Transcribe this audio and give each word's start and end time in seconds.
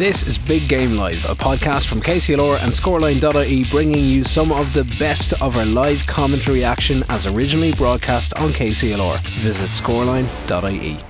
This 0.00 0.26
is 0.26 0.38
Big 0.38 0.66
Game 0.66 0.96
Live, 0.96 1.26
a 1.26 1.34
podcast 1.34 1.86
from 1.86 2.00
KCLR 2.00 2.64
and 2.64 2.72
Scoreline.ie 2.72 3.64
bringing 3.64 4.02
you 4.02 4.24
some 4.24 4.50
of 4.50 4.72
the 4.72 4.84
best 4.98 5.34
of 5.42 5.58
our 5.58 5.66
live 5.66 6.06
commentary 6.06 6.64
action 6.64 7.04
as 7.10 7.26
originally 7.26 7.74
broadcast 7.74 8.32
on 8.38 8.48
KCLR. 8.48 9.20
Visit 9.42 9.68
Scoreline.ie. 9.68 11.09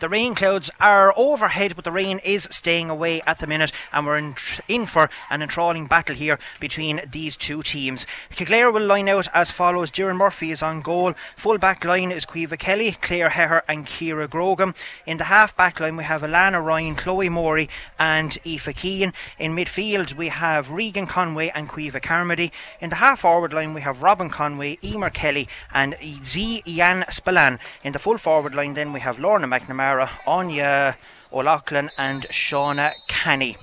The 0.00 0.08
rain 0.08 0.36
clouds 0.36 0.70
are 0.78 1.12
overhead, 1.16 1.74
but 1.74 1.84
the 1.84 1.90
rain 1.90 2.20
is 2.24 2.46
staying 2.52 2.88
away 2.88 3.20
at 3.26 3.40
the 3.40 3.48
minute, 3.48 3.72
and 3.92 4.06
we're 4.06 4.16
in, 4.16 4.36
in 4.68 4.86
for 4.86 5.10
an 5.28 5.42
enthralling 5.42 5.86
battle 5.86 6.14
here 6.14 6.38
between 6.60 7.00
these 7.10 7.36
two 7.36 7.64
teams. 7.64 8.06
Clare 8.30 8.70
will 8.70 8.86
line 8.86 9.08
out 9.08 9.26
as 9.34 9.50
follows 9.50 9.90
Doireann 9.90 10.16
Murphy 10.16 10.52
is 10.52 10.62
on 10.62 10.82
goal. 10.82 11.14
Full 11.36 11.58
back 11.58 11.84
line 11.84 12.12
is 12.12 12.26
Caoimhe 12.26 12.56
Kelly, 12.60 12.92
Claire 12.92 13.30
Hehir, 13.30 13.62
and 13.66 13.86
Kira 13.86 14.30
Grogan. 14.30 14.72
In 15.04 15.16
the 15.16 15.24
half 15.24 15.56
back 15.56 15.80
line, 15.80 15.96
we 15.96 16.04
have 16.04 16.22
Alana 16.22 16.64
Ryan, 16.64 16.94
Chloe 16.94 17.28
Morey, 17.28 17.68
and 17.98 18.38
Aoife 18.46 18.76
Keane. 18.76 19.12
In 19.36 19.56
midfield, 19.56 20.12
we 20.12 20.28
have 20.28 20.70
Regan 20.70 21.08
Conway 21.08 21.50
and 21.56 21.68
Caoimhe 21.68 22.00
Carmody. 22.00 22.52
In 22.80 22.90
the 22.90 22.96
half 22.96 23.20
forward 23.20 23.52
line, 23.52 23.74
we 23.74 23.80
have 23.80 24.00
Robin 24.00 24.30
Conway, 24.30 24.78
Emer 24.84 25.10
Kelly, 25.10 25.48
and 25.74 25.96
Z 26.22 26.62
Ian 26.68 27.04
Spillane. 27.10 27.58
In 27.82 27.92
the 27.92 27.98
full 27.98 28.16
forward 28.16 28.54
line, 28.54 28.74
then 28.74 28.92
we 28.92 29.00
have 29.00 29.18
Lorna 29.18 29.48
McNamara. 29.48 29.87
Anya 30.26 30.96
O'Loughlin, 31.32 31.90
and 31.96 32.24
Shauna 32.30 32.92
Canny. 33.08 33.56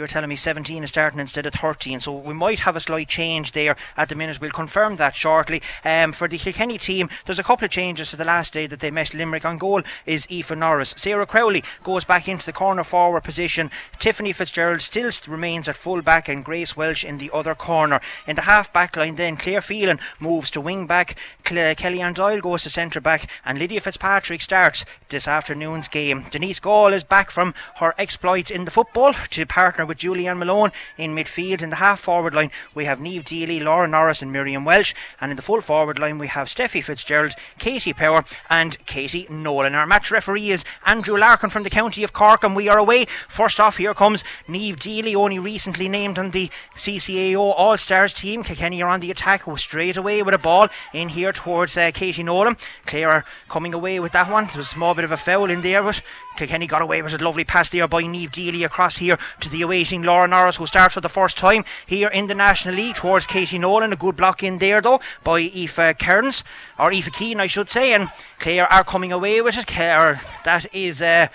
You're 0.00 0.06
telling 0.06 0.30
me 0.30 0.36
17 0.36 0.82
is 0.82 0.88
starting 0.88 1.20
instead 1.20 1.44
of 1.44 1.52
13, 1.52 2.00
so 2.00 2.16
we 2.16 2.32
might 2.32 2.60
have 2.60 2.74
a 2.74 2.80
slight 2.80 3.06
change 3.06 3.52
there 3.52 3.76
at 3.98 4.08
the 4.08 4.14
minute. 4.14 4.40
We'll 4.40 4.50
confirm 4.50 4.96
that 4.96 5.14
shortly. 5.14 5.60
Um, 5.84 6.12
for 6.12 6.26
the 6.26 6.38
Kilkenny 6.38 6.78
team, 6.78 7.10
there's 7.26 7.38
a 7.38 7.42
couple 7.42 7.66
of 7.66 7.70
changes 7.70 8.08
to 8.08 8.16
the 8.16 8.24
last 8.24 8.54
day 8.54 8.66
that 8.66 8.80
they 8.80 8.90
met 8.90 9.12
Limerick. 9.12 9.44
On 9.44 9.58
goal 9.58 9.82
is 10.06 10.26
Aoife 10.30 10.56
Norris. 10.56 10.94
Sarah 10.96 11.26
Crowley 11.26 11.62
goes 11.82 12.06
back 12.06 12.28
into 12.28 12.46
the 12.46 12.52
corner 12.54 12.82
forward 12.82 13.24
position. 13.24 13.70
Tiffany 13.98 14.32
Fitzgerald 14.32 14.80
still 14.80 15.10
remains 15.28 15.68
at 15.68 15.76
full 15.76 16.00
back, 16.00 16.30
and 16.30 16.46
Grace 16.46 16.74
Welsh 16.74 17.04
in 17.04 17.18
the 17.18 17.30
other 17.34 17.54
corner. 17.54 18.00
In 18.26 18.36
the 18.36 18.42
half 18.42 18.72
back 18.72 18.96
line, 18.96 19.16
then 19.16 19.36
Claire 19.36 19.60
Phelan 19.60 20.00
moves 20.18 20.50
to 20.52 20.62
wing 20.62 20.86
back. 20.86 21.14
Kelly 21.44 22.00
Ann 22.00 22.14
Doyle 22.14 22.40
goes 22.40 22.62
to 22.62 22.70
centre 22.70 23.02
back, 23.02 23.28
and 23.44 23.58
Lydia 23.58 23.82
Fitzpatrick 23.82 24.40
starts 24.40 24.86
this 25.10 25.28
afternoon's 25.28 25.88
game. 25.88 26.24
Denise 26.30 26.58
Gall 26.58 26.94
is 26.94 27.04
back 27.04 27.30
from 27.30 27.52
her 27.76 27.94
exploits 27.98 28.50
in 28.50 28.64
the 28.64 28.70
football 28.70 29.12
to 29.12 29.44
partner 29.44 29.89
with 29.90 29.98
Julianne 29.98 30.38
Malone 30.38 30.70
in 30.96 31.14
midfield. 31.14 31.60
In 31.60 31.70
the 31.70 31.76
half 31.76 32.00
forward 32.00 32.32
line, 32.32 32.50
we 32.74 32.86
have 32.86 33.00
Neve 33.00 33.24
Deely, 33.24 33.60
Laura 33.60 33.88
Norris, 33.88 34.22
and 34.22 34.32
Miriam 34.32 34.64
Welsh. 34.64 34.94
And 35.20 35.30
in 35.32 35.36
the 35.36 35.42
full 35.42 35.60
forward 35.60 35.98
line, 35.98 36.16
we 36.16 36.28
have 36.28 36.46
Steffi 36.46 36.82
Fitzgerald, 36.82 37.32
Katie 37.58 37.92
Power, 37.92 38.24
and 38.48 38.78
Katie 38.86 39.26
Nolan. 39.28 39.74
Our 39.74 39.86
match 39.86 40.10
referee 40.10 40.50
is 40.50 40.64
Andrew 40.86 41.18
Larkin 41.18 41.50
from 41.50 41.64
the 41.64 41.70
county 41.70 42.04
of 42.04 42.12
Cork, 42.12 42.44
and 42.44 42.54
we 42.54 42.68
are 42.68 42.78
away. 42.78 43.06
First 43.28 43.58
off, 43.58 43.78
here 43.78 43.92
comes 43.92 44.22
Neve 44.46 44.78
Deely, 44.78 45.14
only 45.14 45.40
recently 45.40 45.88
named 45.88 46.18
on 46.18 46.30
the 46.30 46.50
CCAO 46.76 47.52
All 47.56 47.76
Stars 47.76 48.14
team. 48.14 48.44
Kilkenny 48.44 48.80
are 48.82 48.88
on 48.88 49.00
the 49.00 49.10
attack, 49.10 49.42
straight 49.56 49.96
away 49.96 50.22
with 50.22 50.34
a 50.34 50.38
ball 50.38 50.68
in 50.94 51.08
here 51.08 51.32
towards 51.32 51.76
uh, 51.76 51.90
Katie 51.92 52.22
Nolan. 52.22 52.56
Clare 52.86 53.24
coming 53.48 53.74
away 53.74 53.98
with 53.98 54.12
that 54.12 54.30
one. 54.30 54.46
There 54.46 54.58
was 54.58 54.66
a 54.66 54.74
small 54.74 54.94
bit 54.94 55.04
of 55.04 55.10
a 55.10 55.16
foul 55.16 55.50
in 55.50 55.62
there, 55.62 55.82
but 55.82 56.00
Kilkenny 56.40 56.66
got 56.66 56.80
away 56.80 57.02
with 57.02 57.12
a 57.12 57.22
lovely 57.22 57.44
pass 57.44 57.68
there 57.68 57.86
by 57.86 58.06
Neve 58.06 58.32
Deely 58.32 58.64
across 58.64 58.96
here 58.96 59.18
to 59.40 59.50
the 59.50 59.60
awaiting 59.60 60.02
Laura 60.02 60.26
Norris, 60.26 60.56
who 60.56 60.64
starts 60.64 60.94
for 60.94 61.02
the 61.02 61.08
first 61.10 61.36
time 61.36 61.66
here 61.84 62.08
in 62.08 62.28
the 62.28 62.34
National 62.34 62.74
League 62.74 62.94
towards 62.94 63.26
Katie 63.26 63.58
Nolan. 63.58 63.92
A 63.92 63.96
good 63.96 64.16
block 64.16 64.42
in 64.42 64.56
there, 64.56 64.80
though, 64.80 65.02
by 65.22 65.42
Aoife 65.42 65.98
Kearns, 65.98 66.42
or 66.78 66.94
Aoife 66.94 67.12
Keane, 67.12 67.40
I 67.40 67.46
should 67.46 67.68
say. 67.68 67.92
And 67.92 68.08
Clare 68.38 68.72
are 68.72 68.84
coming 68.84 69.12
away 69.12 69.42
with 69.42 69.58
it. 69.58 69.66
Clare, 69.66 70.22
that 70.46 70.64
is. 70.74 71.02
Uh, 71.02 71.28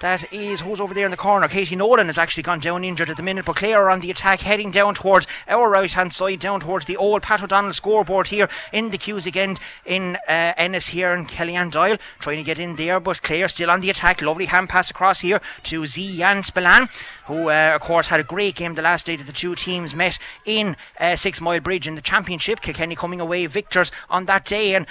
that 0.00 0.32
is 0.32 0.62
who's 0.62 0.80
over 0.80 0.94
there 0.94 1.04
in 1.04 1.10
the 1.10 1.16
corner. 1.16 1.46
Katie 1.46 1.76
Nolan 1.76 2.06
has 2.06 2.18
actually 2.18 2.42
gone 2.42 2.60
down 2.60 2.84
injured 2.84 3.10
at 3.10 3.16
the 3.16 3.22
minute, 3.22 3.44
but 3.44 3.56
Clare 3.56 3.82
are 3.82 3.90
on 3.90 4.00
the 4.00 4.10
attack, 4.10 4.40
heading 4.40 4.70
down 4.70 4.94
towards 4.94 5.26
our 5.46 5.68
right 5.68 5.92
hand 5.92 6.12
side, 6.12 6.40
down 6.40 6.60
towards 6.60 6.86
the 6.86 6.96
old 6.96 7.22
Pat 7.22 7.42
O'Donnell 7.42 7.72
scoreboard 7.72 8.28
here 8.28 8.48
in 8.72 8.90
the 8.90 8.98
Cusack 8.98 9.36
end 9.36 9.60
in 9.84 10.16
uh, 10.28 10.54
Ennis 10.56 10.88
here 10.88 11.12
and 11.12 11.28
Kellyanne 11.28 11.70
Doyle 11.70 11.98
trying 12.18 12.38
to 12.38 12.42
get 12.42 12.58
in 12.58 12.76
there, 12.76 12.98
but 12.98 13.22
Clare 13.22 13.48
still 13.48 13.70
on 13.70 13.80
the 13.80 13.90
attack. 13.90 14.22
Lovely 14.22 14.46
hand 14.46 14.68
pass 14.68 14.90
across 14.90 15.20
here 15.20 15.40
to 15.64 15.82
Zian 15.82 16.44
Spillane, 16.44 16.88
who 17.26 17.50
uh, 17.50 17.72
of 17.74 17.80
course 17.82 18.08
had 18.08 18.20
a 18.20 18.24
great 18.24 18.54
game 18.56 18.74
the 18.74 18.82
last 18.82 19.06
day 19.06 19.16
that 19.16 19.26
the 19.26 19.32
two 19.32 19.54
teams 19.54 19.94
met 19.94 20.18
in 20.44 20.76
uh, 20.98 21.16
Six 21.16 21.40
Mile 21.40 21.60
Bridge 21.60 21.86
in 21.86 21.94
the 21.94 22.00
championship. 22.00 22.60
Kilkenny 22.60 22.96
coming 22.96 23.20
away 23.20 23.46
victors 23.46 23.92
on 24.08 24.24
that 24.24 24.46
day 24.46 24.74
and 24.74 24.86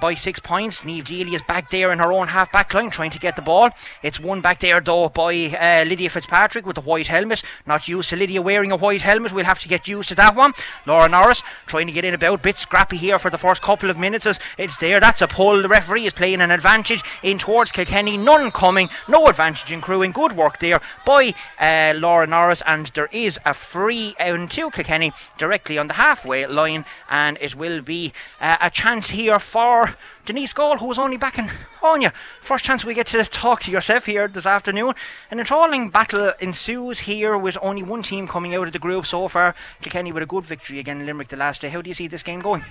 by 0.00 0.14
six 0.14 0.40
points. 0.40 0.84
Neve 0.84 1.04
Deely 1.04 1.34
is 1.34 1.42
back 1.42 1.70
there 1.70 1.92
in 1.92 1.98
her 1.98 2.10
own 2.12 2.28
half 2.28 2.50
back 2.50 2.72
line 2.74 2.90
trying 2.90 3.10
to 3.10 3.18
get 3.18 3.36
the 3.36 3.42
ball. 3.42 3.70
It's 4.02 4.18
one 4.18 4.40
back 4.40 4.58
there 4.58 4.80
though 4.80 5.08
by 5.10 5.34
uh, 5.34 5.84
Lydia 5.86 6.10
Fitzpatrick 6.10 6.66
with 6.66 6.76
the 6.76 6.80
white 6.80 7.06
helmet. 7.06 7.42
Not 7.66 7.86
used 7.86 8.08
to 8.08 8.16
Lydia 8.16 8.40
wearing 8.42 8.72
a 8.72 8.76
white 8.76 9.02
helmet. 9.02 9.32
We'll 9.32 9.44
have 9.44 9.60
to 9.60 9.68
get 9.68 9.86
used 9.86 10.08
to 10.08 10.14
that 10.16 10.34
one. 10.34 10.54
Laura 10.86 11.08
Norris 11.08 11.42
trying 11.66 11.86
to 11.86 11.92
get 11.92 12.04
in 12.04 12.14
about. 12.14 12.42
Bit 12.42 12.56
scrappy 12.56 12.96
here 12.96 13.18
for 13.18 13.30
the 13.30 13.38
first 13.38 13.60
couple 13.60 13.90
of 13.90 13.98
minutes 13.98 14.26
as 14.26 14.40
it's 14.56 14.76
there. 14.78 14.98
That's 14.98 15.22
a 15.22 15.28
pull. 15.28 15.60
The 15.62 15.68
referee 15.68 16.06
is 16.06 16.14
playing 16.14 16.40
an 16.40 16.50
advantage 16.50 17.02
in 17.22 17.38
towards 17.38 17.70
Kilkenny. 17.70 18.16
None 18.16 18.50
coming. 18.50 18.88
No 19.08 19.26
advantage 19.26 19.70
in 19.70 19.82
crewing. 19.82 20.12
Good 20.12 20.32
work 20.32 20.58
there 20.58 20.80
by 21.04 21.34
uh, 21.60 21.92
Laura 21.96 22.26
Norris. 22.26 22.62
And 22.66 22.86
there 22.88 23.10
is 23.12 23.38
a 23.44 23.52
free 23.52 24.16
out 24.18 24.50
to 24.50 24.70
Kilkenny 24.70 25.12
directly 25.38 25.76
on 25.76 25.88
the 25.88 25.94
halfway 25.94 26.46
line. 26.46 26.86
And 27.10 27.36
it 27.42 27.54
will 27.54 27.82
be 27.82 28.12
uh, 28.40 28.56
a 28.60 28.70
chance 28.70 29.10
here 29.10 29.38
for 29.38 29.65
Denise 30.24 30.52
Gall, 30.52 30.78
who 30.78 30.86
was 30.86 30.98
only 30.98 31.16
back 31.16 31.38
in 31.38 31.50
Anya. 31.82 32.12
First 32.40 32.64
chance 32.64 32.84
we 32.84 32.94
get 32.94 33.08
to 33.08 33.24
talk 33.24 33.62
to 33.62 33.70
yourself 33.70 34.06
here 34.06 34.28
this 34.28 34.46
afternoon. 34.46 34.94
An 35.30 35.38
enthralling 35.38 35.90
battle 35.90 36.32
ensues 36.40 37.00
here 37.00 37.36
with 37.36 37.58
only 37.60 37.82
one 37.82 38.02
team 38.02 38.28
coming 38.28 38.54
out 38.54 38.66
of 38.66 38.72
the 38.72 38.78
group 38.78 39.06
so 39.06 39.28
far. 39.28 39.54
Kilkenny 39.80 40.12
with 40.12 40.22
a 40.22 40.26
good 40.26 40.46
victory 40.46 40.78
again 40.78 41.00
in 41.00 41.06
Limerick 41.06 41.28
the 41.28 41.36
last 41.36 41.62
day. 41.62 41.68
How 41.68 41.82
do 41.82 41.90
you 41.90 41.94
see 41.94 42.08
this 42.08 42.22
game 42.22 42.40
going? 42.40 42.62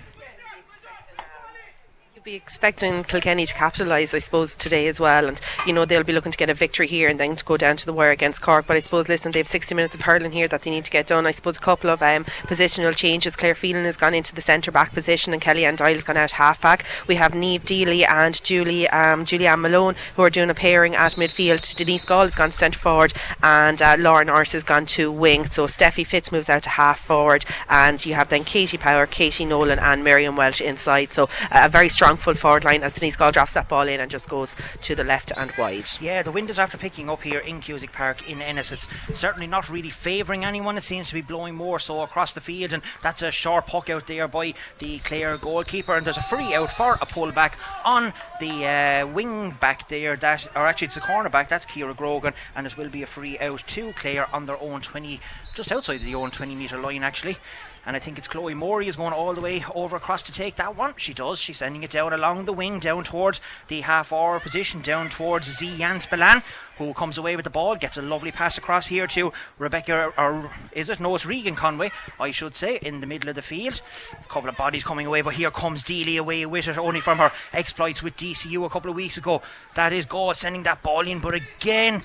Be 2.26 2.34
expecting 2.34 3.04
Kilkenny 3.04 3.46
to 3.46 3.54
capitalise, 3.54 4.16
I 4.16 4.18
suppose, 4.18 4.56
today 4.56 4.88
as 4.88 5.00
well. 5.00 5.28
And, 5.28 5.40
you 5.68 5.74
know, 5.74 5.86
they'll 5.86 6.04
be 6.04 6.12
looking 6.12 6.32
to 6.32 6.38
get 6.40 6.50
a 6.50 6.56
victory 6.56 6.88
here 6.88 7.08
and 7.08 7.20
then 7.20 7.36
to 7.36 7.46
go 7.46 7.56
down 7.56 7.78
to 7.78 7.86
the 7.86 7.94
wire 7.94 8.10
against 8.10 8.42
Cork. 8.42 8.66
But 8.66 8.78
I 8.78 8.80
suppose, 8.80 9.08
listen, 9.08 9.32
they 9.32 9.38
have 9.38 9.48
60 9.48 9.76
minutes 9.76 9.94
of 9.94 10.02
hurling 10.02 10.32
here 10.32 10.48
that 10.48 10.64
they 10.64 10.72
need 10.72 10.86
to 10.86 10.92
get 10.92 11.06
done. 11.06 11.28
I 11.28 11.32
suppose 11.32 11.58
a 11.58 11.60
couple 11.60 11.92
of 11.92 12.02
um, 12.02 12.26
positional 12.46 12.96
changes. 12.96 13.36
Claire 13.36 13.54
Phelan 13.54 13.86
has 13.86 13.96
gone 13.96 14.16
into 14.16 14.34
the 14.34 14.42
centre 14.42 14.72
back 14.72 14.92
position 14.92 15.34
and 15.34 15.42
Kelly 15.42 15.66
Ann 15.66 15.76
Doyle 15.76 15.94
has 15.94 16.04
gone 16.04 16.18
out 16.18 16.32
half 16.32 16.60
back. 16.60 16.84
We 17.06 17.14
have 17.14 17.36
Neve 17.36 17.64
Deely 17.64 18.04
and 18.04 18.44
Julie, 18.44 18.88
um, 18.88 19.24
Julianne 19.24 19.62
Malone 19.62 19.94
who 20.16 20.24
are 20.24 20.32
doing 20.32 20.50
a 20.50 20.56
pairing 20.56 20.96
at 20.96 21.12
midfield. 21.12 21.76
Denise 21.76 22.06
Gall 22.06 22.24
has 22.24 22.34
gone 22.34 22.52
centre 22.52 22.80
forward 22.80 23.14
and 23.44 23.80
uh, 23.84 23.98
Laura 24.00 24.26
Norris 24.26 24.54
has 24.54 24.64
gone 24.64 24.88
to 24.88 25.12
wing. 25.12 25.46
So 25.46 25.68
Steffi 25.68 26.04
Fitz 26.04 26.32
moves 26.32 26.50
out 26.50 26.64
to 26.64 26.70
half 26.70 27.00
forward 27.02 27.46
and 27.70 28.04
you 28.04 28.16
have 28.16 28.30
then 28.30 28.46
Katie 28.46 28.80
Power, 28.80 29.06
Katie 29.06 29.46
Nolan 29.46 29.78
and 29.78 30.04
Miriam 30.04 30.36
Welsh 30.36 30.60
inside. 30.60 31.12
So 31.12 31.26
uh, 31.52 31.66
a 31.66 31.70
very 31.70 31.88
strong 31.88 32.15
full 32.18 32.34
forward 32.34 32.64
line 32.66 32.84
as 32.84 32.94
Denise 32.94 33.16
Gall 33.16 33.32
drops 33.32 33.54
that 33.54 33.70
ball 33.70 33.88
in 33.88 34.00
and 34.00 34.10
just 34.10 34.30
goes 34.30 34.56
to 34.82 34.96
the 34.96 35.04
left 35.04 35.32
and 35.36 35.52
wide. 35.58 35.88
Yeah, 36.00 36.24
the 36.24 36.32
wind 36.32 36.50
is 36.50 36.60
after 36.60 36.78
picking 36.78 37.10
up 37.10 37.24
here 37.24 37.40
in 37.40 37.62
Cusack 37.62 37.92
Park 37.92 38.30
in 38.30 38.42
Ennis. 38.42 38.72
It's 38.72 38.88
certainly 39.14 39.48
not 39.48 39.70
really 39.70 39.90
favouring 39.90 40.46
anyone. 40.46 40.78
It 40.78 40.84
seems 40.84 41.10
to 41.10 41.14
be 41.14 41.22
blowing 41.22 41.56
more 41.56 41.80
so 41.80 42.02
across 42.02 42.34
the 42.34 42.42
field, 42.42 42.74
and 42.74 42.84
that's 43.02 43.22
a 43.22 43.32
sharp 43.32 43.68
puck 43.68 43.90
out 43.90 44.08
there 44.08 44.28
by 44.28 44.54
the 44.80 45.00
Clare 45.00 45.38
goalkeeper. 45.38 45.96
And 45.96 46.06
there's 46.06 46.18
a 46.18 46.24
free 46.24 46.54
out 46.54 46.72
for 46.72 46.98
a 47.02 47.06
pull 47.06 47.32
back 47.32 47.58
on 47.84 48.14
the 48.40 48.66
uh, 48.66 49.08
wing 49.08 49.52
back 49.52 49.90
there. 49.90 50.16
That, 50.16 50.48
or 50.56 50.68
actually, 50.68 50.88
it's 50.88 50.96
the 50.96 51.02
corner 51.02 51.30
back. 51.30 51.50
That's 51.50 51.66
Kira 51.66 51.96
Grogan, 51.96 52.34
and 52.56 52.66
it 52.66 52.78
will 52.78 52.90
be 52.90 53.04
a 53.04 53.08
free 53.08 53.38
out 53.40 53.64
to 53.68 53.94
Clare 53.94 54.34
on 54.34 54.46
their 54.46 54.62
own 54.62 54.82
20, 54.82 55.20
just 55.54 55.72
outside 55.72 56.02
the 56.02 56.16
own 56.16 56.32
20 56.32 56.56
metre 56.56 56.78
line 56.78 57.04
actually 57.04 57.38
and 57.86 57.96
I 57.96 58.00
think 58.00 58.18
it's 58.18 58.28
Chloe 58.28 58.54
Morey 58.54 58.88
is 58.88 58.96
going 58.96 59.14
all 59.14 59.34
the 59.34 59.42
way 59.42 59.64
over 59.74 59.96
across 59.96 60.24
to 60.24 60.32
take 60.32 60.56
that 60.56 60.76
one. 60.76 60.94
She 60.98 61.14
does. 61.14 61.40
She's 61.40 61.58
sending 61.58 61.84
it 61.84 61.92
down 61.92 62.14
along 62.14 62.46
the 62.46 62.54
wing, 62.54 62.80
down 62.80 63.04
towards 63.04 63.40
the 63.68 63.82
half 63.82 64.12
hour 64.12 64.40
position, 64.40 64.82
down 64.82 65.10
towards 65.10 65.56
Z 65.58 65.78
Jan 65.78 66.02
Spillane, 66.02 66.42
who 66.78 66.94
comes 66.94 67.18
away 67.18 67.36
with 67.36 67.44
the 67.44 67.50
ball, 67.50 67.76
gets 67.76 67.98
a 67.98 68.02
lovely 68.02 68.32
pass 68.32 68.58
across 68.58 68.88
here 68.88 69.08
to 69.08 69.32
Rebecca, 69.60 70.14
or 70.18 70.52
is 70.72 70.90
it? 70.90 71.00
No, 71.00 71.16
it's 71.16 71.26
Regan 71.26 71.56
Conway, 71.56 71.92
I 72.20 72.32
should 72.32 72.56
say, 72.56 72.80
in 72.82 73.02
the 73.02 73.08
middle 73.08 73.30
of 73.30 73.36
the 73.36 73.42
field. 73.42 73.82
A 74.14 74.28
couple 74.28 74.50
of 74.50 74.58
bodies 74.58 74.84
coming 74.84 75.06
away, 75.06 75.22
but 75.22 75.36
here 75.36 75.52
comes 75.52 75.84
Deely 75.84 76.18
away 76.18 76.46
with 76.46 76.68
it, 76.68 76.78
only 76.78 77.02
from 77.02 77.20
her 77.20 77.32
exploits 77.54 78.02
with 78.02 78.18
DCU 78.18 78.66
a 78.66 78.70
couple 78.70 78.90
of 78.90 78.96
weeks 78.96 79.18
ago. 79.18 79.42
That 79.76 79.94
is 79.94 80.06
God 80.06 80.38
sending 80.38 80.64
that 80.64 80.82
ball 80.82 81.08
in, 81.08 81.20
but 81.20 81.36
again, 81.36 82.04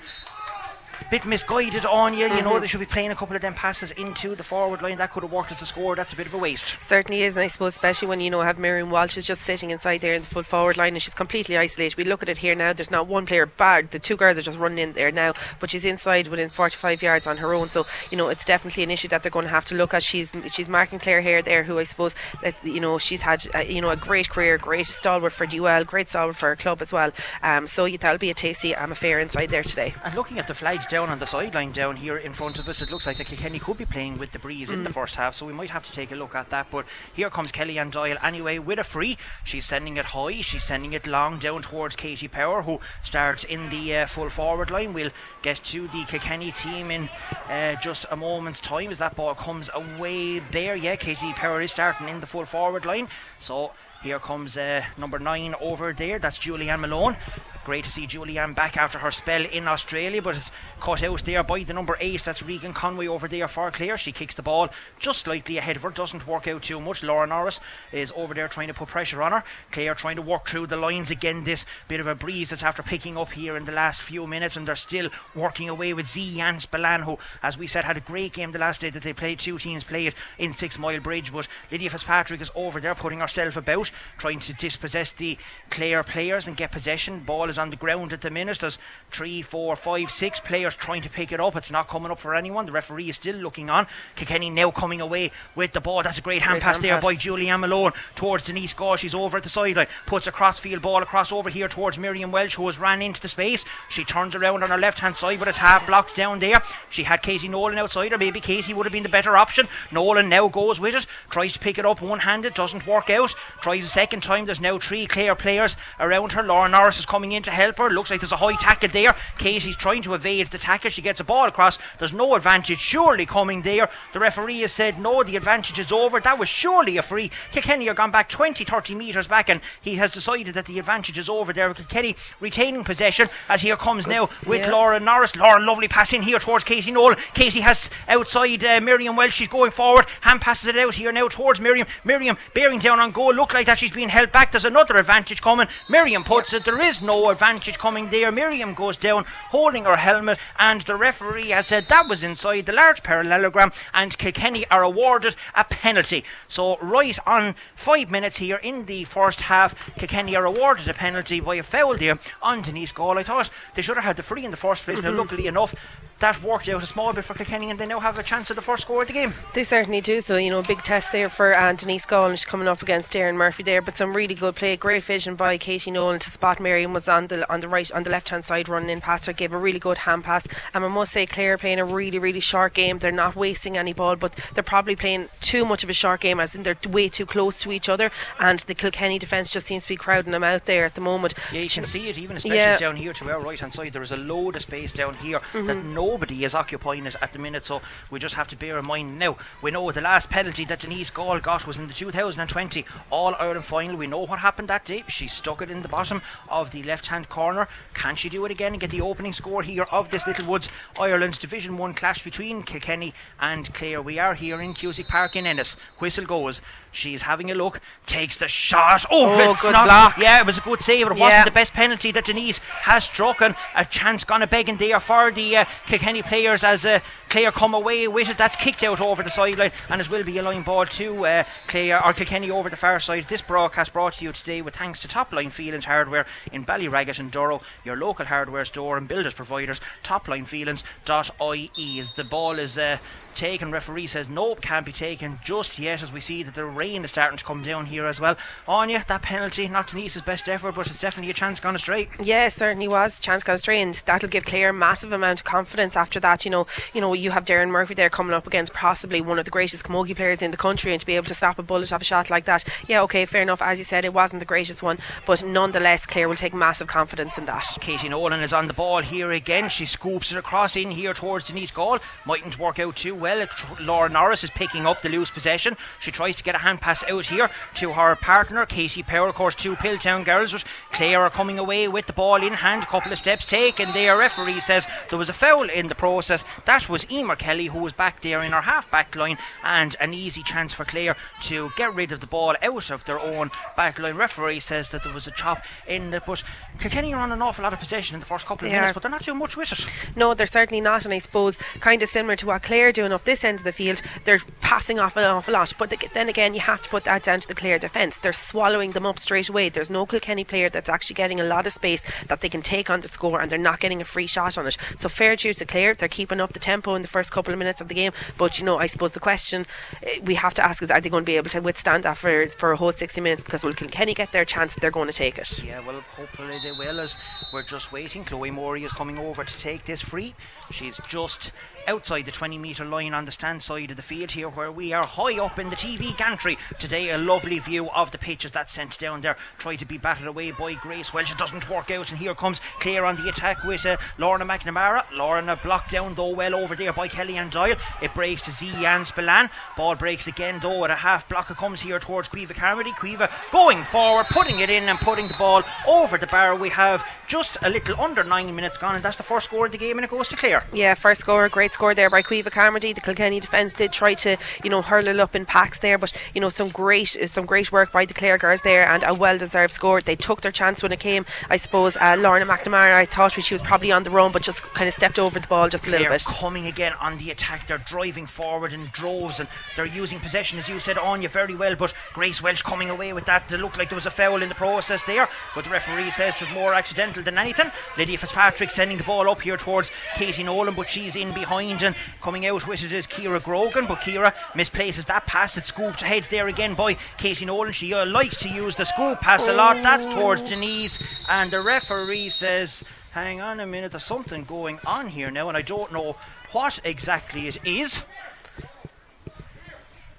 bit 1.09 1.25
misguided 1.25 1.85
on 1.85 2.13
you. 2.13 2.19
You 2.25 2.29
Mm-hmm. 2.31 2.45
know 2.45 2.59
they 2.59 2.67
should 2.67 2.79
be 2.79 2.85
playing 2.85 3.11
a 3.11 3.15
couple 3.15 3.35
of 3.35 3.41
them 3.41 3.53
passes 3.53 3.91
into 3.91 4.35
the 4.35 4.43
forward 4.43 4.81
line. 4.81 4.97
That 4.97 5.11
could 5.11 5.23
have 5.23 5.31
worked 5.31 5.51
as 5.51 5.61
a 5.61 5.65
score. 5.65 5.95
That's 5.95 6.13
a 6.13 6.15
bit 6.15 6.27
of 6.27 6.33
a 6.33 6.37
waste. 6.37 6.75
Certainly 6.79 7.23
is, 7.23 7.35
and 7.35 7.43
I 7.43 7.47
suppose 7.47 7.73
especially 7.73 8.07
when 8.07 8.19
you 8.21 8.29
know 8.29 8.41
have 8.41 8.57
Miriam 8.57 8.89
Walsh 8.89 9.17
is 9.17 9.25
just 9.25 9.41
sitting 9.41 9.71
inside 9.71 9.99
there 10.01 10.13
in 10.13 10.21
the 10.21 10.27
full 10.27 10.43
forward 10.43 10.77
line, 10.77 10.93
and 10.93 11.01
she's 11.01 11.13
completely 11.13 11.57
isolated. 11.57 11.97
We 11.97 12.03
look 12.03 12.23
at 12.23 12.29
it 12.29 12.37
here 12.39 12.55
now. 12.55 12.73
There's 12.73 12.91
not 12.91 13.07
one 13.07 13.25
player 13.25 13.45
bad. 13.45 13.91
The 13.91 13.99
two 13.99 14.15
girls 14.17 14.37
are 14.37 14.41
just 14.41 14.57
running 14.59 14.77
in 14.79 14.93
there 14.93 15.11
now, 15.11 15.33
but 15.59 15.69
she's 15.71 15.85
inside 15.85 16.27
within 16.27 16.49
45 16.49 17.01
yards 17.01 17.27
on 17.27 17.37
her 17.37 17.53
own. 17.53 17.69
So 17.69 17.85
you 18.09 18.17
know 18.17 18.29
it's 18.29 18.45
definitely 18.45 18.83
an 18.83 18.91
issue 18.91 19.07
that 19.09 19.23
they're 19.23 19.31
going 19.31 19.45
to 19.45 19.51
have 19.51 19.65
to 19.65 19.75
look 19.75 19.93
at. 19.93 20.03
She's 20.03 20.31
she's 20.49 20.69
marking 20.69 20.99
Claire 20.99 21.21
Hare 21.21 21.41
there, 21.41 21.63
who 21.63 21.79
I 21.79 21.83
suppose 21.83 22.15
you 22.63 22.79
know 22.79 22.97
she's 22.97 23.21
had 23.21 23.45
uh, 23.55 23.59
you 23.59 23.81
know 23.81 23.89
a 23.89 23.95
great 23.97 24.29
career, 24.29 24.57
great 24.57 24.85
stalwart 24.85 25.33
for 25.33 25.45
UL, 25.51 25.83
great 25.83 26.07
stalwart 26.07 26.35
for 26.35 26.49
her 26.49 26.55
club 26.55 26.81
as 26.81 26.91
well. 26.93 27.11
Um, 27.43 27.67
so 27.67 27.87
that'll 27.87 28.17
be 28.17 28.29
a 28.29 28.33
tasty 28.33 28.75
um, 28.75 28.91
affair 28.91 29.19
inside 29.19 29.47
there 29.49 29.63
today. 29.63 29.93
And 30.03 30.15
looking 30.15 30.39
at 30.39 30.47
the 30.47 30.53
flags 30.53 30.85
down 30.91 31.09
on 31.09 31.19
the 31.19 31.25
sideline 31.25 31.71
down 31.71 31.95
here 31.95 32.17
in 32.17 32.33
front 32.33 32.59
of 32.59 32.67
us, 32.67 32.81
it 32.81 32.91
looks 32.91 33.07
like 33.07 33.15
the 33.15 33.23
Kilkenny 33.23 33.59
could 33.59 33.77
be 33.77 33.85
playing 33.85 34.17
with 34.17 34.33
the 34.33 34.39
breeze 34.39 34.69
in 34.69 34.83
the 34.83 34.89
Mm. 34.89 34.93
first 34.93 35.15
half, 35.15 35.33
so 35.37 35.45
we 35.45 35.53
might 35.53 35.69
have 35.69 35.85
to 35.85 35.91
take 35.93 36.11
a 36.11 36.15
look 36.17 36.35
at 36.35 36.49
that. 36.49 36.67
But 36.69 36.85
here 37.13 37.29
comes 37.29 37.53
Kellyanne 37.53 37.91
Doyle 37.91 38.17
anyway 38.21 38.59
with 38.59 38.77
a 38.77 38.83
free. 38.83 39.17
She's 39.45 39.63
sending 39.65 39.95
it 39.95 40.07
high, 40.07 40.41
she's 40.41 40.65
sending 40.65 40.91
it 40.91 41.07
long 41.07 41.39
down 41.39 41.61
towards 41.61 41.95
Katie 41.95 42.27
Power, 42.27 42.63
who 42.63 42.81
starts 43.03 43.45
in 43.45 43.69
the 43.69 43.95
uh, 43.99 44.05
full 44.05 44.29
forward 44.29 44.69
line. 44.69 44.91
We'll 44.91 45.11
get 45.41 45.63
to 45.63 45.87
the 45.87 46.03
Kilkenny 46.03 46.51
team 46.51 46.91
in 46.91 47.09
uh, 47.49 47.75
just 47.75 48.05
a 48.11 48.17
moment's 48.17 48.59
time 48.59 48.91
as 48.91 48.97
that 48.97 49.15
ball 49.15 49.33
comes 49.33 49.69
away 49.73 50.39
there. 50.39 50.75
Yeah, 50.75 50.97
Katie 50.97 51.31
Power 51.31 51.61
is 51.61 51.71
starting 51.71 52.09
in 52.09 52.19
the 52.19 52.27
full 52.27 52.45
forward 52.45 52.85
line. 52.85 53.07
So 53.39 53.71
here 54.03 54.19
comes 54.19 54.57
uh, 54.57 54.83
number 54.97 55.19
nine 55.19 55.55
over 55.61 55.93
there. 55.93 56.19
That's 56.19 56.37
Julianne 56.37 56.81
Malone. 56.81 57.15
Great 57.63 57.83
to 57.83 57.91
see 57.91 58.07
Julianne 58.07 58.55
back 58.55 58.75
after 58.75 58.97
her 58.97 59.11
spell 59.11 59.45
in 59.45 59.67
Australia, 59.67 60.19
but 60.19 60.35
it's 60.35 60.49
cut 60.79 61.03
out 61.03 61.23
there 61.25 61.43
by 61.43 61.61
the 61.61 61.73
number 61.73 61.95
eight. 61.99 62.23
That's 62.23 62.41
Regan 62.41 62.73
Conway 62.73 63.05
over 63.05 63.27
there 63.27 63.47
for 63.47 63.69
Clare. 63.69 63.99
She 63.99 64.11
kicks 64.11 64.33
the 64.33 64.41
ball 64.41 64.69
just 64.97 65.19
slightly 65.19 65.59
ahead 65.59 65.75
of 65.75 65.83
her. 65.83 65.91
Doesn't 65.91 66.25
work 66.25 66.47
out 66.47 66.63
too 66.63 66.79
much. 66.79 67.03
Laura 67.03 67.27
Norris 67.27 67.59
is 67.91 68.11
over 68.15 68.33
there 68.33 68.47
trying 68.47 68.69
to 68.69 68.73
put 68.73 68.87
pressure 68.87 69.21
on 69.21 69.31
her. 69.31 69.43
Clare 69.71 69.93
trying 69.93 70.15
to 70.15 70.23
work 70.23 70.49
through 70.49 70.65
the 70.65 70.75
lines 70.75 71.11
again. 71.11 71.43
This 71.43 71.63
bit 71.87 71.99
of 71.99 72.07
a 72.07 72.15
breeze 72.15 72.49
that's 72.49 72.63
after 72.63 72.81
picking 72.81 73.15
up 73.15 73.31
here 73.33 73.55
in 73.55 73.65
the 73.65 73.71
last 73.71 74.01
few 74.01 74.25
minutes, 74.25 74.57
and 74.57 74.67
they're 74.67 74.75
still 74.75 75.11
working 75.35 75.69
away 75.69 75.93
with 75.93 76.09
Z 76.09 76.37
Jans 76.37 76.65
Balan, 76.65 77.03
who, 77.03 77.19
as 77.43 77.59
we 77.59 77.67
said, 77.67 77.85
had 77.85 77.97
a 77.97 78.01
great 78.01 78.33
game 78.33 78.53
the 78.53 78.59
last 78.59 78.81
day 78.81 78.89
that 78.89 79.03
they 79.03 79.13
played. 79.13 79.37
Two 79.37 79.59
teams 79.59 79.83
played 79.83 80.15
in 80.39 80.53
Six 80.53 80.79
Mile 80.79 80.99
Bridge, 80.99 81.31
but 81.31 81.47
Lydia 81.71 81.91
Fitzpatrick 81.91 82.41
is 82.41 82.49
over 82.55 82.81
there 82.81 82.95
putting 82.95 83.19
herself 83.19 83.55
about, 83.55 83.91
trying 84.17 84.39
to 84.39 84.53
dispossess 84.53 85.11
the 85.11 85.37
Clare 85.69 86.01
players 86.01 86.47
and 86.47 86.57
get 86.57 86.71
possession. 86.71 87.19
Ball 87.19 87.50
is 87.51 87.59
on 87.59 87.69
the 87.69 87.75
ground 87.75 88.11
at 88.13 88.21
the 88.21 88.31
minute. 88.31 88.59
There's 88.59 88.79
three, 89.11 89.43
four, 89.43 89.75
five, 89.75 90.09
six 90.09 90.39
players 90.39 90.75
trying 90.75 91.03
to 91.03 91.09
pick 91.09 91.31
it 91.31 91.39
up. 91.39 91.55
It's 91.55 91.69
not 91.69 91.87
coming 91.87 92.11
up 92.11 92.19
for 92.19 92.33
anyone. 92.33 92.65
The 92.65 92.71
referee 92.71 93.09
is 93.09 93.17
still 93.17 93.35
looking 93.35 93.69
on. 93.69 93.85
Kilkenny 94.15 94.49
now 94.49 94.71
coming 94.71 94.99
away 94.99 95.31
with 95.53 95.73
the 95.73 95.81
ball. 95.81 96.01
That's 96.01 96.17
a 96.17 96.21
great 96.21 96.41
hand 96.41 96.53
Great 96.53 96.63
pass 96.63 96.75
hand 96.77 96.85
there 96.85 96.95
pass. 96.95 97.03
by 97.03 97.15
Julianne 97.15 97.59
Malone 97.59 97.91
towards 98.15 98.45
Denise 98.45 98.73
Gall. 98.73 98.95
She's 98.95 99.13
over 99.13 99.37
at 99.37 99.43
the 99.43 99.49
sideline. 99.49 99.87
Puts 100.07 100.25
a 100.25 100.31
crossfield 100.31 100.81
ball 100.81 101.03
across 101.03 101.31
over 101.31 101.49
here 101.49 101.67
towards 101.67 101.97
Miriam 101.97 102.31
Welch, 102.31 102.55
who 102.55 102.65
has 102.65 102.79
ran 102.79 103.01
into 103.01 103.21
the 103.21 103.27
space. 103.27 103.65
She 103.89 104.03
turns 104.03 104.33
around 104.33 104.63
on 104.63 104.69
her 104.69 104.77
left 104.77 104.99
hand 104.99 105.15
side, 105.17 105.39
but 105.39 105.47
it's 105.47 105.57
half 105.59 105.85
blocked 105.85 106.15
down 106.15 106.39
there. 106.39 106.61
She 106.89 107.03
had 107.03 107.21
Katie 107.21 107.47
Nolan 107.47 107.77
outside, 107.77 108.13
or 108.13 108.17
maybe 108.17 108.39
Katie 108.39 108.73
would 108.73 108.85
have 108.85 108.93
been 108.93 109.03
the 109.03 109.09
better 109.09 109.37
option. 109.37 109.67
Nolan 109.91 110.29
now 110.29 110.47
goes 110.47 110.79
with 110.79 110.95
it, 110.95 111.05
tries 111.29 111.53
to 111.53 111.59
pick 111.59 111.77
it 111.77 111.85
up 111.85 112.01
one 112.01 112.19
handed, 112.19 112.53
doesn't 112.53 112.87
work 112.87 113.09
out. 113.09 113.33
Tries 113.61 113.83
a 113.85 113.89
second 113.89 114.21
time. 114.23 114.45
There's 114.45 114.61
now 114.61 114.79
three 114.79 115.05
clear 115.05 115.35
players 115.35 115.75
around 115.99 116.31
her. 116.31 116.43
Laura 116.43 116.69
Norris 116.69 116.99
is 116.99 117.05
coming 117.05 117.31
in 117.33 117.40
to 117.43 117.51
help 117.51 117.77
her. 117.77 117.89
Looks 117.89 118.11
like 118.11 118.21
there's 118.21 118.31
a 118.31 118.37
high 118.37 118.55
tackle 118.55 118.89
there. 118.89 119.15
Casey's 119.37 119.77
trying 119.77 120.03
to 120.03 120.13
evade 120.13 120.47
the 120.47 120.57
tackle. 120.57 120.91
She 120.91 121.01
gets 121.01 121.19
a 121.19 121.23
ball 121.23 121.47
across. 121.47 121.77
There's 121.99 122.13
no 122.13 122.35
advantage 122.35 122.79
surely 122.79 123.25
coming 123.25 123.61
there. 123.61 123.89
The 124.13 124.19
referee 124.19 124.59
has 124.59 124.71
said 124.71 124.99
no, 124.99 125.23
the 125.23 125.35
advantage 125.35 125.79
is 125.79 125.91
over. 125.91 126.19
That 126.19 126.39
was 126.39 126.49
surely 126.49 126.97
a 126.97 127.03
free. 127.03 127.31
Kilkenny 127.51 127.89
are 127.89 127.93
gone 127.93 128.11
back 128.11 128.29
20, 128.29 128.63
30 128.63 128.95
metres 128.95 129.27
back, 129.27 129.49
and 129.49 129.61
he 129.81 129.95
has 129.95 130.11
decided 130.11 130.53
that 130.55 130.65
the 130.65 130.79
advantage 130.79 131.17
is 131.17 131.29
over 131.29 131.53
there. 131.53 131.73
Kilkenny 131.73 132.15
retaining 132.39 132.83
possession 132.83 133.29
as 133.49 133.61
here 133.61 133.75
comes 133.75 134.07
now 134.07 134.27
with 134.45 134.61
yeah. 134.61 134.71
Laura 134.71 134.99
Norris. 134.99 135.35
Laura, 135.35 135.61
lovely 135.61 135.87
pass 135.87 136.13
in 136.13 136.21
here 136.21 136.39
towards 136.39 136.63
Casey 136.63 136.91
Nolan. 136.91 137.17
Casey 137.33 137.61
has 137.61 137.89
outside 138.07 138.63
uh, 138.63 138.79
Miriam 138.81 139.15
Welch. 139.15 139.33
She's 139.33 139.47
going 139.47 139.71
forward. 139.71 140.05
Hand 140.21 140.41
passes 140.41 140.67
it 140.67 140.77
out 140.77 140.95
here 140.95 141.11
now 141.11 141.27
towards 141.27 141.59
Miriam. 141.59 141.87
Miriam 142.03 142.37
bearing 142.53 142.79
down 142.79 142.99
on 142.99 143.11
goal. 143.11 143.33
Look 143.33 143.53
like 143.53 143.65
that 143.67 143.79
she's 143.79 143.91
being 143.91 144.09
held 144.09 144.31
back. 144.31 144.51
There's 144.51 144.65
another 144.65 144.95
advantage 144.97 145.41
coming. 145.41 145.67
Miriam 145.89 146.23
puts 146.23 146.53
it. 146.53 146.65
There 146.65 146.79
is 146.79 147.01
no 147.01 147.30
advantage 147.31 147.77
coming 147.77 148.09
there. 148.09 148.31
Miriam 148.31 148.73
goes 148.73 148.97
down 148.97 149.25
holding 149.49 149.85
her 149.85 149.97
helmet, 149.97 150.37
and 150.59 150.81
the 150.81 150.95
referee 150.95 151.49
has 151.49 151.67
said 151.67 151.87
that 151.87 152.07
was 152.07 152.23
inside 152.23 152.65
the 152.65 152.73
large 152.73 153.03
parallelogram, 153.03 153.71
and 153.93 154.17
Kilkenny 154.17 154.65
are 154.69 154.83
awarded 154.83 155.35
a 155.55 155.63
penalty. 155.63 156.23
So, 156.47 156.77
right 156.77 157.17
on 157.25 157.55
five 157.75 158.11
minutes 158.11 158.37
here 158.37 158.59
in 158.61 158.85
the 158.85 159.03
first 159.05 159.41
half, 159.41 159.75
Kilkenny 159.95 160.35
are 160.35 160.45
awarded 160.45 160.87
a 160.87 160.93
penalty 160.93 161.39
by 161.39 161.55
a 161.55 161.63
foul 161.63 161.97
there 161.97 162.19
on 162.41 162.61
Denise 162.61 162.91
Gall. 162.91 163.17
I 163.17 163.23
thought 163.23 163.49
they 163.75 163.81
should 163.81 163.97
have 163.97 164.05
had 164.05 164.17
the 164.17 164.23
free 164.23 164.45
in 164.45 164.51
the 164.51 164.57
first 164.57 164.83
place. 164.83 165.01
Now, 165.01 165.11
luckily 165.11 165.47
enough, 165.47 165.73
that 166.19 166.43
worked 166.43 166.69
out 166.69 166.83
a 166.83 166.85
small 166.85 167.13
bit 167.13 167.25
for 167.25 167.33
Kilkenny, 167.33 167.69
and 167.69 167.79
they 167.79 167.87
now 167.87 167.99
have 167.99 168.17
a 168.17 168.23
chance 168.23 168.49
at 168.51 168.55
the 168.55 168.61
first 168.61 168.83
score 168.83 169.01
of 169.01 169.07
the 169.07 169.13
game. 169.13 169.33
They 169.53 169.63
certainly 169.63 170.01
do. 170.01 170.21
So, 170.21 170.37
you 170.37 170.51
know, 170.51 170.61
big 170.61 170.83
test 170.83 171.11
there 171.11 171.29
for 171.29 171.55
uh, 171.55 171.73
Denise 171.73 172.05
Gall. 172.05 172.29
She's 172.31 172.45
coming 172.45 172.67
up 172.67 172.81
against 172.81 173.11
Doireann 173.11 173.35
Murphy 173.35 173.63
there, 173.63 173.81
but 173.81 173.97
some 173.97 174.15
really 174.15 174.35
good 174.35 174.55
play. 174.55 174.77
Great 174.77 175.03
vision 175.03 175.35
by 175.35 175.57
Katie 175.57 175.91
Nolan 175.91 176.19
to 176.19 176.29
spot 176.29 176.59
Miriam 176.59 176.93
was 176.93 177.09
on 177.09 177.20
the 177.27 177.51
on 177.51 177.59
the 177.61 177.67
right, 177.67 177.91
on 177.91 178.03
the 178.03 178.09
left 178.09 178.29
hand 178.29 178.45
side 178.45 178.69
running 178.69 178.89
in 178.89 179.01
past 179.01 179.25
her, 179.25 179.33
gave 179.33 179.53
a 179.53 179.57
really 179.57 179.79
good 179.79 179.99
hand 179.99 180.23
pass. 180.23 180.47
And 180.73 180.83
I 180.83 180.87
must 180.87 181.11
say, 181.13 181.25
Clare 181.25 181.53
are 181.53 181.57
playing 181.57 181.79
a 181.79 181.85
really, 181.85 182.19
really 182.19 182.39
short 182.39 182.73
game. 182.73 182.99
They're 182.99 183.11
not 183.11 183.35
wasting 183.35 183.77
any 183.77 183.93
ball, 183.93 184.15
but 184.15 184.33
they're 184.53 184.63
probably 184.63 184.95
playing 184.95 185.27
too 185.41 185.65
much 185.65 185.83
of 185.83 185.89
a 185.89 185.93
short 185.93 186.21
game, 186.21 186.39
as 186.39 186.55
in 186.55 186.63
they're 186.63 186.77
way 186.89 187.09
too 187.09 187.25
close 187.25 187.59
to 187.61 187.71
each 187.71 187.89
other. 187.89 188.11
And 188.39 188.59
the 188.59 188.75
Kilkenny 188.75 189.19
defence 189.19 189.51
just 189.51 189.67
seems 189.67 189.83
to 189.83 189.89
be 189.89 189.95
crowding 189.95 190.31
them 190.31 190.43
out 190.43 190.65
there 190.65 190.85
at 190.85 190.95
the 190.95 191.01
moment. 191.01 191.33
Yeah, 191.51 191.61
you 191.61 191.69
can 191.69 191.85
see 191.85 192.09
it 192.09 192.17
even 192.17 192.37
especially 192.37 192.57
Yeah. 192.57 192.77
down 192.77 192.95
here 192.95 193.13
to 193.13 193.29
our 193.31 193.39
right 193.39 193.59
hand 193.59 193.73
side. 193.73 193.93
There 193.93 194.01
is 194.01 194.11
a 194.11 194.17
load 194.17 194.55
of 194.55 194.61
space 194.63 194.93
down 194.93 195.15
here 195.15 195.39
Mm-hmm. 195.53 195.67
that 195.67 195.83
nobody 195.85 196.43
is 196.45 196.55
occupying 196.55 197.05
it 197.05 197.15
at 197.21 197.33
the 197.33 197.39
minute. 197.39 197.65
So 197.65 197.81
we 198.09 198.19
just 198.19 198.35
have 198.35 198.47
to 198.49 198.55
bear 198.55 198.77
in 198.79 198.85
mind 198.85 199.19
now. 199.19 199.37
We 199.61 199.71
know 199.71 199.91
the 199.91 200.01
last 200.01 200.29
penalty 200.29 200.65
that 200.65 200.79
Denise 200.79 201.09
Gall 201.09 201.39
got 201.39 201.67
was 201.67 201.77
in 201.77 201.87
the 201.87 201.93
2020 201.93 202.85
All 203.09 203.35
Ireland 203.39 203.65
final. 203.65 203.95
We 203.97 204.07
know 204.07 204.19
what 204.19 204.39
happened 204.39 204.67
that 204.69 204.85
day. 204.85 205.03
She 205.07 205.27
stuck 205.27 205.61
it 205.61 205.69
in 205.69 205.81
the 205.81 205.87
bottom 205.87 206.21
of 206.49 206.71
the 206.71 206.83
left 206.83 207.07
hand 207.11 207.27
corner. 207.27 207.67
Can 207.93 208.15
she 208.15 208.29
do 208.29 208.45
it 208.45 208.51
again 208.51 208.71
and 208.71 208.79
get 208.79 208.89
the 208.89 209.01
opening 209.01 209.33
score 209.33 209.63
here 209.63 209.85
of 209.91 210.09
this 210.09 210.25
Littlewoods 210.25 210.69
Ireland 210.97 211.37
Division 211.39 211.77
One 211.77 211.93
clash 211.93 212.23
between 212.23 212.63
Kilkenny 212.63 213.13
and 213.37 213.71
Clare? 213.73 214.01
We 214.01 214.17
are 214.17 214.33
here 214.33 214.61
in 214.61 214.73
Cusack 214.73 215.09
Park 215.09 215.35
in 215.35 215.45
Ennis. 215.45 215.75
Whistle 215.99 216.25
goes. 216.25 216.61
She's 216.91 217.21
having 217.21 217.49
a 217.49 217.55
look. 217.55 217.79
Takes 218.05 218.35
the 218.37 218.47
shot. 218.47 219.05
Oh, 219.09 219.31
Oh, 219.31 219.57
good 219.61 219.71
not- 219.71 219.85
block. 219.85 220.17
Yeah, 220.17 220.39
it 220.41 220.45
was 220.45 220.57
a 220.57 220.61
good 220.61 220.81
save, 220.81 221.07
it 221.07 221.17
Yeah. 221.17 221.23
wasn't 221.23 221.45
the 221.45 221.51
best 221.51 221.73
penalty 221.73 222.11
that 222.11 222.25
Denise 222.25 222.57
has 222.83 223.05
struck, 223.05 223.41
and 223.41 223.55
a 223.75 223.85
chance 223.85 224.23
gone 224.23 224.41
a 224.41 224.47
begging 224.47 224.77
there 224.77 224.99
for 224.99 225.31
the 225.31 225.57
uh, 225.57 225.65
Kilkenny 225.87 226.21
players 226.21 226.63
as 226.63 226.85
uh, 226.85 226.99
Clare 227.29 227.51
come 227.51 227.73
away 227.73 228.07
with 228.09 228.29
it. 228.29 228.37
That's 228.37 228.55
kicked 228.57 228.83
out 228.83 228.99
over 228.99 229.23
the 229.23 229.29
sideline, 229.29 229.71
and 229.89 230.01
it 230.01 230.09
will 230.09 230.23
be 230.23 230.37
a 230.37 230.43
line 230.43 230.63
ball 230.63 230.85
to 230.85 231.25
uh, 231.25 231.43
Clare 231.67 232.05
or 232.05 232.11
Kilkenny 232.13 232.51
over 232.51 232.69
the 232.69 232.75
far 232.75 232.99
side. 232.99 233.27
This 233.29 233.41
broadcast 233.41 233.93
brought 233.93 234.13
to 234.15 234.23
you 234.25 234.33
today 234.33 234.61
with 234.61 234.75
thanks 234.75 234.99
to 234.99 235.07
Top 235.07 235.31
Line 235.31 235.49
Phelans 235.51 235.85
Hardware 235.85 236.25
in 236.51 236.65
Ballyragget 236.65 237.19
and 237.19 237.31
Durrow, 237.31 237.61
your 237.85 237.95
local 237.95 238.25
hardware 238.25 238.65
store 238.65 238.97
and 238.97 239.07
builders 239.07 239.33
providers. 239.33 239.79
TopLinePhelans.ie. 240.03 241.99
As 241.99 242.13
the 242.13 242.23
ball 242.23 242.59
is. 242.59 242.77
Uh, 242.77 242.97
Taken, 243.35 243.71
referee 243.71 244.07
says 244.07 244.29
nope, 244.29 244.61
can't 244.61 244.85
be 244.85 244.91
taken 244.91 245.39
just 245.43 245.79
yet. 245.79 246.03
As 246.03 246.11
we 246.11 246.19
see 246.21 246.43
that 246.43 246.55
the 246.55 246.65
rain 246.65 247.03
is 247.03 247.11
starting 247.11 247.37
to 247.37 247.43
come 247.43 247.63
down 247.63 247.87
here 247.87 248.05
as 248.05 248.19
well. 248.19 248.37
Anya, 248.67 249.03
that 249.07 249.21
penalty, 249.21 249.67
not 249.67 249.87
Denise's 249.87 250.21
best 250.21 250.47
effort, 250.47 250.75
but 250.75 250.87
it's 250.87 250.99
definitely 250.99 251.31
a 251.31 251.33
chance 251.33 251.59
gone 251.59 251.75
astray. 251.75 252.09
Yeah, 252.21 252.47
certainly 252.49 252.87
was. 252.87 253.19
Chance 253.19 253.43
gone 253.43 253.55
astray, 253.55 253.81
and 253.81 253.95
that'll 254.05 254.29
give 254.29 254.45
Clare 254.45 254.69
a 254.69 254.73
massive 254.73 255.11
amount 255.11 255.39
of 255.39 255.45
confidence 255.45 255.95
after 255.95 256.19
that. 256.19 256.45
You 256.45 256.51
know, 256.51 256.67
you 256.93 257.01
know, 257.01 257.13
you 257.13 257.31
have 257.31 257.45
Doireann 257.45 257.69
Murphy 257.69 257.93
there 257.93 258.09
coming 258.09 258.33
up 258.33 258.47
against 258.47 258.73
possibly 258.73 259.21
one 259.21 259.39
of 259.39 259.45
the 259.45 259.51
greatest 259.51 259.83
camogie 259.83 260.15
players 260.15 260.41
in 260.41 260.51
the 260.51 260.57
country, 260.57 260.91
and 260.91 260.99
to 260.99 261.05
be 261.05 261.15
able 261.15 261.27
to 261.27 261.35
stop 261.35 261.57
a 261.57 261.63
bullet 261.63 261.91
off 261.91 262.01
a 262.01 262.05
shot 262.05 262.29
like 262.29 262.45
that, 262.45 262.63
yeah, 262.87 263.01
okay, 263.01 263.25
fair 263.25 263.41
enough. 263.41 263.61
As 263.61 263.77
you 263.77 263.83
said, 263.83 264.05
it 264.05 264.13
wasn't 264.13 264.39
the 264.39 264.45
greatest 264.45 264.83
one, 264.83 264.99
but 265.25 265.43
nonetheless, 265.43 266.05
Clare 266.05 266.29
will 266.29 266.35
take 266.35 266.53
massive 266.53 266.87
confidence 266.87 267.37
in 267.37 267.45
that. 267.45 267.65
Katie 267.79 268.09
Nolan 268.09 268.41
is 268.41 268.53
on 268.53 268.67
the 268.67 268.73
ball 268.73 269.01
here 269.01 269.31
again. 269.31 269.69
She 269.69 269.85
scoops 269.85 270.31
it 270.31 270.37
across 270.37 270.75
in 270.75 270.91
here 270.91 271.13
towards 271.13 271.47
Denise 271.47 271.71
Gall. 271.71 271.99
Mightn't 272.25 272.59
work 272.59 272.79
out 272.79 272.95
too 272.95 273.15
well. 273.21 273.47
Laura 273.79 274.09
Norris 274.09 274.43
is 274.43 274.49
picking 274.49 274.85
up 274.85 275.01
the 275.01 275.09
loose 275.09 275.29
possession. 275.31 275.77
She 275.99 276.11
tries 276.11 276.35
to 276.37 276.43
get 276.43 276.55
a 276.55 276.59
hand 276.59 276.81
pass 276.81 277.03
out 277.09 277.27
here 277.27 277.49
to 277.75 277.93
her 277.93 278.15
partner, 278.15 278.65
Katie 278.65 279.03
Power. 279.03 279.29
Of 279.29 279.35
course, 279.35 279.55
two 279.55 279.75
Piltown 279.75 280.25
girls, 280.25 280.51
but 280.51 280.65
Clare 280.91 281.21
are 281.21 281.29
coming 281.29 281.57
away 281.59 281.87
with 281.87 282.07
the 282.07 282.13
ball 282.13 282.43
in 282.43 282.53
hand. 282.53 282.83
A 282.83 282.87
couple 282.87 283.11
of 283.11 283.17
steps 283.19 283.45
taken 283.45 283.91
there. 283.93 284.17
Referee 284.17 284.59
says 284.59 284.87
there 285.09 285.19
was 285.19 285.29
a 285.29 285.33
foul 285.33 285.69
in 285.69 285.87
the 285.87 285.95
process. 285.95 286.43
That 286.65 286.89
was 286.89 287.09
Emer 287.09 287.35
Kelly 287.35 287.67
who 287.67 287.79
was 287.79 287.93
back 287.93 288.21
there 288.21 288.41
in 288.43 288.51
her 288.51 288.61
half 288.61 288.89
back 288.89 289.15
line, 289.15 289.37
and 289.63 289.95
an 289.99 290.13
easy 290.13 290.43
chance 290.43 290.73
for 290.73 290.83
Clare 290.85 291.15
to 291.43 291.71
get 291.77 291.93
rid 291.93 292.11
of 292.11 292.19
the 292.19 292.27
ball 292.27 292.55
out 292.61 292.89
of 292.91 293.05
their 293.05 293.19
own 293.19 293.51
back 293.77 293.99
line. 293.99 294.15
Referee 294.15 294.59
says 294.59 294.89
that 294.89 295.03
there 295.03 295.13
was 295.13 295.27
a 295.27 295.31
chop 295.31 295.63
in 295.87 296.13
it, 296.13 296.23
but 296.25 296.43
Kilkenny 296.79 297.13
are 297.13 297.21
on 297.21 297.31
an 297.31 297.41
awful 297.41 297.63
lot 297.63 297.73
of 297.73 297.79
possession 297.79 298.15
in 298.15 298.19
the 298.19 298.25
first 298.25 298.45
couple 298.45 298.65
of 298.67 298.71
They 298.71 298.77
minutes, 298.77 298.91
are. 298.91 298.93
but 298.95 299.03
they're 299.03 299.11
not 299.11 299.23
doing 299.23 299.37
much 299.37 299.55
with 299.55 299.71
it. 299.71 299.85
No, 300.15 300.33
they're 300.33 300.45
certainly 300.45 300.81
not, 300.81 301.05
and 301.05 301.13
I 301.13 301.19
suppose 301.19 301.57
kind 301.79 302.01
of 302.01 302.09
similar 302.09 302.35
to 302.37 302.45
what 302.47 302.63
Clare 302.63 302.89
are 302.89 302.91
doing 303.11 303.19
up 303.19 303.25
this 303.25 303.43
end 303.43 303.59
of 303.59 303.63
the 303.63 303.71
field. 303.71 304.01
They're 304.23 304.41
passing 304.61 304.99
off 304.99 305.17
an 305.17 305.23
awful 305.23 305.53
lot, 305.53 305.73
but 305.77 305.89
th- 305.89 306.13
then 306.13 306.29
again, 306.29 306.53
you 306.53 306.61
have 306.61 306.81
to 306.81 306.89
put 306.89 307.03
that 307.03 307.23
down 307.23 307.39
to 307.41 307.47
the 307.47 307.55
Clare 307.55 307.79
defence. 307.79 308.17
They're 308.17 308.33
swallowing 308.33 308.91
them 308.91 309.05
up 309.05 309.19
straight 309.19 309.49
away. 309.49 309.69
There's 309.69 309.89
no 309.89 310.05
Kilkenny 310.05 310.43
player 310.43 310.69
that's 310.69 310.89
actually 310.89 311.15
getting 311.15 311.39
a 311.39 311.43
lot 311.43 311.67
of 311.67 311.73
space 311.73 312.03
that 312.27 312.41
they 312.41 312.49
can 312.49 312.61
take 312.61 312.89
on 312.89 313.01
the 313.01 313.07
score, 313.07 313.41
and 313.41 313.51
they're 313.51 313.59
not 313.59 313.79
getting 313.79 314.01
a 314.01 314.05
free 314.05 314.27
shot 314.27 314.57
on 314.57 314.67
it. 314.67 314.77
So 314.95 315.09
fair 315.09 315.35
due 315.35 315.53
to 315.53 315.65
Clare, 315.65 315.93
they're 315.93 316.07
keeping 316.07 316.39
up 316.39 316.53
the 316.53 316.59
tempo 316.59 316.95
in 316.95 317.01
the 317.01 317.07
first 317.07 317.31
couple 317.31 317.53
of 317.53 317.59
minutes 317.59 317.81
of 317.81 317.87
the 317.89 317.95
game. 317.95 318.13
But 318.37 318.59
you 318.59 318.65
know, 318.65 318.77
I 318.77 318.87
suppose 318.87 319.11
the 319.11 319.19
question 319.19 319.65
eh, 320.03 320.19
we 320.23 320.35
have 320.35 320.53
to 320.55 320.63
ask 320.63 320.81
is, 320.81 320.91
are 320.91 321.01
they 321.01 321.09
going 321.09 321.23
to 321.23 321.31
be 321.31 321.37
able 321.37 321.49
to 321.49 321.59
withstand 321.59 322.03
that 322.03 322.17
for 322.17 322.47
for 322.49 322.71
a 322.71 322.77
whole 322.77 322.91
60 322.91 323.19
minutes? 323.21 323.43
Because 323.43 323.63
will 323.63 323.73
Kilkenny 323.73 324.13
get 324.13 324.31
their 324.31 324.45
chance? 324.45 324.75
They're 324.75 324.91
going 324.91 325.09
to 325.09 325.13
take 325.13 325.37
it. 325.37 325.63
Yeah, 325.63 325.85
well, 325.85 326.01
hopefully 326.15 326.59
they 326.63 326.71
will, 326.71 326.99
as 326.99 327.17
we're 327.51 327.63
just 327.63 327.91
waiting. 327.91 328.23
Chloe 328.23 328.51
Morey 328.51 328.83
is 328.85 328.91
coming 328.93 329.17
over 329.19 329.43
to 329.43 329.59
take 329.59 329.85
this 329.85 330.01
free. 330.01 330.33
She's 330.71 330.99
just 331.07 331.51
outside 331.87 332.25
the 332.25 332.31
20 332.31 332.57
metre 332.57 332.85
line 332.85 333.13
on 333.13 333.25
the 333.25 333.31
stand 333.31 333.63
side 333.63 333.91
of 333.91 333.97
the 333.97 334.03
field 334.03 334.31
here, 334.31 334.49
where 334.49 334.71
we 334.71 334.93
are 334.93 335.05
high 335.05 335.37
up 335.39 335.57
in 335.57 335.69
the 335.69 335.75
TV 335.75 336.15
gantry. 336.15 336.57
Today, 336.79 337.09
a 337.09 337.17
lovely 337.17 337.59
view 337.59 337.89
of 337.89 338.11
the 338.11 338.17
pitches 338.17 338.51
that's 338.51 338.73
sent 338.73 338.97
down 338.99 339.21
there. 339.21 339.35
Try 339.57 339.75
to 339.75 339.85
be 339.85 339.97
batted 339.97 340.27
away 340.27 340.51
by 340.51 340.73
Grace 340.75 341.13
Welsh. 341.13 341.31
It 341.31 341.37
doesn't 341.37 341.69
work 341.69 341.91
out, 341.91 342.09
and 342.09 342.19
here 342.19 342.35
comes 342.35 342.61
Claire 342.79 343.05
on 343.05 343.15
the 343.15 343.29
attack 343.29 343.63
with 343.63 343.85
uh, 343.85 343.97
Lorna 344.17 344.45
McNamara. 344.45 345.03
Lorna 345.11 345.59
blocked 345.61 345.91
down, 345.91 346.15
though, 346.15 346.33
well 346.33 346.55
over 346.55 346.75
there 346.75 346.93
by 346.93 347.07
Kellyanne 347.07 347.51
Doyle. 347.51 347.75
It 348.01 348.13
breaks 348.13 348.43
to 348.43 348.51
Z 348.51 348.85
Ann 348.85 349.05
Spillane. 349.05 349.49
Ball 349.75 349.95
breaks 349.95 350.27
again, 350.27 350.59
though, 350.61 350.85
at 350.85 350.91
a 350.91 350.95
half 350.95 351.27
block. 351.27 351.49
It 351.49 351.57
comes 351.57 351.81
here 351.81 351.99
towards 351.99 352.29
Caoimhe 352.29 352.55
Carmody. 352.55 352.91
Caoimhe 352.91 353.29
going 353.51 353.83
forward, 353.85 354.27
putting 354.27 354.59
it 354.59 354.69
in 354.69 354.83
and 354.83 354.99
putting 354.99 355.27
the 355.27 355.37
ball 355.37 355.63
over 355.87 356.17
the 356.17 356.27
bar. 356.27 356.55
We 356.55 356.69
have 356.69 357.05
just 357.27 357.57
a 357.61 357.69
little 357.69 357.99
under 357.99 358.23
nine 358.23 358.53
minutes 358.55 358.77
gone, 358.77 358.95
and 358.95 359.03
that's 359.03 359.17
the 359.17 359.23
first 359.23 359.47
score 359.47 359.65
of 359.65 359.71
the 359.71 359.77
game, 359.77 359.97
and 359.97 360.05
it 360.05 360.11
goes 360.11 360.27
to 360.29 360.35
Clare. 360.35 360.60
Yeah, 360.73 360.93
first 360.93 361.21
score, 361.21 361.47
great 361.49 361.71
score 361.71 361.93
there 361.93 362.09
by 362.09 362.21
Caoimhe 362.21 362.51
Carmody. 362.51 362.93
The 362.93 363.01
Kilkenny 363.01 363.39
defence 363.39 363.73
did 363.73 363.91
try 363.91 364.13
to, 364.15 364.37
you 364.63 364.69
know, 364.69 364.81
hurl 364.81 365.07
it 365.07 365.19
up 365.19 365.35
in 365.35 365.45
packs 365.45 365.79
there, 365.79 365.97
but 365.97 366.13
you 366.33 366.41
know, 366.41 366.49
some 366.49 366.69
great, 366.69 367.07
some 367.07 367.45
great 367.45 367.71
work 367.71 367.91
by 367.91 368.05
the 368.05 368.13
Clare 368.13 368.37
girls 368.37 368.61
there, 368.61 368.87
and 368.87 369.03
a 369.03 369.13
well-deserved 369.13 369.73
score. 369.73 370.01
They 370.01 370.15
took 370.15 370.41
their 370.41 370.51
chance 370.51 370.81
when 370.81 370.91
it 370.91 370.99
came. 370.99 371.25
I 371.49 371.57
suppose 371.57 371.95
uh, 371.97 372.15
Lorna 372.17 372.45
McNamara, 372.45 372.93
I 372.93 373.05
thought 373.05 373.31
she 373.31 373.53
was 373.53 373.61
probably 373.61 373.91
on 373.91 374.03
the 374.03 374.09
run, 374.09 374.31
but 374.31 374.41
just 374.41 374.63
kind 374.63 374.87
of 374.87 374.93
stepped 374.93 375.19
over 375.19 375.39
the 375.39 375.47
ball 375.47 375.69
just 375.69 375.85
a 375.87 375.89
little 375.89 376.05
bit. 376.07 376.37
coming 376.37 376.65
again 376.67 376.93
on 376.99 377.17
the 377.17 377.31
attack. 377.31 377.67
They're 377.67 377.77
driving 377.77 378.25
forward 378.25 378.73
in 378.73 378.87
droves 378.93 379.39
and 379.39 379.47
they're 379.75 379.85
using 379.85 380.19
possession, 380.19 380.59
as 380.59 380.67
you 380.67 380.79
said, 380.79 380.97
on 380.97 381.21
you 381.21 381.29
very 381.29 381.55
well. 381.55 381.75
But 381.75 381.93
Grace 382.13 382.41
Welsh 382.41 382.61
coming 382.61 382.89
away 382.89 383.13
with 383.13 383.25
that. 383.25 383.51
It 383.51 383.57
looked 383.57 383.77
like 383.77 383.89
there 383.89 383.95
was 383.95 384.05
a 384.05 384.11
foul 384.11 384.41
in 384.41 384.49
the 384.49 384.55
process 384.55 385.03
there, 385.03 385.27
but 385.55 385.63
the 385.63 385.69
referee 385.69 386.11
says 386.11 386.35
it 386.35 386.41
was 386.41 386.53
more 386.53 386.73
accidental 386.73 387.23
than 387.23 387.37
anything. 387.37 387.71
Lydia 387.97 388.17
Fitzpatrick 388.17 388.71
sending 388.71 388.97
the 388.97 389.03
ball 389.03 389.29
up 389.29 389.41
here 389.41 389.57
towards 389.57 389.89
Katie 390.15 390.43
Nolan, 390.51 390.75
but 390.75 390.89
she's 390.89 391.15
in 391.15 391.33
behind 391.33 391.81
and 391.81 391.95
coming 392.21 392.45
out 392.45 392.67
with 392.67 392.83
it 392.83 392.91
is 392.91 393.07
Kira 393.07 393.41
Grogan. 393.41 393.85
But 393.87 394.01
Kira 394.01 394.33
misplaces 394.53 395.05
that 395.05 395.25
pass. 395.25 395.55
It's 395.55 395.67
scooped 395.67 396.01
ahead 396.01 396.25
there 396.29 396.47
again 396.49 396.73
by 396.73 396.97
Katie 397.17 397.45
Nolan. 397.45 397.71
She 397.71 397.93
uh, 397.93 398.05
likes 398.05 398.35
to 398.37 398.49
use 398.49 398.75
the 398.75 398.85
scoop 398.85 399.21
pass 399.21 399.47
a 399.47 399.53
lot. 399.53 399.81
That's 399.81 400.13
towards 400.13 400.41
Denise, 400.41 401.01
and 401.29 401.51
the 401.51 401.61
referee 401.61 402.29
says. 402.29 402.83
Hang 403.11 403.41
on 403.41 403.59
a 403.59 403.67
minute, 403.67 403.91
there's 403.91 404.05
something 404.05 404.45
going 404.45 404.79
on 404.87 405.07
here 405.07 405.29
now, 405.29 405.49
and 405.49 405.57
I 405.57 405.61
don't 405.61 405.91
know 405.91 406.15
what 406.53 406.79
exactly 406.85 407.45
it 407.45 407.57
is. 407.65 408.03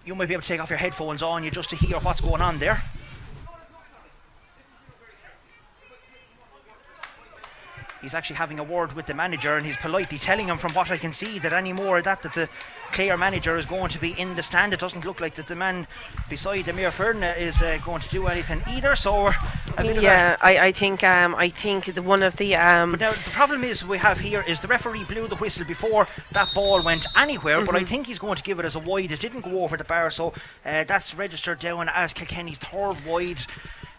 You 0.05 0.15
might 0.15 0.29
be 0.29 0.35
able 0.35 0.43
to 0.43 0.49
take 0.49 0.61
off 0.61 0.69
your 0.69 0.79
headphones 0.79 1.23
on 1.23 1.43
you 1.43 1.51
just 1.51 1.71
to 1.71 1.77
hear 1.77 1.99
what's 2.01 2.21
going 2.21 2.43
on 2.43 2.59
there. 2.59 2.83
He's 8.03 8.15
actually 8.15 8.37
having 8.37 8.59
a 8.59 8.65
word 8.65 8.95
with 8.95 9.07
the 9.07 9.15
manager, 9.15 9.57
and 9.57 9.65
he's 9.65 9.77
politely 9.77 10.19
telling 10.19 10.49
him, 10.49 10.59
from 10.59 10.73
what 10.75 10.91
I 10.91 10.97
can 10.97 11.13
see, 11.13 11.39
that 11.39 11.53
any 11.53 11.73
more 11.73 11.99
of 11.99 12.05
that 12.05 12.23
that 12.23 12.35
the 12.35 12.49
Clare 12.91 13.17
manager 13.17 13.57
is 13.57 13.65
going 13.65 13.91
to 13.91 13.99
be 13.99 14.11
in 14.21 14.35
the 14.35 14.43
stand. 14.43 14.75
It 14.75 14.81
doesn't 14.81 15.05
look 15.05 15.21
like 15.21 15.37
that 15.37 15.47
the 15.47 15.55
man 15.55 15.87
beside 16.29 16.69
Amir 16.69 16.91
Ferna 16.91 17.39
is 17.39 17.63
uh, 17.63 17.79
going 17.85 18.01
to 18.01 18.09
do 18.09 18.27
anything 18.27 18.61
either. 18.69 18.97
So 18.97 19.29
a 19.29 19.33
bit 19.79 20.03
Yeah, 20.03 20.37
I, 20.41 20.59
I 20.59 20.73
think 20.73 21.05
um, 21.05 21.35
I 21.37 21.49
think 21.49 21.95
the, 21.95 22.03
one 22.03 22.25
of 22.25 22.37
the 22.37 22.57
um, 22.57 22.91
But 22.91 23.01
now 23.01 23.13
the 23.13 23.31
problem 23.31 23.63
is 23.63 23.85
we 23.85 23.99
have 23.99 24.19
here 24.19 24.45
is 24.49 24.59
the 24.59 24.69
referee 24.69 25.05
blew 25.05 25.29
the 25.29 25.37
whistle 25.37 25.65
before 25.65 26.09
that 26.33 26.49
ball 26.55 26.83
went 26.83 27.07
anywhere, 27.17 27.65
but 27.65 27.77
I 27.77 27.85
think 27.85 28.09
he's 28.09 28.19
going 28.19 28.37
to 28.37 28.43
give 28.43 28.59
it 28.59 28.65
as 28.65 28.75
a 28.75 28.81
wide. 28.81 29.13
It 29.13 29.21
didn't 29.21 29.43
go 29.43 29.63
over 29.63 29.77
the 29.77 29.85
bar, 29.85 30.11
so 30.11 30.35
uh, 30.67 30.85
that's 30.85 31.15
registered 31.15 31.61
down 31.61 31.89
as 31.89 32.13
Kilkenny's 32.13 32.59
third 32.59 32.97
wide. 33.07 33.47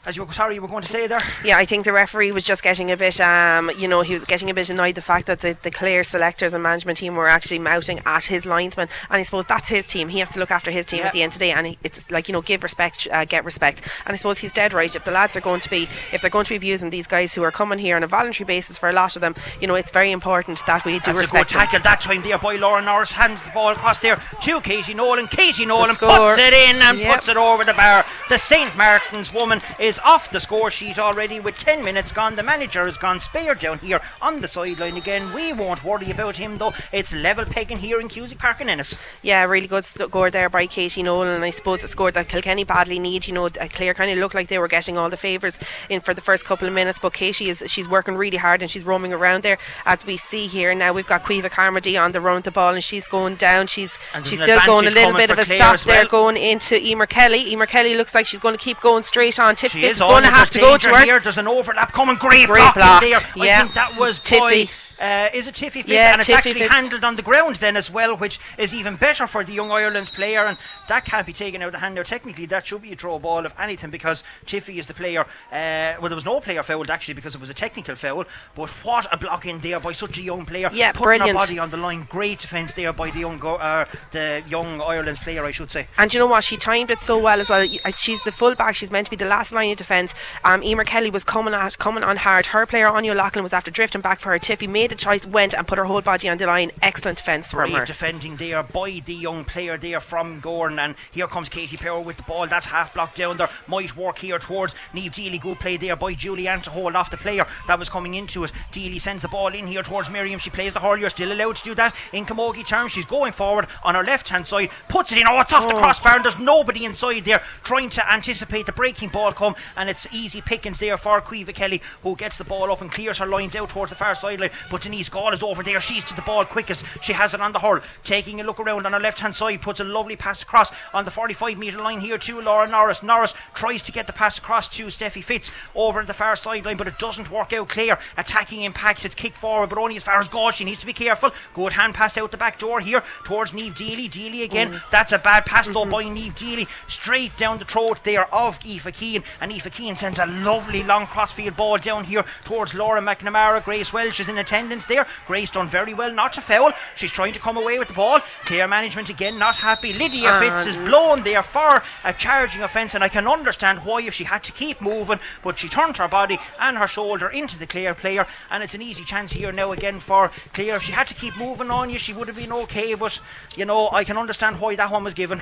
As 0.06 0.18
you 0.18 0.26
were 0.26 0.34
sorry, 0.34 0.56
you 0.56 0.62
were 0.62 0.68
going 0.68 0.84
to 0.84 0.90
say 0.90 1.08
there. 1.08 1.18
Yeah, 1.46 1.58
I 1.58 1.64
think 1.64 1.86
the 1.86 1.94
referee 1.94 2.34
was 2.34 2.44
just 2.44 2.62
getting 2.62 2.92
a 2.92 2.98
bit, 2.98 3.22
um, 3.22 3.72
you 3.78 3.88
know, 3.88 4.02
he 4.02 4.14
was 4.14 4.26
getting 4.26 4.50
a 4.50 4.54
bit 4.54 4.70
annoyed 4.70 4.96
the 4.96 5.02
fact 5.02 5.28
that 5.28 5.40
the, 5.40 5.56
the 5.62 5.72
Clare 5.72 6.04
selectors 6.04 6.54
and 6.54 6.62
management 6.62 6.98
team 6.98 7.16
were 7.16 7.30
actually 7.30 7.60
mouting 7.60 8.02
at 8.06 8.26
his 8.26 8.46
linesman, 8.46 8.90
and 9.10 9.20
I 9.20 9.24
suppose 9.24 9.46
that's 9.46 9.70
his 9.70 9.88
team. 9.88 10.10
He 10.10 10.20
has 10.20 10.32
to 10.32 10.40
look 10.42 10.52
after 10.52 10.72
his 10.72 10.86
team 10.86 11.00
Yeah. 11.00 11.06
at 11.08 11.14
the 11.14 11.24
end 11.24 11.32
of 11.32 11.40
the 11.40 11.46
day, 11.46 11.52
and 11.54 11.78
it's 11.86 12.12
like 12.12 12.28
you 12.28 12.34
know, 12.34 12.42
give 12.42 12.64
respect, 12.64 13.08
uh, 13.14 13.24
get 13.24 13.46
respect. 13.46 13.82
And 14.06 14.14
I 14.14 14.18
suppose 14.18 14.40
he's 14.40 14.52
dead 14.52 14.74
right. 14.74 14.94
If 14.94 15.06
the 15.06 15.12
lads 15.12 15.38
are 15.38 15.42
going 15.42 15.62
to 15.62 15.70
be, 15.70 15.88
if 16.12 16.20
they're 16.20 16.30
going 16.30 16.44
to 16.46 16.50
be 16.52 16.58
abusing 16.58 16.90
these 16.90 17.08
guys 17.08 17.34
who 17.34 17.44
are 17.44 17.52
coming 17.52 17.80
here 17.80 17.96
on 17.96 18.04
a 18.04 18.08
voluntary 18.08 18.46
basis 18.46 18.78
for 18.78 18.90
a 18.90 18.94
lot 18.94 19.16
of 19.16 19.22
them, 19.22 19.36
you 19.62 19.68
know, 19.68 19.76
it's 19.76 19.92
very 19.92 20.12
important 20.12 20.62
that 20.68 20.84
we 20.84 20.94
do 20.94 20.98
That's 21.00 21.08
a 21.08 21.12
good 21.14 21.20
respect 21.20 21.50
tackle 21.52 21.80
that 21.80 22.02
time 22.02 22.22
there 22.24 22.38
by 22.40 22.58
Lauren 22.58 22.84
Norris. 22.84 23.14
Hands 23.14 23.42
the 23.42 23.52
ball 23.52 23.72
across 23.72 24.00
there 24.00 24.22
to 24.42 24.60
Katie 24.60 24.94
Nolan. 24.94 25.28
Katie 25.28 25.66
Nolan 25.66 25.96
puts 25.96 26.38
it 26.40 26.54
in 26.54 26.82
and 26.82 27.00
Yep. 27.00 27.16
puts 27.16 27.30
it 27.30 27.38
over 27.38 27.64
the 27.64 27.74
bar. 27.74 28.06
The 28.28 28.38
St. 28.38 28.76
Martin's 28.76 29.34
woman 29.34 29.62
is 29.80 29.93
off 30.00 30.32
the 30.32 30.40
score 30.40 30.72
sheet 30.72 31.00
already 31.00 31.40
with 31.40 31.58
10 31.58 31.84
minutes 31.84 32.12
gone. 32.12 32.36
The 32.36 32.44
manager 32.44 32.86
has 32.86 32.98
gone 32.98 33.20
spare 33.20 33.56
down 33.56 33.80
here 33.80 34.02
on 34.22 34.42
the 34.42 34.48
sideline 34.48 34.98
again. 34.98 35.34
We 35.34 35.54
won't 35.54 35.84
worry 35.84 36.12
about 36.12 36.38
him 36.38 36.58
though. 36.58 36.74
It's 36.92 37.14
level 37.14 37.46
pegging 37.46 37.80
here 37.80 38.00
in 38.00 38.08
Cusack 38.08 38.38
Park 38.38 38.62
in 38.62 38.70
Ennis. 38.70 38.96
Yeah, 39.22 39.44
really 39.44 39.68
good 39.68 39.86
score 39.86 40.30
there 40.30 40.50
by 40.50 40.68
Katie 40.68 41.04
Nolan, 41.04 41.30
and 41.30 41.44
I 41.44 41.50
suppose 41.50 41.84
a 41.84 41.88
score 41.88 42.12
that 42.12 42.30
Kilkenny 42.30 42.64
badly 42.64 43.00
need. 43.00 43.28
You 43.28 43.34
know, 43.34 43.50
Clare 43.50 43.94
kind 43.94 44.12
of 44.12 44.18
looked 44.18 44.36
like 44.36 44.48
they 44.48 44.60
were 44.60 44.68
getting 44.68 44.98
all 44.98 45.10
the 45.10 45.18
favours 45.18 45.58
in 45.90 46.02
for 46.02 46.14
the 46.14 46.22
first 46.22 46.46
couple 46.46 46.68
of 46.68 46.74
minutes, 46.74 47.00
but 47.00 47.14
Katie 47.14 47.50
is 47.50 47.64
she's 47.68 47.88
working 47.88 48.16
really 48.16 48.38
hard 48.38 48.62
and 48.62 48.70
she's 48.70 48.86
roaming 48.86 49.14
around 49.14 49.44
there 49.44 49.58
as 49.86 50.06
we 50.06 50.18
see 50.18 50.48
here. 50.48 50.74
Now 50.76 50.94
we've 50.94 51.08
got 51.08 51.24
Caoimhe 51.24 51.50
Carmody 51.50 51.98
on 51.98 52.12
the 52.12 52.22
run 52.22 52.36
with 52.36 52.46
the 52.46 52.52
ball, 52.52 52.74
and 52.74 52.84
she's 52.84 53.08
going 53.08 53.36
down. 53.36 53.68
She's 53.68 53.98
she's 54.24 54.42
still 54.42 54.60
going 54.66 54.88
a 54.88 54.92
little 54.92 55.14
bit 55.14 55.30
of 55.30 55.40
a 55.40 55.46
Clare 55.46 55.58
stop 55.58 55.76
as 55.76 55.84
there, 55.84 56.06
going 56.06 56.38
into 56.38 56.78
Emer 56.78 57.06
Kelly. 57.06 57.52
Emer 57.52 57.66
Kelly 57.66 57.96
looks 57.96 58.16
like 58.16 58.26
she's 58.26 58.40
going 58.40 58.56
to 58.56 58.64
keep 58.64 58.80
going 58.80 59.04
straight 59.04 59.40
on. 59.40 59.56
She 59.56 59.68
Is 59.84 60.00
going 60.00 60.24
to 60.24 60.30
have 60.30 60.50
to 60.52 60.60
go 60.60 60.78
to 60.78 60.90
her. 60.90 61.04
Here. 61.04 61.20
There's 61.20 61.38
an 61.38 61.48
overlap 61.48 61.92
coming. 61.92 62.16
Great, 62.16 62.48
Great 62.48 62.60
block, 62.60 62.76
block, 62.76 63.02
there. 63.02 63.20
I 63.20 63.46
yeah. 63.46 63.62
think 63.62 63.74
that 63.76 63.98
was 64.00 64.20
Tiffy. 64.20 64.70
Uh, 65.00 65.30
is 65.34 65.48
it 65.48 65.56
Tiffy 65.56 65.72
Fitz? 65.82 65.90
Yeah, 65.90 66.14
and 66.14 66.22
it's 66.22 66.30
actually 66.30 66.62
handled 66.62 67.04
on 67.04 67.16
the 67.16 67.22
ground 67.22 67.58
then 67.58 67.76
as 67.76 67.90
well, 67.92 68.16
which 68.16 68.40
is 68.58 68.74
even 68.74 68.96
better 68.96 69.28
for 69.28 69.44
the 69.44 69.54
young 69.54 69.72
Ireland's 69.72 70.10
player. 70.10 70.46
And 70.46 70.58
that 70.88 71.06
can't 71.06 71.26
be 71.26 71.34
taken 71.34 71.62
out 71.62 71.68
of 71.68 71.72
the 71.74 71.80
hand 71.80 71.96
now. 71.96 72.04
Technically, 72.04 72.46
that 72.48 72.66
should 72.68 72.82
be 72.82 72.92
a 72.92 72.96
draw 72.96 73.20
ball 73.20 73.46
of 73.46 73.54
anything 73.60 73.90
because 73.90 74.24
Tiffy 74.46 74.78
is 74.78 74.86
the 74.86 74.94
player. 74.94 75.22
Uh, 75.52 75.96
well, 76.00 76.10
there 76.10 76.16
was 76.16 76.26
no 76.26 76.40
player 76.40 76.64
fouled 76.64 76.90
actually 76.90 77.16
because 77.16 77.36
it 77.36 77.42
was 77.42 77.50
a 77.50 77.54
technical 77.54 77.96
foul. 77.96 78.26
But 78.56 78.70
what 78.84 79.08
a 79.12 79.18
block 79.18 79.46
in 79.46 79.60
there 79.60 79.80
by 79.80 79.94
such 79.94 80.18
a 80.18 80.22
young 80.22 80.46
player. 80.46 80.70
Yeah, 80.74 80.92
putting 80.92 81.04
brilliant. 81.20 81.40
her 81.40 81.46
body 81.46 81.60
on 81.60 81.70
the 81.72 81.78
line. 81.78 82.08
Great 82.10 82.40
defence 82.40 82.74
there 82.74 82.94
by 82.94 83.10
the 83.12 83.20
young, 83.20 83.40
go- 83.40 83.56
uh, 83.56 83.86
the 84.12 84.44
young 84.48 84.82
Ireland's 84.82 85.20
player, 85.20 85.44
I 85.44 85.52
should 85.52 85.72
say. 85.72 85.88
And 85.98 86.14
you 86.14 86.20
know 86.20 86.28
what? 86.28 86.44
She 86.44 86.58
timed 86.58 86.92
it 86.92 87.02
so 87.02 87.18
well 87.18 87.40
as 87.40 87.50
well. 87.50 87.68
Uh, 87.86 87.92
She's 87.92 88.22
the 88.24 88.32
fullback. 88.32 88.76
She's 88.76 88.92
meant 88.92 89.08
to 89.08 89.12
be 89.12 89.16
the 89.18 89.26
last 89.26 89.52
line 89.52 89.72
of 89.72 89.78
defence. 89.78 90.14
Um, 90.44 90.64
Emer 90.64 90.84
Kelly 90.84 91.10
was 91.10 91.24
coming 91.24 91.54
at, 91.54 91.78
coming 91.80 92.04
on 92.04 92.18
hard. 92.18 92.48
Her 92.48 92.66
player 92.66 92.88
Anya 92.88 93.14
Lachlan 93.14 93.44
was 93.44 93.54
after 93.54 93.72
drifting 93.72 94.02
back 94.02 94.20
for 94.20 94.32
her. 94.32 94.40
Tiffy 94.40 94.68
made 94.68 94.83
a 94.92 94.96
choice, 94.96 95.26
went 95.26 95.54
and 95.54 95.66
put 95.68 95.78
her 95.78 95.86
whole 95.86 96.02
body 96.02 96.30
on 96.30 96.38
the 96.38 96.46
line. 96.48 96.72
Excellent 96.82 97.18
defence 97.18 97.52
from 97.52 97.72
her. 97.72 97.86
defending 97.86 98.36
there 98.38 98.64
by 98.64 99.02
the 99.06 99.14
young 99.14 99.46
player 99.46 99.78
there 99.78 100.00
from 100.00 100.42
Gowran. 100.42 100.80
And 100.80 100.96
here 101.12 101.28
comes 101.28 101.50
Katie 101.50 101.78
Power 101.78 102.00
with 102.02 102.18
the 102.18 102.24
ball. 102.24 102.48
That's 102.48 102.66
half 102.68 102.94
blocked 102.94 103.18
down 103.18 103.38
there. 103.38 103.50
Might 103.68 103.96
work 103.96 104.18
here 104.20 104.40
towards 104.40 104.74
Neve 104.94 105.12
Deely. 105.12 105.40
Good 105.40 105.60
play 105.60 105.78
there 105.78 105.96
by 105.96 106.14
Julianne 106.14 106.64
to 106.64 106.70
hold 106.70 106.96
off 106.96 107.12
the 107.12 107.18
player 107.18 107.46
that 107.68 107.80
was 107.80 107.90
coming 107.90 108.14
into 108.16 108.44
it. 108.44 108.52
Deely 108.72 109.00
sends 109.00 109.22
the 109.22 109.28
ball 109.28 109.48
in 109.54 109.68
here 109.68 109.84
towards 109.84 110.10
Miriam. 110.10 110.40
She 110.40 110.50
plays 110.50 110.74
the 110.74 110.80
hurler. 110.80 111.10
Still 111.10 111.32
allowed 111.32 111.56
to 111.58 111.64
do 111.64 111.76
that 111.76 111.96
in 112.12 112.26
Camogie 112.26 112.66
terms. 112.68 112.92
She's 112.92 113.06
going 113.06 113.32
forward 113.34 113.68
on 113.84 113.96
her 113.96 114.04
left 114.04 114.30
hand 114.30 114.48
side. 114.48 114.70
Puts 114.90 115.12
it 115.12 115.18
in. 115.18 115.26
Oh, 115.28 115.40
it's 115.40 115.54
off 115.54 115.68
the 115.68 115.76
Oh. 115.76 115.80
crossbar. 115.80 116.16
And 116.16 116.26
there's 116.26 116.40
nobody 116.40 116.86
inside 116.86 117.26
there 117.26 117.42
trying 117.64 117.90
to 117.92 118.12
anticipate 118.14 118.66
the 118.66 118.72
breaking 118.72 119.10
ball 119.10 119.34
come. 119.34 119.56
And 119.76 119.90
it's 119.90 120.08
easy 120.12 120.42
pickings 120.42 120.80
there 120.80 120.98
for 120.98 121.22
Caoimhe 121.22 121.54
Kelly 121.54 121.82
who 122.02 122.16
gets 122.16 122.38
the 122.38 122.44
ball 122.44 122.72
up 122.72 122.82
and 122.82 122.92
clears 122.92 123.18
her 123.20 123.26
lines 123.26 123.56
out 123.56 123.70
towards 123.70 123.90
the 123.90 123.96
far 123.96 124.16
sideline. 124.16 124.50
But 124.74 124.82
Denise 124.82 125.08
Gall 125.08 125.34
is 125.34 125.44
over 125.44 125.62
there. 125.62 125.80
She's 125.80 126.04
to 126.06 126.16
the 126.16 126.24
ball 126.24 126.46
quickest. 126.46 126.84
She 127.00 127.14
has 127.14 127.36
it 127.36 127.42
on 127.42 127.54
the 127.54 127.60
hurl, 127.60 127.82
taking 128.04 128.42
a 128.42 128.44
look 128.44 128.60
around 128.60 128.88
on 128.88 128.94
her 128.94 129.00
left 129.00 129.20
hand 129.20 129.36
side, 129.36 129.62
puts 129.62 129.80
a 129.80 129.84
lovely 129.84 130.16
pass 130.16 130.42
across 130.42 130.72
on 130.96 131.06
the 131.06 131.12
45 131.12 131.60
metre 131.60 131.78
line 131.78 132.00
here 132.00 132.18
to 132.18 132.42
Laura 132.42 132.68
Norris. 132.68 133.04
Norris 133.04 133.36
tries 133.54 133.84
to 133.84 133.92
get 133.92 134.08
the 134.08 134.14
pass 134.14 134.40
across 134.40 134.68
to 134.70 134.88
Steffi 134.88 135.24
Fitz 135.24 135.52
over 135.76 136.02
at 136.02 136.08
the 136.08 136.14
far 136.16 136.36
sideline, 136.36 136.78
but 136.78 136.88
it 136.88 136.98
doesn't 136.98 137.30
work 137.30 137.54
out. 137.54 137.70
clear. 137.70 138.00
attacking 138.18 138.62
impacts. 138.62 139.06
It's 139.06 139.14
kicked 139.14 139.38
forward, 139.38 139.70
but 139.70 139.78
only 139.78 139.96
as 139.96 140.02
far 140.02 140.20
as 140.20 140.28
Gall. 140.28 140.50
She 140.50 140.66
needs 140.66 140.80
to 140.80 140.88
be 140.88 140.94
careful. 140.94 141.30
Good 141.54 141.74
hand 141.74 141.94
pass 141.94 142.18
out 142.18 142.32
the 142.32 142.38
back 142.38 142.58
door 142.58 142.80
here 142.80 143.04
towards 143.26 143.54
Neve 143.54 143.76
Deely. 143.76 144.10
Deely 144.10 144.42
again. 144.42 144.72
Mm. 144.72 144.82
That's 144.90 145.12
a 145.12 145.20
bad 145.20 145.46
pass 145.46 145.68
though 145.68 145.82
mm-hmm. 145.82 145.92
by 145.92 146.10
Neve 146.10 146.34
Deely. 146.34 146.68
Straight 146.88 147.38
down 147.38 147.60
the 147.60 147.66
throat 147.66 148.04
there 148.04 148.26
of 148.34 148.58
Aoife 148.66 148.92
Keane. 148.96 149.24
And 149.40 149.52
Aoife 149.52 149.72
Keane 149.72 149.96
sends 149.98 150.18
a 150.18 150.26
lovely 150.26 150.82
long 150.82 151.06
crossfield 151.06 151.56
ball 151.56 151.78
down 151.78 152.06
here 152.06 152.26
towards 152.44 152.74
Laura 152.74 153.02
McNamara. 153.02 153.64
Grace 153.64 153.94
Welch 153.94 154.20
is 154.20 154.28
in 154.28 154.40
attendance 154.40 154.63
there. 154.70 155.08
Grace 155.28 155.50
done 155.50 155.68
very 155.68 155.94
well 155.94 156.12
not 156.14 156.34
to 156.34 156.42
foul. 156.42 156.72
She's 156.96 157.12
trying 157.12 157.34
to 157.34 157.40
come 157.40 157.58
away 157.58 157.80
with 157.80 157.88
the 157.88 157.94
ball. 157.94 158.20
Clare 158.46 158.68
management 158.68 159.10
again 159.10 159.38
not 159.38 159.58
happy. 159.58 159.94
Lydia 159.94 160.30
ah, 160.32 160.40
Fitz 160.40 160.68
is 160.68 160.78
blown 160.78 161.24
there 161.24 161.44
for 161.44 161.84
a 162.04 162.14
charging 162.14 162.62
offence, 162.62 162.94
and 162.94 163.04
I 163.04 163.10
can 163.10 163.28
understand 163.28 163.80
why 163.80 164.02
if 164.02 164.14
she 164.14 164.24
had 164.24 164.44
to 164.44 164.52
keep 164.52 164.82
moving, 164.82 165.20
but 165.44 165.58
she 165.58 165.70
turned 165.70 165.98
her 165.98 166.08
body 166.08 166.40
and 166.60 166.78
her 166.78 166.88
shoulder 166.88 167.28
into 167.30 167.58
the 167.60 167.68
Clare 167.68 167.94
player, 167.94 168.28
and 168.50 168.64
it's 168.64 168.74
an 168.74 168.82
easy 168.82 169.04
chance 169.04 169.34
here 169.34 169.52
now 169.52 169.72
again 169.72 170.00
for 170.00 170.32
Clare. 170.54 170.76
If 170.76 170.84
she 170.84 170.92
had 170.92 171.08
to 171.08 171.14
keep 171.14 171.38
moving 171.38 171.72
on 171.72 171.90
you, 171.90 171.98
she 171.98 172.14
would 172.14 172.28
have 172.28 172.38
been 172.38 172.52
okay, 172.52 172.94
but 172.94 173.20
you 173.56 173.66
know, 173.66 173.90
I 173.92 174.04
can 174.04 174.18
understand 174.18 174.60
why 174.60 174.76
that 174.76 174.92
one 174.92 175.04
was 175.04 175.14
given. 175.14 175.42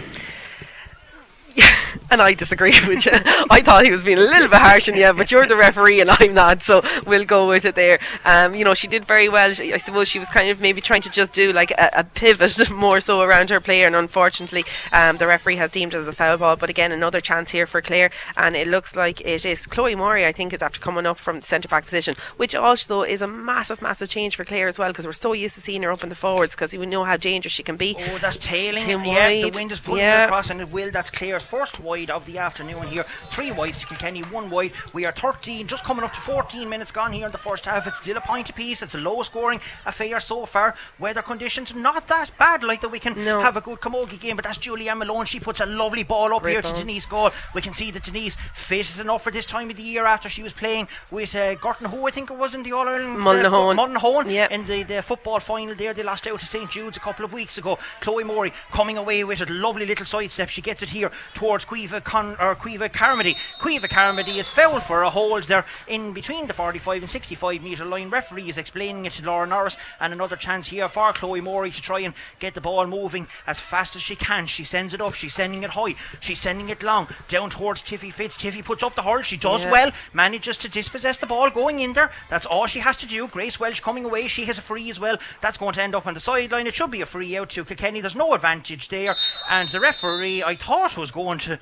and 2.11 2.21
I 2.21 2.33
disagree 2.33 2.73
with 2.87 3.05
you. 3.05 3.11
I 3.49 3.61
thought 3.61 3.85
he 3.85 3.91
was 3.91 4.03
being 4.03 4.17
a 4.17 4.21
little 4.21 4.47
bit 4.47 4.59
harsh 4.59 4.89
on 4.89 4.95
you, 4.95 5.13
but 5.13 5.31
you're 5.31 5.45
the 5.45 5.55
referee 5.55 6.01
and 6.01 6.09
I'm 6.09 6.33
not, 6.33 6.61
so 6.61 6.81
we'll 7.05 7.25
go 7.25 7.47
with 7.47 7.65
it 7.65 7.75
there. 7.75 7.99
Um, 8.25 8.55
you 8.55 8.65
know, 8.65 8.73
she 8.73 8.87
did 8.87 9.05
very 9.05 9.29
well. 9.29 9.53
She, 9.53 9.73
I 9.73 9.77
suppose 9.77 10.07
she 10.07 10.19
was 10.19 10.29
kind 10.29 10.49
of 10.49 10.59
maybe 10.59 10.81
trying 10.81 11.01
to 11.01 11.09
just 11.09 11.33
do 11.33 11.51
like 11.53 11.71
a, 11.71 11.89
a 11.93 12.03
pivot 12.03 12.71
more 12.71 12.99
so 12.99 13.21
around 13.21 13.49
her 13.49 13.59
player, 13.59 13.85
and 13.85 13.95
unfortunately, 13.95 14.65
um, 14.91 15.17
the 15.17 15.27
referee 15.27 15.55
has 15.57 15.69
deemed 15.69 15.93
it 15.93 15.97
as 15.97 16.07
a 16.07 16.13
foul 16.13 16.37
ball. 16.37 16.55
But 16.55 16.69
again, 16.69 16.91
another 16.91 17.21
chance 17.21 17.51
here 17.51 17.67
for 17.67 17.81
Clare, 17.81 18.11
and 18.35 18.55
it 18.55 18.67
looks 18.67 18.95
like 18.95 19.21
it 19.21 19.45
is 19.45 19.65
Chloe 19.65 19.95
Morey. 19.95 20.25
I 20.25 20.31
think 20.31 20.53
is 20.53 20.61
after 20.61 20.79
coming 20.79 21.05
up 21.05 21.17
from 21.17 21.39
the 21.39 21.45
centre 21.45 21.67
back 21.67 21.85
position, 21.85 22.15
which 22.37 22.55
also 22.55 23.03
is 23.03 23.21
a 23.21 23.27
massive, 23.27 23.81
massive 23.81 24.09
change 24.09 24.35
for 24.35 24.45
Clare 24.45 24.67
as 24.67 24.77
well 24.77 24.89
because 24.89 25.05
we're 25.05 25.11
so 25.13 25.33
used 25.33 25.55
to 25.55 25.61
seeing 25.61 25.83
her 25.83 25.91
up 25.91 26.03
in 26.03 26.09
the 26.09 26.15
forwards 26.15 26.55
because 26.55 26.73
we 26.73 26.85
know 26.85 27.03
how 27.03 27.17
dangerous 27.17 27.53
she 27.53 27.63
can 27.63 27.77
be. 27.77 27.95
Oh, 27.97 28.17
that's 28.19 28.37
tailing. 28.37 28.87
yeah, 28.87 29.29
the 29.29 29.51
wind 29.51 29.71
is 29.71 29.79
pulling 29.79 30.01
yeah. 30.01 30.25
across, 30.25 30.49
and 30.49 30.61
it 30.61 30.71
will. 30.71 30.91
That's 30.91 31.09
First 31.41 31.79
wide 31.79 32.09
of 32.09 32.25
the 32.25 32.37
afternoon 32.37 32.87
here. 32.87 33.05
Three 33.31 33.51
wides 33.51 33.79
to 33.79 33.85
Kilkenny, 33.85 34.21
one 34.21 34.49
wide. 34.49 34.71
We 34.93 35.05
are 35.05 35.11
13, 35.11 35.67
just 35.67 35.83
coming 35.83 36.03
up 36.03 36.13
to 36.13 36.21
14 36.21 36.67
minutes 36.69 36.91
gone 36.91 37.11
here 37.13 37.25
in 37.25 37.31
the 37.31 37.37
first 37.37 37.65
half. 37.65 37.87
It's 37.87 37.99
still 37.99 38.17
a 38.17 38.21
point 38.21 38.49
apiece. 38.49 38.81
It's 38.81 38.95
a 38.95 38.97
low 38.97 39.23
scoring 39.23 39.59
affair 39.85 40.19
so 40.19 40.45
far. 40.45 40.75
Weather 40.99 41.21
conditions 41.21 41.73
not 41.73 42.07
that 42.07 42.31
bad, 42.37 42.63
like 42.63 42.81
that 42.81 42.89
we 42.89 42.99
can 42.99 43.23
no. 43.23 43.39
have 43.39 43.57
a 43.57 43.61
good 43.61 43.79
camogie 43.79 44.19
game. 44.19 44.35
But 44.35 44.45
that's 44.45 44.57
Julianne 44.57 44.97
Malone. 44.97 45.25
She 45.25 45.39
puts 45.39 45.59
a 45.59 45.65
lovely 45.65 46.03
ball 46.03 46.33
up 46.33 46.43
Great 46.43 46.53
here 46.53 46.61
ball. 46.61 46.73
to 46.73 46.79
Denise 46.79 47.05
Gall. 47.05 47.31
We 47.53 47.61
can 47.61 47.73
see 47.73 47.91
that 47.91 48.03
Denise 48.03 48.37
fit 48.53 48.89
is 48.89 48.99
enough 48.99 49.23
for 49.23 49.31
this 49.31 49.45
time 49.45 49.69
of 49.69 49.77
the 49.77 49.83
year 49.83 50.05
after 50.05 50.29
she 50.29 50.43
was 50.43 50.53
playing 50.53 50.87
with 51.09 51.35
uh, 51.35 51.55
Gorton, 51.55 51.87
who 51.87 52.07
I 52.07 52.11
think 52.11 52.29
it 52.31 52.37
was 52.37 52.53
in 52.53 52.63
the 52.63 52.71
All 52.73 52.87
Ireland 52.87 53.19
Mullinahone. 53.19 54.25
Uh, 54.25 54.29
yep. 54.29 54.51
in 54.51 54.65
the, 54.65 54.83
the 54.83 55.01
football 55.01 55.39
final 55.39 55.75
there. 55.75 55.93
They 55.93 56.03
lost 56.03 56.27
out 56.27 56.39
to 56.39 56.45
St 56.45 56.69
Jude's 56.69 56.97
a 56.97 56.99
couple 56.99 57.25
of 57.25 57.33
weeks 57.33 57.57
ago. 57.57 57.77
Chloe 57.99 58.23
Morey 58.23 58.53
coming 58.71 58.97
away 58.97 59.23
with 59.23 59.41
a 59.41 59.51
Lovely 59.51 59.85
little 59.85 60.05
sidestep. 60.05 60.49
She 60.49 60.61
gets 60.61 60.81
it 60.81 60.89
here 60.89 61.11
towards 61.33 61.65
Caoimhe 61.65 62.03
Con 62.03 62.35
or 62.39 62.55
Caoimhe 62.55 62.91
Carmody. 62.91 63.35
Caoimhe 63.59 63.89
Carmody 63.89 64.39
is 64.39 64.47
fouled 64.47 64.83
for 64.83 65.03
a 65.03 65.09
hold 65.09 65.43
there 65.45 65.65
in 65.87 66.13
between 66.13 66.47
the 66.47 66.53
45 66.53 67.03
and 67.03 67.09
65 67.09 67.61
metre 67.61 67.85
line. 67.85 68.09
Referee 68.09 68.49
is 68.49 68.57
explaining 68.57 69.05
it 69.05 69.13
to 69.13 69.25
Laura 69.25 69.47
Norris, 69.47 69.77
and 69.99 70.13
another 70.13 70.35
chance 70.35 70.67
here 70.67 70.89
for 70.89 71.13
Chloe 71.13 71.41
Morey 71.41 71.71
to 71.71 71.81
try 71.81 71.99
and 72.01 72.13
get 72.39 72.53
the 72.53 72.61
ball 72.61 72.85
moving 72.87 73.27
as 73.47 73.59
fast 73.59 73.95
as 73.95 74.01
she 74.01 74.15
can. 74.15 74.47
She 74.47 74.63
sends 74.63 74.93
it 74.93 75.01
up, 75.01 75.13
she's 75.13 75.33
sending 75.33 75.63
it 75.63 75.71
high, 75.71 75.95
she's 76.19 76.39
sending 76.39 76.69
it 76.69 76.83
long 76.83 77.07
down 77.27 77.49
towards 77.49 77.81
Tiffy 77.81 78.11
Fitz. 78.11 78.37
Tiffy 78.37 78.63
puts 78.63 78.83
up 78.83 78.95
the 78.95 79.03
hurl, 79.03 79.21
she 79.21 79.37
does 79.37 79.63
yeah. 79.63 79.71
well, 79.71 79.91
manages 80.13 80.57
to 80.57 80.69
dispossess 80.69 81.17
the 81.17 81.25
ball 81.25 81.49
going 81.49 81.79
in 81.79 81.93
there. 81.93 82.11
That's 82.29 82.45
all 82.45 82.67
she 82.67 82.79
has 82.79 82.97
to 82.97 83.05
do. 83.05 83.27
Grace 83.27 83.59
Welsh 83.59 83.79
coming 83.79 84.05
away, 84.05 84.27
she 84.27 84.45
has 84.45 84.57
a 84.57 84.61
free 84.61 84.89
as 84.89 84.99
well. 84.99 85.17
That's 85.41 85.57
going 85.57 85.73
to 85.75 85.81
end 85.81 85.95
up 85.95 86.07
on 86.07 86.13
the 86.13 86.19
sideline. 86.19 86.67
It 86.67 86.75
should 86.75 86.91
be 86.91 87.01
a 87.01 87.05
free 87.05 87.37
out 87.37 87.49
to 87.51 87.65
Kilkenny. 87.65 88.01
There's 88.01 88.15
no 88.15 88.33
advantage 88.33 88.89
there, 88.89 89.15
and 89.49 89.69
the 89.69 89.79
referee 89.79 90.43
I 90.43 90.55
thought 90.55 90.97
was 90.97 91.11
going 91.11 91.20
to 91.41 91.59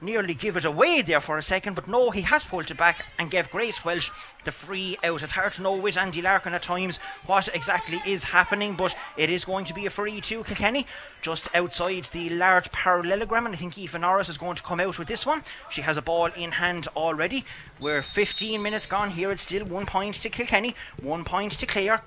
nearly 0.00 0.34
give 0.34 0.56
it 0.56 0.64
away 0.64 1.02
there 1.02 1.20
for 1.20 1.38
a 1.38 1.42
second, 1.42 1.74
but 1.74 1.88
no, 1.88 2.10
he 2.10 2.22
has 2.22 2.44
pulled 2.44 2.70
it 2.70 2.76
back 2.76 3.04
and 3.18 3.30
gave 3.30 3.50
Grace 3.50 3.84
Welch 3.84 4.10
the 4.44 4.52
free 4.52 4.96
out. 5.02 5.22
It's 5.22 5.32
hard 5.32 5.54
to 5.54 5.62
know 5.62 5.74
with 5.74 5.96
Andy 5.96 6.22
Larkin 6.22 6.54
at 6.54 6.62
times 6.62 6.98
what 7.26 7.48
exactly 7.54 8.00
is 8.06 8.24
happening, 8.24 8.74
but 8.76 8.94
it 9.16 9.30
is 9.30 9.44
going 9.44 9.64
to 9.66 9.74
be 9.74 9.86
a 9.86 9.90
free 9.90 10.20
to 10.20 10.44
Kilkenny 10.44 10.86
just 11.20 11.48
outside 11.54 12.08
the 12.12 12.30
large 12.30 12.70
parallelogram, 12.70 13.46
and 13.46 13.54
I 13.54 13.58
think 13.58 13.76
Aoife 13.76 13.98
Norris 13.98 14.28
is 14.28 14.38
going 14.38 14.56
to 14.56 14.62
come 14.62 14.80
out 14.80 14.98
with 14.98 15.08
this 15.08 15.26
one. 15.26 15.42
She 15.70 15.82
has 15.82 15.96
a 15.96 16.02
ball 16.02 16.26
in 16.26 16.52
hand 16.52 16.86
already. 16.96 17.44
We're 17.80 18.02
15 18.02 18.62
minutes 18.62 18.86
gone 18.86 19.10
here. 19.10 19.30
It's 19.30 19.42
still 19.42 19.64
one 19.64 19.86
point 19.86 20.14
to 20.16 20.30
Kilkenny, 20.30 20.74
one 21.02 21.24
point 21.24 21.52
to 21.52 21.66
Clare. 21.66 22.02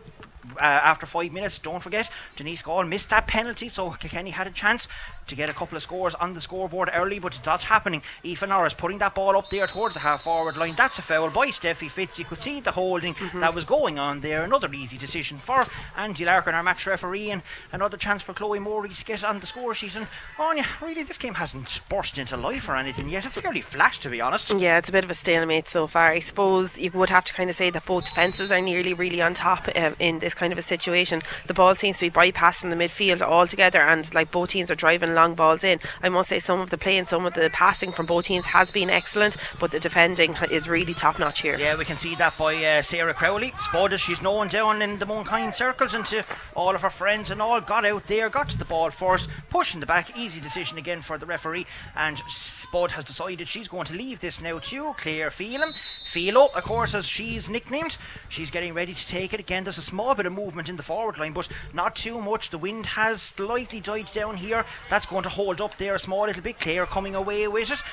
Uh, 0.57 0.63
after 0.63 1.05
five 1.05 1.31
minutes, 1.31 1.59
don't 1.59 1.83
forget, 1.83 2.09
Denise 2.35 2.61
Gall 2.61 2.83
missed 2.83 3.09
that 3.11 3.27
penalty, 3.27 3.69
so 3.69 3.91
Kilkenny 3.91 4.31
had 4.31 4.47
a 4.47 4.51
chance 4.51 4.87
to 5.31 5.35
get 5.35 5.49
a 5.49 5.53
couple 5.53 5.77
of 5.77 5.81
scores 5.81 6.13
on 6.15 6.33
the 6.33 6.41
scoreboard 6.41 6.91
early, 6.93 7.17
but 7.17 7.39
that's 7.43 7.63
happening. 7.63 8.03
Aoife 8.23 8.47
Norris 8.47 8.73
putting 8.73 8.99
that 8.99 9.15
ball 9.15 9.37
up 9.37 9.49
there 9.49 9.65
towards 9.65 9.95
the 9.95 10.01
half 10.01 10.23
forward 10.23 10.57
line. 10.57 10.75
That's 10.77 10.99
a 10.99 11.01
foul 11.01 11.29
by 11.29 11.47
Steffi 11.47 11.89
Fitz. 11.89 12.19
You 12.19 12.25
could 12.25 12.43
see 12.43 12.59
the 12.59 12.71
holding 12.71 13.13
mm-hmm. 13.13 13.39
that 13.39 13.55
was 13.55 13.63
going 13.63 13.97
on 13.97 14.19
there. 14.19 14.43
Another 14.43 14.71
easy 14.73 14.97
decision 14.97 15.37
for 15.37 15.65
Andy 15.95 16.25
Larkin, 16.25 16.53
our 16.53 16.61
match 16.61 16.85
referee, 16.85 17.31
and 17.31 17.41
another 17.71 17.95
chance 17.97 18.21
for 18.21 18.33
Chloe 18.33 18.59
Morey 18.59 18.89
to 18.89 19.05
get 19.05 19.23
on 19.23 19.39
the 19.39 19.47
score 19.47 19.73
sheet. 19.73 19.95
And 19.95 20.07
oh, 20.37 20.51
yeah, 20.51 20.67
really, 20.81 21.03
this 21.03 21.17
game 21.17 21.35
hasn't 21.35 21.79
burst 21.87 22.17
into 22.17 22.35
life 22.35 22.67
or 22.67 22.75
anything 22.75 23.07
yet. 23.07 23.25
It's 23.25 23.39
fairly 23.39 23.61
flat, 23.61 23.93
to 24.01 24.09
be 24.09 24.19
honest. 24.19 24.51
Yeah, 24.51 24.77
it's 24.77 24.89
a 24.89 24.91
bit 24.91 25.05
of 25.05 25.11
a 25.11 25.15
stalemate 25.15 25.69
so 25.69 25.87
far. 25.87 26.09
I 26.09 26.19
suppose 26.19 26.77
you 26.77 26.91
would 26.91 27.09
have 27.09 27.25
to 27.25 27.33
kind 27.33 27.49
of 27.49 27.55
say 27.55 27.69
that 27.69 27.85
both 27.85 28.05
defences 28.05 28.51
are 28.51 28.59
nearly 28.59 28.93
really 28.93 29.21
on 29.21 29.33
top 29.33 29.69
um, 29.77 29.95
in 29.97 30.19
this 30.19 30.33
kind 30.33 30.51
of 30.51 30.59
a 30.59 30.61
situation. 30.61 31.21
The 31.47 31.53
ball 31.53 31.73
seems 31.75 31.99
to 31.99 32.09
be 32.09 32.11
bypassing 32.11 32.69
the 32.69 32.75
midfield 32.75 33.21
altogether, 33.21 33.81
and 33.81 34.13
like 34.13 34.29
both 34.29 34.49
teams 34.49 34.69
are 34.69 34.75
driving 34.75 35.13
long 35.13 35.20
balls 35.29 35.63
in. 35.63 35.79
I 36.01 36.09
must 36.09 36.29
say 36.29 36.39
some 36.39 36.59
of 36.59 36.69
the 36.69 36.77
play 36.77 36.97
and 36.97 37.07
some 37.07 37.25
of 37.25 37.33
the 37.33 37.49
passing 37.49 37.91
from 37.91 38.05
both 38.05 38.25
teams 38.25 38.47
has 38.47 38.71
been 38.71 38.89
excellent, 38.89 39.37
but 39.59 39.71
the 39.71 39.79
defending 39.79 40.35
is 40.49 40.67
really 40.67 40.93
top 40.93 41.19
notch 41.19 41.41
here. 41.41 41.57
Yeah, 41.57 41.77
we 41.77 41.85
can 41.85 41.97
see 41.97 42.15
that 42.15 42.37
by 42.37 42.55
uh, 42.63 42.81
Sarah 42.81 43.13
Crowley. 43.13 43.53
Spud, 43.59 43.99
she's 43.99 44.21
known 44.21 44.47
down 44.47 44.81
in 44.81 44.99
the 44.99 45.05
Mooncoin 45.05 45.53
circles 45.53 45.93
and 45.93 46.05
to 46.07 46.23
all 46.55 46.75
of 46.75 46.81
her 46.81 46.89
friends 46.89 47.31
and 47.31 47.41
all, 47.41 47.61
got 47.61 47.85
out 47.85 48.07
there, 48.07 48.29
got 48.29 48.49
to 48.49 48.57
the 48.57 48.65
ball 48.65 48.91
first, 48.91 49.29
pushing 49.49 49.79
the 49.79 49.85
back. 49.85 50.17
Easy 50.17 50.41
decision 50.41 50.77
again 50.77 51.01
for 51.01 51.17
the 51.17 51.25
referee. 51.25 51.65
And 51.95 52.21
Spud 52.27 52.91
has 52.91 53.05
decided 53.05 53.47
she's 53.47 53.67
going 53.67 53.85
to 53.85 53.93
leave 53.93 54.19
this 54.19 54.41
now 54.41 54.59
to 54.59 54.93
Claire 54.97 55.31
Phelan. 55.31 55.73
Philo, 56.05 56.49
of 56.53 56.63
course, 56.63 56.93
as 56.93 57.05
she's 57.05 57.49
nicknamed, 57.49 57.97
she's 58.29 58.51
getting 58.51 58.73
ready 58.73 58.93
to 58.93 59.07
take 59.07 59.33
it 59.33 59.39
again. 59.39 59.63
There's 59.63 59.77
a 59.77 59.83
small 59.83 60.15
bit 60.15 60.25
of 60.25 60.33
movement 60.33 60.69
in 60.69 60.75
the 60.75 60.83
forward 60.83 61.17
line, 61.17 61.33
but 61.33 61.47
not 61.73 61.95
too 61.95 62.19
much. 62.21 62.49
The 62.49 62.57
wind 62.57 62.85
has 62.85 63.21
slightly 63.21 63.79
died 63.79 64.09
down 64.13 64.37
here. 64.37 64.65
That's 64.89 65.00
going 65.05 65.23
to 65.23 65.29
hold 65.29 65.61
up 65.61 65.77
there 65.77 65.95
a 65.95 65.99
small 65.99 66.25
little 66.25 66.41
bit. 66.41 66.59
Clare 66.59 66.85
coming 66.85 67.15
away 67.15 67.47
with 67.47 67.71
it. 67.71 67.83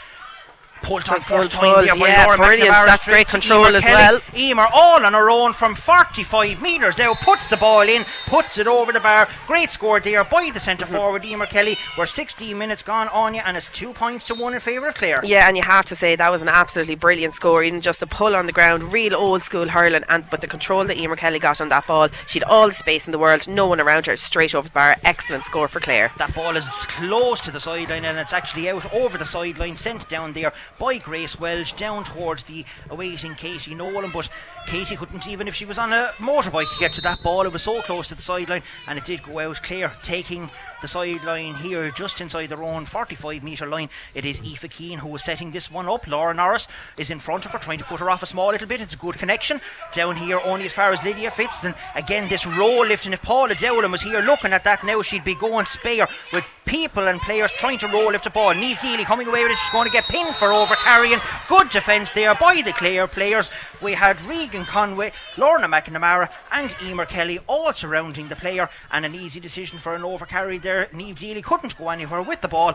Pulled 0.83 1.09
on 1.09 1.21
first 1.21 1.51
time 1.53 1.85
there 1.85 1.97
yeah, 1.97 2.37
brilliant. 2.37 2.71
That's 2.71 3.05
great 3.05 3.29
control 3.29 3.67
Emer 3.67 3.77
as 3.77 3.83
Kelly. 3.83 3.95
well. 3.95 4.21
Emer 4.37 4.67
all 4.73 5.05
on 5.05 5.13
her 5.13 5.31
own 5.31 5.53
from 5.53 5.75
45 5.75 6.63
metres 6.63 6.99
now 6.99 7.15
puts 7.15 7.47
the 7.49 7.57
ball 7.57 7.83
in, 7.83 8.05
puts 8.27 8.59
it 8.59 8.67
over 8.67 8.93
the 8.93 9.01
bar. 9.01 9.29
Great 9.47 9.71
score 9.71 10.01
there 10.01 10.25
by 10.25 10.51
the 10.53 10.61
centre 10.61 10.85
mm-hmm. 10.85 10.95
forward 10.95 11.25
Emer 11.25 11.47
Kelly. 11.47 11.77
We're 11.97 12.07
16 12.07 12.57
minutes 12.57 12.83
gone 12.83 13.09
on 13.09 13.35
you, 13.35 13.43
and 13.45 13.57
it's 13.57 13.69
two 13.73 13.93
points 13.93 14.25
to 14.27 14.35
one 14.35 14.55
in 14.55 14.61
favour 14.61 14.89
of 14.89 14.95
Clare. 14.95 15.21
Yeah, 15.25 15.49
and 15.49 15.57
you 15.57 15.63
have 15.63 15.85
to 15.87 15.97
say 15.97 16.17
that 16.17 16.31
was 16.31 16.43
an 16.43 16.49
absolutely 16.49 16.95
brilliant 16.95 17.35
score. 17.35 17.63
Even 17.63 17.81
just 17.81 18.01
the 18.01 18.07
pull 18.07 18.37
on 18.37 18.47
the 18.47 18.53
ground, 18.53 18.93
real 18.93 19.15
old 19.15 19.43
school 19.43 19.69
hurling, 19.69 20.05
and 20.09 20.29
but 20.31 20.41
the 20.41 20.47
control 20.47 20.85
that 20.85 20.97
Emer 20.97 21.17
Kelly 21.17 21.39
got 21.39 21.61
on 21.61 21.69
that 21.69 21.87
ball, 21.87 22.09
she'd 22.27 22.45
all 22.45 22.69
the 22.69 22.75
space 22.75 23.07
in 23.07 23.13
the 23.13 23.19
world, 23.19 23.49
no 23.49 23.67
one 23.67 23.81
around 23.81 24.07
her, 24.07 24.17
straight 24.17 24.55
over 24.55 24.69
the 24.69 24.75
bar. 24.75 24.97
Excellent 25.05 25.45
score 25.45 25.69
for 25.69 25.81
Clare. 25.81 26.13
That 26.19 26.35
ball 26.35 26.57
is 26.57 26.67
close 26.87 27.41
to 27.43 27.51
the 27.51 27.61
sideline, 27.61 28.05
and 28.05 28.19
it's 28.19 28.33
actually 28.33 28.69
out 28.69 28.93
over 28.93 29.19
the 29.19 29.27
sideline, 29.27 29.77
sent 29.77 30.09
down 30.09 30.33
there 30.33 30.53
by 30.79 30.99
Grace 30.99 31.39
Welch 31.39 31.77
down 31.77 32.05
towards 32.05 32.45
the 32.45 32.65
awaiting 32.91 33.35
Casey 33.35 33.75
Nolan. 33.75 34.11
But 34.11 34.29
Casey 34.67 34.97
couldn't, 34.97 35.27
even 35.27 35.49
if 35.49 35.55
she 35.55 35.65
was 35.65 35.79
on 35.79 35.93
a 35.93 36.13
motorbike, 36.19 36.67
get 36.79 36.93
to 36.95 37.01
that 37.03 37.23
ball. 37.23 37.47
It 37.47 37.53
was 37.53 37.63
so 37.63 37.83
close 37.83 38.09
to 38.09 38.15
the 38.15 38.23
sideline, 38.23 38.63
and 38.87 38.99
it 38.99 39.05
did 39.05 39.23
go 39.23 39.39
out 39.39 39.63
clear, 39.63 39.93
taking 40.03 40.51
the 40.81 40.89
sideline 40.89 41.55
here 41.57 41.91
just 41.91 42.21
inside 42.21 42.49
their 42.49 42.63
own 42.63 42.87
45 42.87 43.43
metre 43.43 43.67
line. 43.67 43.91
It 44.15 44.25
is 44.25 44.41
Aoife 44.41 44.71
Keane 44.71 45.01
who 45.01 45.15
is 45.17 45.25
setting 45.25 45.51
this 45.51 45.71
one 45.71 45.89
up. 45.89 46.07
Laura 46.07 46.35
Norris 46.35 46.69
is 46.97 47.11
in 47.11 47.19
front 47.19 47.47
of 47.47 47.53
her, 47.53 47.59
trying 47.59 47.79
to 47.79 47.85
put 47.85 48.01
her 48.01 48.11
off 48.11 48.23
a 48.23 48.27
small 48.27 48.51
little 48.51 48.69
bit. 48.69 48.81
It's 48.81 48.95
a 48.95 48.99
good 48.99 49.19
connection. 49.19 49.61
Down 49.93 50.17
here, 50.17 50.41
only 50.45 50.67
as 50.67 50.73
far 50.73 50.93
as 50.93 51.03
Lydia 51.03 51.31
fits. 51.31 51.61
Then 51.61 51.75
again, 51.95 52.29
this 52.29 52.47
roll 52.47 52.87
lifting. 52.87 53.13
If 53.13 53.23
Paula 53.23 53.55
Dowling 53.55 53.91
was 53.91 54.03
here 54.03 54.21
looking 54.21 54.53
at 54.53 54.65
that 54.65 54.85
now, 54.85 55.03
she'd 55.03 55.25
be 55.25 55.35
going 55.35 55.67
spare 55.67 56.09
with 56.33 56.45
people 56.69 57.09
and 57.09 57.21
players 57.21 57.51
trying 57.53 57.79
to 57.79 57.89
roll 57.89 58.13
lift 58.13 58.25
the 58.25 58.31
ball. 58.31 58.53
Neve 58.55 58.79
Deely 58.79 59.05
coming 59.05 59.27
away 59.27 59.43
with 59.43 59.53
it. 59.53 59.59
She's 59.59 59.73
going 59.73 59.87
to 59.87 59.93
get 59.93 60.05
pinned 60.05 60.35
for 60.37 60.53
over 60.53 60.75
carrying. 60.75 61.19
Good 61.49 61.71
defence 61.71 62.11
there 62.11 62.35
by 62.35 62.63
the 62.63 62.73
Clare 62.73 63.07
players. 63.07 63.49
We 63.81 63.95
had 63.95 64.21
Regan 64.23 64.65
Conway, 64.65 65.13
Lorna 65.37 65.67
McNamara, 65.69 66.31
and 66.53 66.75
Emer 66.83 67.07
Kelly 67.07 67.39
all 67.47 67.73
surrounding 67.73 68.29
the 68.29 68.37
player, 68.37 68.69
and 68.91 69.07
an 69.07 69.15
easy 69.15 69.41
decision 69.41 69.79
for 69.79 69.95
an 69.95 70.05
over 70.05 70.27
carry 70.27 70.59
there. 70.69 70.89
Neve 70.93 71.17
Deely 71.17 71.43
couldn't 71.43 71.79
go 71.79 71.89
anywhere 71.89 72.23
with 72.23 72.43
the 72.43 72.49
ball. 72.49 72.75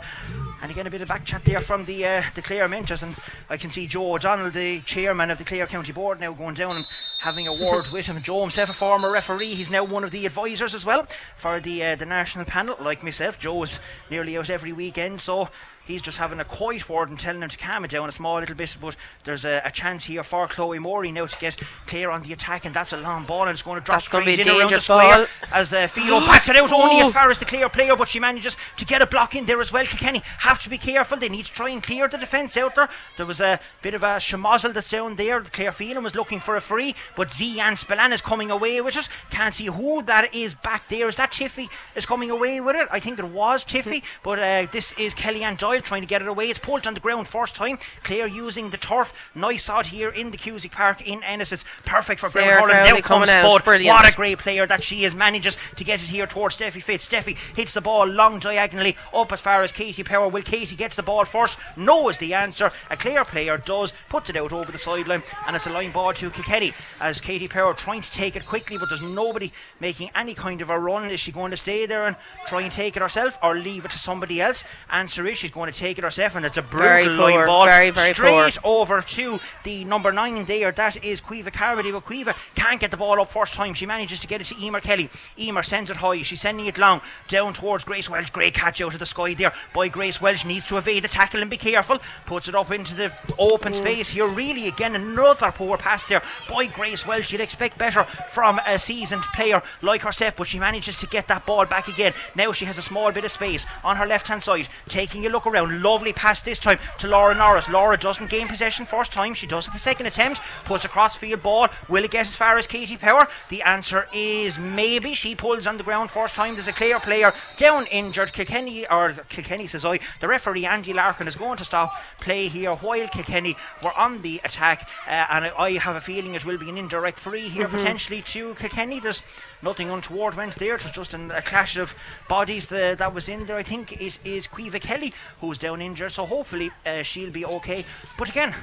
And 0.61 0.71
again, 0.71 0.87
a 0.87 0.89
bit 0.89 1.01
of 1.01 1.07
back 1.07 1.25
chat 1.25 1.45
there 1.45 1.61
from 1.61 1.85
the 1.85 2.05
uh, 2.05 2.23
the 2.33 2.41
Clare 2.41 2.67
mentors, 2.67 3.03
and 3.03 3.15
I 3.49 3.57
can 3.57 3.69
see 3.69 3.85
Joe 3.85 4.15
O'Donnell, 4.15 4.49
the 4.49 4.79
chairman 4.81 5.29
of 5.29 5.37
the 5.37 5.43
Clare 5.43 5.67
County 5.67 5.91
Board, 5.91 6.19
now 6.19 6.31
going 6.31 6.55
down 6.55 6.77
and 6.77 6.85
having 7.19 7.47
a 7.47 7.53
word 7.53 7.87
with 7.93 8.07
him. 8.07 8.21
Joe 8.23 8.41
himself, 8.41 8.69
a 8.69 8.73
former 8.73 9.11
referee, 9.11 9.53
he's 9.53 9.69
now 9.69 9.83
one 9.83 10.03
of 10.03 10.11
the 10.11 10.25
advisors 10.25 10.73
as 10.73 10.85
well 10.85 11.05
for 11.35 11.59
the 11.59 11.83
uh, 11.83 11.95
the 11.95 12.05
national 12.05 12.45
panel. 12.45 12.77
Like 12.79 13.03
myself, 13.03 13.37
Joe 13.37 13.61
is 13.63 13.79
nearly 14.09 14.37
out 14.37 14.49
every 14.49 14.73
weekend, 14.73 15.21
so 15.21 15.49
He's 15.85 16.01
just 16.01 16.17
having 16.17 16.39
a 16.39 16.45
quiet 16.45 16.87
word 16.87 17.09
and 17.09 17.19
telling 17.19 17.41
him 17.41 17.49
to 17.49 17.57
calm 17.57 17.83
it 17.83 17.91
down 17.91 18.07
a 18.07 18.11
small 18.11 18.39
little 18.39 18.55
bit. 18.55 18.77
But 18.79 18.95
there's 19.25 19.43
a, 19.43 19.61
a 19.65 19.71
chance 19.71 20.05
here 20.05 20.23
for 20.23 20.47
Chloe 20.47 20.79
Morey 20.79 21.11
now 21.11 21.25
to 21.25 21.39
get 21.39 21.57
clear 21.87 22.09
on 22.09 22.23
the 22.23 22.31
attack, 22.31 22.63
and 22.65 22.73
that's 22.73 22.93
a 22.93 22.97
long 22.97 23.25
ball, 23.25 23.41
and 23.41 23.51
it's 23.51 23.61
going 23.61 23.79
to 23.79 23.85
drop 23.85 23.97
That's 23.97 24.05
straight 24.05 24.25
be 24.25 24.33
a 24.35 24.37
in 24.41 24.47
around 24.47 24.55
the 24.55 24.59
dangerous 24.61 24.83
square 24.83 25.17
ball. 25.17 25.25
as 25.51 25.73
uh, 25.73 25.87
Philo 25.87 26.19
bats 26.21 26.47
it 26.47 26.55
out 26.55 26.71
only 26.73 27.01
Oh. 27.01 27.07
as 27.07 27.13
far 27.13 27.29
as 27.29 27.39
the 27.39 27.45
clear 27.45 27.67
player, 27.67 27.95
but 27.97 28.07
she 28.07 28.19
manages 28.19 28.55
to 28.77 28.85
get 28.85 29.01
a 29.01 29.05
block 29.05 29.35
in 29.35 29.45
there 29.45 29.59
as 29.61 29.73
well. 29.73 29.85
Kilkenny 29.85 30.21
have 30.39 30.61
to 30.63 30.69
be 30.69 30.77
careful. 30.77 31.17
They 31.17 31.27
need 31.29 31.45
to 31.45 31.51
try 31.51 31.69
and 31.69 31.83
clear 31.83 32.07
the 32.07 32.17
defence 32.17 32.55
out 32.55 32.75
there. 32.75 32.87
There 33.17 33.25
was 33.25 33.41
a 33.41 33.59
bit 33.81 33.93
of 33.93 34.03
a 34.03 34.17
schmozzle 34.19 34.73
that's 34.73 34.89
down 34.89 35.15
there. 35.17 35.41
Claire 35.41 35.71
Phelan 35.73 36.03
was 36.03 36.15
looking 36.15 36.39
for 36.39 36.55
a 36.55 36.61
free, 36.61 36.95
but 37.17 37.29
Zian 37.31 37.77
Spillane 37.77 38.13
is 38.13 38.21
coming 38.21 38.49
away 38.51 38.79
with 38.79 38.95
it. 38.95 39.09
Can't 39.31 39.53
see 39.53 39.65
who 39.65 40.01
that 40.03 40.33
is 40.33 40.53
back 40.55 40.87
there. 40.87 41.09
Is 41.09 41.17
that 41.17 41.31
Tiffy 41.31 41.67
is 41.95 42.05
coming 42.05 42.31
away 42.31 42.61
with 42.61 42.75
it? 42.77 42.87
I 42.89 42.99
think 43.01 43.19
it 43.19 43.25
was 43.25 43.65
Tiffy, 43.65 44.01
but 44.23 44.39
uh, 44.39 44.67
this 44.71 44.93
is 44.97 45.13
Kellyanne 45.13 45.57
Doyle 45.57 45.72
trying 45.81 46.01
to 46.01 46.07
get 46.07 46.21
it 46.21 46.27
away. 46.27 46.49
It's 46.49 46.59
pulled 46.59 46.85
on 46.87 46.93
the 46.93 46.99
ground 46.99 47.27
first 47.27 47.55
time. 47.55 47.79
Claire 48.03 48.27
using 48.27 48.69
the 48.69 48.77
turf. 48.77 49.13
Nice 49.35 49.69
out 49.69 49.87
here 49.87 50.09
in 50.09 50.31
the 50.31 50.37
Cusack 50.37 50.71
Park 50.71 51.07
in 51.07 51.23
Ennis. 51.23 51.51
It's 51.51 51.65
perfect 51.85 52.19
for 52.19 52.29
Sarah 52.29 52.61
Brown 52.61 52.69
Hurling. 52.69 52.93
Now 52.95 53.01
comes 53.01 53.29
out. 53.29 53.45
Spud. 53.45 53.63
Brilliant. 53.63 53.95
What 53.95 54.11
a 54.11 54.15
great 54.15 54.39
player 54.39 54.67
that 54.67 54.83
she 54.83 55.03
is. 55.05 55.13
Manages 55.13 55.57
to 55.75 55.83
get 55.83 56.01
it 56.01 56.07
here 56.07 56.27
towards 56.27 56.57
Steffi 56.57 56.81
Fitz. 56.81 57.07
Steffi 57.07 57.37
hits 57.55 57.73
the 57.73 57.81
ball 57.81 58.05
long 58.05 58.39
diagonally 58.39 58.97
up 59.13 59.31
as 59.31 59.39
far 59.39 59.63
as 59.63 59.71
Katie 59.71 60.03
Power. 60.03 60.27
Will 60.27 60.41
Katie 60.41 60.75
get 60.75 60.91
the 60.93 61.03
ball 61.03 61.25
first? 61.25 61.57
No 61.75 62.09
is 62.09 62.17
the 62.17 62.33
answer. 62.33 62.71
A 62.89 62.97
clear 62.97 63.23
player 63.25 63.57
does. 63.57 63.93
Puts 64.09 64.29
it 64.29 64.37
out 64.37 64.53
over 64.53 64.71
the 64.71 64.77
sideline 64.77 65.23
and 65.47 65.55
it's 65.55 65.67
a 65.67 65.69
line 65.69 65.91
ball 65.91 66.13
to 66.13 66.29
Kilkenny 66.29 66.73
as 66.99 67.21
Katie 67.21 67.47
Power 67.47 67.73
trying 67.73 68.01
to 68.01 68.11
take 68.11 68.35
it 68.35 68.45
quickly 68.45 68.77
but 68.77 68.89
there's 68.89 69.01
nobody 69.01 69.51
making 69.79 70.09
any 70.15 70.33
kind 70.33 70.61
of 70.61 70.69
a 70.69 70.79
run. 70.79 71.09
Is 71.09 71.19
she 71.19 71.31
going 71.31 71.51
to 71.51 71.57
stay 71.57 71.85
there 71.85 72.05
and 72.05 72.15
try 72.47 72.61
and 72.61 72.71
take 72.71 72.95
it 72.95 73.01
herself 73.01 73.37
or 73.41 73.55
leave 73.55 73.85
it 73.85 73.91
to 73.91 73.97
somebody 73.97 74.41
else? 74.41 74.63
Answer 74.89 75.25
is 75.25 75.37
she's 75.37 75.51
going 75.51 75.62
to 75.71 75.77
take 75.77 75.97
it 75.97 76.03
herself 76.03 76.35
and 76.35 76.45
it's 76.45 76.57
a 76.57 76.61
Very 76.61 77.03
brutal 77.03 77.25
line 77.25 77.35
poor, 77.35 77.45
ball. 77.45 77.65
very, 77.65 77.89
very 77.91 78.13
poor. 78.13 78.49
Straight 78.49 78.57
over 78.63 79.01
to 79.01 79.39
the 79.63 79.83
number 79.83 80.11
nine 80.11 80.45
there. 80.45 80.71
That 80.71 81.03
is 81.03 81.21
Caoimhe 81.21 81.53
Carmody, 81.53 81.91
but 81.91 82.05
Caoimhe 82.05 82.35
can't 82.55 82.79
get 82.79 82.91
the 82.91 82.97
ball 82.97 83.19
up 83.21 83.31
first 83.31 83.53
time. 83.53 83.73
She 83.73 83.85
manages 83.85 84.19
to 84.21 84.27
get 84.27 84.41
it 84.41 84.45
to 84.47 84.63
Emer 84.63 84.81
Kelly. 84.81 85.09
Emer 85.39 85.63
sends 85.63 85.89
it 85.89 85.97
high. 85.97 86.21
She's 86.21 86.41
sending 86.41 86.65
it 86.65 86.77
long 86.77 87.01
down 87.27 87.53
towards 87.53 87.83
Grace 87.83 88.09
Welch. 88.09 88.31
Great 88.33 88.53
catch 88.53 88.81
out 88.81 88.93
of 88.93 88.99
the 88.99 89.05
sky 89.05 89.33
there 89.33 89.53
by 89.73 89.87
Grace 89.87 90.21
Welch. 90.21 90.45
Needs 90.45 90.65
to 90.65 90.77
evade 90.77 91.03
the 91.03 91.07
tackle 91.07 91.41
and 91.41 91.49
be 91.49 91.57
careful. 91.57 91.99
Puts 92.25 92.47
it 92.47 92.55
up 92.55 92.71
into 92.71 92.95
the 92.95 93.11
open 93.37 93.73
mm. 93.73 93.77
space 93.77 94.09
here. 94.09 94.27
Really, 94.27 94.67
again, 94.67 94.95
another 94.95 95.51
poor 95.51 95.77
pass 95.77 96.05
there 96.05 96.21
by 96.49 96.65
Grace 96.65 97.05
Welch. 97.05 97.31
You'd 97.31 97.41
expect 97.41 97.77
better 97.77 98.05
from 98.29 98.59
a 98.65 98.79
seasoned 98.79 99.23
player 99.35 99.61
like 99.81 100.01
herself, 100.01 100.35
but 100.37 100.47
she 100.47 100.59
manages 100.59 100.97
to 100.97 101.07
get 101.07 101.27
that 101.27 101.45
ball 101.45 101.65
back 101.65 101.87
again. 101.87 102.13
Now 102.35 102.51
she 102.51 102.65
has 102.65 102.77
a 102.77 102.81
small 102.81 103.11
bit 103.11 103.25
of 103.25 103.31
space 103.31 103.65
on 103.83 103.97
her 103.97 104.05
left 104.05 104.27
hand 104.27 104.43
side. 104.43 104.67
Taking 104.87 105.25
a 105.25 105.29
look 105.29 105.45
around. 105.45 105.52
Lovely 105.61 106.13
pass 106.13 106.41
this 106.41 106.59
time 106.59 106.79
to 106.99 107.07
Laura 107.07 107.35
Norris. 107.35 107.69
Laura 107.69 107.97
doesn't 107.97 108.29
gain 108.29 108.47
possession 108.47 108.85
first 108.85 109.11
time. 109.11 109.33
She 109.33 109.47
does 109.47 109.67
it 109.67 109.73
the 109.73 109.79
second 109.79 110.07
attempt. 110.07 110.41
Puts 110.65 110.85
a 110.85 110.89
crossfield 110.89 111.43
ball. 111.43 111.67
Will 111.87 112.03
it 112.03 112.11
get 112.11 112.27
as 112.27 112.35
far 112.35 112.57
as 112.57 112.67
Katie 112.67 112.97
Power? 112.97 113.27
The 113.49 113.61
answer 113.61 114.07
is 114.13 114.57
maybe. 114.57 115.13
She 115.13 115.35
pulls 115.35 115.67
on 115.67 115.77
the 115.77 115.83
ground 115.83 116.11
first 116.11 116.35
time. 116.35 116.55
There's 116.55 116.67
a 116.67 116.73
clear 116.73 116.99
player 116.99 117.33
down 117.57 117.85
injured. 117.87 118.33
Kilkenny, 118.33 118.87
or 118.87 119.13
Kilkenny 119.29 119.67
says 119.67 119.85
I, 119.85 119.99
the 120.19 120.27
referee 120.27 120.65
Andy 120.65 120.93
Larkin 120.93 121.27
is 121.27 121.35
going 121.35 121.57
to 121.57 121.65
stop 121.65 121.93
play 122.19 122.47
here 122.47 122.73
while 122.73 123.07
Kilkenny 123.07 123.55
were 123.83 123.93
on 123.93 124.21
the 124.21 124.41
attack. 124.43 124.87
Uh, 125.07 125.25
and 125.29 125.45
I, 125.45 125.53
I 125.57 125.71
have 125.73 125.95
a 125.95 126.01
feeling 126.01 126.33
it 126.35 126.45
will 126.45 126.57
be 126.57 126.69
an 126.69 126.77
indirect 126.77 127.19
free 127.19 127.49
here 127.49 127.67
potentially 127.67 128.21
to 128.21 128.55
Kilkenny. 128.55 128.99
There's 128.99 129.21
nothing 129.63 129.89
untoward 129.89 130.35
went 130.35 130.55
there. 130.55 130.75
It 130.75 130.83
was 130.83 130.91
just 130.91 131.13
an, 131.13 131.31
a 131.31 131.41
clash 131.41 131.77
of 131.77 131.95
bodies 132.27 132.67
the, 132.67 132.95
that 132.97 133.13
was 133.13 133.29
in 133.29 133.45
there. 133.45 133.57
I 133.57 133.63
think 133.63 134.01
it 134.01 134.19
is 134.23 134.47
Caoimhe 134.47 134.79
Kelly 134.81 135.13
who's 135.41 135.57
down 135.57 135.81
injured. 135.81 136.13
So 136.13 136.25
hopefully 136.25 136.71
uh, 136.85 137.03
she'll 137.03 137.31
be 137.31 137.45
okay. 137.45 137.85
But 138.17 138.29
again, 138.29 138.53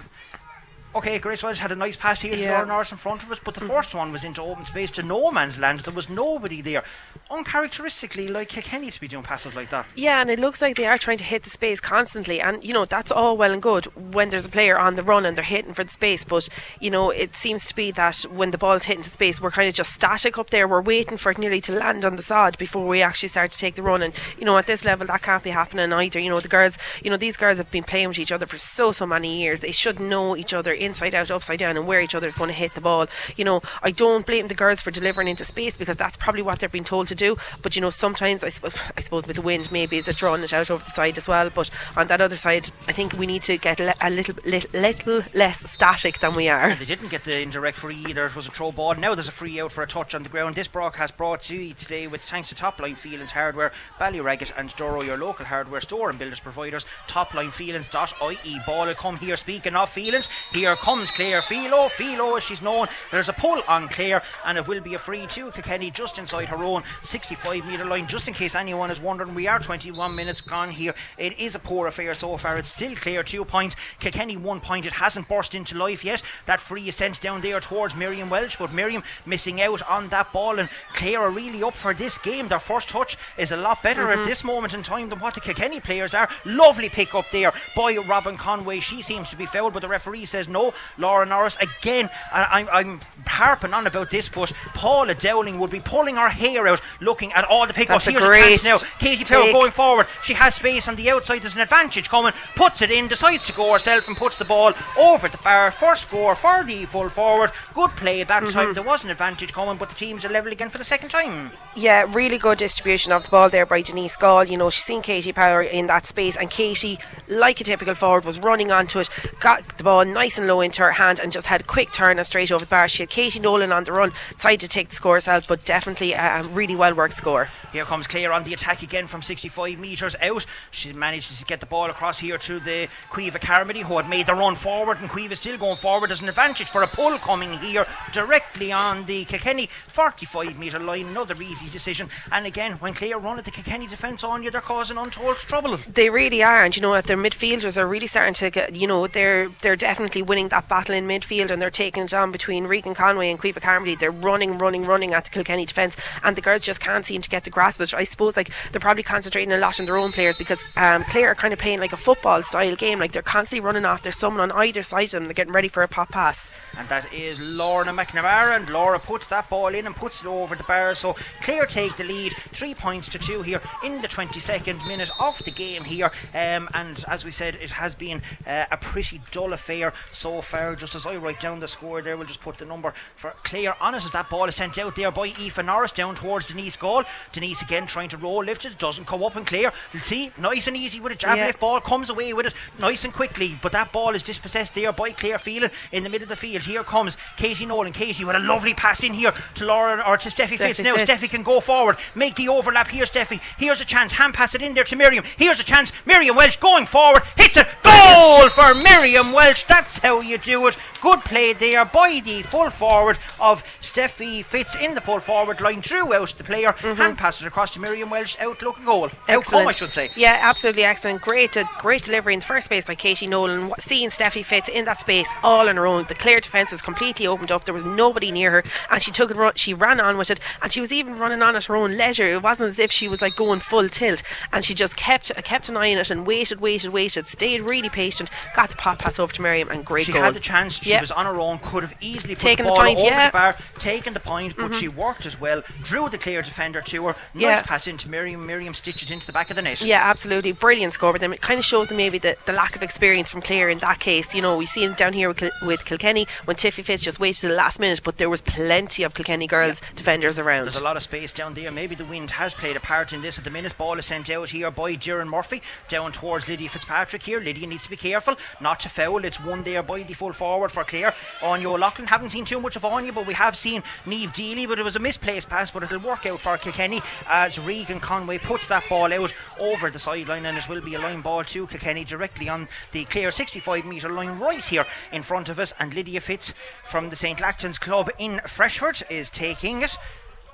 Okay, 0.93 1.21
Grace 1.21 1.41
Welch 1.45 1.59
had 1.61 1.71
a 1.71 1.77
nice 1.77 1.95
pass 1.95 2.21
here 2.21 2.35
to 2.35 2.41
Yeah. 2.41 2.55
Laura 2.55 2.67
Norris 2.67 2.91
in 2.91 2.99
front 2.99 3.23
of 3.23 3.31
us, 3.31 3.39
but 3.45 3.55
the 3.55 3.61
mm-hmm. 3.61 3.71
first 3.71 3.95
one 3.95 4.11
was 4.11 4.25
into 4.25 4.43
open 4.43 4.65
space 4.65 4.91
to 4.93 5.05
no 5.05 5.31
man's 5.31 5.57
land. 5.57 5.79
There 5.81 5.95
was 5.95 6.11
nobody 6.11 6.61
there. 6.63 6.83
Uncharacteristically, 7.31 8.27
like 8.27 8.49
Kilkenny 8.49 8.91
to 8.91 9.01
be 9.01 9.07
doing 9.07 9.23
passes 9.23 9.55
like 9.55 9.71
that. 9.71 9.87
Yeah, 9.95 10.21
and 10.21 10.29
it 10.29 10.41
looks 10.41 10.61
like 10.61 10.77
they 10.77 10.87
are 10.87 10.99
trying 10.99 11.19
to 11.19 11.25
hit 11.25 11.45
the 11.45 11.51
space 11.51 11.79
constantly, 11.79 12.41
and 12.41 12.65
you 12.65 12.73
know 12.73 12.85
that's 12.85 13.13
all 13.13 13.37
well 13.37 13.53
and 13.53 13.63
good 13.63 13.85
when 14.15 14.31
there's 14.31 14.47
a 14.47 14.51
player 14.51 14.81
on 14.81 14.97
the 14.97 15.05
run 15.05 15.25
and 15.25 15.37
they're 15.37 15.45
hitting 15.45 15.75
for 15.75 15.85
the 15.85 15.91
space. 15.91 16.25
But 16.25 16.49
you 16.81 16.91
know 16.91 17.11
it 17.11 17.37
seems 17.37 17.67
to 17.67 17.77
be 17.77 17.93
that 17.93 18.23
when 18.23 18.51
the 18.51 18.59
ball's 18.59 18.85
hitting 18.85 19.05
the 19.05 19.11
space, 19.11 19.41
we're 19.41 19.53
kind 19.53 19.69
of 19.69 19.75
just 19.77 19.93
static 19.93 20.39
up 20.39 20.51
there. 20.51 20.67
We're 20.67 20.83
waiting 20.83 21.19
for 21.19 21.31
it 21.31 21.39
nearly 21.39 21.61
to 21.63 21.73
land 21.73 22.05
on 22.05 22.17
the 22.17 22.23
sod 22.23 22.59
before 22.59 22.89
we 22.89 23.01
actually 23.01 23.29
start 23.29 23.53
to 23.53 23.59
take 23.59 23.77
the 23.77 23.83
run. 23.83 24.03
And 24.03 24.13
you 24.37 24.45
know 24.45 24.59
at 24.59 24.67
this 24.67 24.85
level 24.85 25.07
that 25.07 25.23
can't 25.23 25.45
be 25.45 25.51
happening 25.51 25.93
either. 25.93 26.19
You 26.19 26.31
know 26.31 26.41
the 26.41 26.49
girls, 26.49 26.79
you 27.05 27.11
know 27.11 27.17
these 27.17 27.37
girls 27.37 27.59
have 27.59 27.71
been 27.71 27.85
playing 27.85 28.09
with 28.09 28.19
each 28.19 28.33
other 28.33 28.47
for 28.47 28.59
so 28.59 28.91
so 28.91 29.07
many 29.07 29.41
years. 29.41 29.61
They 29.61 29.71
should 29.71 30.01
know 30.01 30.37
each 30.37 30.53
other 30.53 30.80
inside 30.81 31.15
out, 31.15 31.31
upside 31.31 31.59
down, 31.59 31.77
and 31.77 31.87
where 31.87 32.01
each 32.01 32.15
other's 32.15 32.35
going 32.35 32.49
to 32.49 32.55
hit 32.55 32.75
the 32.75 32.81
ball. 32.81 33.07
You 33.37 33.45
know 33.45 33.61
I 33.83 33.91
don't 33.91 34.27
blame 34.27 34.49
the 34.49 34.55
girls 34.55 34.81
for 34.81 34.91
delivering 34.91 35.29
into 35.29 35.45
space 35.45 35.77
because 35.77 35.97
that's 35.97 36.17
probably 36.17 36.43
what 36.43 36.59
they're 36.59 36.69
being 36.69 36.85
told 36.85 37.09
to 37.09 37.15
do. 37.15 37.37
But 37.63 37.77
you 37.77 37.83
know 37.83 37.91
sometimes 37.91 38.45
I, 38.45 38.49
sp- 38.51 38.73
I 38.97 39.01
suppose 39.01 39.27
with 39.27 39.37
the 39.37 39.43
wind 39.43 39.71
maybe 39.71 39.99
is 39.99 40.09
it 40.09 40.17
drawing 40.17 40.43
it 40.43 40.53
out 40.53 40.71
over 40.71 40.85
the 40.85 40.91
side 40.91 41.19
as 41.19 41.29
well. 41.29 41.51
But 41.51 41.71
on 41.97 42.07
that 42.09 42.21
other 42.21 42.37
side, 42.37 42.71
I 42.89 42.93
think 42.93 43.13
we 43.13 43.27
need 43.27 43.43
to 43.43 43.59
get 43.59 43.79
le- 43.79 43.95
a 44.01 44.11
little, 44.11 44.37
little 44.45 44.71
little 44.73 45.23
less 45.35 45.71
static 45.71 46.21
than 46.21 46.35
we 46.35 46.49
are. 46.49 46.75
They 46.75 46.85
didn't 46.85 47.09
get 47.09 47.25
the 47.25 47.41
indirect 47.41 47.79
free 47.79 48.05
either. 48.09 48.27
It 48.27 48.37
was 48.37 48.47
a 48.47 48.51
throw 48.51 48.73
ball. 48.73 48.95
Now 48.95 49.15
there's 49.15 49.29
a 49.29 49.33
free 49.33 49.61
out 49.61 49.73
for 49.73 49.83
a 49.83 49.87
touch 49.87 50.15
on 50.15 50.23
the 50.23 50.29
ground. 50.29 50.57
This 50.57 50.69
broadcast 50.69 51.01
has 51.01 51.11
brought 51.11 51.43
to 51.43 51.57
you 51.57 51.75
today 51.75 52.07
with 52.07 52.23
thanks 52.23 52.49
to 52.51 52.55
Topline 52.55 52.97
Phelans 52.97 53.33
Hardware, 53.33 53.73
Ballyragget 53.99 54.53
and 54.57 54.71
Durrow, 54.71 55.05
your 55.05 55.17
local 55.17 55.47
hardware 55.47 55.81
store 55.81 56.11
and 56.11 56.19
builders 56.19 56.41
providers. 56.41 56.85
Toplinephelans.ie. 57.09 58.61
Ball 58.67 58.87
will 58.87 58.95
come 58.95 59.17
here. 59.17 59.37
Speaking 59.37 59.75
of 59.77 59.91
feelings, 59.91 60.29
here 60.53 60.70
comes 60.77 61.11
Claire 61.11 61.43
Philo. 61.43 61.81
Oh, 61.81 61.85
oh, 61.85 61.89
Philo, 61.89 62.37
as 62.37 62.45
she's 62.45 62.61
known. 62.61 62.89
There's 63.11 63.31
a 63.31 63.33
pull 63.33 63.63
on 63.67 63.89
Claire, 63.89 64.23
and 64.45 64.59
it 64.59 64.69
will 64.69 64.83
be 64.83 64.93
a 64.93 64.99
free 64.99 65.27
to 65.27 65.51
Kilkenny 65.51 65.91
just 65.91 66.19
inside 66.19 66.51
her 66.51 66.63
own 66.63 66.83
65 67.03 67.65
metre 67.65 67.87
line. 67.87 68.07
Just 68.07 68.29
in 68.29 68.35
case 68.35 68.55
anyone 68.55 68.91
is 68.91 69.01
wondering, 69.01 69.35
we 69.35 69.47
are 69.47 69.59
21 69.59 70.15
minutes 70.15 70.43
gone 70.43 70.73
here. 70.73 70.95
It 71.17 71.39
is 71.39 71.55
a 71.55 71.59
poor 71.59 71.87
affair 71.87 72.13
so 72.13 72.37
far. 72.37 72.59
It's 72.59 72.69
still 72.69 72.95
clear, 72.97 73.23
two 73.23 73.47
points. 73.47 73.77
Kilkenny 73.99 74.37
one 74.37 74.61
point. 74.61 74.85
It 74.85 74.93
hasn't 74.93 75.27
burst 75.27 75.55
into 75.55 75.79
life 75.79 76.05
yet. 76.05 76.23
That 76.45 76.61
free 76.61 76.87
is 76.87 76.97
sent 76.97 77.19
down 77.23 77.41
there 77.41 77.61
towards 77.61 77.97
Miriam 77.97 78.29
Welsh, 78.29 78.57
but 78.59 78.75
Miriam 78.75 79.03
missing 79.25 79.63
out 79.63 79.81
on 79.89 80.11
that 80.11 80.35
ball. 80.35 80.59
And 80.59 80.69
Clare 80.93 81.23
are 81.23 81.31
really 81.31 81.63
up 81.63 81.75
for 81.75 81.95
this 81.95 82.19
game. 82.19 82.49
Their 82.49 82.61
first 82.61 82.91
touch 82.91 83.17
is 83.39 83.53
a 83.53 83.57
lot 83.57 83.83
better 83.83 84.11
at 84.11 84.19
mm-hmm. 84.19 84.29
this 84.29 84.45
moment 84.45 84.75
in 84.75 84.83
time 84.83 85.09
than 85.09 85.21
what 85.21 85.33
the 85.33 85.41
Kilkenny 85.41 85.81
players 85.81 86.13
are. 86.13 86.29
Lovely 86.45 86.91
pick 86.91 87.15
up 87.15 87.31
there 87.33 87.55
by 87.75 87.97
Robin 87.97 88.37
Conway. 88.37 88.81
She 88.81 89.01
seems 89.01 89.31
to 89.31 89.37
be 89.37 89.47
fouled, 89.47 89.73
but 89.73 89.81
the 89.81 89.89
referee 89.89 90.27
says 90.27 90.47
no. 90.47 90.60
Laura 90.99 91.27
Norris 91.27 91.57
again. 91.57 92.09
And 92.35 92.47
I'm, 92.51 92.69
I'm 92.73 93.01
harping 93.27 93.73
on 93.75 93.87
about 93.87 94.11
this, 94.11 94.29
but 94.29 94.53
Paula 94.75 95.15
Dowling 95.15 95.59
would 95.59 95.71
be 95.71 95.81
pulling 95.81 96.17
her 96.17 96.29
hair 96.29 96.67
out 96.67 96.81
looking 97.01 97.33
at 97.33 97.45
all 97.45 97.67
the 97.67 97.75
pickups. 97.75 98.05
That's 98.07 98.17
a 98.17 98.21
great 98.21 98.65
now. 98.65 98.79
Katie 98.99 99.25
Power 99.25 99.53
going 99.53 99.71
forward. 99.73 100.07
She 100.23 100.35
has 100.35 100.55
space 100.55 100.89
on 100.89 100.97
the 100.97 101.11
outside. 101.11 101.43
There's 101.43 101.55
an 101.55 101.61
advantage 101.61 102.09
coming. 102.09 102.33
Puts 102.57 102.83
it 102.83 102.91
in. 102.91 103.09
Decides 103.09 103.47
to 103.47 103.53
go 103.53 103.73
herself 103.73 104.09
and 104.09 104.17
puts 104.17 104.39
the 104.39 104.45
ball 104.45 104.73
over 104.99 105.29
the 105.29 105.39
bar. 105.39 105.71
First 105.71 106.03
score 106.03 106.35
for 106.35 106.65
the 106.65 106.85
full 106.87 107.09
forward. 107.09 107.53
Good 107.75 107.91
play 107.93 108.23
that 108.25 108.41
Mm-hmm. 108.43 108.53
time. 108.59 108.75
There 108.75 108.83
was 108.83 109.05
an 109.05 109.11
advantage 109.11 109.53
coming, 109.53 109.77
but 109.77 109.91
the 109.91 109.95
teams 109.95 110.25
are 110.25 110.29
level 110.31 110.51
again 110.51 110.71
for 110.71 110.79
the 110.79 110.85
second 110.85 111.11
time. 111.11 111.51
Yeah, 111.77 112.07
really 112.11 112.39
good 112.39 112.57
distribution 112.59 113.13
of 113.13 113.25
the 113.25 113.31
ball 113.31 113.51
there 113.51 113.67
by 113.67 113.83
Denise 113.83 114.17
Gall. 114.17 114.45
You 114.45 114.57
know, 114.57 114.71
she's 114.71 114.85
seen 114.85 115.03
Katie 115.03 115.33
Power 115.33 115.63
in 115.63 115.87
that 115.89 116.07
space, 116.07 116.37
and 116.37 116.49
Katie, 116.51 116.99
like 117.29 117.61
a 117.61 117.65
typical 117.65 117.95
forward, 117.95 118.25
was 118.25 118.39
running 118.41 118.73
onto 118.73 118.99
it, 118.99 119.11
got 119.41 119.77
the 119.77 119.85
ball 119.85 120.05
nice 120.07 120.39
and 120.39 120.47
low 120.51 120.61
into 120.61 120.83
her 120.83 120.93
hand 120.93 121.21
and 121.21 121.31
just 121.31 121.47
had 121.47 121.61
a 121.61 121.65
quick 121.65 121.93
turn 121.93 122.19
and 122.19 122.27
straight 122.27 122.51
over 122.51 122.65
the 122.65 122.69
bar. 122.69 122.89
She 122.89 123.03
had 123.03 123.11
Katie 123.11 123.39
Nolan 123.39 123.73
on 123.73 123.85
the 123.85 123.93
run, 123.93 124.13
decided 124.33 124.61
to 124.61 124.69
take 124.69 124.89
the 124.89 124.95
score 124.97 125.15
herself, 125.15 125.47
but 125.47 125.65
definitely 125.65 126.13
a, 126.13 126.43
really 126.43 126.75
well 126.75 126.95
worked 126.95 127.15
score. 127.15 127.49
Here 127.73 127.85
comes 127.85 128.07
Claire 128.07 128.33
on 128.33 128.45
the 128.45 128.53
attack 128.53 128.83
again 128.83 129.07
from 129.07 129.23
65 129.23 129.79
metres 129.79 130.17
out. 130.21 130.45
She 130.73 130.93
manages 130.93 131.39
to 131.39 131.45
get 131.45 131.61
the 131.61 131.67
ball 131.67 131.89
across 131.89 132.19
here 132.19 132.39
to 132.39 132.59
the 132.59 132.89
Caoimhe 133.11 133.41
Carmody, 133.41 133.83
who 133.83 133.97
had 133.97 134.09
made 134.09 134.27
the 134.27 134.35
run 134.35 134.57
forward, 134.57 134.99
and 135.01 135.09
Caoimhe 135.09 135.37
still 135.37 135.57
going 135.57 135.77
forward. 135.77 136.11
There's 136.11 136.23
an 136.23 136.29
advantage 136.29 136.71
for 136.71 136.83
a 136.83 136.89
pull 136.89 137.19
coming 137.19 137.53
here 137.59 137.87
directly 138.13 138.73
on 138.73 139.07
the 139.07 139.25
Kilkenny 139.25 139.69
45 139.89 140.59
metre 140.59 140.81
line. 140.81 141.07
Another 141.07 141.41
easy 141.41 141.69
decision. 141.69 142.09
And 142.33 142.47
again, 142.47 142.73
when 142.75 142.95
Clare 142.95 143.19
run 143.19 143.39
at 143.39 143.45
the 143.45 143.51
Kilkenny 143.51 143.87
defence 143.87 144.25
on 144.25 144.43
you, 144.43 144.51
they're 144.51 144.61
causing 144.61 144.97
untold 144.97 145.37
trouble. 145.37 145.77
They 145.77 146.11
really 146.11 146.43
are, 146.43 146.65
and 146.65 146.75
you 146.75 146.83
know 146.83 146.91
what? 146.91 147.07
Their 147.07 147.17
midfielders 147.17 147.77
are 147.77 147.87
really 147.87 148.07
starting 148.07 148.35
to 148.35 148.51
get. 148.51 148.75
You 148.75 148.87
know, 148.87 149.07
they're 149.07 149.49
they're 149.63 149.77
definitely 149.77 150.23
winning 150.23 150.40
that 150.49 150.69
battle 150.69 150.95
in 150.95 151.07
midfield, 151.07 151.51
and 151.51 151.61
they're 151.61 151.71
taking 151.71 152.05
it 152.05 152.15
on 152.15 152.33
between 152.33 152.67
Regan 152.67 152.95
Conway 152.95 153.31
and 153.31 153.39
Caoimhe 153.39 153.61
Carmody. 153.61 153.95
They're 153.95 154.11
running, 154.11 154.59
running, 154.59 154.85
running 154.85 155.15
at 155.15 155.25
the 155.25 155.31
Kilkenny 155.31 155.67
defence, 155.67 155.97
and 156.23 156.37
the 156.37 156.41
girls 156.41 156.63
just 156.63 156.81
can't 156.81 157.05
seem 157.05 157.23
to 157.23 157.29
get 157.29 157.45
the 157.45 157.51
grasp 157.51 157.81
of 157.81 157.93
it. 157.93 157.95
I 157.95 158.05
suppose 158.05 158.37
like 158.37 158.51
they're 158.73 158.81
probably 158.81 159.03
concentrating 159.03 159.53
a 159.53 159.59
lot 159.59 159.79
on 159.79 159.87
their 159.87 159.97
own 159.97 160.13
players 160.13 160.37
because 160.37 160.67
um, 160.77 161.05
Clare 161.05 161.31
are 161.31 161.35
kind 161.35 161.53
of 161.53 161.59
playing 161.59 161.81
like 161.81 161.93
a 161.93 161.97
football 161.97 162.43
style 162.43 162.77
game. 162.77 162.99
Like 162.99 163.13
they're 163.13 163.23
constantly 163.23 163.65
running 163.65 163.85
off. 163.85 164.03
There's 164.03 164.17
someone 164.17 164.51
on 164.51 164.59
either 164.59 164.83
side 164.83 165.05
of 165.05 165.11
them. 165.11 165.25
They're 165.25 165.35
getting 165.35 165.53
ready 165.53 165.69
for 165.69 165.83
a 165.83 165.89
pop 165.89 166.11
pass. 166.11 166.51
And 166.77 166.89
that 166.89 167.13
is 167.13 167.41
Lorna 167.41 167.93
McNamara, 167.93 168.57
and 168.57 168.69
Laura 168.71 168.99
puts 168.99 169.27
that 169.29 169.51
ball 169.51 169.69
in 169.69 169.87
and 169.87 169.95
puts 169.95 170.21
it 170.21 170.27
over 170.27 170.55
the 170.55 170.65
bar. 170.65 170.95
So 170.95 171.17
Clare 171.43 171.67
take 171.67 171.97
the 171.97 172.05
lead, 172.05 172.35
three 172.53 172.75
points 172.75 173.09
to 173.11 173.19
two 173.19 173.43
here 173.43 173.61
in 173.85 174.03
the 174.03 174.09
22nd 174.09 174.87
minute 174.87 175.11
of 175.19 175.39
the 175.45 175.51
game 175.51 175.85
here. 175.85 176.11
Um, 176.35 176.69
and 176.75 177.05
as 177.09 177.25
we 177.25 177.31
said, 177.31 177.57
it 177.57 177.71
has 177.71 177.95
been 177.95 178.23
uh, 178.47 178.67
a 178.71 178.77
pretty 178.77 179.21
dull 179.33 179.53
affair 179.53 179.93
so 180.13 180.30
far. 180.41 180.77
Just 180.77 180.95
as 180.95 181.07
I 181.07 181.17
write 181.17 181.41
down 181.41 181.59
the 181.61 181.67
score 181.69 182.01
there, 182.01 182.17
we'll 182.17 182.27
just 182.27 182.41
put 182.41 182.59
the 182.59 182.65
number 182.65 182.95
for 183.17 183.35
Clare 183.43 183.75
honest 183.81 184.07
as 184.07 184.13
that 184.13 184.31
ball 184.31 184.49
is 184.49 184.57
sent 184.57 184.79
out 184.79 184.95
there 184.95 185.11
by 185.11 185.29
Aoife 185.29 185.65
Norris 185.65 185.93
down 185.93 186.15
towards 186.15 186.47
Denise 186.49 186.77
Gall. 186.77 187.05
Denise 187.33 187.61
again 187.63 187.87
trying 187.87 188.09
to 188.11 188.17
roll 188.17 188.45
lift 188.45 188.65
it, 188.65 188.79
doesn't 188.79 189.07
come 189.07 189.23
up 189.25 189.35
and 189.37 189.47
clear. 189.47 189.73
You'll 189.93 190.03
see, 190.03 190.31
nice 190.39 190.67
and 190.67 190.77
easy 190.77 191.01
with 191.01 191.13
a 191.13 191.17
jab 191.17 191.37
Yeah. 191.37 191.47
lift 191.47 191.61
ball, 191.61 191.81
comes 191.81 192.09
away 192.09 192.33
with 192.33 192.47
it 192.47 192.55
nice 192.79 193.05
and 193.05 193.13
quickly. 193.13 193.59
But 193.61 193.73
that 193.73 193.93
ball 193.93 194.15
is 194.15 194.23
dispossessed 194.23 194.75
there 194.75 194.93
by 194.93 195.11
Clare 195.13 195.39
Phelan 195.39 195.71
in 195.93 196.05
the 196.05 196.09
middle 196.09 196.25
of 196.25 196.29
the 196.31 196.37
field. 196.37 196.63
Here 196.63 196.85
comes 196.85 197.17
Katie 197.37 197.67
Nolan. 197.67 197.93
Katie 197.93 198.25
with 198.25 198.37
a 198.37 198.39
lovely 198.39 198.75
pass 198.75 199.03
in 199.03 199.15
here 199.15 199.33
to 199.57 199.65
Laura 199.65 200.03
or 200.07 200.17
to 200.17 200.29
Steffi 200.29 200.59
Fitz. 200.59 200.79
Steffi 200.81 200.85
Now 200.85 200.97
Fitz. 200.97 201.11
Steffi 201.11 201.29
can 201.29 201.43
go 201.43 201.61
forward, 201.61 201.97
make 202.15 202.37
the 202.37 202.49
overlap 202.49 202.89
here, 202.89 203.05
Steffi. 203.05 203.41
Here's 203.59 203.81
a 203.81 203.85
chance, 203.85 204.13
hand 204.13 204.35
pass 204.35 204.55
it 204.55 204.63
in 204.63 204.75
there 204.75 204.85
to 204.85 204.97
Miriam. 204.97 205.25
Here's 205.37 205.59
a 205.61 205.65
chance, 205.65 205.93
Miriam 206.07 206.37
Welsh 206.37 206.57
going 206.57 206.87
forward, 206.87 207.23
hits 207.37 207.57
it, 207.57 207.67
goal 207.83 208.49
for 208.51 208.75
Miriam 208.75 209.33
Welsh. 209.33 209.65
That's 209.65 209.99
how 209.99 210.20
you 210.23 210.39
do 210.39 210.67
it. 210.67 210.77
Good 211.01 211.21
play 211.21 211.53
there 211.53 211.85
by 211.85 212.21
the 212.25 212.43
full 212.43 212.71
forward 212.71 213.19
of 213.39 213.63
Steffi 213.81 214.45
Fitz 214.45 214.77
in 214.77 214.95
the 214.95 215.01
full 215.01 215.21
forward 215.21 215.61
line, 215.61 215.81
drew 215.81 216.15
out 216.15 216.35
the 216.37 216.45
player, 216.45 216.73
hand 216.73 217.19
passes 217.19 217.47
across 217.47 217.73
to 217.73 217.81
Miriam 217.81 218.11
Welch, 218.11 218.37
outlook 218.41 218.79
a 218.79 218.85
goal. 218.85 219.11
Outcome, 219.29 219.67
I 219.67 219.73
should 219.73 219.93
say. 219.93 220.11
Yeah, 220.17 220.39
absolutely 220.41 220.85
excellent. 220.85 221.23
Great, 221.23 221.57
uh, 221.57 221.65
great 221.79 222.03
delivery 222.03 222.35
in 222.35 222.41
the 222.41 222.47
first 222.47 222.67
space 222.67 222.87
by 222.87 222.95
Katie 222.95 223.27
Nolan. 223.27 223.73
Seeing 223.79 224.09
Steffi 224.11 224.45
Fitz 224.45 224.69
in 224.69 224.85
that 224.85 224.99
space 224.99 225.29
all 225.43 225.69
on 225.69 225.77
her 225.77 225.87
own. 225.87 226.05
The 226.09 226.15
Clare 226.15 226.41
defence 226.41 226.73
was 226.73 226.83
completely 226.83 227.27
opened 227.27 227.51
up. 227.51 227.65
There 227.65 227.75
was 227.75 227.85
nobody 227.85 228.31
near 228.31 228.51
her, 228.51 228.65
and 228.91 229.03
she 229.03 229.11
took 229.11 229.31
it. 229.31 229.37
Run, 229.37 229.55
she 229.55 229.75
ran 229.75 230.01
on 230.01 230.19
with 230.19 230.31
it, 230.31 230.41
and 230.63 230.73
she 230.73 230.81
was 230.81 230.93
even 230.93 231.19
running 231.19 231.43
on 231.43 231.57
at 231.57 231.65
her 231.65 231.77
own 231.77 231.97
leisure. 231.97 232.27
It 232.27 232.43
wasn't 232.43 232.71
as 232.71 232.79
if 232.79 232.93
she 232.93 233.09
was 233.09 233.23
like 233.23 233.37
going 233.37 233.61
full 233.61 233.89
tilt, 233.89 234.23
and 234.53 234.65
she 234.65 234.75
just 234.75 234.97
kept 234.97 235.33
kept 235.45 235.69
an 235.69 235.77
eye 235.77 235.93
on 235.93 235.99
it 235.99 236.11
and 236.11 236.27
waited, 236.27 236.61
waited, 236.61 236.93
waited. 236.93 237.27
Stayed 237.29 237.63
really 237.63 237.89
patient. 237.89 238.31
Got 238.55 238.71
the 238.71 238.77
pop 238.77 238.99
pass 238.99 239.19
over 239.19 239.33
to 239.33 239.43
Miriam, 239.43 239.69
and 239.71 239.85
great 239.85 240.00
She 240.05 240.13
goal. 240.13 240.23
had 240.23 240.35
the 240.35 240.41
chance. 240.41 240.75
She 240.75 240.91
Yeah. 240.91 241.01
was 241.01 241.11
on 241.11 241.27
her 241.27 241.39
own. 241.41 241.59
Could 241.59 241.83
have 241.83 241.95
easily 242.01 242.35
put 242.35 242.43
Taken 242.43 242.65
the 242.67 242.71
the 242.73 242.77
ball 242.77 242.85
point, 242.85 242.99
over 242.99 243.09
yeah. 243.09 243.27
the 243.27 243.33
bar, 243.33 243.57
taken 243.79 244.15
the 244.15 244.21
point, 244.21 244.57
but 244.57 244.67
mm-hmm. 244.71 244.81
she 244.81 244.89
worked 244.89 245.27
as 245.27 245.41
well. 245.41 245.63
Drew 245.85 246.09
the 246.09 246.19
clear 246.19 246.43
defender 246.43 246.81
to 246.81 247.07
her. 247.07 247.17
Nice 247.35 247.43
Yeah. 247.43 247.63
pass 247.63 247.87
into 247.87 248.09
Miriam. 248.09 248.47
Miriam 248.47 248.75
stitched 248.75 249.03
it 249.03 249.11
into 249.11 249.27
the 249.27 249.33
back 249.33 249.51
of 249.51 249.57
the 249.57 249.63
net. 249.63 249.81
Yeah, 249.83 250.01
absolutely. 250.03 250.53
Brilliant 250.53 250.93
score. 250.93 251.13
But 251.13 251.21
then 251.21 251.33
it 251.33 251.41
kind 251.41 251.59
of 251.59 251.65
shows 251.65 251.89
them 251.89 251.97
maybe 251.97 252.19
the, 252.19 252.37
the 252.47 252.53
lack 252.53 252.77
of 252.77 252.83
experience 252.83 253.31
from 253.31 253.43
Clare 253.43 253.69
in 253.69 253.79
that 253.79 254.01
case. 254.01 254.35
You 254.35 254.43
know, 254.43 254.57
we 254.57 254.67
see 254.67 254.85
it 254.85 254.97
down 254.97 255.13
here 255.13 255.29
with, 255.29 255.39
Kil- 255.39 255.51
with 255.63 255.85
Kilkenny 255.85 256.27
when 256.45 256.57
Tiffy 256.57 256.85
Fitz 256.85 257.03
just 257.03 257.19
waited 257.21 257.41
to 257.41 257.49
the 257.49 257.55
last 257.55 257.79
minute, 257.81 258.01
but 258.03 258.17
there 258.19 258.31
was 258.31 258.41
plenty 258.41 259.03
of 259.03 259.15
Kilkenny 259.15 259.47
girls 259.47 259.81
defenders 259.97 260.39
around. 260.39 260.65
There's 260.65 260.77
a 260.77 260.85
lot 260.85 260.97
of 260.97 261.03
space 261.03 261.33
down 261.33 261.55
there. 261.55 261.71
Maybe 261.71 261.95
the 261.95 262.05
wind 262.05 262.33
has 262.33 262.55
played 262.55 262.77
a 262.77 262.81
part 262.81 263.13
in 263.13 263.23
this 263.23 263.39
at 263.39 263.45
the 263.45 263.51
minute. 263.51 263.77
Ball 263.77 263.99
is 263.99 264.07
sent 264.07 264.29
out 264.31 264.51
here 264.51 264.71
by 264.71 264.95
Doireann 264.97 265.29
Murphy 265.29 265.63
down 265.89 266.13
towards 266.13 266.49
Lydia 266.49 266.69
Fitzpatrick 266.69 267.23
here. 267.23 267.41
Lydia 267.41 267.67
needs 267.67 267.83
to 267.85 267.91
be 267.91 267.97
careful 267.97 268.37
not 268.61 268.81
to 268.81 268.89
foul. 268.89 269.25
It's 269.25 269.41
one 269.41 269.63
there 269.63 269.83
by 269.91 270.03
the 270.05 270.15
full 270.15 270.33
forward 270.33 270.71
for 270.71 270.85
Clare. 270.85 271.15
Anya 271.43 271.69
O'Loughlin. 271.69 272.07
Haven't 272.07 272.31
seen 272.31 272.45
too 272.45 272.61
much 272.61 272.77
of 272.77 272.85
Anya, 272.85 273.13
but 273.13 273.27
we 273.27 273.35
have 273.35 273.57
seen 273.57 273.83
Neve 274.07 274.33
Deely. 274.33 274.67
But 274.67 274.79
it 274.79 274.85
was 274.85 274.95
a 274.95 275.01
misplaced 275.01 275.49
pass, 275.49 275.73
but 275.73 275.83
it'll 275.83 275.99
work 275.99 276.27
out 276.27 276.41
for 276.41 276.57
Kilkenny 276.57 277.01
as 277.27 277.59
Regan 277.59 277.99
Conway 277.99 278.39
puts 278.39 278.69
that 278.69 278.89
ball 278.89 279.13
out 279.13 279.35
over 279.59 279.91
the 279.91 279.99
sideline, 279.99 280.47
and 280.47 280.57
it 280.57 280.69
will 280.69 280.81
be 280.81 280.95
a 280.95 281.01
line 281.01 281.23
ball 281.23 281.43
to 281.43 281.67
Kilkenny 281.67 282.05
directly 282.05 282.49
on 282.49 282.69
the 282.93 283.05
Clare 283.07 283.33
65 283.33 283.85
metre 283.85 284.09
line 284.09 284.39
right 284.39 284.65
here 284.65 284.87
in 285.11 285.25
front 285.25 285.49
of 285.49 285.59
us. 285.59 285.75
And 285.81 285.93
Lydia 285.93 286.21
Fitz 286.21 286.55
from 286.87 287.11
the 287.11 287.17
St. 287.17 287.41
Lachtain's 287.41 287.79
Club 287.79 288.11
in 288.17 288.41
Freshford 288.47 289.03
is 289.11 289.29
taking 289.29 289.83
it. 289.83 289.97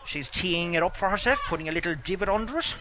She's 0.07 0.31
teeing 0.31 0.72
it 0.72 0.83
up 0.83 0.96
for 0.96 1.11
herself, 1.11 1.40
putting 1.46 1.68
a 1.68 1.72
little 1.72 1.94
divot 1.94 2.31
under 2.31 2.59
it. 2.59 2.75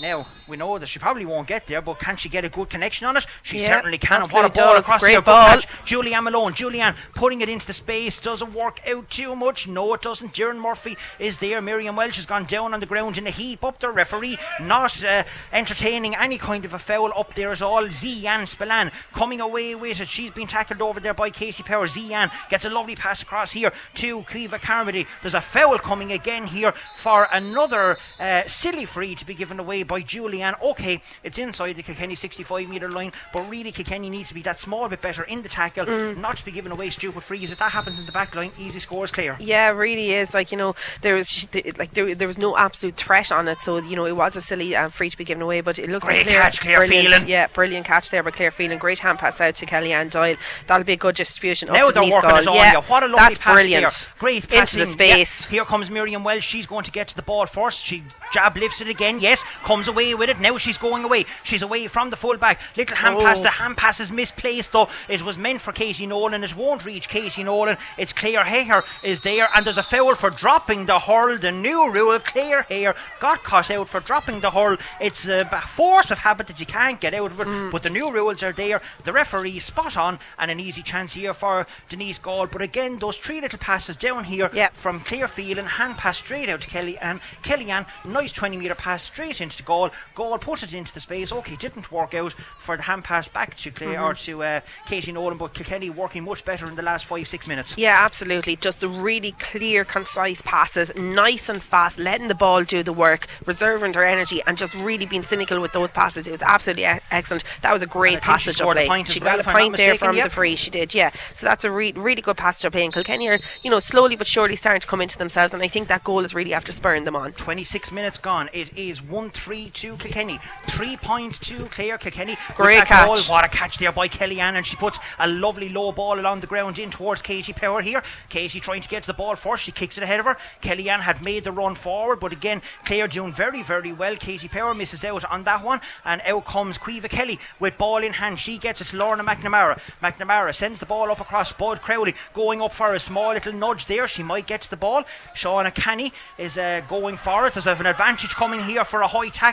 Now, 0.00 0.28
we 0.46 0.56
know 0.56 0.78
that 0.78 0.86
she 0.86 0.98
probably 1.00 1.24
won't 1.26 1.48
get 1.48 1.66
there, 1.66 1.82
but 1.82 1.98
can 1.98 2.16
she 2.16 2.28
get 2.28 2.44
a 2.44 2.48
good 2.48 2.70
connection 2.70 3.06
on 3.06 3.16
it? 3.16 3.26
She 3.42 3.60
Yeah, 3.60 3.66
certainly 3.74 3.98
can. 3.98 4.22
And 4.22 4.30
what 4.30 4.44
a 4.44 4.48
ball 4.48 4.74
does. 4.74 4.84
across 4.84 5.00
Great 5.00 5.10
here. 5.10 5.18
Good 5.20 5.24
ball. 5.26 5.48
catch. 5.56 5.68
Julianne 5.86 6.22
Malone. 6.24 6.52
Julianne 6.52 6.94
putting 7.14 7.40
it 7.40 7.48
into 7.48 7.66
the 7.66 7.72
space. 7.72 8.16
Doesn't 8.18 8.52
work 8.54 8.80
out 8.88 9.10
too 9.10 9.34
much. 9.34 9.66
No, 9.66 9.92
it 9.94 10.02
doesn't. 10.02 10.34
Doireann 10.34 10.60
Murphy 10.60 10.96
is 11.18 11.38
there. 11.38 11.60
Miriam 11.60 11.96
Welch 11.96 12.16
has 12.16 12.26
gone 12.26 12.44
down 12.44 12.74
on 12.74 12.80
the 12.80 12.86
ground 12.86 13.18
in 13.18 13.26
a 13.26 13.30
heap 13.30 13.64
up 13.64 13.80
there. 13.80 13.90
Referee 13.90 14.38
not 14.60 15.02
uh, 15.02 15.24
entertaining 15.52 16.14
any 16.14 16.38
kind 16.38 16.64
of 16.64 16.72
a 16.74 16.78
foul 16.78 17.12
up 17.16 17.34
there 17.34 17.50
at 17.50 17.60
all. 17.62 17.82
Zian 17.88 18.46
Spillane 18.46 18.92
coming 19.12 19.40
away 19.40 19.74
with 19.74 20.00
it. 20.00 20.08
She's 20.08 20.30
been 20.30 20.46
tackled 20.46 20.80
over 20.80 21.00
there 21.00 21.14
by 21.14 21.30
Katie 21.30 21.62
Power. 21.64 21.88
Zian 21.88 22.30
gets 22.48 22.64
a 22.64 22.70
lovely 22.70 22.94
pass 22.94 23.20
across 23.22 23.52
here 23.52 23.72
to 23.94 24.22
Caoimhe 24.22 24.60
Carmody. 24.62 25.06
There's 25.22 25.34
a 25.34 25.40
foul 25.40 25.78
coming 25.78 26.12
again 26.12 26.46
here 26.46 26.72
for 26.96 27.26
another 27.32 27.98
uh, 28.20 28.44
silly 28.46 28.84
free 28.84 29.14
to 29.16 29.26
be 29.26 29.34
given 29.34 29.58
away 29.58 29.82
by 29.88 30.02
Julianne. 30.02 30.60
Okay, 30.62 31.02
it's 31.24 31.38
inside 31.38 31.74
the 31.74 31.82
Kilkenny 31.82 32.14
65 32.14 32.68
metre 32.68 32.90
line, 32.90 33.12
but 33.32 33.48
really 33.48 33.72
Kilkenny 33.72 34.10
needs 34.10 34.28
to 34.28 34.34
be 34.34 34.42
that 34.42 34.60
small 34.60 34.88
bit 34.88 35.00
better 35.00 35.24
in 35.24 35.42
the 35.42 35.48
tackle, 35.48 35.86
not 36.14 36.36
to 36.36 36.44
be 36.44 36.52
giving 36.52 36.70
away 36.70 36.90
stupid 36.90 37.22
frees. 37.24 37.50
If 37.50 37.58
that 37.58 37.72
happens 37.72 37.98
in 37.98 38.06
the 38.06 38.12
back 38.12 38.34
line, 38.34 38.52
easy 38.58 38.78
scores 38.78 39.10
clear. 39.10 39.36
Yeah, 39.40 39.70
really 39.70 40.12
is. 40.12 40.34
Like 40.34 40.52
you 40.52 40.58
know, 40.58 40.74
there 41.02 41.14
was 41.14 41.48
like 41.78 41.92
there, 41.92 42.14
there 42.14 42.28
was 42.28 42.38
no 42.38 42.56
absolute 42.56 42.96
threat 42.96 43.32
on 43.32 43.48
it, 43.48 43.60
so 43.60 43.78
you 43.78 43.96
know 43.96 44.04
it 44.04 44.16
was 44.16 44.36
a 44.36 44.40
silly 44.40 44.76
um, 44.76 44.90
free 44.90 45.10
to 45.10 45.18
be 45.18 45.24
given 45.24 45.42
away. 45.42 45.60
But 45.60 45.78
it 45.78 45.88
looks 45.88 46.04
Great 46.04 46.18
like 46.18 46.26
Claire, 46.26 46.42
catch, 46.42 46.60
Claire 46.60 46.76
brilliant, 46.78 47.08
Phelan. 47.08 47.28
Yeah, 47.28 47.46
brilliant 47.48 47.86
catch 47.86 48.10
there 48.10 48.22
by 48.22 48.30
Claire 48.30 48.50
Phelan. 48.50 48.78
Great 48.78 48.98
hand 48.98 49.18
pass 49.18 49.40
out 49.40 49.54
to 49.56 49.66
Kellyanne 49.66 50.10
Doyle. 50.10 50.36
That'll 50.66 50.84
be 50.84 50.92
a 50.92 50.96
good 50.96 51.16
distribution. 51.16 51.68
Now 51.68 51.88
up 51.88 51.94
they're 51.94 52.02
working 52.02 52.20
Gall. 52.30 52.38
it 52.38 52.48
on 52.48 52.54
yeah, 52.54 52.72
you. 52.74 52.80
What 52.82 53.02
a 53.02 53.06
lovely 53.06 53.18
that's 53.18 53.38
pass 53.38 53.54
brilliant. 53.54 53.82
there. 53.82 54.12
Great 54.18 54.44
into 54.44 54.48
passing. 54.48 54.80
the 54.80 54.86
space. 54.86 55.44
Yeah. 55.44 55.50
Here 55.50 55.64
comes 55.64 55.90
Miriam 55.90 56.24
Welsh. 56.24 56.46
She's 56.46 56.66
going 56.66 56.84
to 56.84 56.90
get 56.90 57.08
to 57.08 57.16
the 57.16 57.22
ball 57.22 57.46
first. 57.46 57.80
She 57.80 58.04
jab 58.32 58.56
lifts 58.56 58.80
it 58.80 58.88
again. 58.88 59.18
Yes, 59.20 59.42
comes 59.62 59.77
away 59.86 60.14
with 60.14 60.30
it. 60.30 60.40
Now 60.40 60.56
she's 60.58 60.78
going 60.78 61.04
away. 61.04 61.26
She's 61.44 61.62
away 61.62 61.86
from 61.86 62.10
the 62.10 62.16
fullback. 62.16 62.58
Little 62.76 62.96
hand 62.96 63.16
Oh. 63.16 63.20
pass. 63.22 63.38
The 63.38 63.50
hand 63.50 63.76
pass 63.76 64.00
is 64.00 64.10
misplaced 64.10 64.72
though. 64.72 64.88
It 65.08 65.22
was 65.22 65.38
meant 65.38 65.60
for 65.60 65.72
Katie 65.72 66.06
Nolan. 66.06 66.42
It 66.42 66.56
won't 66.56 66.84
reach 66.84 67.08
Katie 67.08 67.44
Nolan. 67.44 67.76
It's 67.96 68.12
Claire 68.12 68.44
Hare 68.44 68.82
is 69.02 69.20
there, 69.20 69.48
and 69.54 69.64
there's 69.66 69.78
a 69.78 69.82
foul 69.82 70.14
for 70.14 70.30
dropping 70.30 70.86
the 70.86 70.98
hurl. 70.98 71.38
The 71.38 71.52
new 71.52 71.90
rule: 71.92 72.18
Claire 72.18 72.62
Hare 72.62 72.94
got 73.20 73.44
caught 73.44 73.70
out 73.70 73.88
for 73.88 74.00
dropping 74.00 74.40
the 74.40 74.50
hurl. 74.50 74.78
It's 75.00 75.26
a 75.26 75.44
force 75.68 76.10
of 76.10 76.18
habit 76.18 76.46
that 76.48 76.58
you 76.58 76.66
can't 76.66 76.98
get 77.00 77.14
out 77.14 77.30
of 77.32 77.40
it. 77.40 77.46
Mm. 77.46 77.70
But 77.70 77.82
the 77.82 77.90
new 77.90 78.10
rules 78.10 78.42
are 78.42 78.52
there. 78.52 78.80
The 79.04 79.12
referee 79.12 79.58
spot 79.60 79.96
on, 79.96 80.18
and 80.38 80.50
an 80.50 80.58
easy 80.60 80.82
chance 80.82 81.12
here 81.12 81.34
for 81.34 81.66
Denise 81.88 82.18
Gall. 82.18 82.46
But 82.46 82.62
again, 82.62 82.98
those 82.98 83.16
three 83.16 83.40
little 83.40 83.58
passes 83.58 83.96
down 83.96 84.24
here 84.24 84.48
Yep. 84.52 84.76
from 84.76 85.00
Clearfield 85.00 85.58
and 85.58 85.68
hand 85.68 85.98
pass 85.98 86.18
straight 86.18 86.48
out 86.48 86.62
to 86.62 86.68
Kelly 86.68 86.96
and 86.98 87.20
Kellyanne. 87.42 87.86
Nice 88.04 88.32
20 88.32 88.56
metre 88.56 88.74
pass 88.74 89.02
straight 89.02 89.40
into 89.40 89.56
the 89.58 89.62
goal. 89.68 89.90
Goal 90.14 90.36
put 90.38 90.62
it 90.62 90.72
into 90.72 90.92
the 90.94 91.00
space. 91.00 91.30
Okay, 91.30 91.54
didn't 91.56 91.92
work 91.92 92.14
out 92.14 92.32
for 92.58 92.76
the 92.76 92.82
hand 92.84 93.04
pass 93.04 93.28
back 93.28 93.56
to 93.58 93.70
Claire 93.70 93.88
Mm-hmm. 93.88 94.04
or 94.04 94.14
to 94.14 94.42
uh, 94.42 94.60
Katie 94.86 95.12
Nolan, 95.12 95.38
but 95.38 95.54
Kilkenny 95.54 95.90
working 95.90 96.24
much 96.24 96.44
better 96.44 96.66
in 96.66 96.74
the 96.74 96.82
last 96.82 97.04
five 97.06 97.26
six 97.28 97.46
minutes. 97.46 97.74
Yeah, 97.76 97.96
absolutely. 97.98 98.56
Just 98.56 98.80
the 98.80 98.88
really 98.88 99.32
clear, 99.32 99.84
concise 99.84 100.42
passes, 100.42 100.94
nice 100.96 101.48
and 101.48 101.62
fast, 101.62 101.98
letting 101.98 102.28
the 102.28 102.34
ball 102.34 102.64
do 102.64 102.82
the 102.82 102.92
work, 102.92 103.26
reserving 103.46 103.92
their 103.92 104.04
energy, 104.06 104.40
and 104.46 104.56
just 104.56 104.74
really 104.74 105.06
being 105.06 105.22
cynical 105.22 105.60
with 105.60 105.72
those 105.72 105.90
passes. 105.90 106.26
It 106.26 106.30
was 106.32 106.42
absolutely 106.42 106.84
e- 106.84 107.00
excellent. 107.10 107.44
That 107.62 107.72
was 107.72 107.82
a 107.82 107.86
great 107.86 108.14
And 108.14 108.22
I 108.22 108.26
think 108.38 108.40
she 108.40 108.50
passage 108.50 108.60
of 108.60 108.72
play. 108.86 109.04
she 109.04 109.20
got 109.20 109.38
if 109.40 109.46
a 109.46 109.50
point 109.52 109.76
there 109.76 109.92
mistaken, 109.92 110.08
from 110.08 110.16
yep. 110.16 110.24
the 110.26 110.30
free. 110.30 110.56
She 110.56 110.70
did, 110.70 110.94
yeah. 110.94 111.10
So 111.34 111.46
that's 111.46 111.64
a 111.64 111.70
re- 111.70 111.92
really 111.96 112.22
good 112.22 112.36
passage 112.36 112.64
of 112.64 112.72
play. 112.72 112.84
And 112.84 112.92
Kilkenny 112.92 113.28
are, 113.28 113.38
you 113.62 113.70
know, 113.70 113.78
slowly 113.80 114.16
but 114.16 114.26
surely 114.26 114.56
starting 114.56 114.80
to 114.80 114.86
come 114.86 115.00
into 115.00 115.18
themselves, 115.18 115.52
and 115.54 115.62
I 115.62 115.68
think 115.68 115.88
that 115.88 116.04
goal 116.04 116.24
is 116.24 116.34
really 116.34 116.54
after 116.54 116.72
spurring 116.72 117.04
them 117.04 117.16
on. 117.16 117.32
26 117.32 117.90
minutes 117.92 118.18
gone. 118.18 118.48
It 118.52 118.76
is 118.76 119.02
1 119.02 119.30
3 119.30 119.57
three 119.58 119.70
to 119.70 119.96
Kilkenny. 119.96 120.38
Three 120.70 120.96
points 120.96 121.38
to 121.40 121.66
Kilkenny. 121.66 122.36
Great 122.54 122.84
catch. 122.84 123.06
goal. 123.06 123.34
What 123.34 123.44
a 123.44 123.48
catch 123.48 123.78
there 123.78 123.90
by 123.90 124.08
Kellyanne, 124.08 124.54
and 124.54 124.64
she 124.64 124.76
puts 124.76 124.98
a 125.18 125.26
lovely 125.26 125.68
low 125.68 125.90
ball 125.90 126.20
along 126.20 126.40
the 126.40 126.46
ground 126.46 126.78
in 126.78 126.90
towards 126.90 127.22
Katie 127.22 127.52
Power 127.52 127.82
here. 127.82 128.02
Katie 128.28 128.60
trying 128.60 128.82
to 128.82 128.88
get 128.88 129.02
to 129.02 129.08
the 129.08 129.14
ball 129.14 129.34
first. 129.34 129.64
She 129.64 129.72
kicks 129.72 129.98
it 129.98 130.04
ahead 130.04 130.20
of 130.20 130.26
her. 130.26 130.36
Kellyanne 130.62 131.00
had 131.00 131.22
made 131.22 131.44
the 131.44 131.50
run 131.50 131.74
forward, 131.74 132.20
but 132.20 132.32
again, 132.32 132.62
Claire 132.84 133.08
doing 133.08 133.32
very, 133.32 133.62
very 133.62 133.92
well. 133.92 134.16
Katie 134.16 134.48
Power 134.48 134.74
misses 134.74 135.04
out 135.04 135.24
on 135.24 135.44
that 135.44 135.64
one, 135.64 135.80
and 136.04 136.20
out 136.24 136.44
comes 136.44 136.78
Caoimhe 136.78 137.08
Kelly 137.10 137.40
with 137.58 137.78
ball 137.78 137.98
in 137.98 138.14
hand. 138.14 138.38
She 138.38 138.58
gets 138.58 138.80
it 138.80 138.88
to 138.88 138.96
Lorna 138.96 139.24
McNamara. 139.24 139.80
McNamara 140.02 140.54
sends 140.54 140.78
the 140.78 140.86
ball 140.86 141.10
up 141.10 141.20
across 141.20 141.50
Spud 141.50 141.82
Crowley, 141.82 142.14
going 142.32 142.62
up 142.62 142.72
for 142.72 142.94
a 142.94 143.00
small 143.00 143.32
little 143.32 143.52
nudge 143.52 143.86
there. 143.86 144.06
She 144.06 144.22
might 144.22 144.46
get 144.46 144.62
to 144.62 144.70
the 144.70 144.76
ball. 144.76 145.04
Shauna 145.34 145.74
Canny 145.74 146.12
is 146.36 146.56
uh, 146.56 146.82
going 146.88 147.16
for 147.16 147.46
it. 147.46 147.54
There's 147.54 147.66
an 147.66 147.86
advantage 147.86 148.30
coming 148.30 148.60
here 148.60 148.84
for 148.84 149.00
a 149.00 149.08
high 149.08 149.30
tackle 149.30 149.47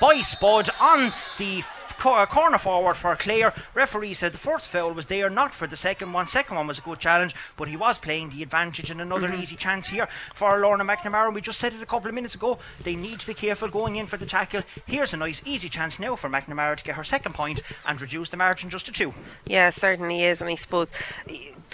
by 0.00 0.20
Spud 0.20 0.70
on 0.78 1.12
the 1.38 1.64
uh, 2.04 2.26
corner 2.26 2.58
forward 2.58 2.96
for 2.96 3.14
Clare. 3.16 3.52
Referee 3.74 4.14
said 4.14 4.32
the 4.32 4.38
first 4.38 4.68
foul 4.68 4.92
was 4.92 5.06
there, 5.06 5.28
not 5.28 5.54
for 5.54 5.66
the 5.66 5.76
second 5.76 6.12
one. 6.12 6.26
Second 6.26 6.56
one 6.56 6.66
was 6.66 6.78
a 6.78 6.82
good 6.82 6.98
challenge, 6.98 7.34
but 7.56 7.68
he 7.68 7.76
was 7.76 7.98
playing 7.98 8.30
the 8.30 8.42
advantage 8.42 8.90
and 8.90 9.00
another 9.00 9.32
easy 9.34 9.56
chance 9.56 9.88
here 9.88 10.08
for 10.34 10.58
Lorna 10.58 10.84
McNamara. 10.84 11.32
We 11.32 11.40
just 11.40 11.58
said 11.58 11.74
it 11.74 11.82
a 11.82 11.86
couple 11.86 12.08
of 12.08 12.14
minutes 12.14 12.34
ago. 12.34 12.58
They 12.82 12.96
need 12.96 13.20
to 13.20 13.26
be 13.26 13.34
careful 13.34 13.68
going 13.68 13.96
in 13.96 14.06
for 14.06 14.16
the 14.16 14.26
tackle. 14.26 14.62
Here's 14.86 15.12
a 15.12 15.16
nice 15.16 15.42
easy 15.44 15.68
chance 15.68 15.98
now 15.98 16.16
for 16.16 16.30
McNamara 16.30 16.76
to 16.76 16.84
get 16.84 16.96
her 16.96 17.04
second 17.04 17.34
point 17.34 17.62
and 17.86 18.00
reduce 18.00 18.28
the 18.28 18.36
margin 18.36 18.70
just 18.70 18.86
to 18.86 18.92
two. 18.92 19.12
Yeah, 19.44 19.70
certainly 19.70 20.22
is, 20.22 20.40
and 20.40 20.50
I 20.50 20.54
suppose 20.54 20.92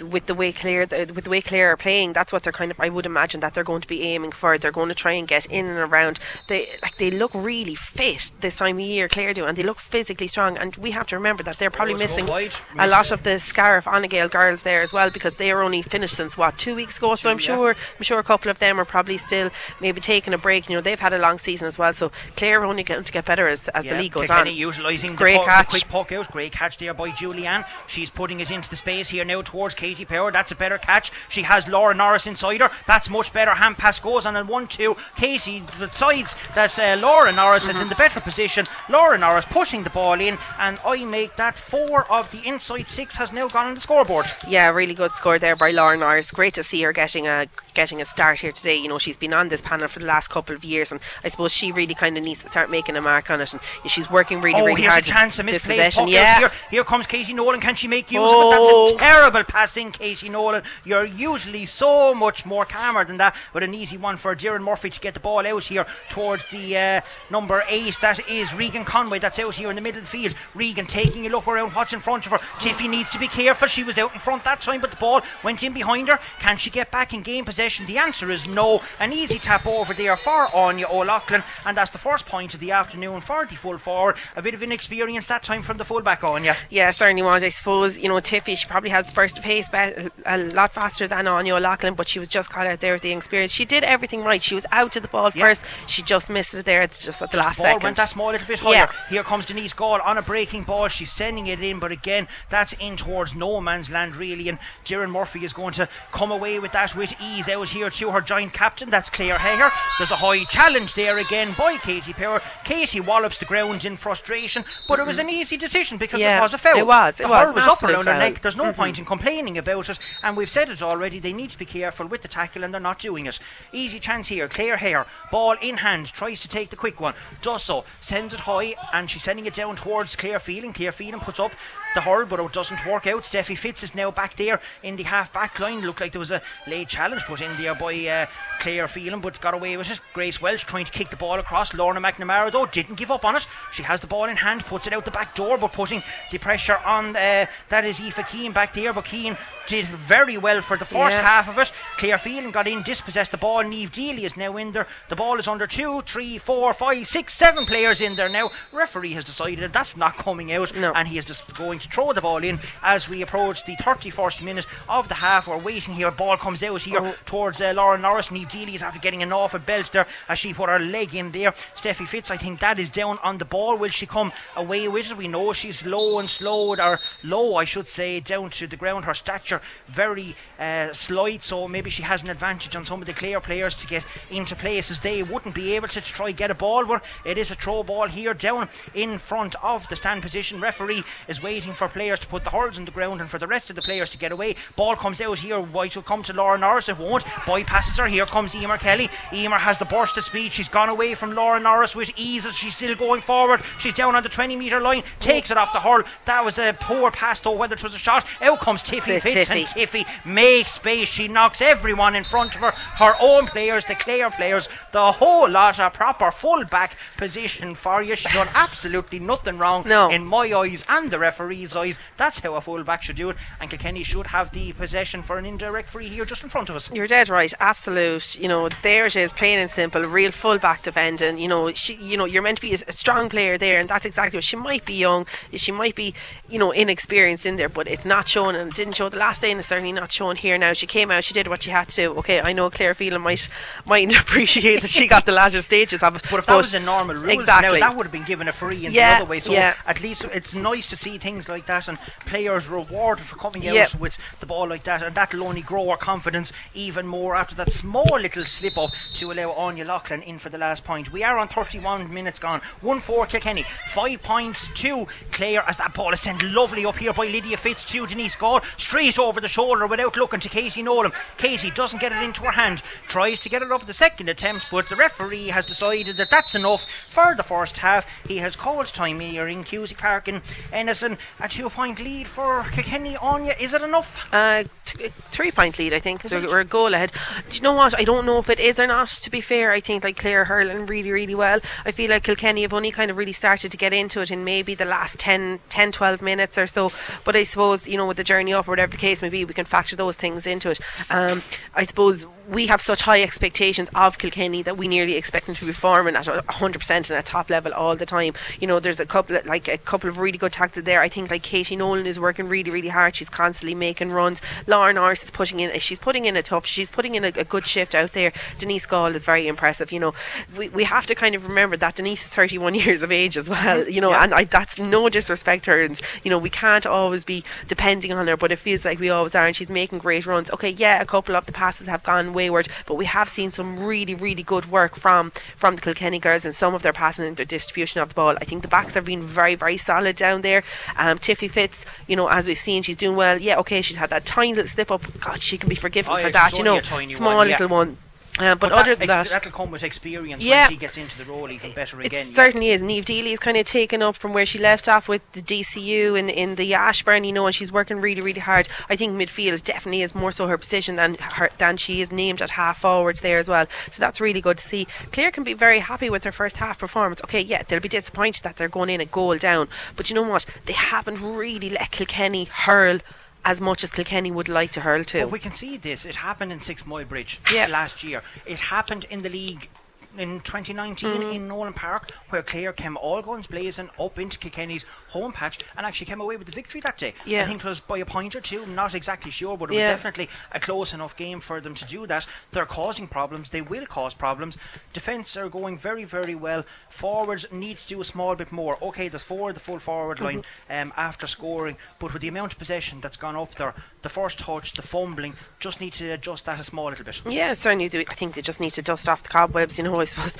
with 0.01 0.25
the 0.27 0.35
way 0.35 0.51
Clare, 0.51 0.81
with 0.81 1.23
the 1.23 1.29
way 1.29 1.41
Clare 1.41 1.71
are 1.71 1.77
playing, 1.77 2.13
that's 2.13 2.31
what 2.31 2.43
they're 2.43 2.53
kind 2.53 2.71
of. 2.71 2.79
I 2.79 2.89
would 2.89 3.05
imagine 3.05 3.39
that 3.41 3.53
they're 3.53 3.63
going 3.63 3.81
to 3.81 3.87
be 3.87 4.03
aiming 4.03 4.31
for. 4.31 4.57
They're 4.57 4.71
going 4.71 4.89
to 4.89 4.95
try 4.95 5.13
and 5.13 5.27
get 5.27 5.45
in 5.47 5.65
and 5.65 5.77
around. 5.77 6.19
They 6.47 6.77
like 6.81 6.97
they 6.97 7.11
look 7.11 7.31
really 7.33 7.75
fit 7.75 8.31
this 8.39 8.57
time 8.57 8.77
of 8.77 8.81
year. 8.85 9.07
Clare 9.07 9.33
do, 9.33 9.45
and 9.45 9.57
they 9.57 9.63
look 9.63 9.79
physically 9.79 10.27
strong. 10.27 10.57
And 10.57 10.75
we 10.77 10.91
have 10.91 11.07
to 11.07 11.15
remember 11.15 11.43
that 11.43 11.57
they're 11.59 11.69
probably 11.71 11.95
Oh, 11.95 11.97
missing 11.97 12.29
a 12.77 12.87
lot 12.87 13.11
of 13.11 13.23
the 13.23 13.39
Scariff 13.39 13.85
Ogonnelloe 13.85 14.29
girls 14.29 14.63
there 14.63 14.81
as 14.81 14.93
well 14.93 15.09
because 15.09 15.35
they 15.35 15.51
are 15.51 15.63
only 15.63 15.81
finished 15.81 16.15
since 16.15 16.37
what 16.37 16.57
two 16.57 16.75
weeks 16.75 16.97
ago. 16.97 17.15
So 17.15 17.29
I'm 17.31 17.39
yeah. 17.39 17.45
sure 17.45 17.69
I'm 17.71 18.03
sure 18.03 18.19
a 18.19 18.23
couple 18.23 18.51
of 18.51 18.59
them 18.59 18.79
are 18.79 18.85
probably 18.85 19.17
still 19.17 19.49
maybe 19.81 20.01
taking 20.01 20.33
a 20.33 20.37
break. 20.37 20.69
You 20.69 20.75
know, 20.75 20.81
they've 20.81 20.99
had 20.99 21.13
a 21.13 21.17
long 21.17 21.37
season 21.39 21.67
as 21.67 21.77
well. 21.77 21.93
So 21.93 22.11
Clare 22.35 22.61
are 22.61 22.65
only 22.65 22.83
going 22.83 23.03
to 23.03 23.11
get 23.11 23.25
better 23.25 23.47
as 23.47 23.67
as 23.69 23.85
the 23.85 23.95
league 23.97 24.11
goes 24.11 24.27
Kilkenny 24.27 24.51
on. 24.51 24.57
utilising 24.57 25.15
Great 25.15 25.33
the, 25.33 25.39
puck, 25.39 25.47
catch. 25.47 25.73
the 25.73 25.79
quick 25.79 25.89
puck 25.89 26.11
out. 26.11 26.31
Great 26.31 26.51
catch 26.51 26.77
there 26.77 26.93
by 26.93 27.09
Julianne. 27.11 27.65
She's 27.87 28.09
putting 28.09 28.39
it 28.39 28.51
into 28.51 28.69
the 28.69 28.75
space 28.75 29.09
here 29.09 29.25
now 29.25 29.41
towards 29.41 29.75
Katie 29.87 30.05
Power. 30.05 30.31
That's 30.33 30.51
a 30.51 30.55
better 30.55 30.77
catch. 30.77 31.11
She 31.29 31.43
has 31.43 31.67
Laura 31.67 31.93
Norris 31.93 32.27
inside 32.27 32.59
her. 32.59 32.69
That's 32.87 33.09
much 33.09 33.31
better. 33.31 33.53
Hand 33.53 33.77
pass 33.77 33.99
goes 33.99 34.25
on 34.25 34.35
and 34.35 34.49
1 34.49 34.67
2. 34.67 34.97
Katie 35.15 35.63
decides 35.79 36.35
that 36.55 36.77
uh, 36.77 36.97
Laura 37.01 37.31
Norris 37.31 37.63
is 37.63 37.77
Mm-hmm. 37.77 37.83
in 37.83 37.89
the 37.89 37.95
better 37.95 38.19
position. 38.19 38.65
Laura 38.89 39.17
Norris 39.17 39.45
pushing 39.45 39.83
the 39.83 39.89
ball 39.91 40.19
in, 40.19 40.37
and 40.59 40.79
I 40.85 41.05
make 41.05 41.35
that 41.37 41.55
four 41.57 42.11
of 42.11 42.31
the 42.31 42.45
inside 42.45 42.89
six 42.89 43.15
has 43.15 43.31
now 43.31 43.47
gone 43.47 43.67
on 43.67 43.75
the 43.75 43.81
scoreboard. 43.81 44.25
Yeah, 44.47 44.69
really 44.71 44.93
good 44.95 45.11
score 45.11 45.37
there 45.39 45.55
by 45.55 45.69
Lauren 45.71 45.99
Norris. 45.99 46.31
Great 46.31 46.53
to 46.55 46.63
see 46.63 46.81
her 46.81 46.91
getting 46.91 47.27
a 47.27 47.45
getting 47.75 48.01
a 48.01 48.05
start 48.05 48.39
here 48.39 48.51
today. 48.51 48.75
You 48.75 48.87
know, 48.89 48.97
she's 48.97 49.15
been 49.17 49.33
on 49.33 49.49
this 49.49 49.61
panel 49.61 49.87
for 49.87 49.99
the 49.99 50.05
last 50.07 50.29
couple 50.29 50.55
of 50.55 50.65
years, 50.65 50.91
and 50.91 50.99
I 51.23 51.27
suppose 51.29 51.51
she 51.53 51.71
really 51.71 51.93
kind 51.93 52.17
of 52.17 52.23
needs 52.23 52.41
to 52.43 52.49
start 52.49 52.69
making 52.71 52.95
a 52.97 53.01
mark 53.01 53.29
on 53.29 53.39
it. 53.41 53.53
And 53.53 53.61
she's 53.85 54.09
working 54.09 54.41
really, 54.41 54.59
oh, 54.59 54.65
really 54.65 54.81
here's 54.81 54.91
hard. 54.93 55.05
a 55.05 55.09
chance, 55.09 55.37
a 55.39 55.43
this 55.43 55.53
misplaced 55.53 55.77
possession. 55.97 56.07
Yeah, 56.07 56.39
here. 56.39 56.51
Here 56.71 56.83
comes 56.83 57.05
Katie 57.05 57.33
Nolan. 57.33 57.61
Can 57.61 57.75
she 57.75 57.87
make 57.87 58.11
use 58.11 58.21
Oh. 58.23 58.47
of 58.49 58.53
it? 58.93 58.97
That's 58.97 59.01
a 59.03 59.13
terrible 59.13 59.43
passing, 59.77 59.91
Katie 59.91 60.29
Nolan. 60.29 60.63
You're 60.83 61.05
usually 61.05 61.65
so 61.65 62.13
much 62.13 62.45
more 62.45 62.65
calmer 62.65 63.05
than 63.05 63.17
that, 63.17 63.35
but 63.53 63.63
an 63.63 63.73
easy 63.75 63.97
one 63.97 64.17
for 64.17 64.35
Doireann 64.35 64.63
Murphy 64.63 64.89
to 64.89 64.99
get 64.99 65.13
the 65.13 65.19
ball 65.19 65.45
out 65.45 65.63
here 65.63 65.85
towards 66.09 66.45
the 66.51 66.77
uh, 66.77 67.01
number 67.29 67.63
eight. 67.69 67.95
That 68.01 68.27
is 68.27 68.53
Regan 68.53 68.85
Conway. 68.85 69.19
That's 69.19 69.39
out 69.39 69.53
here 69.55 69.69
in 69.69 69.75
the 69.75 69.81
middle 69.81 69.99
of 69.99 70.05
the 70.05 70.09
field. 70.09 70.33
Regan 70.55 70.87
taking 70.87 71.27
a 71.27 71.29
look 71.29 71.47
around 71.47 71.71
what's 71.71 71.93
in 71.93 71.99
front 71.99 72.25
of 72.25 72.31
her. 72.31 72.39
Tiffy 72.59 72.89
needs 72.89 73.11
to 73.11 73.19
be 73.19 73.27
careful. 73.27 73.67
She 73.67 73.83
was 73.83 73.97
out 73.97 74.13
in 74.13 74.19
front 74.19 74.43
that 74.45 74.61
time, 74.61 74.81
but 74.81 74.91
the 74.91 74.97
ball 74.97 75.21
went 75.43 75.61
in 75.61 75.73
behind 75.73 76.07
her. 76.07 76.19
Can 76.39 76.57
she 76.57 76.69
get 76.69 76.91
back 76.91 77.13
and 77.13 77.23
gain 77.23 77.45
possession? 77.45 77.85
The 77.85 77.99
answer 77.99 78.31
is 78.31 78.47
no. 78.47 78.81
An 78.99 79.13
easy 79.13 79.37
tap 79.37 79.67
over 79.67 79.93
there 79.93 80.17
for 80.17 80.53
Anya 80.55 80.87
O'Loughlin, 80.87 81.43
and 81.65 81.77
that's 81.77 81.91
the 81.91 81.97
first 81.97 82.25
point 82.25 82.53
of 82.55 82.59
the 82.59 82.71
afternoon 82.71 83.21
for 83.21 83.45
the 83.45 83.55
full 83.55 83.77
forward. 83.77 84.15
A 84.35 84.41
bit 84.41 84.55
of 84.55 84.63
inexperience 84.63 85.27
that 85.27 85.43
time 85.43 85.61
from 85.61 85.77
the 85.77 85.85
fullback 85.85 86.23
Anya. 86.23 86.55
yeah, 86.71 86.89
certainly 86.89 87.21
was. 87.21 87.43
I 87.43 87.49
suppose 87.49 87.99
you 87.99 88.09
know 88.09 88.15
Tiffy. 88.15 88.57
She 88.57 88.67
probably 88.67 88.89
has 88.89 89.05
the 89.05 89.21
of 89.21 89.43
pace 89.43 89.66
be- 89.69 90.09
a 90.25 90.37
lot 90.37 90.73
faster 90.73 91.07
than 91.07 91.27
Anya 91.27 91.55
O'Loughlin, 91.55 91.93
but 91.95 92.07
she 92.07 92.19
was 92.19 92.27
just 92.27 92.49
caught 92.49 92.67
out 92.67 92.79
there 92.79 92.93
with 92.93 93.01
the 93.01 93.11
experience. 93.11 93.51
She 93.51 93.65
did 93.65 93.83
everything 93.83 94.23
right. 94.23 94.41
She 94.41 94.55
was 94.55 94.65
out 94.71 94.91
to 94.93 94.99
the 94.99 95.07
ball 95.07 95.31
Yeah. 95.33 95.45
first. 95.45 95.63
She 95.87 96.01
just 96.01 96.29
missed 96.29 96.53
it 96.53 96.65
there. 96.65 96.81
It's 96.81 97.03
just 97.03 97.21
at 97.21 97.31
the 97.31 97.37
last 97.37 97.57
ball 97.57 97.65
second. 97.65 97.83
went 97.83 97.97
that 97.97 98.09
small 98.09 98.31
little 98.31 98.47
bit 98.47 98.59
higher. 98.59 98.73
Yeah. 98.73 98.91
Here 99.09 99.23
comes 99.23 99.45
Denise 99.45 99.73
Gall 99.73 100.01
on 100.01 100.17
a 100.17 100.21
breaking 100.21 100.63
ball. 100.63 100.87
She's 100.87 101.11
sending 101.11 101.47
it 101.47 101.61
in, 101.61 101.79
but 101.79 101.91
again, 101.91 102.27
that's 102.49 102.73
in 102.73 102.97
towards 102.97 103.35
no 103.35 103.61
man's 103.61 103.89
land 103.89 104.15
really. 104.15 104.49
And 104.49 104.59
Doireann 104.85 105.11
Murphy 105.11 105.43
is 105.45 105.53
going 105.53 105.73
to 105.73 105.87
come 106.11 106.31
away 106.31 106.59
with 106.59 106.71
that 106.73 106.95
with 106.95 107.13
ease 107.21 107.49
out 107.49 107.69
here 107.69 107.89
to 107.89 108.11
her 108.11 108.21
joint 108.21 108.53
captain. 108.53 108.89
That's 108.89 109.09
Claire 109.09 109.37
Hehir. 109.37 109.71
There's 109.97 110.11
a 110.11 110.17
high 110.17 110.43
challenge 110.45 110.93
there 110.93 111.17
again 111.17 111.55
by 111.57 111.77
Katie 111.77 112.13
Power. 112.13 112.41
Katie 112.63 112.99
wallops 112.99 113.37
the 113.37 113.45
ground 113.45 113.85
in 113.85 113.97
frustration, 113.97 114.63
but 114.87 114.99
it 114.99 115.05
was 115.05 115.17
mm. 115.17 115.21
an 115.21 115.29
easy 115.29 115.57
decision 115.57 115.97
because 115.97 116.19
Yeah, 116.19 116.39
it 116.39 116.41
was 116.41 116.53
a 116.53 116.57
foul. 116.57 116.77
it 116.77 116.87
was, 116.87 117.19
it 117.19 117.23
the 117.23 117.29
was 117.29 117.53
was 117.53 117.67
up 117.67 117.83
around 117.83 118.05
her 118.05 118.17
neck. 118.17 118.41
There's 118.41 118.55
no 118.55 118.65
mm-hmm. 118.65 118.81
point 118.81 118.99
in 118.99 119.05
complaining 119.05 119.56
about 119.57 119.89
it, 119.89 119.99
and 120.23 120.37
we've 120.37 120.49
said 120.49 120.69
it 120.69 120.81
already. 120.81 121.19
They 121.19 121.33
need 121.33 121.51
to 121.51 121.57
be 121.57 121.65
careful 121.65 122.07
with 122.07 122.21
the 122.21 122.27
tackle, 122.27 122.63
and 122.63 122.73
they're 122.73 122.81
not 122.81 122.99
doing 122.99 123.25
it. 123.25 123.39
Easy 123.71 123.99
chance 123.99 124.27
here. 124.27 124.47
Claire 124.47 124.77
Hehir, 124.77 125.05
ball 125.31 125.55
in 125.61 125.77
hand, 125.77 126.07
tries 126.07 126.41
to 126.41 126.47
take 126.47 126.69
the 126.69 126.75
quick 126.75 126.99
one, 126.99 127.13
does 127.41 127.63
so, 127.63 127.85
sends 128.01 128.33
it 128.33 128.41
high, 128.41 128.75
and 128.93 129.09
she's 129.09 129.23
sending 129.23 129.45
it 129.45 129.53
down 129.53 129.75
towards 129.75 130.15
Claire 130.15 130.39
Phelan. 130.39 130.73
Claire 130.73 130.91
Phelan 130.91 131.19
puts 131.19 131.39
up 131.39 131.51
the 131.95 132.01
hurl, 132.01 132.25
but 132.25 132.39
it 132.39 132.51
doesn't 132.53 132.85
work 132.85 133.07
out. 133.07 133.23
Steffi 133.23 133.57
Fitz 133.57 133.83
is 133.83 133.95
now 133.95 134.11
back 134.11 134.35
there 134.35 134.59
in 134.83 134.95
the 134.95 135.03
half 135.03 135.31
back 135.33 135.59
line. 135.59 135.81
Looked 135.81 136.01
like 136.01 136.11
there 136.11 136.19
was 136.19 136.31
a 136.31 136.41
late 136.67 136.87
challenge 136.89 137.23
put 137.23 137.41
in 137.41 137.55
there 137.57 137.73
by 137.75 137.95
uh, 138.07 138.25
Claire 138.59 138.87
Phelan, 138.87 139.19
but 139.21 139.39
got 139.41 139.53
away 139.53 139.75
with 139.77 139.89
it. 139.89 139.99
Grace 140.13 140.41
Welsh 140.41 140.63
trying 140.63 140.85
to 140.85 140.91
kick 140.91 141.09
the 141.09 141.15
ball 141.15 141.39
across. 141.39 141.73
Lorna 141.73 141.99
McNamara, 142.01 142.51
though, 142.51 142.65
didn't 142.65 142.95
give 142.95 143.11
up 143.11 143.25
on 143.25 143.35
it. 143.35 143.47
She 143.71 143.83
has 143.83 143.99
the 143.99 144.07
ball 144.07 144.25
in 144.25 144.37
hand, 144.37 144.65
puts 144.65 144.85
it 144.87 144.93
out 144.93 145.05
the 145.05 145.11
back 145.11 145.35
door, 145.35 145.57
but 145.57 145.73
putting 145.73 146.03
the 146.31 146.37
pressure 146.37 146.77
on 146.77 147.15
uh, 147.15 147.45
that 147.69 147.85
is 147.85 147.99
Aoife 147.99 148.27
Keane 148.29 148.51
back 148.51 148.73
there. 148.73 148.93
But 148.93 149.05
Keane 149.05 149.37
did 149.67 149.85
very 149.85 150.37
well 150.37 150.61
for 150.61 150.77
the 150.77 150.85
first 150.85 151.13
Yeah. 151.15 151.21
half 151.21 151.49
of 151.49 151.57
it. 151.57 151.71
Claire 151.97 152.17
Phelan 152.17 152.51
got 152.51 152.67
in, 152.67 152.83
dispossessed 152.83 153.31
the 153.31 153.37
ball. 153.37 153.63
Neve 153.63 153.91
Dealey 153.91 154.23
is 154.23 154.37
now 154.37 154.55
in 154.57 154.71
there. 154.71 154.87
The 155.09 155.15
ball 155.15 155.39
is 155.39 155.47
under 155.47 155.67
two, 155.67 156.01
three, 156.05 156.37
four, 156.37 156.73
five, 156.73 157.07
six, 157.07 157.33
seven 157.33 157.65
players 157.65 157.99
in 157.99 158.15
there 158.15 158.29
now. 158.29 158.51
Referee 158.71 159.13
has 159.13 159.25
decided 159.25 159.59
that 159.59 159.73
that's 159.73 159.97
not 159.97 160.15
coming 160.15 160.51
out, 160.53 160.73
No. 160.75 160.93
and 160.93 161.07
he 161.09 161.17
is 161.17 161.25
just 161.25 161.53
going 161.55 161.76
to 161.79 161.89
throw 161.89 162.13
the 162.13 162.21
ball 162.21 162.43
in 162.43 162.59
as 162.83 163.07
we 163.09 163.21
approach 163.21 163.63
the 163.65 163.75
31st 163.77 164.41
minute 164.41 164.65
of 164.87 165.07
the 165.07 165.15
half. 165.15 165.47
We're 165.47 165.57
waiting 165.57 165.93
here. 165.93 166.11
Ball 166.11 166.37
comes 166.37 166.63
out 166.63 166.81
here 166.81 166.99
Oh. 167.01 167.15
towards 167.25 167.59
uh, 167.61 167.73
Lauren 167.75 168.01
Norris. 168.01 168.31
Neve 168.31 168.69
is 168.69 168.83
after 168.83 168.99
getting 168.99 169.21
an 169.23 169.31
awful 169.33 169.59
belt 169.59 169.91
there 169.91 170.07
as 170.29 170.39
she 170.39 170.53
put 170.53 170.69
her 170.69 170.79
leg 170.79 171.13
in 171.15 171.31
there. 171.31 171.51
Steffi 171.75 172.07
Fitz, 172.07 172.31
I 172.31 172.37
think 172.37 172.59
that 172.59 172.79
is 172.79 172.89
down 172.89 173.19
on 173.23 173.37
the 173.37 173.45
ball. 173.45 173.75
Will 173.77 173.89
she 173.89 174.05
come 174.05 174.31
away 174.55 174.87
with 174.87 175.11
it? 175.11 175.17
We 175.17 175.27
know 175.27 175.53
she's 175.53 175.85
low 175.85 176.19
and 176.19 176.29
slowed, 176.29 176.79
or 176.79 176.99
low, 177.23 177.55
I 177.55 177.65
should 177.65 177.89
say, 177.89 178.19
down 178.19 178.49
to 178.51 178.67
the 178.67 178.75
ground. 178.75 179.05
Her 179.05 179.13
stature 179.13 179.61
very 179.87 180.35
uh, 180.59 180.93
slight, 180.93 181.43
so 181.43 181.67
maybe 181.67 181.89
she 181.89 182.03
has 182.03 182.23
an 182.23 182.29
advantage 182.29 182.75
on 182.75 182.85
some 182.85 183.01
of 183.01 183.05
the 183.07 183.13
clear 183.13 183.39
players 183.39 183.75
to 183.75 183.87
get 183.87 184.05
into 184.29 184.55
places 184.55 184.99
they 184.99 185.23
wouldn't 185.23 185.55
be 185.55 185.75
able 185.75 185.87
to, 185.89 186.01
to 186.01 186.13
try 186.13 186.31
get 186.31 186.51
a 186.51 186.55
ball. 186.55 186.85
But 186.85 187.03
it 187.25 187.37
is 187.37 187.51
a 187.51 187.55
throw 187.55 187.83
ball 187.83 188.07
here 188.07 188.33
down 188.33 188.69
in 188.93 189.17
front 189.17 189.55
of 189.63 189.87
the 189.89 189.95
stand 189.95 190.21
position. 190.21 190.59
Referee 190.59 191.03
is 191.27 191.41
waiting 191.41 191.66
for 191.73 191.87
players 191.87 192.19
to 192.19 192.27
put 192.27 192.43
the 192.43 192.49
hurls 192.51 192.77
in 192.77 192.85
the 192.85 192.91
ground 192.91 193.21
and 193.21 193.29
for 193.29 193.37
the 193.39 193.47
rest 193.47 193.69
of 193.69 193.75
the 193.75 193.81
players 193.81 194.09
to 194.11 194.17
get 194.17 194.31
away. 194.31 194.55
Ball 194.75 194.95
comes 194.95 195.21
out 195.21 195.39
here. 195.39 195.59
White 195.59 195.95
will 195.95 196.03
come 196.03 196.23
to 196.23 196.33
Laura 196.33 196.57
Norris. 196.57 196.89
It 196.89 196.97
won't. 196.97 197.23
Bypasses 197.23 197.97
her. 197.97 198.07
Here 198.07 198.25
comes 198.25 198.55
Emer 198.55 198.77
Kelly. 198.77 199.09
Emer 199.33 199.57
has 199.57 199.77
the 199.77 199.85
burst 199.85 200.17
of 200.17 200.23
speed. 200.23 200.51
She's 200.51 200.69
gone 200.69 200.89
away 200.89 201.13
from 201.15 201.33
Laura 201.33 201.59
Norris 201.59 201.95
with 201.95 202.11
ease 202.15 202.45
as 202.45 202.55
she's 202.55 202.75
still 202.75 202.95
going 202.95 203.21
forward. 203.21 203.61
She's 203.79 203.93
down 203.93 204.15
on 204.15 204.23
the 204.23 204.29
20 204.29 204.55
metre 204.55 204.79
line. 204.79 205.03
Takes 205.19 205.51
it 205.51 205.57
off 205.57 205.73
the 205.73 205.79
hurl. 205.79 206.03
That 206.25 206.43
was 206.45 206.57
a 206.57 206.75
poor 206.79 207.11
pass 207.11 207.39
though, 207.41 207.51
whether 207.51 207.75
it 207.75 207.83
was 207.83 207.93
a 207.95 207.97
shot. 207.99 208.25
Out 208.41 208.59
comes 208.59 208.81
Tiffy 208.83 209.19
Fitz 209.21 209.49
and 209.49 209.65
Tiffy 209.67 210.05
makes 210.25 210.71
space. 210.73 211.07
She 211.07 211.27
knocks 211.27 211.61
everyone 211.61 212.15
in 212.15 212.23
front 212.23 212.55
of 212.55 212.61
her. 212.61 212.71
Her 212.71 213.15
own 213.21 213.47
players, 213.47 213.85
the 213.85 213.95
Clare 213.95 214.29
players, 214.31 214.69
the 214.91 215.11
whole 215.13 215.49
lot. 215.49 215.79
A 215.79 215.89
proper 215.89 216.31
full 216.31 216.63
back 216.65 216.97
position 217.17 217.75
for 217.75 218.01
you. 218.01 218.15
She's 218.15 218.33
done 218.33 218.47
absolutely 218.53 219.19
nothing 219.19 219.57
wrong 219.57 219.83
No. 219.85 220.09
in 220.09 220.25
my 220.25 220.51
eyes 220.53 220.83
and 220.89 221.11
the 221.11 221.19
referee's 221.65 221.75
eyes. 221.75 221.99
That's 222.17 222.39
how 222.39 222.55
a 222.55 222.61
fullback 222.61 223.03
should 223.03 223.15
do 223.15 223.29
it. 223.29 223.37
And 223.59 223.69
Kilkenny 223.69 224.03
should 224.03 224.27
have 224.27 224.51
the 224.51 224.73
possession 224.73 225.21
for 225.21 225.37
an 225.37 225.45
indirect 225.45 225.89
free 225.89 226.07
here 226.07 226.25
just 226.25 226.43
in 226.43 226.49
front 226.49 226.69
of 226.69 226.75
us. 226.75 226.91
You're 226.91 227.07
dead 227.07 227.29
right, 227.29 227.53
absolute. 227.59 228.37
You 228.37 228.47
know, 228.47 228.69
there 228.83 229.05
it 229.05 229.15
is, 229.15 229.33
plain 229.33 229.59
and 229.59 229.71
simple, 229.71 230.03
real 230.03 230.31
full 230.31 230.57
back 230.57 230.83
defending. 230.83 231.37
You 231.37 231.47
know, 231.47 231.73
she, 231.73 231.95
you 231.95 232.17
know, 232.17 232.25
you're 232.25 232.41
meant 232.41 232.57
to 232.57 232.61
be 232.61 232.73
a, 232.73 232.77
a 232.87 232.91
strong 232.91 233.29
player 233.29 233.57
there, 233.57 233.79
and 233.79 233.89
that's 233.89 234.05
exactly 234.05 234.37
what 234.37 234.43
she 234.43 234.55
might 234.55 234.85
be 234.85 234.93
young, 234.93 235.25
she 235.53 235.71
might 235.71 235.95
be, 235.95 236.13
you 236.49 236.59
know, 236.59 236.71
inexperienced 236.71 237.45
in 237.45 237.55
there, 237.55 237.69
but 237.69 237.87
it's 237.87 238.05
not 238.05 238.27
shown, 238.27 238.55
and 238.55 238.71
it 238.71 238.75
didn't 238.75 238.93
show 238.93 239.09
the 239.09 239.17
last 239.17 239.41
day, 239.41 239.51
and 239.51 239.59
it's 239.59 239.69
certainly 239.69 239.91
not 239.91 240.11
shown 240.11 240.35
here. 240.35 240.57
Now 240.57 240.73
she 240.73 240.87
came 240.87 241.11
out, 241.11 241.23
she 241.23 241.33
did 241.33 241.47
what 241.47 241.63
she 241.63 241.71
had 241.71 241.89
to 241.89 241.95
do. 241.95 242.13
Okay, 242.19 242.41
I 242.41 242.53
know 242.53 242.69
Claire 242.69 242.93
Phelan 242.93 243.21
might 243.21 243.49
might 243.85 244.19
appreciate 244.19 244.81
that 244.81 244.89
she 244.89 245.07
got 245.07 245.25
the 245.25 245.31
latter 245.31 245.61
stages 245.61 246.03
of 246.03 246.15
it, 246.15 246.23
But 246.29 246.39
if 246.39 246.45
that 246.45 246.55
was 246.55 246.71
the 246.71 246.79
normal 246.79 247.15
rules, 247.15 247.33
exactly. 247.33 247.79
now 247.79 247.89
that 247.89 247.97
would 247.97 248.05
have 248.05 248.11
been 248.11 248.23
given 248.23 248.47
a 248.47 248.51
free 248.51 248.85
in 248.85 248.91
Yeah, 248.91 249.17
the 249.17 249.21
other 249.23 249.29
way. 249.29 249.39
So 249.39 249.51
yeah. 249.51 249.75
at 249.85 250.01
least 250.01 250.23
it's 250.25 250.53
nice 250.53 250.89
to 250.89 250.95
see 250.95 251.17
things 251.17 251.46
like 251.47 251.65
that 251.67 251.87
and 251.87 251.97
players 252.25 252.67
rewarded 252.67 253.25
for 253.25 253.35
coming 253.35 253.67
out 253.67 253.73
Yep. 253.75 253.95
with 253.95 254.17
the 254.39 254.45
ball 254.45 254.67
like 254.67 254.83
that, 254.83 255.01
and 255.03 255.15
that'll 255.15 255.43
only 255.43 255.61
grow 255.61 255.89
our 255.89 255.97
confidence 255.97 256.51
even 256.73 257.07
more 257.07 257.35
after 257.35 257.55
that 257.55 257.71
small 257.71 258.19
little 258.19 258.45
slip 258.45 258.77
up 258.77 258.91
to 259.15 259.31
allow 259.31 259.51
Anya 259.51 259.85
Loughlin 259.85 260.21
in 260.21 260.39
for 260.39 260.49
the 260.49 260.57
last 260.57 260.83
point. 260.83 261.11
We 261.11 261.23
are 261.23 261.37
on 261.37 261.47
31 261.47 262.13
minutes 262.13 262.39
gone. 262.39 262.61
1 262.81 262.99
4 263.01 263.25
Kilkenny, 263.27 263.65
5 263.89 264.21
points 264.23 264.69
to 264.75 265.07
Clare 265.31 265.63
as 265.67 265.77
that 265.77 265.93
ball 265.93 266.13
is 266.13 266.21
sent 266.21 266.43
lovely 266.43 266.85
up 266.85 266.97
here 266.97 267.13
by 267.13 267.27
Lydia 267.27 267.57
Fitz 267.57 267.83
to 267.85 268.07
Denise 268.07 268.35
Gall, 268.35 268.61
straight 268.77 269.19
over 269.19 269.39
the 269.41 269.47
shoulder 269.47 269.87
without 269.87 270.15
looking 270.17 270.39
to 270.39 270.49
Katie 270.49 270.83
Nolan. 270.83 271.11
Katie 271.37 271.71
doesn't 271.71 271.99
get 271.99 272.11
it 272.11 272.23
into 272.23 272.41
her 272.43 272.51
hand, 272.51 272.81
tries 273.07 273.39
to 273.41 273.49
get 273.49 273.61
it 273.61 273.71
up 273.71 273.85
the 273.85 273.93
second 273.93 274.29
attempt, 274.29 274.67
but 274.71 274.89
the 274.89 274.95
referee 274.95 275.47
has 275.47 275.65
decided 275.65 276.17
that 276.17 276.29
that's 276.29 276.55
enough 276.55 276.85
for 277.09 277.35
the 277.35 277.43
first 277.43 277.77
half. 277.79 278.05
He 278.27 278.37
has 278.37 278.55
called 278.55 278.87
time 278.87 279.19
here 279.19 279.47
in 279.47 279.63
Cusack 279.63 279.97
Park 279.97 280.27
in 280.27 280.41
Enison. 280.71 281.17
A 281.39 281.47
two 281.47 281.69
point 281.69 281.99
lead 281.99 282.27
for 282.27 282.63
Kilkenny. 282.71 283.15
Anya, 283.17 283.55
is 283.59 283.73
it 283.73 283.83
enough? 283.83 284.27
Uh, 284.33 284.63
t- 284.87 285.09
three 285.09 285.51
point 285.51 285.77
lead, 285.77 285.93
I 285.93 285.99
think. 285.99 286.21
So 286.21 286.39
we're 286.39 286.61
a 286.61 286.65
goal 286.65 286.93
ahead. 286.93 287.11
Do 287.49 287.55
you 287.55 287.61
know 287.61 287.73
what? 287.73 287.97
I 287.99 288.03
don't 288.03 288.25
know 288.25 288.37
if 288.37 288.49
it 288.49 288.59
is 288.59 288.79
or 288.79 288.87
not, 288.87 289.09
to 289.09 289.29
be 289.29 289.41
fair. 289.41 289.71
I 289.71 289.79
think 289.79 290.03
like 290.03 290.17
Clare 290.17 290.45
hurling 290.45 290.85
really, 290.85 291.11
really 291.11 291.35
well. 291.35 291.59
I 291.85 291.91
feel 291.91 292.09
like 292.09 292.23
Kilkenny 292.23 292.61
have 292.63 292.73
only 292.73 292.91
kind 292.91 293.11
of 293.11 293.17
really 293.17 293.33
started 293.33 293.71
to 293.71 293.77
get 293.77 293.93
into 293.93 294.21
it 294.21 294.31
in 294.31 294.43
maybe 294.43 294.73
the 294.75 294.85
last 294.85 295.19
10, 295.19 295.59
10 295.69 295.91
12 295.91 296.21
minutes 296.21 296.57
or 296.57 296.67
so. 296.67 296.91
But 297.23 297.35
I 297.35 297.43
suppose, 297.43 297.87
you 297.87 297.97
know, 297.97 298.07
with 298.07 298.17
the 298.17 298.23
journey 298.23 298.53
up 298.53 298.67
or 298.67 298.71
whatever 298.71 298.91
the 298.91 298.97
case 298.97 299.21
may 299.21 299.29
be, 299.29 299.45
we 299.45 299.53
can 299.53 299.65
factor 299.65 299.95
those 299.95 300.15
things 300.15 300.47
into 300.47 300.71
it. 300.71 300.79
Um, 301.09 301.43
I 301.75 301.83
suppose 301.83 302.25
we 302.49 302.67
have 302.67 302.79
such 302.79 303.01
high 303.01 303.21
expectations 303.21 303.89
of 303.93 304.17
Kilkenny 304.17 304.61
that 304.63 304.77
we 304.77 304.87
nearly 304.87 305.15
expect 305.15 305.47
them 305.47 305.55
to 305.55 305.65
be 305.65 305.71
performing 305.71 306.15
at 306.15 306.27
a 306.27 306.41
100% 306.43 306.89
and 306.91 307.11
at 307.11 307.25
top 307.25 307.49
level 307.49 307.73
all 307.73 307.95
the 307.95 308.05
time. 308.05 308.33
You 308.59 308.67
know, 308.67 308.79
there's 308.79 308.99
a 308.99 309.05
couple 309.05 309.35
of, 309.35 309.45
like 309.45 309.67
a 309.67 309.77
couple 309.77 310.09
of 310.09 310.17
really 310.17 310.37
good 310.37 310.53
tactics 310.53 310.85
there. 310.85 311.01
I 311.01 311.09
think 311.09 311.29
like 311.29 311.43
Katie 311.43 311.75
Nolan 311.75 312.05
is 312.05 312.19
working 312.19 312.47
really, 312.47 312.71
really 312.71 312.87
hard. 312.87 313.15
She's 313.15 313.29
constantly 313.29 313.75
making 313.75 314.11
runs. 314.11 314.41
Lauren 314.77 314.95
Norris 314.95 315.23
is 315.23 315.31
putting 315.31 315.59
in. 315.59 315.77
She's 315.79 315.99
putting 315.99 316.25
in 316.25 316.35
a 316.37 316.43
tough. 316.43 316.65
She's 316.65 316.89
putting 316.89 317.15
in 317.15 317.23
a, 317.25 317.31
a 317.35 317.43
good 317.43 317.65
shift 317.65 317.95
out 317.95 318.13
there. 318.13 318.31
Denise 318.59 318.85
Gall 318.85 319.15
is 319.15 319.21
very 319.23 319.47
impressive. 319.47 319.91
You 319.91 319.99
know, 319.99 320.13
we, 320.55 320.69
we 320.69 320.83
have 320.83 321.05
to 321.07 321.15
kind 321.15 321.33
of 321.35 321.47
remember 321.47 321.75
that 321.77 321.95
Denise 321.95 322.25
is 322.25 322.29
31 322.29 322.75
years 322.75 323.01
of 323.01 323.11
age 323.11 323.37
as 323.37 323.49
well. 323.49 323.87
You 323.89 324.01
know, 324.01 324.11
Yeah. 324.11 324.23
and 324.23 324.33
I, 324.33 324.43
that's 324.43 324.77
no 324.79 325.09
disrespect 325.09 325.65
to 325.65 325.71
her. 325.71 325.81
And 325.81 325.99
you 326.23 326.29
know, 326.29 326.37
we 326.37 326.49
can't 326.49 326.85
always 326.85 327.23
be 327.23 327.43
depending 327.67 328.11
on 328.13 328.27
her, 328.27 328.37
but 328.37 328.51
it 328.51 328.59
feels 328.59 328.85
like 328.85 328.99
we 328.99 329.09
always 329.09 329.33
are. 329.35 329.45
And 329.47 329.55
she's 329.55 329.69
making 329.71 329.99
great 329.99 330.25
runs. 330.25 330.51
Okay, 330.51 330.69
yeah, 330.69 331.01
a 331.01 331.05
couple 331.05 331.35
of 331.35 331.45
the 331.45 331.51
passes 331.51 331.87
have 331.87 332.03
gone 332.03 332.33
wayward, 332.33 332.67
but 332.85 332.95
we 332.95 333.05
have 333.05 333.29
seen 333.29 333.49
some 333.51 333.79
really, 333.83 334.13
really 334.15 334.43
good 334.43 334.69
work 334.71 334.95
from 334.95 335.31
from 335.55 335.75
the 335.75 335.81
Kilkenny 335.81 336.19
girls 336.19 336.45
and 336.45 336.53
some 336.53 336.75
of 336.75 336.83
their 336.83 336.93
passing 336.93 337.25
and 337.25 337.37
their 337.37 337.45
distribution 337.45 338.01
of 338.01 338.09
the 338.09 338.15
ball. 338.15 338.35
I 338.39 338.45
think 338.45 338.61
the 338.61 338.67
backs 338.67 338.93
have 338.93 339.05
been 339.05 339.23
very, 339.23 339.55
very 339.55 339.77
solid 339.77 340.15
down 340.15 340.41
there. 340.41 340.63
Um, 340.97 341.17
Tiffy 341.17 341.49
Fitz, 341.49 341.85
you 342.07 342.15
know, 342.15 342.27
as 342.27 342.47
we've 342.47 342.57
seen, 342.57 342.83
she's 342.83 342.97
doing 342.97 343.15
well. 343.15 343.39
Yeah, 343.39 343.57
okay, 343.59 343.81
she's 343.81 343.97
had 343.97 344.09
that 344.11 344.25
tiny 344.25 344.53
little 344.53 344.66
slip 344.67 344.91
up. 344.91 345.01
God, 345.19 345.41
she 345.41 345.57
can 345.57 345.69
be 345.69 345.75
forgiven 345.75 346.11
Oh, 346.11 346.15
for 346.17 346.21
yeah, 346.23 346.29
that. 346.31 346.57
You 346.57 346.63
know, 346.63 346.81
small 346.81 347.35
one, 347.37 347.49
yeah. 347.49 347.55
little 347.59 347.75
one. 347.75 347.97
Uh, 348.39 348.53
but, 348.53 348.69
But 348.69 348.71
other 348.73 348.91
that, 348.91 348.99
than 348.99 349.07
that, 349.07 349.27
that'll 349.29 349.51
come 349.51 349.71
with 349.71 349.81
experience 349.81 350.43
Yeah. 350.43 350.65
when 350.65 350.73
she 350.73 350.77
gets 350.77 350.95
into 350.95 351.17
the 351.17 351.25
role 351.25 351.49
even 351.49 351.71
better 351.71 351.99
it 351.99 352.05
again. 352.05 352.23
yeah. 352.23 352.31
certainly 352.35 352.69
is. 352.69 352.83
Neve 352.83 353.03
Dealey 353.03 353.33
is 353.33 353.39
kind 353.39 353.57
of 353.57 353.65
taken 353.65 354.03
up 354.03 354.15
from 354.15 354.31
where 354.31 354.45
she 354.45 354.59
left 354.59 354.87
off 354.87 355.07
with 355.07 355.23
the 355.31 355.41
DCU 355.41 356.15
in, 356.15 356.29
in 356.29 356.53
the 356.53 356.71
Ashbourne, 356.75 357.23
you 357.23 357.33
know, 357.33 357.47
and 357.47 357.55
she's 357.55 357.71
working 357.71 357.97
really, 357.99 358.21
really 358.21 358.39
hard. 358.41 358.69
I 358.91 358.95
think 358.95 359.19
midfield 359.19 359.63
definitely 359.63 360.03
is 360.03 360.13
more 360.13 360.31
so 360.31 360.45
her 360.45 360.55
position 360.59 360.97
than 360.97 361.15
her 361.15 361.49
than 361.57 361.77
she 361.77 361.99
is 361.99 362.11
named 362.11 362.43
at 362.43 362.51
half 362.51 362.81
forwards 362.81 363.21
there 363.21 363.39
as 363.39 363.49
well. 363.49 363.65
So 363.89 363.99
that's 364.01 364.21
really 364.21 364.41
good 364.41 364.59
to 364.59 364.67
see. 364.67 364.85
Claire 365.11 365.31
can 365.31 365.43
be 365.43 365.53
very 365.55 365.79
happy 365.79 366.11
with 366.11 366.23
her 366.23 366.31
first 366.31 366.57
half 366.57 366.77
performance. 366.77 367.19
Okay, 367.23 367.41
yeah, 367.41 367.63
they'll 367.67 367.79
be 367.79 367.89
disappointed 367.89 368.43
that 368.43 368.57
they're 368.57 368.67
going 368.69 368.91
in 368.91 369.01
a 369.01 369.05
goal 369.05 369.35
down, 369.39 369.67
but 369.95 370.11
you 370.11 370.15
know 370.15 370.21
what? 370.21 370.45
They 370.67 370.73
haven't 370.73 371.19
really 371.23 371.71
let 371.71 371.89
Kilkenny 371.89 372.43
hurl 372.43 372.99
as 373.47 373.61
much 373.61 373.81
as 373.81 373.91
Kilkenny 373.91 374.29
would 374.29 374.49
like 374.49 374.71
to 374.73 374.81
hurl 374.81 375.05
to. 375.05 375.21
But 375.21 375.31
we 375.31 375.39
can 375.39 375.53
see 375.53 375.77
this. 375.77 376.03
It 376.05 376.17
happened 376.17 376.51
in 376.51 376.59
Sixmilebridge 376.59 377.37
Yeah. 377.49 377.67
last 377.67 378.03
year. 378.03 378.21
It 378.45 378.59
happened 378.59 379.05
in 379.09 379.21
the 379.21 379.29
league 379.29 379.69
in 380.17 380.39
2019 380.41 381.07
Mm-hmm. 381.07 381.31
in 381.31 381.47
Nolan 381.47 381.73
Park, 381.73 382.11
where 382.29 382.41
Clare 382.41 382.73
came 382.73 382.97
all 382.97 383.21
guns 383.21 383.47
blazing 383.47 383.89
up 383.99 384.17
into 384.19 384.37
Kilkenny's 384.37 384.85
home 385.09 385.31
patch 385.31 385.59
and 385.75 385.85
actually 385.85 386.05
came 386.07 386.19
away 386.21 386.37
with 386.37 386.47
the 386.47 386.53
victory 386.53 386.81
that 386.81 386.97
day. 386.97 387.13
Yeah. 387.25 387.41
I 387.43 387.45
think 387.45 387.63
it 387.63 387.67
was 387.67 387.79
by 387.79 387.97
a 387.99 388.05
point 388.05 388.35
or 388.35 388.41
two. 388.41 388.63
I'm 388.63 388.75
not 388.75 388.93
exactly 388.93 389.31
sure, 389.31 389.57
but 389.57 389.71
it 389.71 389.75
Yeah. 389.75 389.91
was 389.91 389.97
definitely 389.97 390.29
a 390.51 390.59
close 390.59 390.93
enough 390.93 391.15
game 391.15 391.39
for 391.39 391.61
them 391.61 391.75
to 391.75 391.85
do 391.85 392.05
that. 392.07 392.25
They're 392.51 392.65
causing 392.65 393.07
problems. 393.07 393.49
They 393.49 393.61
will 393.61 393.85
cause 393.85 394.13
problems. 394.13 394.57
Defence 394.93 395.35
are 395.37 395.49
going 395.49 395.77
very, 395.77 396.03
very 396.03 396.35
well. 396.35 396.63
Forwards 396.89 397.45
need 397.51 397.77
to 397.77 397.87
do 397.87 398.01
a 398.01 398.05
small 398.05 398.35
bit 398.35 398.51
more. 398.51 398.77
Okay, 398.81 399.07
there's 399.07 399.23
four 399.23 399.53
the 399.53 399.59
full 399.59 399.79
forward 399.79 400.19
line 400.19 400.41
Mm-hmm. 400.69 400.89
um, 400.89 400.93
after 400.97 401.27
scoring, 401.27 401.77
but 401.99 402.11
with 402.13 402.21
the 402.21 402.27
amount 402.27 402.53
of 402.53 402.59
possession 402.59 403.01
that's 403.01 403.17
gone 403.17 403.35
up 403.35 403.55
there, 403.55 403.73
the 404.01 404.09
first 404.09 404.39
touch, 404.39 404.73
the 404.73 404.81
fumbling, 404.81 405.33
just 405.59 405.81
need 405.81 405.93
to 405.93 406.11
adjust 406.11 406.45
that 406.45 406.59
a 406.59 406.63
small 406.63 406.89
little 406.89 407.03
bit. 407.03 407.21
Yeah, 407.27 407.53
certainly 407.53 407.89
do. 407.89 407.99
I 408.07 408.13
think 408.13 408.35
they 408.35 408.41
just 408.41 408.59
need 408.59 408.71
to 408.71 408.81
dust 408.81 409.09
off 409.09 409.23
the 409.23 409.29
cobwebs. 409.29 409.77
You 409.77 409.83
know, 409.83 409.99
I 409.99 410.05
suppose 410.05 410.35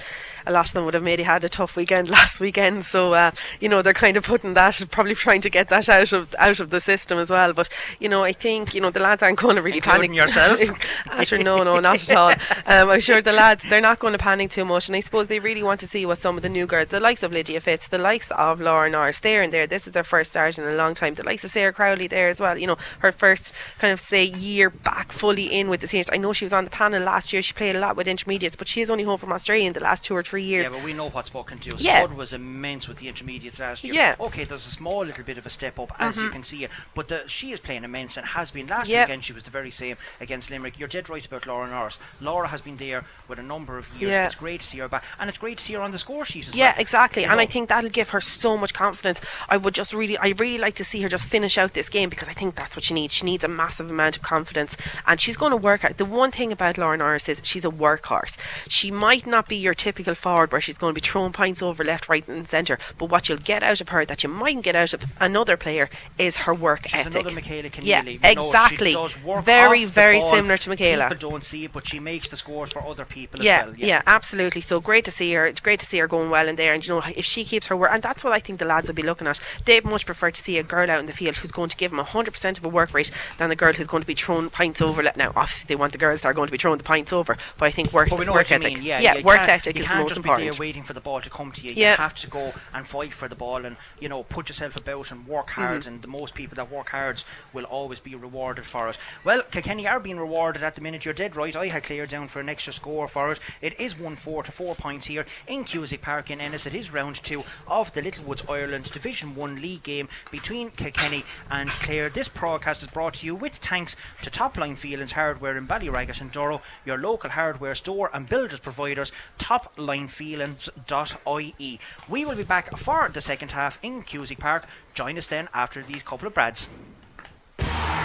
a 0.46 0.52
lot 0.52 0.68
of 0.68 0.74
them 0.74 0.86
would 0.86 0.94
have 0.94 1.04
maybe 1.04 1.24
had 1.24 1.44
a 1.44 1.50
tough 1.50 1.76
weekend 1.76 2.10
last 2.18 2.40
weekend, 2.40 2.86
so 2.86 3.14
uh, 3.14 3.32
you 3.60 3.68
know 3.68 3.82
they're 3.82 3.94
kind 3.94 4.16
of 4.16 4.24
putting 4.24 4.54
that, 4.54 4.82
probably 4.92 5.16
trying 5.16 5.42
to 5.42 5.50
get 5.50 5.68
that 5.70 5.90
out 5.90 6.14
of 6.14 6.36
out 6.38 6.60
of 6.60 6.70
the 6.70 6.80
system 6.80 7.18
as 7.18 7.30
well. 7.30 7.54
But 7.54 7.70
you 8.00 8.10
know, 8.10 8.24
I 8.24 8.32
think 8.32 8.74
you 8.74 8.82
know 8.82 8.92
the 8.92 9.00
lads 9.00 9.24
aren't 9.24 9.40
going 9.40 9.56
to 9.56 9.62
really 9.62 9.78
Including 9.78 10.16
panic. 10.16 10.36
yourself? 10.36 10.60
Asher, 11.08 11.38
no, 11.40 11.64
no, 11.64 11.80
not 11.80 12.10
at 12.10 12.16
all. 12.16 12.34
Um, 12.68 12.90
I'm 12.90 13.00
sure 13.00 13.22
the 13.22 13.32
lads 13.32 13.64
they're 13.70 13.80
not 13.80 14.00
going 14.00 14.12
to 14.12 14.18
panic 14.20 14.50
too 14.52 14.66
much, 14.66 14.88
and 14.90 14.96
I 14.96 15.00
suppose 15.00 15.28
they 15.28 15.40
really 15.40 15.64
want 15.64 15.80
to 15.80 15.88
see 15.88 16.06
what 16.06 16.18
some 16.18 16.36
of 16.36 16.44
the 16.44 16.50
new 16.50 16.66
girls, 16.66 16.90
the 16.90 17.00
likes 17.00 17.24
of 17.24 17.32
Lydia 17.32 17.62
Fitz, 17.62 17.88
the 17.88 17.98
likes 17.98 18.30
of 18.32 18.60
Laura 18.60 18.90
Norris, 18.90 19.20
there 19.20 19.42
and 19.42 19.54
there. 19.54 19.66
This 19.66 19.88
is 19.88 19.94
their 19.94 20.04
first 20.04 20.32
start 20.32 20.58
in 20.58 20.66
a 20.66 20.76
long 20.76 20.94
time. 20.94 21.14
The 21.14 21.24
likes 21.24 21.46
of 21.46 21.52
Sarah 21.52 21.72
Crowley 21.72 22.08
there 22.08 22.28
as 22.28 22.42
well. 22.42 22.58
You 22.58 22.68
know, 22.68 22.78
her 23.00 23.12
first 23.12 23.47
kind 23.80 23.92
of 23.94 24.00
say 24.00 24.24
year 24.24 24.70
back 24.70 25.12
fully 25.12 25.46
in 25.46 25.70
with 25.70 25.82
the 25.82 25.88
seniors. 25.88 26.10
I 26.12 26.18
know 26.18 26.34
she 26.34 26.46
was 26.46 26.54
on 26.54 26.64
the 26.64 26.70
panel 26.70 27.02
last 27.04 27.32
year. 27.34 27.42
She 27.42 27.54
played 27.54 27.76
a 27.76 27.80
lot 27.80 27.96
with 27.96 28.08
intermediates, 28.08 28.56
but 28.56 28.68
she 28.68 28.82
is 28.82 28.90
only 28.90 29.04
home 29.04 29.18
from 29.18 29.32
Australia 29.34 29.66
in 29.68 29.74
the 29.74 29.80
last 29.80 30.04
two 30.04 30.16
or 30.16 30.24
three 30.24 30.44
years. 30.44 30.66
Yeah, 30.66 30.72
but 30.72 30.84
we 30.84 30.94
know 30.94 31.10
what 31.10 31.26
Spock 31.28 31.48
can 31.48 31.58
do. 31.60 31.72
Yeah. 31.78 32.00
Spud 32.04 32.14
was 32.18 32.34
immense 32.34 32.88
with 32.88 32.98
the 32.98 33.08
intermediates 33.08 33.60
last 33.60 33.84
year. 33.84 33.94
Yeah. 33.94 34.14
Mm-hmm. 34.14 34.24
Okay, 34.24 34.44
there's 34.44 34.66
a 34.66 34.72
small 34.72 35.06
little 35.06 35.24
bit 35.24 35.38
of 35.38 35.46
a 35.46 35.50
step 35.50 35.80
up 35.80 35.92
as 36.00 36.16
you 36.18 36.30
can 36.30 36.44
see 36.44 36.64
it, 36.64 36.72
but 36.96 37.08
the, 37.08 37.24
she 37.28 37.52
is 37.52 37.60
playing 37.60 37.84
immense 37.84 38.18
and 38.18 38.26
has 38.28 38.52
been 38.52 38.68
last 38.68 38.88
Yeah. 38.90 39.04
weekend. 39.04 39.24
She 39.24 39.34
was 39.34 39.44
the 39.44 39.52
very 39.52 39.72
same 39.72 39.98
against 40.20 40.50
Limerick. 40.50 40.80
You're 40.80 40.88
dead 40.88 41.10
right 41.10 41.26
about 41.26 41.46
Laura 41.46 41.70
Norris. 41.70 42.00
Laura 42.20 42.48
has 42.48 42.62
been 42.62 42.78
there 42.78 43.06
with 43.28 43.40
a 43.40 43.44
number 43.44 43.78
of 43.78 43.88
years. 44.00 44.12
Yeah. 44.12 44.26
It's 44.26 44.36
great 44.36 44.62
to 44.62 44.66
see 44.68 44.78
her 44.80 44.88
back, 44.88 45.04
and 45.20 45.30
it's 45.30 45.38
great 45.38 45.58
to 45.60 45.64
see 45.64 45.74
her 45.74 45.82
on 45.82 45.92
the 45.92 45.98
score 46.00 46.26
sheet 46.26 46.48
as 46.50 46.56
Yeah, 46.56 46.72
well. 46.72 46.76
exactly. 46.80 47.24
You 47.24 47.30
And 47.30 47.40
I 47.40 47.46
think 47.46 47.70
that'll 47.70 47.90
give 47.90 48.10
her 48.10 48.22
so 48.22 48.58
much 48.58 48.74
confidence. 48.74 49.20
I 49.50 49.58
would 49.58 49.74
just 49.74 49.94
really, 49.94 50.18
I 50.18 50.30
really 50.38 50.58
like 50.58 50.76
to 50.76 50.84
see 50.84 51.02
her 51.02 51.10
just 51.10 51.28
finish 51.28 51.58
out 51.58 51.74
this 51.74 51.90
game 51.90 52.10
because 52.10 52.28
I 52.30 52.34
think 52.34 52.56
that's 52.56 52.76
what 52.76 52.84
she 52.84 52.94
needs. 52.94 53.14
She 53.14 53.26
needs 53.26 53.37
a 53.44 53.48
massive 53.48 53.90
amount 53.90 54.18
of 54.18 54.22
confidence, 54.24 54.78
and 55.06 55.20
she's 55.20 55.38
going 55.38 55.52
to 55.52 55.58
work 55.58 55.84
out. 55.84 55.98
The 55.98 56.06
one 56.06 56.32
thing 56.32 56.52
about 56.52 56.78
Lauren 56.78 57.00
Norris 57.00 57.30
is 57.30 57.42
she's 57.44 57.66
a 57.66 57.70
workhorse. 57.70 58.38
She 58.68 58.92
might 58.92 59.26
not 59.26 59.48
be 59.48 59.56
your 59.56 59.74
typical 59.74 60.16
forward 60.16 60.52
where 60.52 60.62
she's 60.62 60.78
going 60.78 60.94
to 60.94 61.02
be 61.02 61.06
throwing 61.06 61.34
points 61.34 61.62
over 61.62 61.84
left, 61.84 62.10
right, 62.10 62.28
and 62.28 62.48
centre. 62.48 62.78
But 62.98 63.10
what 63.10 63.30
you'll 63.30 63.38
get 63.38 63.64
out 63.64 63.82
of 63.82 63.90
her 63.90 64.06
that 64.06 64.24
you 64.24 64.30
mightn't 64.30 64.64
get 64.64 64.76
out 64.76 64.94
of 64.94 65.06
another 65.20 65.58
player 65.58 65.90
is 66.18 66.38
her 66.38 66.54
work 66.54 66.84
She's 66.88 66.94
ethic. 66.94 67.14
another 67.14 67.36
Michaela 67.36 67.70
Keneally. 67.70 68.20
Yeah, 68.22 68.30
exactly. 68.30 68.92
She 68.92 68.94
does 68.94 69.24
work 69.24 69.44
very, 69.44 69.86
very 69.86 70.20
ball. 70.20 70.34
similar 70.34 70.58
to 70.58 70.70
Michaela. 70.70 71.10
People 71.10 71.30
don't 71.30 71.44
see 71.44 71.66
it, 71.66 71.74
but 71.74 71.88
she 71.88 72.00
makes 72.00 72.30
the 72.30 72.38
scores 72.38 72.72
for 72.72 72.84
other 72.84 73.06
people 73.06 73.42
yeah, 73.42 73.62
as 73.62 73.66
well. 73.68 73.76
yeah, 73.78 74.02
absolutely. 74.08 74.62
So 74.62 74.80
great 74.80 75.06
to 75.06 75.12
see 75.12 75.34
her. 75.34 75.46
It's 75.46 75.60
great 75.60 75.80
to 75.80 75.86
see 75.86 76.00
her 76.00 76.08
going 76.08 76.30
well 76.30 76.48
in 76.48 76.56
there. 76.56 76.74
And 76.74 76.86
you 76.86 76.96
know, 76.96 77.04
if 77.16 77.26
she 77.26 77.44
keeps 77.44 77.68
her 77.68 77.76
work, 77.76 77.92
and 77.94 78.02
that's 78.02 78.24
what 78.24 78.34
I 78.34 78.40
think 78.40 78.60
the 78.60 78.66
lads 78.66 78.88
will 78.88 78.96
be 78.96 79.04
looking 79.04 79.28
at. 79.28 79.40
They'd 79.66 79.86
much 79.86 80.06
prefer 80.06 80.32
to 80.32 80.42
see 80.42 80.58
a 80.58 80.64
girl 80.64 80.90
out 80.90 81.00
in 81.00 81.06
the 81.06 81.14
field 81.14 81.38
who's 81.38 81.52
going 81.52 81.70
to 81.70 81.78
give 81.78 81.92
them 81.92 82.00
hundred 82.00 82.32
percent 82.32 82.58
of 82.58 82.66
a 82.66 82.70
work 82.70 82.94
rate 82.94 83.12
than 83.38 83.50
the 83.50 83.56
girl 83.56 83.74
who's 83.74 83.88
going 83.88 84.02
to 84.02 84.08
be 84.08 84.14
throwing 84.14 84.50
pints 84.50 84.82
over. 84.82 85.04
Now, 85.16 85.32
obviously, 85.36 85.66
they 85.68 85.76
want 85.76 85.92
the 85.92 85.98
girls 85.98 86.22
that 86.22 86.30
are 86.30 86.34
going 86.34 86.48
to 86.48 86.52
be 86.52 86.58
throwing 86.58 86.78
the 86.78 86.84
pints 86.84 87.14
over. 87.14 87.38
But 87.58 87.66
I 87.66 87.72
think 87.72 87.94
work, 87.94 88.10
But 88.10 88.20
we 88.20 88.26
know 88.26 88.34
work 88.34 88.52
ethic. 88.52 88.78
Yeah, 88.82 89.00
yeah, 89.00 89.16
you 89.16 89.24
work 89.24 89.42
ethic 89.48 89.76
You 89.76 89.82
is 89.82 89.86
the 89.86 89.94
can't 89.94 90.00
most 90.02 90.10
just 90.10 90.18
important. 90.18 90.46
be 90.48 90.52
there 90.52 90.60
waiting 90.60 90.84
for 90.84 90.94
the 90.94 91.02
ball 91.02 91.22
to 91.22 91.30
come 91.30 91.52
to 91.52 91.62
you. 91.62 91.74
Yeah. 91.76 91.92
You 91.92 91.98
have 91.98 92.16
to 92.16 92.28
go 92.28 92.54
and 92.74 92.88
fight 92.88 93.14
for 93.14 93.28
the 93.28 93.36
ball 93.36 93.66
and 93.66 93.78
you 94.00 94.10
know 94.10 94.24
put 94.24 94.50
yourself 94.50 94.76
about 94.76 95.12
and 95.12 95.28
work 95.28 95.52
hard. 95.52 95.82
Mm-hmm. 95.82 95.90
And 95.90 96.02
the 96.02 96.08
most 96.08 96.34
people 96.34 96.56
that 96.56 96.72
work 96.72 96.90
hard 96.90 97.24
will 97.54 97.66
always 97.66 98.00
be 98.00 98.16
rewarded 98.16 98.66
for 98.66 98.90
it. 98.90 98.98
Well, 99.24 99.42
Kilkenny 99.44 99.88
are 99.88 100.00
being 100.00 100.20
rewarded 100.20 100.64
at 100.64 100.76
the 100.76 100.82
minute. 100.82 101.06
You're 101.06 101.14
dead 101.14 101.36
right. 101.36 101.56
I 101.56 101.68
had 101.68 101.84
Clare 101.84 102.08
down 102.08 102.28
for 102.28 102.40
an 102.40 102.50
extra 102.50 102.74
score 102.74 103.08
for 103.08 103.32
it. 103.32 103.40
It 103.62 103.80
is 103.80 103.98
one 103.98 104.16
four 104.16 104.44
to 104.44 104.52
four 104.52 104.76
points 104.76 105.08
here 105.08 105.26
in 105.48 105.64
Cusack 105.64 106.02
Park 106.02 106.30
in 106.32 106.42
Ennis. 106.42 106.66
It 106.66 106.76
is 106.76 106.92
round 106.92 107.18
two 107.24 107.44
of 107.68 107.94
the 107.94 108.02
Littlewoods 108.02 108.44
Ireland 108.50 108.92
Division 108.92 109.36
One 109.36 109.62
league 109.62 109.84
game 109.84 110.08
between 110.32 110.72
Kilkenny 110.72 111.24
and 111.50 111.70
Clare. 111.70 112.10
This 112.10 112.28
broadcast 112.28 112.84
is 112.84 112.90
brought 112.90 113.17
to 113.18 113.26
you 113.26 113.36
with 113.36 113.56
thanks 113.56 113.98
to 114.24 114.30
Top 114.30 114.58
Line 114.58 114.76
Phelans 114.76 115.12
Hardware 115.12 115.58
in 115.58 115.68
Ballyragget 115.68 116.22
and 116.22 116.32
Durrow, 116.32 116.62
your 116.86 116.98
local 116.98 117.32
hardware 117.32 117.76
store 117.76 118.10
and 118.14 118.30
builders 118.30 118.60
providers, 118.60 119.12
toplinephelans.ie. 119.40 121.80
We 122.10 122.26
will 122.26 122.36
be 122.36 122.44
back 122.44 122.78
for 122.78 123.10
the 123.14 123.22
second 123.22 123.52
half 123.52 123.78
in 123.82 124.04
Cusack 124.04 124.40
Park. 124.40 124.66
Join 124.94 125.18
us 125.18 125.28
then 125.28 125.50
after 125.54 125.84
these 125.84 126.04
couple 126.04 126.28
of 126.28 126.34
brads. 126.34 126.68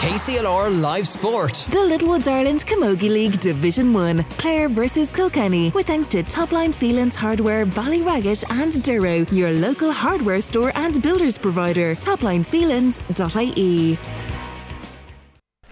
KCLR 0.03 0.81
Live 0.81 1.07
Sport. 1.07 1.65
The 1.71 1.85
Littlewoods 1.85 2.27
Ireland 2.27 2.67
Camogie 2.67 3.09
League 3.09 3.39
Division 3.39 3.93
1. 3.93 4.25
Clare 4.37 4.69
versus 4.69 5.13
Kilkenny. 5.13 5.71
With 5.71 5.87
thanks 5.87 6.09
to 6.09 6.25
Topline 6.25 6.75
Phelans 6.75 7.15
Hardware, 7.15 7.65
Ballyragget 7.65 8.43
and 8.51 8.73
Durrow, 8.73 9.31
your 9.31 9.53
local 9.53 9.93
hardware 9.93 10.41
store 10.41 10.73
and 10.75 11.01
builders 11.01 11.39
provider. 11.39 11.95
Toplinephelans.ie. 11.95 14.32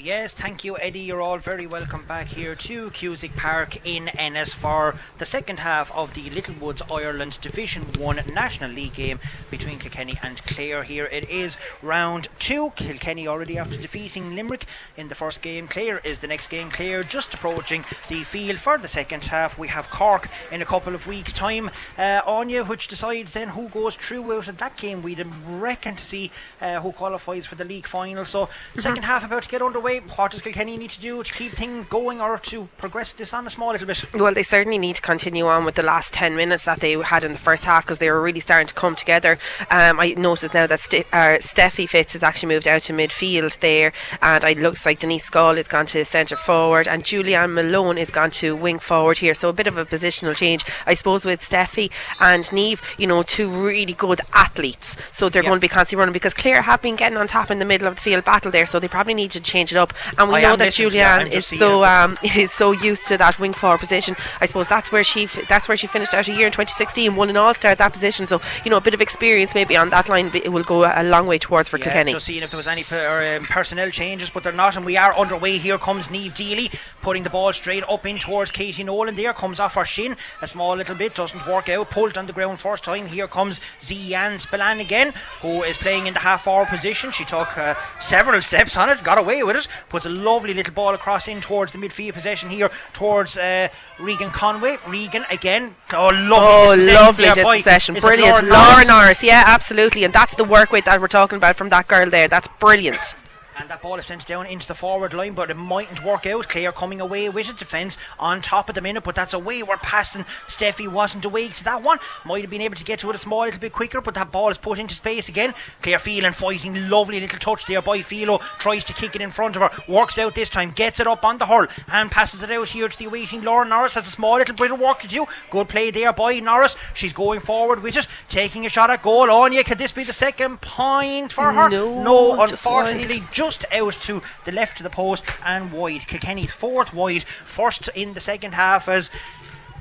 Yes, 0.02 0.32
thank 0.32 0.64
you, 0.64 0.78
Eddie. 0.78 1.00
You're 1.00 1.20
all 1.20 1.36
very 1.36 1.66
welcome 1.66 2.06
back 2.06 2.28
here 2.28 2.54
to 2.54 2.88
Cusack 2.88 3.36
Park 3.36 3.86
in 3.86 4.08
Ennis 4.08 4.54
for 4.54 4.94
the 5.18 5.26
second 5.26 5.58
half 5.58 5.92
of 5.92 6.14
the 6.14 6.30
Littlewoods 6.30 6.80
Ireland 6.90 7.38
Division 7.42 7.82
1 7.98 8.22
National 8.32 8.70
League 8.70 8.94
game 8.94 9.20
between 9.50 9.78
Kilkenny 9.78 10.18
and 10.22 10.42
Clare. 10.46 10.84
Here 10.84 11.04
it 11.04 11.28
is 11.28 11.58
round 11.82 12.28
two. 12.38 12.70
Kilkenny 12.76 13.28
already 13.28 13.58
after 13.58 13.76
defeating 13.76 14.34
Limerick 14.34 14.64
in 14.96 15.08
the 15.08 15.14
first 15.14 15.42
game. 15.42 15.68
Clare 15.68 15.98
is 15.98 16.20
the 16.20 16.28
next 16.28 16.46
game. 16.46 16.70
Clare 16.70 17.04
just 17.04 17.34
approaching 17.34 17.84
the 18.08 18.24
field 18.24 18.58
for 18.58 18.78
the 18.78 18.88
second 18.88 19.24
half. 19.24 19.58
We 19.58 19.68
have 19.68 19.90
Cork 19.90 20.28
in 20.50 20.62
a 20.62 20.66
couple 20.66 20.94
of 20.94 21.06
weeks' 21.06 21.34
time. 21.34 21.70
Uh, 21.98 22.22
Anya, 22.24 22.64
which 22.64 22.88
decides 22.88 23.34
then 23.34 23.48
who 23.48 23.68
goes 23.68 23.96
through 23.96 24.32
out 24.32 24.48
of 24.48 24.56
that 24.56 24.78
game. 24.78 25.02
We'd 25.02 25.26
reckon 25.46 25.96
to 25.96 26.02
see 26.02 26.30
uh, 26.58 26.80
who 26.80 26.92
qualifies 26.92 27.44
for 27.44 27.56
the 27.56 27.66
league 27.66 27.86
final. 27.86 28.24
So, 28.24 28.48
second 28.78 29.02
half 29.02 29.26
about 29.26 29.42
to 29.42 29.48
get 29.50 29.60
underway. 29.60 29.89
What 29.98 30.30
does 30.30 30.42
Kilkenny 30.42 30.76
need 30.76 30.90
to 30.90 31.00
do 31.00 31.22
to 31.22 31.32
keep 31.34 31.52
things 31.52 31.86
going 31.88 32.20
or 32.20 32.38
to 32.38 32.68
progress 32.78 33.12
this 33.12 33.34
on 33.34 33.44
a 33.46 33.50
small 33.50 33.72
little 33.72 33.88
bit? 33.88 34.04
Well, 34.14 34.32
they 34.32 34.44
certainly 34.44 34.78
need 34.78 34.96
to 34.96 35.02
continue 35.02 35.46
on 35.46 35.64
with 35.64 35.74
the 35.74 35.82
last 35.82 36.14
10 36.14 36.36
minutes 36.36 36.64
that 36.64 36.78
they 36.78 36.92
had 36.92 37.24
in 37.24 37.32
the 37.32 37.38
first 37.38 37.64
half 37.64 37.84
because 37.84 37.98
they 37.98 38.08
were 38.10 38.22
really 38.22 38.38
starting 38.40 38.68
to 38.68 38.74
come 38.74 38.94
together. 38.94 39.38
Um, 39.70 39.98
I 39.98 40.14
noticed 40.16 40.54
now 40.54 40.66
that 40.68 40.78
Ste- 40.78 41.06
uh, 41.12 41.38
Steffi 41.40 41.88
Fitz 41.88 42.12
has 42.12 42.22
actually 42.22 42.54
moved 42.54 42.68
out 42.68 42.82
to 42.82 42.92
midfield 42.92 43.58
there, 43.58 43.92
and 44.22 44.44
it 44.44 44.58
looks 44.58 44.86
like 44.86 45.00
Denise 45.00 45.28
Gall 45.28 45.56
has 45.56 45.66
gone 45.66 45.86
to 45.86 46.04
centre 46.04 46.36
forward, 46.36 46.86
and 46.86 47.02
Julianne 47.02 47.52
Malone 47.52 47.98
is 47.98 48.12
gone 48.12 48.30
to 48.32 48.54
wing 48.54 48.78
forward 48.78 49.18
here. 49.18 49.34
So 49.34 49.48
a 49.48 49.52
bit 49.52 49.66
of 49.66 49.76
a 49.76 49.84
positional 49.84 50.36
change, 50.36 50.64
I 50.86 50.94
suppose, 50.94 51.24
with 51.24 51.40
Steffi 51.40 51.90
and 52.20 52.50
Neve, 52.52 52.80
you 52.96 53.08
know, 53.08 53.22
two 53.24 53.48
really 53.48 53.94
good 53.94 54.20
athletes. 54.34 54.96
So 55.10 55.28
they're 55.28 55.42
Yeah. 55.42 55.48
going 55.48 55.58
to 55.58 55.64
be 55.64 55.68
constantly 55.68 56.00
running 56.00 56.12
because 56.12 56.34
Clare 56.34 56.62
have 56.62 56.80
been 56.80 56.94
getting 56.96 57.18
on 57.18 57.26
top 57.26 57.50
in 57.50 57.58
the 57.58 57.64
middle 57.64 57.88
of 57.88 57.96
the 57.96 58.00
field 58.00 58.24
battle 58.24 58.52
there, 58.52 58.66
so 58.66 58.78
they 58.78 58.86
probably 58.88 59.14
need 59.14 59.30
to 59.32 59.40
change 59.40 59.72
it 59.72 59.76
up. 59.78 59.79
And 60.18 60.28
we 60.28 60.36
I 60.36 60.42
know 60.42 60.56
that 60.56 60.66
listening 60.66 60.90
to 60.90 60.96
you, 60.98 61.02
I'm 61.02 61.26
Julianne 61.26 61.32
is 61.32 61.46
so 61.46 61.84
um, 61.84 62.18
is 62.36 62.52
so 62.52 62.72
used 62.72 63.06
to 63.08 63.16
that 63.18 63.38
wing 63.38 63.52
forward 63.52 63.78
position. 63.80 64.16
I 64.40 64.46
suppose 64.46 64.66
that's 64.66 64.92
where 64.92 65.04
she 65.04 65.24
f- 65.24 65.46
that's 65.48 65.68
where 65.68 65.76
she 65.76 65.86
finished 65.86 66.14
out 66.14 66.28
a 66.28 66.32
year 66.32 66.46
in 66.46 66.52
2016, 66.52 67.14
won 67.16 67.30
an 67.30 67.36
All 67.36 67.54
Star 67.54 67.70
at 67.72 67.78
that 67.78 67.92
position. 67.92 68.26
So 68.26 68.40
you 68.64 68.70
know 68.70 68.76
a 68.76 68.80
bit 68.80 68.94
of 68.94 69.00
experience 69.00 69.54
maybe 69.54 69.76
on 69.76 69.90
that 69.90 70.08
line 70.08 70.28
b- 70.30 70.48
will 70.48 70.62
go 70.64 70.84
a 70.84 71.00
a 71.00 71.04
long 71.04 71.26
way 71.26 71.38
towards 71.38 71.68
for 71.68 71.78
Yeah, 71.78 71.84
Kilkenny. 71.84 72.12
just 72.12 72.26
seeing 72.26 72.42
if 72.42 72.50
there 72.50 72.56
was 72.58 72.66
any 72.68 72.84
per, 72.84 73.36
um, 73.38 73.44
personnel 73.46 73.90
changes, 73.90 74.28
but 74.30 74.42
they're 74.42 74.52
not, 74.52 74.76
and 74.76 74.84
we 74.84 74.96
are 74.96 75.16
underway. 75.16 75.56
Here 75.58 75.78
comes 75.78 76.10
Neve 76.10 76.34
Deely 76.34 76.70
putting 77.00 77.22
the 77.22 77.30
ball 77.30 77.52
straight 77.52 77.84
up 77.88 78.04
in 78.06 78.18
towards 78.18 78.50
Katie 78.50 78.84
Nolan. 78.84 79.14
There 79.14 79.32
comes 79.32 79.58
off 79.60 79.74
her 79.76 79.84
shin 79.84 80.16
a 80.42 80.46
small 80.46 80.76
little 80.76 80.94
bit, 80.94 81.14
doesn't 81.14 81.46
work 81.46 81.68
out. 81.68 81.90
Pulled 81.90 82.18
on 82.18 82.26
the 82.26 82.32
ground 82.32 82.60
first 82.60 82.84
time. 82.84 83.06
Here 83.06 83.26
comes 83.28 83.60
Zian 83.80 84.38
Spillane 84.38 84.80
again, 84.80 85.12
who 85.40 85.62
is 85.62 85.76
playing 85.78 86.06
in 86.06 86.14
the 86.14 86.20
half 86.20 86.44
forward 86.44 86.68
position. 86.68 87.10
She 87.12 87.24
took 87.24 87.56
uh, 87.56 87.74
several 88.00 88.40
steps 88.42 88.76
on 88.76 88.88
it, 88.90 89.02
got 89.02 89.18
away 89.18 89.42
with 89.42 89.56
it, 89.56 89.68
puts 89.88 90.06
a 90.06 90.08
lovely 90.10 90.54
little 90.54 90.74
ball 90.74 90.94
across 90.94 91.28
in 91.28 91.40
towards 91.40 91.72
the 91.72 91.78
midfield 91.78 92.12
possession 92.14 92.50
here 92.50 92.70
towards 92.92 93.36
uh, 93.36 93.68
Regan 93.98 94.30
Conway. 94.30 94.78
Regan 94.86 95.24
again, 95.30 95.74
oh 95.94 96.08
lovely, 96.08 96.90
Oh, 96.92 96.94
lovely 96.94 97.24
there 97.24 97.34
by- 97.34 97.56
dispossession. 97.56 97.96
is 97.96 98.04
it 98.04 98.06
Brilliant. 98.06 98.34
Lauren 98.42 98.48
Laura 98.50 98.66
Norris? 98.72 98.88
Norris. 98.88 99.22
Yeah, 99.22 99.42
absolutely. 99.46 100.04
And 100.04 100.12
that's 100.14 100.34
the 100.34 100.44
work 100.44 100.72
rate 100.72 100.84
that 100.84 101.00
we're 101.00 101.08
talking 101.08 101.36
about 101.36 101.56
from 101.56 101.68
that 101.70 101.88
girl 101.88 102.08
there. 102.10 102.28
That's 102.28 102.48
brilliant. 102.58 103.14
And 103.60 103.68
that 103.68 103.82
ball 103.82 103.98
is 103.98 104.06
sent 104.06 104.24
down 104.24 104.46
into 104.46 104.66
the 104.66 104.74
forward 104.74 105.12
line, 105.12 105.34
but 105.34 105.50
it 105.50 105.56
mightn't 105.56 106.02
work 106.02 106.24
out. 106.24 106.48
Clare 106.48 106.72
coming 106.72 106.98
away 106.98 107.28
with 107.28 107.50
it. 107.50 107.58
Defence 107.58 107.98
on 108.18 108.40
top 108.40 108.70
at 108.70 108.74
the 108.74 108.80
minute, 108.80 109.04
but 109.04 109.14
that's 109.14 109.34
a 109.34 109.38
We're 109.38 109.64
passing. 109.76 110.24
Steffi 110.46 110.88
wasn't 110.88 111.26
awake 111.26 111.54
to 111.56 111.64
that 111.64 111.82
one. 111.82 111.98
Might 112.24 112.40
have 112.40 112.48
been 112.48 112.62
able 112.62 112.76
to 112.76 112.84
get 112.84 113.00
to 113.00 113.10
it 113.10 113.16
a 113.16 113.18
small 113.18 113.42
little 113.42 113.60
bit 113.60 113.72
quicker, 113.72 114.00
but 114.00 114.14
that 114.14 114.32
ball 114.32 114.48
is 114.48 114.56
put 114.56 114.78
into 114.78 114.94
space 114.94 115.28
again. 115.28 115.52
Clare 115.82 115.98
Phelan 115.98 116.32
fighting, 116.32 116.88
lovely 116.88 117.20
little 117.20 117.38
touch 117.38 117.66
there 117.66 117.82
by 117.82 118.00
Philo. 118.00 118.38
Tries 118.58 118.82
to 118.84 118.94
kick 118.94 119.14
it 119.14 119.20
in 119.20 119.30
front 119.30 119.56
of 119.56 119.62
her, 119.62 119.92
works 119.92 120.16
out 120.16 120.34
this 120.34 120.48
time, 120.48 120.70
gets 120.70 120.98
it 120.98 121.06
up 121.06 121.22
on 121.22 121.36
the 121.36 121.44
hurl, 121.44 121.66
and 121.92 122.10
passes 122.10 122.42
it 122.42 122.50
out 122.50 122.68
here 122.68 122.88
to 122.88 122.98
the 122.98 123.04
awaiting 123.04 123.42
Lauren 123.42 123.68
Norris. 123.68 123.92
Has 123.92 124.08
a 124.08 124.10
small 124.10 124.38
little 124.38 124.54
bit 124.54 124.72
of 124.72 124.80
work 124.80 125.00
to 125.00 125.08
do. 125.08 125.26
Good 125.50 125.68
play 125.68 125.90
there 125.90 126.14
by 126.14 126.40
Norris. 126.40 126.76
She's 126.94 127.12
going 127.12 127.40
forward 127.40 127.82
with 127.82 127.98
it, 127.98 128.06
taking 128.30 128.64
a 128.64 128.70
shot 128.70 128.88
at 128.88 129.02
goal. 129.02 129.30
Anya, 129.30 129.64
could 129.64 129.76
this 129.76 129.92
be 129.92 130.04
the 130.04 130.14
second 130.14 130.62
point 130.62 131.34
for 131.34 131.52
her? 131.52 131.68
No, 131.68 132.02
no 132.02 132.40
unfortunately 132.40 133.22
just 133.30 133.49
out 133.72 133.92
to 133.92 134.22
the 134.44 134.52
left 134.52 134.80
of 134.80 134.84
the 134.84 134.90
post 134.90 135.24
and 135.44 135.72
wide. 135.72 136.06
Kilkenny's 136.06 136.52
fourth 136.52 136.94
wide, 136.94 137.24
first 137.24 137.88
in 137.94 138.14
the 138.14 138.20
second 138.20 138.52
half 138.52 138.88
as 138.88 139.10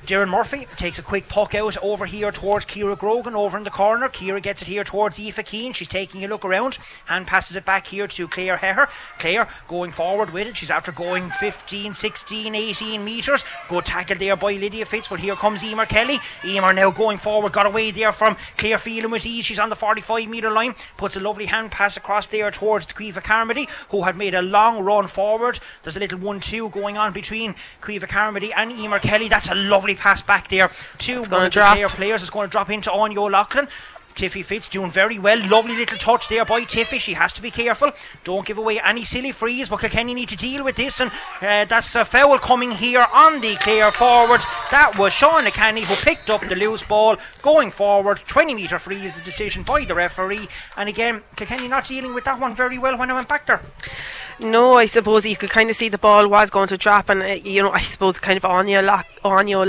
Doireann 0.10 0.30
Murphy 0.30 0.66
takes 0.76 0.98
a 0.98 1.04
quick 1.04 1.28
puck 1.28 1.54
out 1.54 1.78
over 1.84 2.08
here 2.08 2.32
towards 2.32 2.66
Kira 2.66 2.98
Grogan 2.98 3.36
over 3.36 3.56
in 3.60 3.64
the 3.64 3.70
corner. 3.70 4.10
Kira 4.10 4.42
gets 4.42 4.64
it 4.64 4.68
here 4.68 4.84
towards 4.84 5.20
Aoife 5.20 5.46
Keane. 5.46 5.72
She's 5.72 5.88
taking 5.88 6.26
a 6.26 6.28
look 6.28 6.44
around 6.44 6.80
and 7.08 7.28
passes 7.28 7.56
it 7.56 7.64
back 7.64 7.86
here 7.86 8.08
to 8.08 8.28
Claire 8.28 8.58
Hehir. 8.58 8.90
Claire 9.20 9.48
going 9.68 9.92
forward 9.92 10.32
with 10.32 10.48
it. 10.48 10.58
She's 10.58 10.72
after 10.72 10.92
going 10.92 11.30
15, 11.30 11.94
16, 11.94 12.56
18 12.56 13.06
metres. 13.06 13.44
Good 13.68 13.86
tackle 13.86 14.18
there 14.18 14.36
by 14.36 14.54
Lydia 14.54 14.88
Fitz, 14.88 15.10
but 15.10 15.20
here 15.20 15.36
comes 15.36 15.64
Emer 15.64 15.86
Kelly. 15.86 16.18
Emer 16.44 16.74
now 16.74 16.90
going 16.90 17.20
forward, 17.20 17.52
got 17.52 17.68
away 17.68 17.92
there 17.92 18.12
from 18.12 18.36
Claire 18.58 18.80
Phelan 18.80 19.12
with 19.12 19.28
ease. 19.28 19.46
She's 19.46 19.60
on 19.60 19.70
the 19.70 19.76
45 19.76 20.28
metre 20.28 20.50
line, 20.50 20.74
puts 20.98 21.18
a 21.18 21.20
lovely 21.20 21.46
hand 21.46 21.70
pass 21.70 21.98
across 21.98 22.26
there 22.26 22.50
towards 22.50 22.88
Caoimhe 22.88 23.24
Carmody, 23.24 23.68
who 23.90 24.02
had 24.02 24.16
made 24.16 24.34
a 24.34 24.42
long 24.42 24.84
run 24.84 25.06
forward. 25.06 25.60
There's 25.84 25.98
a 25.98 26.00
little 26.00 26.18
1 26.18 26.40
2 26.40 26.70
going 26.70 26.98
on 26.98 27.14
between 27.14 27.54
Caoimhe 27.80 28.10
Carmody 28.10 28.52
and 28.52 28.72
Emer 28.72 28.98
Kelly. 28.98 29.30
That's 29.30 29.52
a 29.52 29.54
lovely 29.54 29.99
pass 30.00 30.22
back 30.22 30.48
there 30.48 30.72
to 31.00 31.22
one 31.24 31.46
of 31.46 31.54
the. 31.54 31.60
Clare 31.60 31.90
players. 31.90 32.22
It's 32.22 32.32
going 32.32 32.48
to 32.48 32.52
drop 32.52 32.70
into 32.70 32.92
Anya 32.92 33.22
O'Loughlin. 33.22 33.68
Tiffy 34.16 34.44
Fitz 34.44 34.68
doing 34.68 34.92
very 34.92 35.18
well. 35.18 35.40
Lovely 35.48 35.78
little 35.78 35.98
touch 35.98 36.28
there 36.28 36.44
by 36.44 36.62
Tiffy. 36.66 37.00
She 37.00 37.14
has 37.14 37.32
to 37.34 37.42
be 37.42 37.52
careful. 37.52 37.92
Don't 38.26 38.46
give 38.46 38.58
away 38.58 38.80
any 38.80 39.06
silly 39.06 39.32
frees. 39.32 39.70
But 39.70 39.80
Kilkenny 39.80 40.14
need 40.14 40.28
to 40.30 40.36
deal 40.36 40.64
with 40.64 40.76
this. 40.76 41.00
And 41.00 41.10
uh, 41.42 41.66
that's 41.66 41.94
the 41.94 42.04
foul 42.04 42.38
coming 42.38 42.72
here 42.72 43.06
on 43.14 43.40
the 43.40 43.56
Clare 43.56 43.92
forwards. 43.92 44.46
That 44.72 44.98
was 44.98 45.14
Sean 45.14 45.46
Kenny 45.52 45.84
who 45.84 45.96
picked 45.96 46.30
up 46.30 46.46
the 46.48 46.56
loose 46.56 46.84
ball 46.84 47.16
going 47.42 47.72
forward. 47.72 48.22
20 48.28 48.56
metre 48.56 48.80
free 48.80 49.06
is 49.06 49.14
the 49.14 49.22
decision 49.22 49.64
by 49.64 49.86
the 49.86 49.96
referee. 49.96 50.50
And 50.76 50.90
again, 50.90 51.24
Kilkenny 51.38 51.70
not 51.70 51.88
dealing 51.88 52.14
with 52.14 52.26
that 52.26 52.40
one 52.40 52.56
very 52.56 52.78
well 52.78 52.98
when 52.98 53.10
I 53.10 53.14
went 53.14 53.30
back 53.30 53.48
there. 53.48 53.62
No, 54.42 54.76
I 54.76 54.86
suppose 54.86 55.26
you 55.26 55.36
could 55.36 55.50
kind 55.50 55.70
of 55.70 55.76
see 55.76 55.90
the 55.90 55.98
ball 55.98 56.30
was 56.30 56.50
going 56.50 56.70
to 56.70 56.78
drop, 56.78 57.10
and 57.10 57.22
uh, 57.22 57.26
you 57.26 57.62
know, 57.62 57.72
I 57.72 57.82
suppose 57.82 58.20
kind 58.20 58.38
of 58.38 58.46
Anya, 58.46 58.82
Lock- 58.82 59.06
Anya 59.24 59.66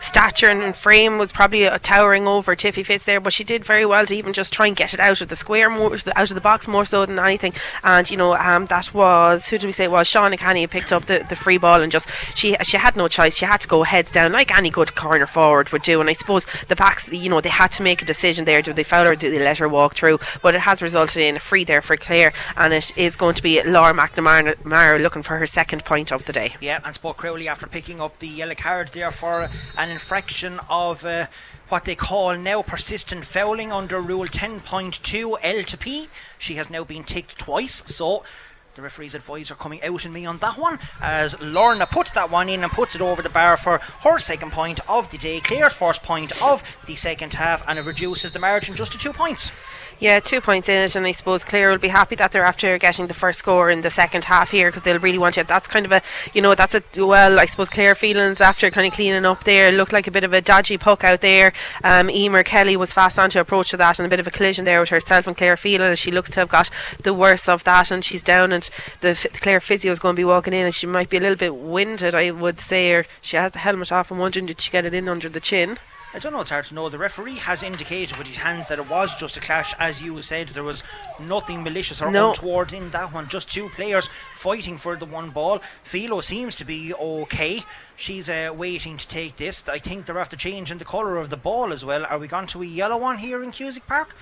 stature 0.00 0.48
and 0.48 0.76
frame 0.76 1.16
was 1.16 1.32
probably 1.32 1.66
uh, 1.66 1.78
towering 1.80 2.26
over 2.26 2.54
Tiffy 2.54 2.84
Fitz 2.84 3.06
there, 3.06 3.20
but 3.20 3.32
she 3.32 3.42
did 3.42 3.64
very 3.64 3.86
well 3.86 4.04
to 4.04 4.14
even 4.14 4.34
just 4.34 4.52
try 4.52 4.66
and 4.66 4.76
get 4.76 4.92
it 4.92 5.00
out 5.00 5.22
of 5.22 5.28
the 5.28 5.36
square, 5.36 5.70
more 5.70 5.96
out 6.14 6.30
of 6.30 6.34
the 6.34 6.42
box 6.42 6.68
more 6.68 6.84
so 6.84 7.06
than 7.06 7.18
anything. 7.18 7.54
And 7.82 8.10
you 8.10 8.18
know, 8.18 8.36
um, 8.36 8.66
that 8.66 8.92
was 8.92 9.48
who 9.48 9.56
did 9.56 9.66
we 9.66 9.72
say 9.72 9.84
it 9.84 9.90
was 9.90 10.08
Sean 10.08 10.32
who 10.32 10.68
picked 10.68 10.92
up 10.92 11.06
the, 11.06 11.24
the 11.26 11.36
free 11.36 11.56
ball 11.56 11.80
and 11.80 11.90
just 11.90 12.08
she 12.36 12.54
she 12.62 12.76
had 12.76 12.96
no 12.96 13.08
choice. 13.08 13.36
She 13.36 13.46
had 13.46 13.62
to 13.62 13.68
go 13.68 13.82
heads 13.84 14.12
down 14.12 14.32
like 14.32 14.56
any 14.56 14.68
good 14.68 14.94
corner 14.94 15.26
forward 15.26 15.70
would 15.70 15.82
do. 15.82 16.00
And 16.00 16.10
I 16.10 16.12
suppose 16.12 16.46
the 16.68 16.76
backs, 16.76 17.10
you 17.10 17.30
know, 17.30 17.40
they 17.40 17.48
had 17.48 17.72
to 17.72 17.82
make 17.82 18.02
a 18.02 18.04
decision 18.04 18.44
there. 18.44 18.60
Do 18.60 18.74
they 18.74 18.82
foul 18.82 19.06
her? 19.06 19.16
Do 19.16 19.30
they 19.30 19.38
let 19.38 19.58
her 19.58 19.68
walk 19.68 19.94
through? 19.94 20.18
But 20.42 20.54
it 20.54 20.60
has 20.60 20.82
resulted 20.82 21.22
in 21.22 21.36
a 21.36 21.40
free 21.40 21.64
there 21.64 21.80
for 21.80 21.96
Clare, 21.96 22.32
and 22.56 22.74
it 22.74 22.92
is 22.96 23.16
going 23.16 23.34
to 23.36 23.42
be 23.42 23.62
Laura 23.86 24.08
McNamara 24.08 25.00
looking 25.00 25.22
for 25.22 25.36
her 25.36 25.46
second 25.46 25.84
point 25.84 26.10
of 26.10 26.24
the 26.24 26.32
day. 26.32 26.56
Yeah, 26.60 26.80
and 26.84 26.92
Spoke 26.92 27.18
Crowley 27.18 27.46
after 27.46 27.68
picking 27.68 28.00
up 28.00 28.18
the 28.18 28.26
yellow 28.26 28.56
card 28.56 28.88
there 28.88 29.12
for 29.12 29.48
an 29.78 29.90
infraction 29.90 30.58
of 30.68 31.04
uh, 31.04 31.28
what 31.68 31.84
they 31.84 31.94
call 31.94 32.36
now 32.36 32.62
persistent 32.62 33.24
fouling 33.24 33.70
under 33.70 34.00
Rule 34.00 34.26
10.2 34.26 35.36
L 35.40 35.62
to 35.62 35.76
P. 35.76 36.08
She 36.36 36.54
has 36.54 36.68
now 36.68 36.82
been 36.82 37.04
ticked 37.04 37.38
twice, 37.38 37.84
so 37.86 38.24
The 38.74 38.82
referee's 38.82 39.14
advice 39.14 39.50
are 39.50 39.54
coming 39.54 39.82
out 39.84 40.04
in 40.04 40.12
me 40.12 40.26
on 40.26 40.38
that 40.38 40.58
one 40.58 40.78
as 41.00 41.40
Lorna 41.40 41.86
puts 41.86 42.10
that 42.12 42.28
one 42.30 42.48
in 42.48 42.62
and 42.62 42.72
puts 42.72 42.94
it 42.94 43.00
over 43.00 43.22
the 43.22 43.30
bar 43.30 43.56
for 43.56 43.78
her 44.02 44.18
second 44.18 44.50
point 44.52 44.80
of 44.90 45.10
the 45.10 45.16
day. 45.16 45.40
Clare's 45.40 45.72
first 45.72 46.02
point 46.02 46.30
of 46.42 46.62
the 46.86 46.96
second 46.96 47.34
half, 47.34 47.66
and 47.66 47.78
it 47.78 47.86
reduces 47.86 48.32
the 48.32 48.38
margin 48.38 48.74
just 48.74 48.92
to 48.92 48.98
two 48.98 49.12
points. 49.14 49.50
Yeah, 49.98 50.20
two 50.20 50.42
points 50.42 50.68
in 50.68 50.76
it, 50.76 50.94
and 50.94 51.06
I 51.06 51.12
suppose 51.12 51.42
Clare 51.42 51.70
will 51.70 51.78
be 51.78 51.88
happy 51.88 52.16
that 52.16 52.30
they're 52.30 52.44
after 52.44 52.76
getting 52.76 53.06
the 53.06 53.14
first 53.14 53.38
score 53.38 53.70
in 53.70 53.80
the 53.80 53.88
second 53.88 54.24
half 54.24 54.50
here 54.50 54.68
because 54.68 54.82
they'll 54.82 54.98
really 54.98 55.16
want 55.16 55.38
it. 55.38 55.48
That's 55.48 55.66
kind 55.66 55.86
of 55.86 55.92
a, 55.92 56.02
you 56.34 56.42
know, 56.42 56.54
that's 56.54 56.74
a 56.74 56.82
well, 56.98 57.40
I 57.40 57.46
suppose 57.46 57.70
Claire 57.70 57.94
Phelan's 57.94 58.42
after 58.42 58.70
kind 58.70 58.86
of 58.86 58.92
cleaning 58.92 59.24
up 59.24 59.44
there 59.44 59.72
looked 59.72 59.94
like 59.94 60.06
a 60.06 60.10
bit 60.10 60.22
of 60.22 60.34
a 60.34 60.42
dodgy 60.42 60.76
puck 60.76 61.02
out 61.02 61.22
there. 61.22 61.54
Um, 61.82 62.10
Emer 62.10 62.42
Kelly 62.42 62.76
was 62.76 62.92
fast 62.92 63.18
on 63.18 63.30
to 63.30 63.40
approach 63.40 63.70
to 63.70 63.78
that, 63.78 63.98
and 63.98 64.04
a 64.04 64.10
bit 64.10 64.20
of 64.20 64.26
a 64.26 64.30
collision 64.30 64.66
there 64.66 64.80
with 64.80 64.90
herself 64.90 65.26
and 65.26 65.36
Clare 65.36 65.56
Phelan 65.56 65.96
she 65.96 66.10
looks 66.10 66.30
to 66.32 66.40
have 66.40 66.50
got 66.50 66.68
the 67.02 67.14
worst 67.14 67.48
of 67.48 67.64
that, 67.64 67.90
and 67.90 68.04
she's 68.04 68.22
down, 68.22 68.52
and 68.52 68.68
the, 69.00 69.14
the 69.32 69.38
Clare 69.40 69.60
physio 69.60 69.92
is 69.92 69.98
going 69.98 70.14
to 70.14 70.20
be 70.20 70.24
walking 70.24 70.52
in, 70.52 70.66
and 70.66 70.74
she 70.74 70.86
might 70.86 71.08
be 71.08 71.16
a 71.16 71.20
little 71.20 71.36
bit 71.36 71.56
winded, 71.56 72.14
I 72.14 72.32
would 72.32 72.60
say, 72.60 72.92
or 72.92 73.06
she 73.22 73.38
has 73.38 73.52
the 73.52 73.60
helmet 73.60 73.90
off. 73.90 74.10
I'm 74.10 74.18
wondering 74.18 74.44
did 74.44 74.60
she 74.60 74.70
get 74.70 74.84
it 74.84 74.92
in 74.92 75.08
under 75.08 75.30
the 75.30 75.40
chin? 75.40 75.78
I 76.16 76.18
don't 76.18 76.32
know, 76.32 76.40
it's 76.40 76.48
hard 76.48 76.64
to 76.64 76.74
know. 76.74 76.88
The 76.88 76.96
referee 76.96 77.36
has 77.36 77.62
indicated 77.62 78.16
with 78.16 78.26
his 78.26 78.38
hands 78.38 78.68
that 78.68 78.78
it 78.78 78.88
was 78.88 79.14
just 79.16 79.36
a 79.36 79.40
clash, 79.40 79.74
as 79.78 80.00
you 80.00 80.22
said. 80.22 80.48
There 80.48 80.64
was 80.64 80.82
nothing 81.20 81.62
malicious 81.62 82.00
or 82.00 82.10
No. 82.10 82.30
untoward 82.30 82.72
in 82.72 82.88
that 82.92 83.12
one. 83.12 83.28
Just 83.28 83.52
two 83.52 83.68
players 83.68 84.08
fighting 84.34 84.78
for 84.78 84.96
the 84.96 85.04
one 85.04 85.28
ball. 85.28 85.60
Philo 85.84 86.22
seems 86.22 86.56
to 86.56 86.64
be 86.64 86.94
okay. 86.94 87.64
She's 87.96 88.30
uh, 88.30 88.50
waiting 88.56 88.96
to 88.96 89.06
take 89.06 89.36
this. 89.36 89.68
I 89.68 89.78
think 89.78 90.06
they're 90.06 90.18
after 90.18 90.36
changing 90.38 90.78
the 90.78 90.86
colour 90.86 91.18
of 91.18 91.28
the 91.28 91.36
ball 91.36 91.70
as 91.70 91.84
well. 91.84 92.06
Are 92.06 92.18
we 92.18 92.28
going 92.28 92.46
to 92.46 92.62
a 92.62 92.66
yellow 92.66 92.96
one 92.96 93.18
here 93.18 93.42
in 93.42 93.50
Cusack 93.50 93.86
Park? 93.86 94.16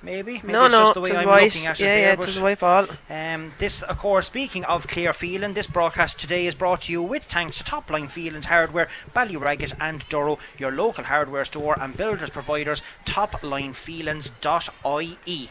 Maybe. 0.00 0.34
Maybe 0.34 0.52
no, 0.52 0.66
it's 0.66 0.72
no, 0.72 0.78
just 0.78 0.94
the 0.94 1.00
way 1.00 1.10
I'm 1.16 1.26
looking 1.26 1.66
at 1.66 1.80
yeah, 1.80 1.86
it 1.86 1.88
there. 1.88 1.98
yeah, 1.98 2.12
it 2.12 2.18
but- 2.18 2.26
was 2.26 2.38
a 2.38 2.42
white 2.42 2.60
ball. 2.60 2.86
um, 3.10 3.52
this, 3.58 3.82
of 3.82 3.98
course, 3.98 4.26
speaking 4.26 4.64
of 4.64 4.86
Clare 4.86 5.12
Phelan, 5.12 5.54
this 5.54 5.66
broadcast 5.66 6.20
today 6.20 6.46
is 6.46 6.54
brought 6.54 6.82
to 6.82 6.92
you 6.92 7.02
with 7.02 7.24
thanks 7.24 7.58
to 7.58 7.64
Top 7.64 7.90
Line 7.90 8.06
Phelan's 8.06 8.46
Hardware, 8.46 8.88
Ballyragget 9.14 9.72
and 9.80 10.08
Durrow, 10.08 10.38
your 10.56 10.70
local 10.70 11.02
hardware 11.04 11.44
store 11.44 11.76
and 11.80 11.96
builders 11.96 12.30
providers, 12.30 12.80
toplinephelans.ie. 13.06 15.50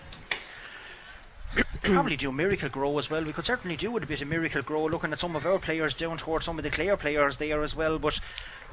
Probably 1.81 2.17
do 2.17 2.31
Miracle 2.31 2.69
Grow 2.69 2.97
as 2.99 3.09
well. 3.09 3.23
We 3.23 3.33
could 3.33 3.45
certainly 3.45 3.77
do 3.77 3.91
with 3.91 4.03
a 4.03 4.07
bit 4.07 4.21
of 4.21 4.27
Miracle 4.27 4.61
Grow, 4.61 4.85
looking 4.85 5.11
at 5.11 5.19
some 5.19 5.35
of 5.35 5.45
our 5.45 5.59
players 5.59 5.95
down 5.95 6.17
towards 6.17 6.45
some 6.45 6.57
of 6.57 6.63
the 6.63 6.69
Clare 6.69 6.97
players 6.97 7.37
there 7.37 7.61
as 7.63 7.75
well. 7.75 7.97
But 7.99 8.19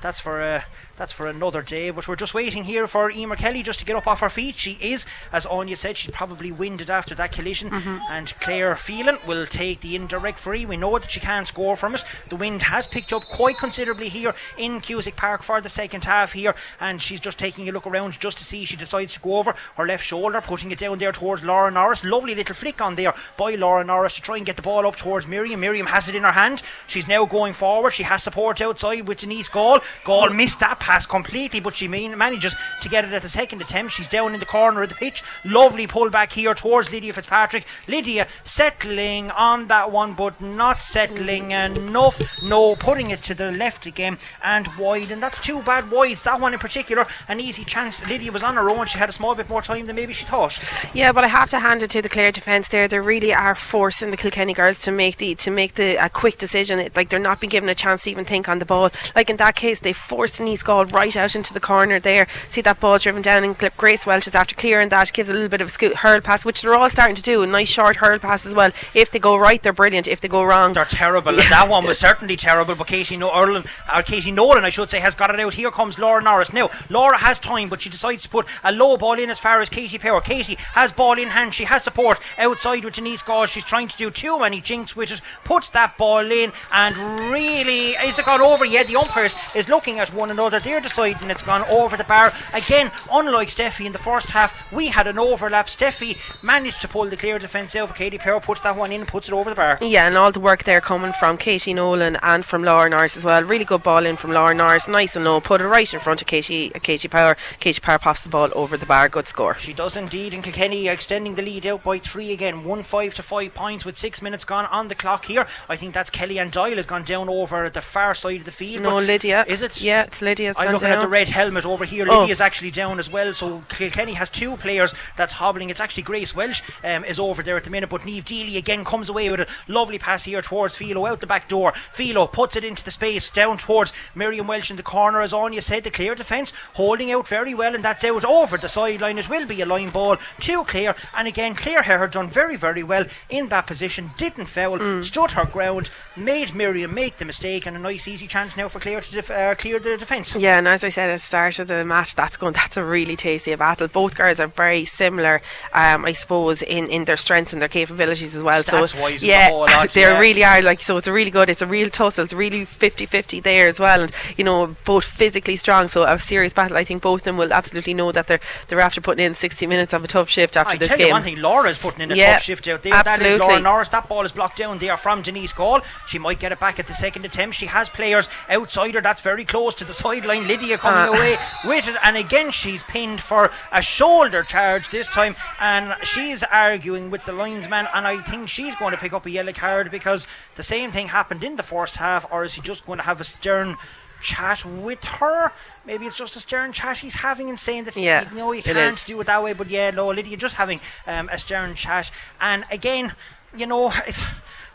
that's 0.05 0.21
for 0.21 0.43
uh, 0.43 0.61
that's 0.99 1.15
for 1.15 1.27
another 1.27 1.63
day. 1.63 1.91
But 1.91 2.07
we're 2.07 2.15
just 2.15 2.35
waiting 2.35 2.65
here 2.65 2.87
for 2.87 3.11
Emer 3.11 3.37
Kelly 3.37 3.63
just 3.63 3.79
to 3.79 3.87
get 3.87 3.97
up 3.97 4.07
off 4.07 4.21
her 4.21 4.29
feet. 4.29 4.55
She 4.57 4.73
is, 4.81 5.07
as 5.33 5.47
Anya 5.47 5.77
said, 5.77 5.97
she's 5.97 6.11
probably 6.11 6.53
winded 6.53 6.91
after 6.91 7.15
that 7.15 7.33
collision. 7.33 7.71
And 8.11 8.33
Claire 8.39 8.77
Phelan 8.77 9.19
will 9.27 9.47
take 9.47 9.81
the 9.81 9.97
indirect 9.97 10.39
free. 10.39 10.67
We 10.67 10.77
know 10.77 10.99
that 10.99 11.11
she 11.11 11.21
can't 11.21 11.49
score 11.49 11.75
from 11.75 11.95
it. 11.95 12.05
The 12.29 12.37
wind 12.37 12.63
has 12.65 12.87
picked 12.87 13.15
up 13.15 13.25
quite 13.25 13.57
considerably 13.57 14.11
here 14.11 14.35
in 14.59 14.81
Cusack 14.81 15.17
Park 15.17 15.43
for 15.43 15.61
the 15.61 15.71
second 15.71 16.05
half 16.05 16.33
here, 16.33 16.55
and 16.79 17.01
she's 17.01 17.21
just 17.21 17.39
taking 17.39 17.67
a 17.69 17.73
look 17.73 17.87
around 17.87 18.21
just 18.21 18.37
to 18.39 18.45
see. 18.45 18.63
If 18.63 18.69
she 18.69 18.77
decides 18.77 19.15
to 19.15 19.21
go 19.21 19.39
over 19.39 19.55
her 19.77 19.87
left 19.87 20.05
shoulder, 20.05 20.41
putting 20.43 20.71
it 20.71 20.79
down 20.79 20.99
there 20.99 21.13
towards 21.13 21.43
Laura 21.43 21.71
Norris. 21.71 22.05
Lovely 22.05 22.35
little 22.35 22.55
flick 22.55 22.83
on 22.83 22.95
there 22.95 23.15
by 23.39 23.55
Laura 23.55 23.85
Norris 23.85 24.17
to 24.17 24.21
try 24.21 24.37
and 24.37 24.45
get 24.47 24.57
the 24.57 24.63
ball 24.63 24.87
up 24.87 24.97
towards 24.97 25.27
Miriam. 25.27 25.61
Miriam 25.61 25.87
has 25.87 26.09
it 26.09 26.15
in 26.15 26.25
her 26.25 26.33
hand. 26.33 26.63
She's 26.87 27.09
now 27.09 27.25
going 27.25 27.55
forward. 27.55 27.93
She 27.93 28.03
has 28.03 28.23
support 28.23 28.61
outside 28.61 29.09
with 29.09 29.19
Denise 29.19 29.49
Gall. 29.49 29.81
Gall 30.05 30.31
missed 30.31 30.61
that 30.61 30.81
pass 30.81 31.07
completely, 31.07 31.61
but 31.61 31.75
she 31.75 31.89
man- 31.89 32.17
manages 32.17 32.55
to 32.81 32.89
get 32.89 33.05
it 33.05 33.13
at 33.13 33.23
the 33.23 33.29
second 33.29 33.63
attempt. 33.63 33.93
She's 33.93 34.09
down 34.09 34.35
in 34.35 34.41
the 34.41 34.47
corner 34.47 34.83
of 34.83 34.89
the 34.89 34.95
pitch. 34.95 35.23
Lovely 35.45 35.87
pull 35.87 36.11
back 36.11 36.33
here 36.33 36.55
towards 36.55 36.93
Lydia 36.93 37.13
Fitzpatrick. 37.13 37.67
Lydia 37.87 38.27
settling 38.45 39.31
on 39.31 39.69
that 39.69 39.91
one, 39.91 40.15
but 40.15 40.41
not 40.41 40.81
settling 40.81 41.51
enough. 41.53 42.21
No, 42.43 42.77
putting 42.77 43.11
it 43.11 43.23
to 43.25 43.35
the 43.35 43.51
left 43.53 43.87
again 43.87 44.19
and 44.43 44.69
wide, 44.79 45.11
and 45.11 45.23
that's 45.23 45.41
two 45.41 45.63
bad 45.63 45.91
wides. 45.91 46.25
That 46.25 46.41
one 46.41 46.53
in 46.53 46.59
particular, 46.59 47.07
an 47.29 47.41
easy 47.41 47.65
chance. 47.65 48.05
Lydia 48.07 48.33
was 48.33 48.43
on 48.43 48.55
her 48.55 48.71
own. 48.71 48.87
She 48.87 48.99
had 48.99 49.09
a 49.09 49.13
small 49.13 49.35
bit 49.35 49.49
more 49.49 49.63
time 49.63 49.87
than 49.87 49.97
maybe 49.97 50.13
she 50.13 50.25
thought. 50.25 50.59
Yeah, 50.95 51.13
but 51.13 51.25
I 51.25 51.29
have 51.29 51.51
to 51.51 51.61
hand 51.61 51.83
it 51.83 51.91
to 51.91 52.03
the 52.03 52.09
Clare 52.09 52.33
defence 52.33 52.69
there. 52.69 52.89
They 52.89 52.99
really 52.99 53.33
are 53.33 53.55
forcing 53.55 54.11
the 54.11 54.17
Kilkenny 54.17 54.53
girls 54.55 54.79
to 54.81 54.93
make 54.93 55.17
the 55.19 55.35
to 55.37 55.51
make 55.51 55.75
the 55.75 55.97
a 55.97 56.09
quick 56.09 56.39
decision. 56.39 56.79
It, 56.79 56.97
like 56.97 57.09
they're 57.09 57.19
not 57.19 57.41
being 57.41 57.51
given 57.51 57.69
a 57.69 57.75
chance 57.75 58.05
to 58.05 58.11
even 58.11 58.25
think 58.25 58.49
on 58.49 58.59
the 58.59 58.65
ball. 58.65 58.91
Like 59.15 59.31
in 59.31 59.37
that 59.37 59.57
case, 59.57 59.74
they 59.81 59.93
forced 59.93 60.39
Denise 60.39 60.63
Gall 60.63 60.87
right 60.87 61.17
out 61.17 61.35
into 61.35 61.53
the 61.55 61.61
corner 61.61 62.01
there. 62.01 62.27
See 62.49 62.61
that 62.63 62.81
ball 62.81 62.99
driven 62.99 63.23
down, 63.23 63.45
and 63.45 63.59
Grace 63.77 64.07
Welsh 64.07 64.27
is 64.27 64.35
after 64.35 64.55
clearing 64.55 64.89
that, 64.91 65.13
gives 65.13 65.29
a 65.29 65.33
little 65.33 65.49
bit 65.49 65.61
of 65.61 65.69
a 65.69 65.71
scoot 65.71 65.97
hurl 65.97 66.21
pass, 66.21 66.45
which 66.45 66.63
they're 66.63 66.75
all 66.75 66.91
starting 66.91 67.17
to 67.17 67.23
do. 67.23 67.43
A 67.43 67.47
nice 67.47 67.69
short 67.69 67.97
hurl 67.97 68.19
pass 68.19 68.47
as 68.47 68.55
well. 68.55 68.71
If 68.95 69.11
they 69.11 69.19
go 69.19 69.37
right, 69.37 69.63
they're 69.63 69.73
brilliant. 69.73 70.09
If 70.09 70.21
they 70.21 70.29
go 70.29 70.43
wrong, 70.45 70.73
They're 70.73 70.85
terrible, 70.85 71.39
and 71.39 71.51
that 71.51 71.69
one 71.69 71.85
was 71.87 71.99
certainly 71.99 72.37
terrible. 72.37 72.75
But 72.75 72.87
Katie 72.87 73.17
no- 73.17 73.31
or 73.31 73.63
uh, 73.91 74.03
Katie 74.03 74.33
Nolan, 74.33 74.65
I 74.65 74.71
should 74.71 74.91
say, 74.91 75.01
has 75.01 75.15
got 75.15 75.33
it 75.33 75.41
out. 75.41 75.55
Here 75.55 75.71
comes 75.71 75.99
Laura 75.99 76.23
Norris. 76.23 76.53
Now 76.53 76.71
Laura 76.89 77.19
has 77.19 77.39
time, 77.39 77.69
but 77.69 77.81
she 77.81 77.91
decides 77.91 78.23
to 78.25 78.29
put 78.29 78.47
a 78.63 78.73
low 78.73 78.97
ball 78.97 79.19
in 79.19 79.31
as 79.31 79.39
far 79.39 79.61
as 79.61 79.69
Katie 79.69 79.99
Power. 79.99 80.21
Katie 80.21 80.57
has 80.73 80.93
ball 80.93 81.19
in 81.19 81.29
hand. 81.29 81.55
She 81.55 81.65
has 81.65 81.83
support 81.85 82.19
outside 82.39 82.85
with 82.85 82.95
Denise 82.95 83.23
Gall. 83.23 83.47
She's 83.47 83.65
trying 83.65 83.89
to 83.89 83.97
do 83.97 84.11
too 84.11 84.39
many 84.39 84.61
jinks 84.61 84.97
with 84.97 85.11
it. 85.13 85.21
Puts 85.45 85.69
that 85.71 85.97
ball 85.99 86.31
in, 86.31 86.53
and 86.73 86.97
really, 87.31 87.91
is 87.91 88.19
it 88.19 88.25
gone 88.27 88.41
over? 88.41 88.65
Yeah, 88.65 88.83
the 88.85 88.97
umpires 88.97 89.35
is 89.55 89.64
looking 89.69 89.99
at 89.99 90.13
one 90.13 90.31
another. 90.31 90.61
They're 90.61 90.81
deciding 90.81 91.31
it's 91.31 91.43
gone 91.43 91.65
over 91.71 91.97
the 91.97 92.05
bar 92.05 92.33
again. 92.53 92.91
Unlike 93.11 93.49
Steffi 93.49 93.87
in 93.87 93.93
the 93.93 93.99
first 93.99 94.31
half, 94.31 94.71
we 94.73 94.89
had 94.89 95.07
an 95.07 95.19
overlap. 95.19 95.67
Steffi 95.69 96.19
managed 96.43 96.81
to 96.83 96.89
pull 96.89 97.07
the 97.07 97.17
clear 97.17 97.39
defence 97.39 97.75
out, 97.77 97.89
but 97.89 97.97
Katie 97.97 98.19
Power 98.19 98.41
puts 98.41 98.61
that 98.63 98.77
one 98.77 98.93
in 98.93 99.01
and 99.01 99.09
puts 99.09 99.29
it 99.29 99.35
over 99.35 99.51
the 99.51 99.57
bar. 99.57 99.79
Yeah, 99.81 100.07
and 100.07 100.17
all 100.17 100.33
the 100.33 100.41
work 100.41 100.65
there 100.65 100.81
coming 100.81 101.13
from 101.13 101.37
Katie 101.37 101.75
Nolan 101.75 102.17
and 102.23 102.45
from 102.45 102.63
Laura 102.63 102.89
Norris 102.89 103.17
as 103.17 103.25
well. 103.25 103.43
Really 103.43 103.65
good 103.65 103.83
ball 103.83 104.07
in 104.07 104.17
from 104.17 104.33
Laura 104.33 104.55
Norris, 104.55 104.89
nice 104.89 105.17
and 105.17 105.25
low. 105.25 105.41
Put 105.41 105.61
it 105.61 105.67
right 105.67 105.93
in 105.93 106.01
front 106.01 106.21
of 106.21 106.27
Katie 106.27 106.71
Katie 106.83 107.09
Power. 107.09 107.37
Katie 107.61 107.81
Power 107.81 107.99
pops 107.99 108.23
the 108.23 108.29
ball 108.29 108.51
over 108.55 108.77
the 108.77 108.87
bar. 108.87 109.09
Good 109.09 109.29
score. 109.29 109.57
She 109.59 109.73
does 109.73 109.97
indeed, 109.97 110.35
and 110.35 110.43
Kilkenny 110.43 110.89
extending 110.89 111.35
the 111.35 111.43
lead 111.43 111.67
out 111.67 111.83
by 111.85 111.99
three 111.99 112.33
again, 112.33 112.65
one 112.65 112.83
five 112.83 113.15
to 113.15 113.23
five 113.23 113.55
points 113.55 113.85
with 113.85 113.97
six 113.97 114.23
minutes 114.23 114.45
gone 114.45 114.67
on 114.67 114.89
the 114.89 114.95
clock 114.95 115.27
here. 115.27 115.47
I 115.69 115.77
think 115.77 115.95
that's 115.95 116.11
Kellyanne 116.11 116.51
Doyle 116.51 116.77
has 116.77 116.87
gone 116.87 117.05
down 117.05 117.29
over 117.29 117.69
the 117.71 117.81
far 117.81 118.15
side 118.15 118.41
of 118.41 118.45
the 118.45 118.53
field. 118.53 118.83
No, 118.83 118.99
Lydia. 118.99 119.45
Is 119.55 119.63
it? 119.63 119.81
Yeah, 119.81 120.03
it's 120.03 120.21
Lydia's 120.21 120.57
I'm 120.59 120.73
looking 120.73 120.89
down. 120.89 120.99
at 120.99 121.03
the 121.03 121.09
red 121.09 121.29
helmet 121.29 121.65
over 121.65 121.85
here. 121.85 122.07
Oh. 122.11 122.21
Lydia's 122.21 122.41
actually 122.41 122.71
down 122.71 122.99
as 122.99 123.09
well. 123.11 123.33
So 123.35 123.63
Kilkenny 123.69 124.13
has 124.15 124.29
two 124.29 124.57
players 124.57 124.93
that's 125.17 125.35
hobbling. 125.35 125.71
It's 125.71 125.81
actually 125.81 126.03
Grace 126.03 126.35
Welsh 126.35 126.61
um, 126.83 127.05
is 127.05 127.19
over 127.19 127.43
there 127.43 127.57
at 127.57 127.65
the 127.65 127.71
minute, 127.71 127.89
but 127.91 128.05
Neve 128.05 128.25
Deely 128.25 128.57
again 128.57 128.85
comes 128.85 129.09
away 129.09 129.31
with 129.31 129.41
a 129.41 129.47
lovely 129.69 129.99
pass 129.99 130.25
here 130.25 130.43
towards 130.43 130.77
Philo 130.77 131.07
out 131.07 131.21
the 131.21 131.27
back 131.27 131.49
door. 131.49 131.73
Philo 131.93 132.27
puts 132.27 132.57
it 132.57 132.65
into 132.65 132.85
the 132.85 132.91
space 132.91 133.31
down 133.31 133.59
towards 133.59 133.93
Miriam 134.15 134.47
Welsh 134.47 134.71
in 134.71 134.77
the 134.77 134.83
corner. 134.83 135.21
As 135.23 135.33
Anya 135.33 135.63
said, 135.63 135.85
the 135.85 135.91
clear 135.91 136.15
defence 136.15 136.53
holding 136.75 137.11
out 137.13 137.29
very 137.29 137.55
well, 137.55 137.75
and 137.75 137.85
that's 137.85 138.05
out 138.05 138.25
over 138.25 138.59
the 138.59 138.69
sideline. 138.69 139.19
It 139.19 139.29
will 139.29 139.47
be 139.47 139.61
a 139.61 139.67
line 139.67 139.91
ball 139.91 140.17
to 140.41 140.65
Clare, 140.65 140.97
and 141.17 141.29
again 141.29 141.55
Claire 141.55 141.83
Hehir 141.83 142.11
done 142.11 142.29
very 142.29 142.57
very 142.57 142.83
well 142.83 143.05
in 143.31 143.49
that 143.49 143.67
position. 143.67 144.11
Didn't 144.17 144.47
foul, 144.47 144.79
Mm. 144.79 145.05
stood 145.05 145.33
her 145.33 145.45
ground, 145.45 145.91
made 146.17 146.55
Miriam 146.55 146.93
make 146.95 147.17
the 147.19 147.25
mistake, 147.25 147.67
and 147.67 147.77
a 147.77 147.81
nice 147.81 148.09
easy 148.09 148.27
chance 148.27 148.57
now 148.57 148.69
for 148.69 148.81
Clare 148.81 149.01
to 149.01 149.13
def- 149.13 149.31
uh, 149.31 149.35
clear 149.55 149.81
the 149.81 149.97
defence. 149.97 150.35
Yeah, 150.37 150.59
and 150.59 150.69
as 150.69 150.85
I 150.85 150.89
said 150.89 151.11
at 151.11 151.17
the 151.17 151.19
start 151.21 151.59
of 151.59 151.69
the 151.69 151.85
match, 151.85 152.15
that's 152.15 152.37
going. 152.37 152.53
That's 152.55 152.77
a 152.77 152.85
really 152.85 153.17
tasty 153.17 153.55
battle. 153.57 153.89
Both 153.89 154.15
girls 154.15 154.39
are 154.39 154.47
very 154.47 154.85
similar, 154.85 155.43
um, 155.73 156.05
I 156.05 156.13
suppose, 156.13 156.63
in, 156.63 156.87
in 156.89 157.05
their 157.05 157.17
strengths 157.17 157.53
and 157.53 157.61
their 157.61 157.69
capabilities 157.69 158.37
as 158.37 158.43
well. 158.43 158.63
Stats-wise 158.63 159.21
so 159.21 159.27
yeah, 159.27 159.49
lot, 159.51 159.91
they 159.93 160.03
yeah. 160.03 160.21
really 160.21 160.45
are. 160.45 160.63
Like 160.63 160.81
so, 160.81 160.97
it's 160.97 161.09
a 161.09 161.13
really 161.13 161.31
good. 161.31 161.51
It's 161.51 161.63
a 161.63 161.67
real 161.67 161.89
tussle. 161.91 162.25
It's 162.25 162.33
really 162.33 162.65
50-50 162.65 163.43
there 163.43 163.69
as 163.69 163.81
well, 163.81 164.01
and 164.03 164.13
you 164.37 164.45
know 164.45 164.77
both 164.85 165.05
physically 165.05 165.57
strong. 165.57 165.89
So 165.89 166.05
a 166.05 166.19
serious 166.21 166.55
battle. 166.55 166.77
I 166.77 166.85
think 166.85 167.03
both 167.03 167.23
of 167.23 167.25
them 167.25 167.37
will 167.37 167.53
absolutely 167.53 167.95
know 167.95 168.13
that 168.13 168.29
they're 168.29 168.41
they're 168.69 168.81
after 168.81 169.01
putting 169.01 169.25
in 169.25 169.35
sixty 169.35 169.67
minutes 169.67 169.93
of 169.93 170.05
a 170.05 170.07
tough 170.07 170.29
shift 170.29 170.57
after 170.57 170.75
I 170.75 170.77
this 170.77 170.89
tell 170.89 170.99
game. 170.99 171.09
you 171.09 171.13
one 171.13 171.23
thing, 171.25 171.41
Laura's 171.41 171.79
putting 171.79 172.03
in 172.03 172.13
a 172.13 172.15
Yeah, 172.15 172.35
tough 172.35 172.43
shift 172.43 172.69
out 172.69 172.83
there. 172.85 172.93
That 173.03 173.21
is 173.21 173.23
Laura 173.23 173.35
absolutely. 173.35 173.63
Norris. 173.63 173.89
That 173.89 174.09
ball 174.09 174.25
is 174.25 174.33
blocked 174.33 174.59
down 174.59 174.79
there 174.79 174.97
from 174.97 175.23
Denise 175.23 175.53
Gall. 175.53 175.81
She 176.07 176.19
might 176.19 176.39
get 176.39 176.53
it 176.53 176.61
back 176.61 176.79
at 176.79 176.87
the 176.87 176.95
second 176.95 177.25
attempt. 177.25 177.57
She 177.57 177.67
has 177.67 177.89
players 177.89 178.29
outside 178.49 178.95
her. 178.95 179.01
That's 179.01 179.21
very 179.21 179.34
close 179.43 179.75
to 179.77 179.85
the 179.85 179.95
sideline. 179.95 180.47
Lydia 180.47 180.77
coming 180.79 181.09
Ah. 181.09 181.17
away 181.17 181.39
with 181.65 181.89
it, 181.89 181.97
and 182.05 182.17
again 182.17 182.53
she's 182.53 182.83
pinned 182.85 183.23
for 183.25 183.51
a 183.73 183.81
shoulder 183.81 184.43
charge 184.45 184.91
this 184.91 185.09
time, 185.09 185.35
and 185.59 185.97
she's 186.05 186.43
arguing 186.45 187.11
with 187.11 187.25
the 187.25 187.33
linesman, 187.33 187.89
and 187.95 188.07
I 188.07 188.19
think 188.19 188.49
she's 188.51 188.77
going 188.77 188.93
to 188.93 188.99
pick 188.99 189.13
up 189.13 189.27
a 189.27 189.31
yellow 189.31 189.53
card 189.53 189.91
because 189.91 190.29
the 190.55 190.63
same 190.63 190.93
thing 190.93 191.09
happened 191.09 191.43
in 191.43 191.57
the 191.57 191.63
first 191.65 191.97
half, 191.97 192.25
or 192.31 192.45
is 192.45 192.55
he 192.55 192.61
just 192.61 192.87
going 192.87 192.99
to 192.99 193.05
have 193.07 193.21
a 193.21 193.25
stern? 193.25 193.77
Chat 194.23 194.65
with 194.65 195.05
her. 195.05 195.53
Maybe 195.85 196.07
it's 196.07 196.17
just 196.17 196.35
a 196.35 196.41
stern 196.41 196.73
chat 196.73 196.99
he's 196.99 197.17
having 197.17 197.51
and 197.51 197.61
saying 197.61 197.85
that 197.85 197.95
Yeah, 197.95 198.27
you 198.31 198.37
know 198.37 198.53
you 198.53 198.63
can't 198.63 198.95
is. 198.95 199.05
do 199.05 199.21
it 199.21 199.25
that 199.27 199.43
way. 199.43 199.53
But 199.53 199.69
yeah, 199.69 199.91
no, 199.91 200.09
Lydia 200.09 200.39
just 200.39 200.55
having 200.55 200.81
um, 201.07 201.29
a 201.31 201.37
stern 201.39 201.75
chat. 201.75 202.11
And 202.41 202.65
again, 202.71 203.13
you 203.55 203.67
know, 203.67 203.93
it's 204.07 204.25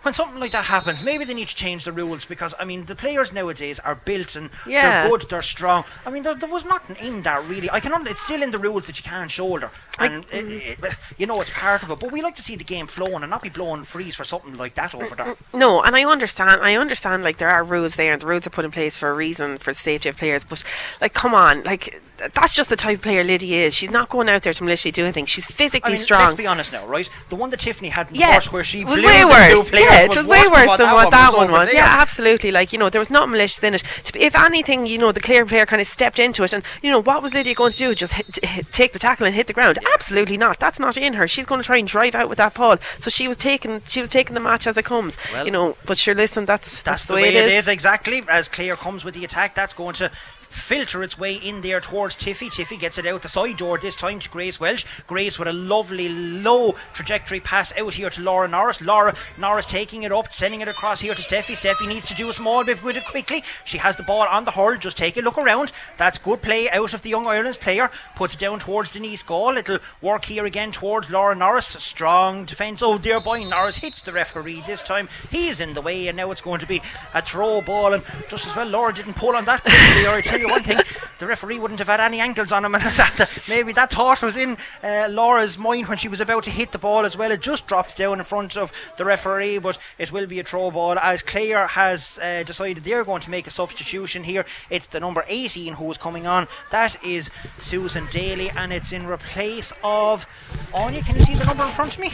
when 0.02 0.14
something 0.14 0.39
like 0.39 0.52
that 0.52 0.66
happens, 0.66 1.04
maybe 1.04 1.26
they 1.26 1.34
need 1.34 1.47
to 1.50 1.56
change 1.56 1.84
the 1.86 1.91
rules 1.91 2.26
because 2.26 2.54
I 2.60 2.66
mean 2.66 2.86
the 2.86 2.95
players 2.95 3.34
nowadays 3.34 3.80
are 3.80 3.95
built 3.95 4.36
and 4.36 4.50
Yeah. 4.66 5.02
they're 5.02 5.10
good, 5.10 5.30
they're 5.30 5.41
strong. 5.41 5.84
I 6.06 6.10
mean 6.10 6.24
there, 6.24 6.36
there 6.36 6.50
was 6.50 6.66
nothing 6.66 6.95
in 7.06 7.24
that 7.24 7.45
really. 7.47 7.70
I 7.70 7.80
can 7.80 7.93
under, 7.93 8.10
it's 8.10 8.22
still 8.22 8.41
in 8.41 8.52
the 8.52 8.58
rules 8.58 8.88
that 8.88 8.97
you 8.97 9.04
can't 9.04 9.30
shoulder, 9.30 9.72
and 9.97 10.26
it, 10.32 10.80
it, 10.82 10.95
you 11.18 11.26
know 11.28 11.39
it's 11.41 11.50
part 11.50 11.84
of 11.84 11.91
it. 11.91 12.00
But 12.00 12.12
we 12.12 12.22
like 12.22 12.36
to 12.38 12.43
see 12.43 12.56
the 12.56 12.64
game 12.64 12.88
flowing 12.88 13.24
and 13.24 13.30
not 13.30 13.41
be 13.41 13.50
blowing 13.50 13.84
freeze 13.84 14.16
for 14.16 14.24
something 14.24 14.56
like 14.58 14.76
that 14.76 14.95
over 14.95 15.16
there. 15.16 15.36
No, 15.54 15.82
and 15.82 15.95
I 15.95 16.06
understand. 16.06 16.50
I 16.62 16.76
understand. 16.76 17.24
Like 17.24 17.38
there 17.38 17.50
are 17.50 17.64
rules 17.64 17.95
there, 17.95 18.14
and 18.14 18.22
the 18.22 18.28
rules 18.28 18.47
are 18.47 18.52
put 18.52 18.66
in 18.66 18.72
place 18.72 18.95
for 18.95 19.10
a 19.10 19.14
reason 19.14 19.58
for 19.58 19.72
the 19.72 19.76
safety 19.78 20.10
of 20.10 20.18
players. 20.18 20.45
But 20.45 20.64
like, 21.02 21.14
come 21.14 21.34
on, 21.34 21.64
like 21.64 22.02
that's 22.34 22.53
just 22.53 22.70
the 22.70 22.76
type 22.76 22.97
of 22.97 23.01
player 23.01 23.24
Lydia 23.24 23.65
is. 23.65 23.76
She's 23.76 23.91
not 23.91 24.09
going 24.09 24.30
out 24.30 24.43
there 24.43 24.53
to 24.53 24.63
maliciously 24.63 24.91
do 24.91 25.03
anything. 25.03 25.26
She's 25.26 25.45
physically 25.45 25.93
I 25.93 25.95
mean, 25.95 26.01
strong. 26.01 26.22
let's 26.22 26.34
be 26.36 26.47
honest 26.47 26.72
now, 26.72 26.86
right? 26.86 27.09
The 27.30 27.36
one 27.36 27.49
that 27.51 27.59
Tiffany 27.59 27.89
had 27.89 28.07
in 28.07 28.13
the 28.13 28.20
yeah, 28.20 28.36
first 28.36 28.53
where 28.53 28.63
she 28.63 28.82
it 28.82 28.88
was 28.88 29.01
way 29.01 29.26
worse. 29.26 29.72
Yeah, 29.74 30.01
it 30.03 30.15
was 30.15 30.28
way 30.28 30.43
worse 30.51 30.78
than 30.78 30.93
what 30.93 31.11
that 31.11 31.34
one 31.34 31.51
was. 31.51 31.70
there. 31.70 31.76
Yeah, 31.82 31.95
absolutely. 31.99 32.51
Like 32.51 32.74
you 32.74 32.80
know, 32.80 32.89
there 32.89 32.99
was 32.99 33.09
not 33.09 33.30
malicious 33.30 33.63
in 33.63 33.74
it. 33.74 33.84
If 34.15 34.36
anything, 34.36 34.86
you 34.86 34.97
know, 34.97 35.11
the 35.11 35.20
clear 35.20 35.45
player 35.45 35.65
kind 35.65 35.82
of 35.82 35.88
stepped 35.88 36.20
into 36.20 36.43
it, 36.43 36.53
and 36.53 36.63
you 36.82 36.91
know, 36.91 37.01
what 37.01 37.22
was 37.22 37.34
Lydia 37.34 37.53
going 37.55 37.72
to 37.72 37.78
do? 37.78 37.95
Just 37.95 38.13
hit, 38.13 38.34
t- 38.34 38.47
hit, 38.47 38.72
take 38.72 38.93
the 38.93 38.99
tackle 38.99 39.26
and 39.26 39.36
hit 39.36 39.47
the 39.47 39.53
ground? 39.53 39.80
Absolutely 39.93 40.38
not. 40.38 40.59
That's 40.59 40.80
not 40.80 40.97
in 40.97 41.13
her. 41.13 41.28
She's 41.28 41.45
going 41.45 41.61
to 41.61 41.65
try 41.65 41.78
and 41.78 41.88
drive 41.88 42.15
out 42.15 42.30
with 42.30 42.38
that 42.38 42.53
ball. 42.53 42.78
So 42.99 43.09
she 43.09 43.28
was 43.28 43.38
taking, 43.38 43.82
she 43.86 44.01
was 44.01 44.09
taking 44.09 44.34
the 44.34 44.39
match 44.39 44.67
as 44.67 44.78
it 44.78 44.86
comes. 44.86 45.17
Well, 45.34 45.45
you 45.45 45.51
know, 45.51 45.76
but 45.86 45.97
sure, 45.97 46.15
listen, 46.15 46.45
that's 46.45 46.82
That's 46.82 47.05
the 47.05 47.13
way 47.15 47.30
it 47.30 47.36
is. 47.36 47.67
exactly. 47.67 48.24
As 48.28 48.47
Clare 48.47 48.76
comes 48.76 49.05
with 49.05 49.13
the 49.13 49.24
attack, 49.24 49.55
that's 49.55 49.74
going 49.74 49.95
to 49.95 50.11
filter 50.50 51.04
its 51.04 51.18
way 51.18 51.34
in 51.34 51.62
there 51.62 51.80
towards 51.80 52.16
Tiffy. 52.16 52.50
Tiffy 52.50 52.80
gets 52.80 52.97
it 52.97 53.06
out 53.06 53.22
the 53.22 53.28
side 53.28 53.58
door 53.58 53.78
this 53.78 53.95
time 53.95 54.20
to 54.20 54.30
Grace 54.30 54.60
Welsh. 54.60 54.86
Grace 55.08 55.39
with 55.39 55.47
a 55.47 55.54
lovely 55.54 56.10
low 56.10 56.76
trajectory 56.93 57.39
pass 57.39 57.74
out 57.78 57.93
here 57.93 58.10
to 58.10 58.22
Laura 58.22 58.47
Norris. 58.47 58.82
Laura 58.82 59.16
Norris 59.38 59.66
taking 59.66 60.04
it 60.04 60.12
up, 60.12 60.34
sending 60.34 60.62
it 60.62 60.68
across 60.68 61.02
here 61.02 61.16
to 61.16 61.22
Steffi. 61.22 61.56
Steffi 61.56 61.88
needs 61.88 62.08
to 62.08 62.16
do 62.16 62.30
a 62.30 62.34
small 62.34 62.64
bit 62.64 62.84
with 62.84 62.97
it 62.97 63.06
quickly. 63.06 63.43
She 63.64 63.78
has 63.78 63.95
the 63.95 64.04
ball 64.04 64.28
on 64.28 64.45
the 64.45 64.52
hurl. 64.52 64.78
Just 64.78 64.97
take 64.97 65.18
a 65.18 65.22
look 65.22 65.38
around. 65.38 65.72
That's 65.97 66.18
good 66.18 66.41
play 66.41 66.70
out 66.70 66.93
of 66.93 67.02
the 67.02 67.10
Young 67.10 67.28
Ireland's 67.28 67.58
player. 67.58 67.91
Puts 68.16 68.34
it 68.34 68.39
down 68.39 68.60
towards 68.60 68.91
Denise 68.91 69.24
Gall. 69.24 69.58
It'll 69.58 69.80
work 70.02 70.26
here 70.26 70.45
again 70.45 70.72
towards 70.72 71.10
Laura 71.10 71.36
Norris. 71.36 71.68
Strong 71.68 72.45
defence. 72.45 72.82
Oh 72.82 72.97
dear 72.97 73.20
boy, 73.20 73.43
Norris 73.43 73.78
hits 73.78 74.02
the 74.02 74.14
referee 74.14 74.64
this 74.66 74.82
time. 74.82 75.10
He's 75.30 75.60
in 75.60 75.74
the 75.74 75.82
way, 75.82 76.08
and 76.08 76.18
now 76.18 76.32
it's 76.32 76.41
going 76.41 76.60
to 76.60 76.68
be 76.68 76.82
a 77.14 77.22
throw 77.22 77.62
ball. 77.62 77.93
And 77.93 78.04
just 78.30 78.47
as 78.47 78.56
well, 78.56 78.68
Laura 78.68 78.93
didn't 78.93 79.16
pull 79.16 79.36
on 79.36 79.45
that 79.45 79.64
quickly. 79.64 80.06
Or 80.08 80.18
tell 80.39 80.47
you 80.47 80.53
one 80.53 80.63
thing, 80.63 80.79
the 81.19 81.27
referee 81.27 81.59
wouldn't 81.59 81.79
have 81.79 81.87
had 81.87 81.99
any 81.99 82.19
ankles 82.19 82.51
on 82.51 82.65
him, 82.65 82.75
and 82.79 82.83
that, 82.83 83.29
maybe 83.47 83.73
that 83.73 83.91
thought 83.91 84.21
was 84.21 84.35
in 84.35 84.57
uh, 84.83 85.07
Laura's 85.09 85.57
mind 85.57 85.87
when 85.87 85.97
she 85.97 86.07
was 86.07 86.21
about 86.21 86.43
to 86.45 86.51
hit 86.51 86.71
the 86.71 86.77
ball 86.77 87.05
as 87.05 87.17
well. 87.17 87.31
It 87.31 87.41
just 87.41 87.67
dropped 87.67 87.97
down 87.97 88.19
in 88.19 88.25
front 88.25 88.57
of 88.57 88.71
the 88.97 89.05
referee, 89.05 89.59
but 89.59 89.77
it 89.97 90.11
will 90.11 90.27
be 90.27 90.39
a 90.39 90.43
throw 90.43 90.71
ball 90.71 90.97
as 90.99 91.21
Clare 91.21 91.67
has 91.67 92.19
uh, 92.21 92.43
decided 92.43 92.83
they're 92.83 93.05
going 93.05 93.21
to 93.21 93.29
make 93.29 93.47
a 93.47 93.51
substitution 93.51 94.23
here. 94.23 94.45
It's 94.69 94.87
the 94.87 94.99
number 94.99 95.23
18 95.27 95.73
who 95.73 95.91
is 95.91 95.97
coming 95.97 96.27
on. 96.27 96.47
That 96.71 97.03
is 97.03 97.29
Susan 97.59 98.07
Daly, 98.11 98.49
and 98.49 98.71
it's 98.71 98.91
in 98.91 99.05
replace 99.05 99.73
of 99.83 100.25
Anya. 100.73 101.01
Can 101.01 101.17
you 101.17 101.23
see 101.23 101.35
the 101.35 101.45
number 101.45 101.63
in 101.63 101.69
front 101.69 101.93
of 101.95 101.99
me? 101.99 102.11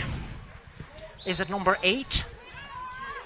Is 1.25 1.39
it 1.39 1.49
number 1.49 1.77
eight? 1.83 2.25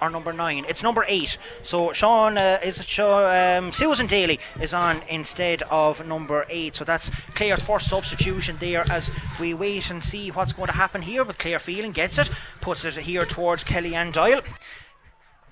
Or 0.01 0.09
number 0.09 0.31
nine. 0.31 0.65
It's 0.69 0.81
number 0.81 1.03
eight. 1.07 1.37
So 1.61 1.91
Sean 1.93 2.37
uh, 2.37 2.59
is 2.63 2.83
Sean, 2.85 3.63
um, 3.63 3.71
Susan 3.71 4.07
Daly 4.07 4.39
is 4.61 4.73
on 4.73 5.01
instead 5.09 5.61
of 5.63 6.05
number 6.07 6.45
eight. 6.49 6.75
So 6.75 6.85
that's 6.85 7.09
Clare's 7.35 7.61
first 7.61 7.89
substitution 7.89 8.57
there 8.59 8.85
as 8.89 9.11
we 9.39 9.53
wait 9.53 9.91
and 9.91 10.03
see 10.03 10.29
what's 10.31 10.53
going 10.53 10.67
to 10.67 10.73
happen 10.73 11.01
here. 11.01 11.25
But 11.25 11.37
Claire 11.37 11.59
Phelan 11.59 11.91
gets 11.91 12.17
it, 12.17 12.31
puts 12.61 12.85
it 12.85 12.95
here 12.95 13.25
towards 13.25 13.63
Kellyanne 13.63 14.13
Doyle. 14.13 14.41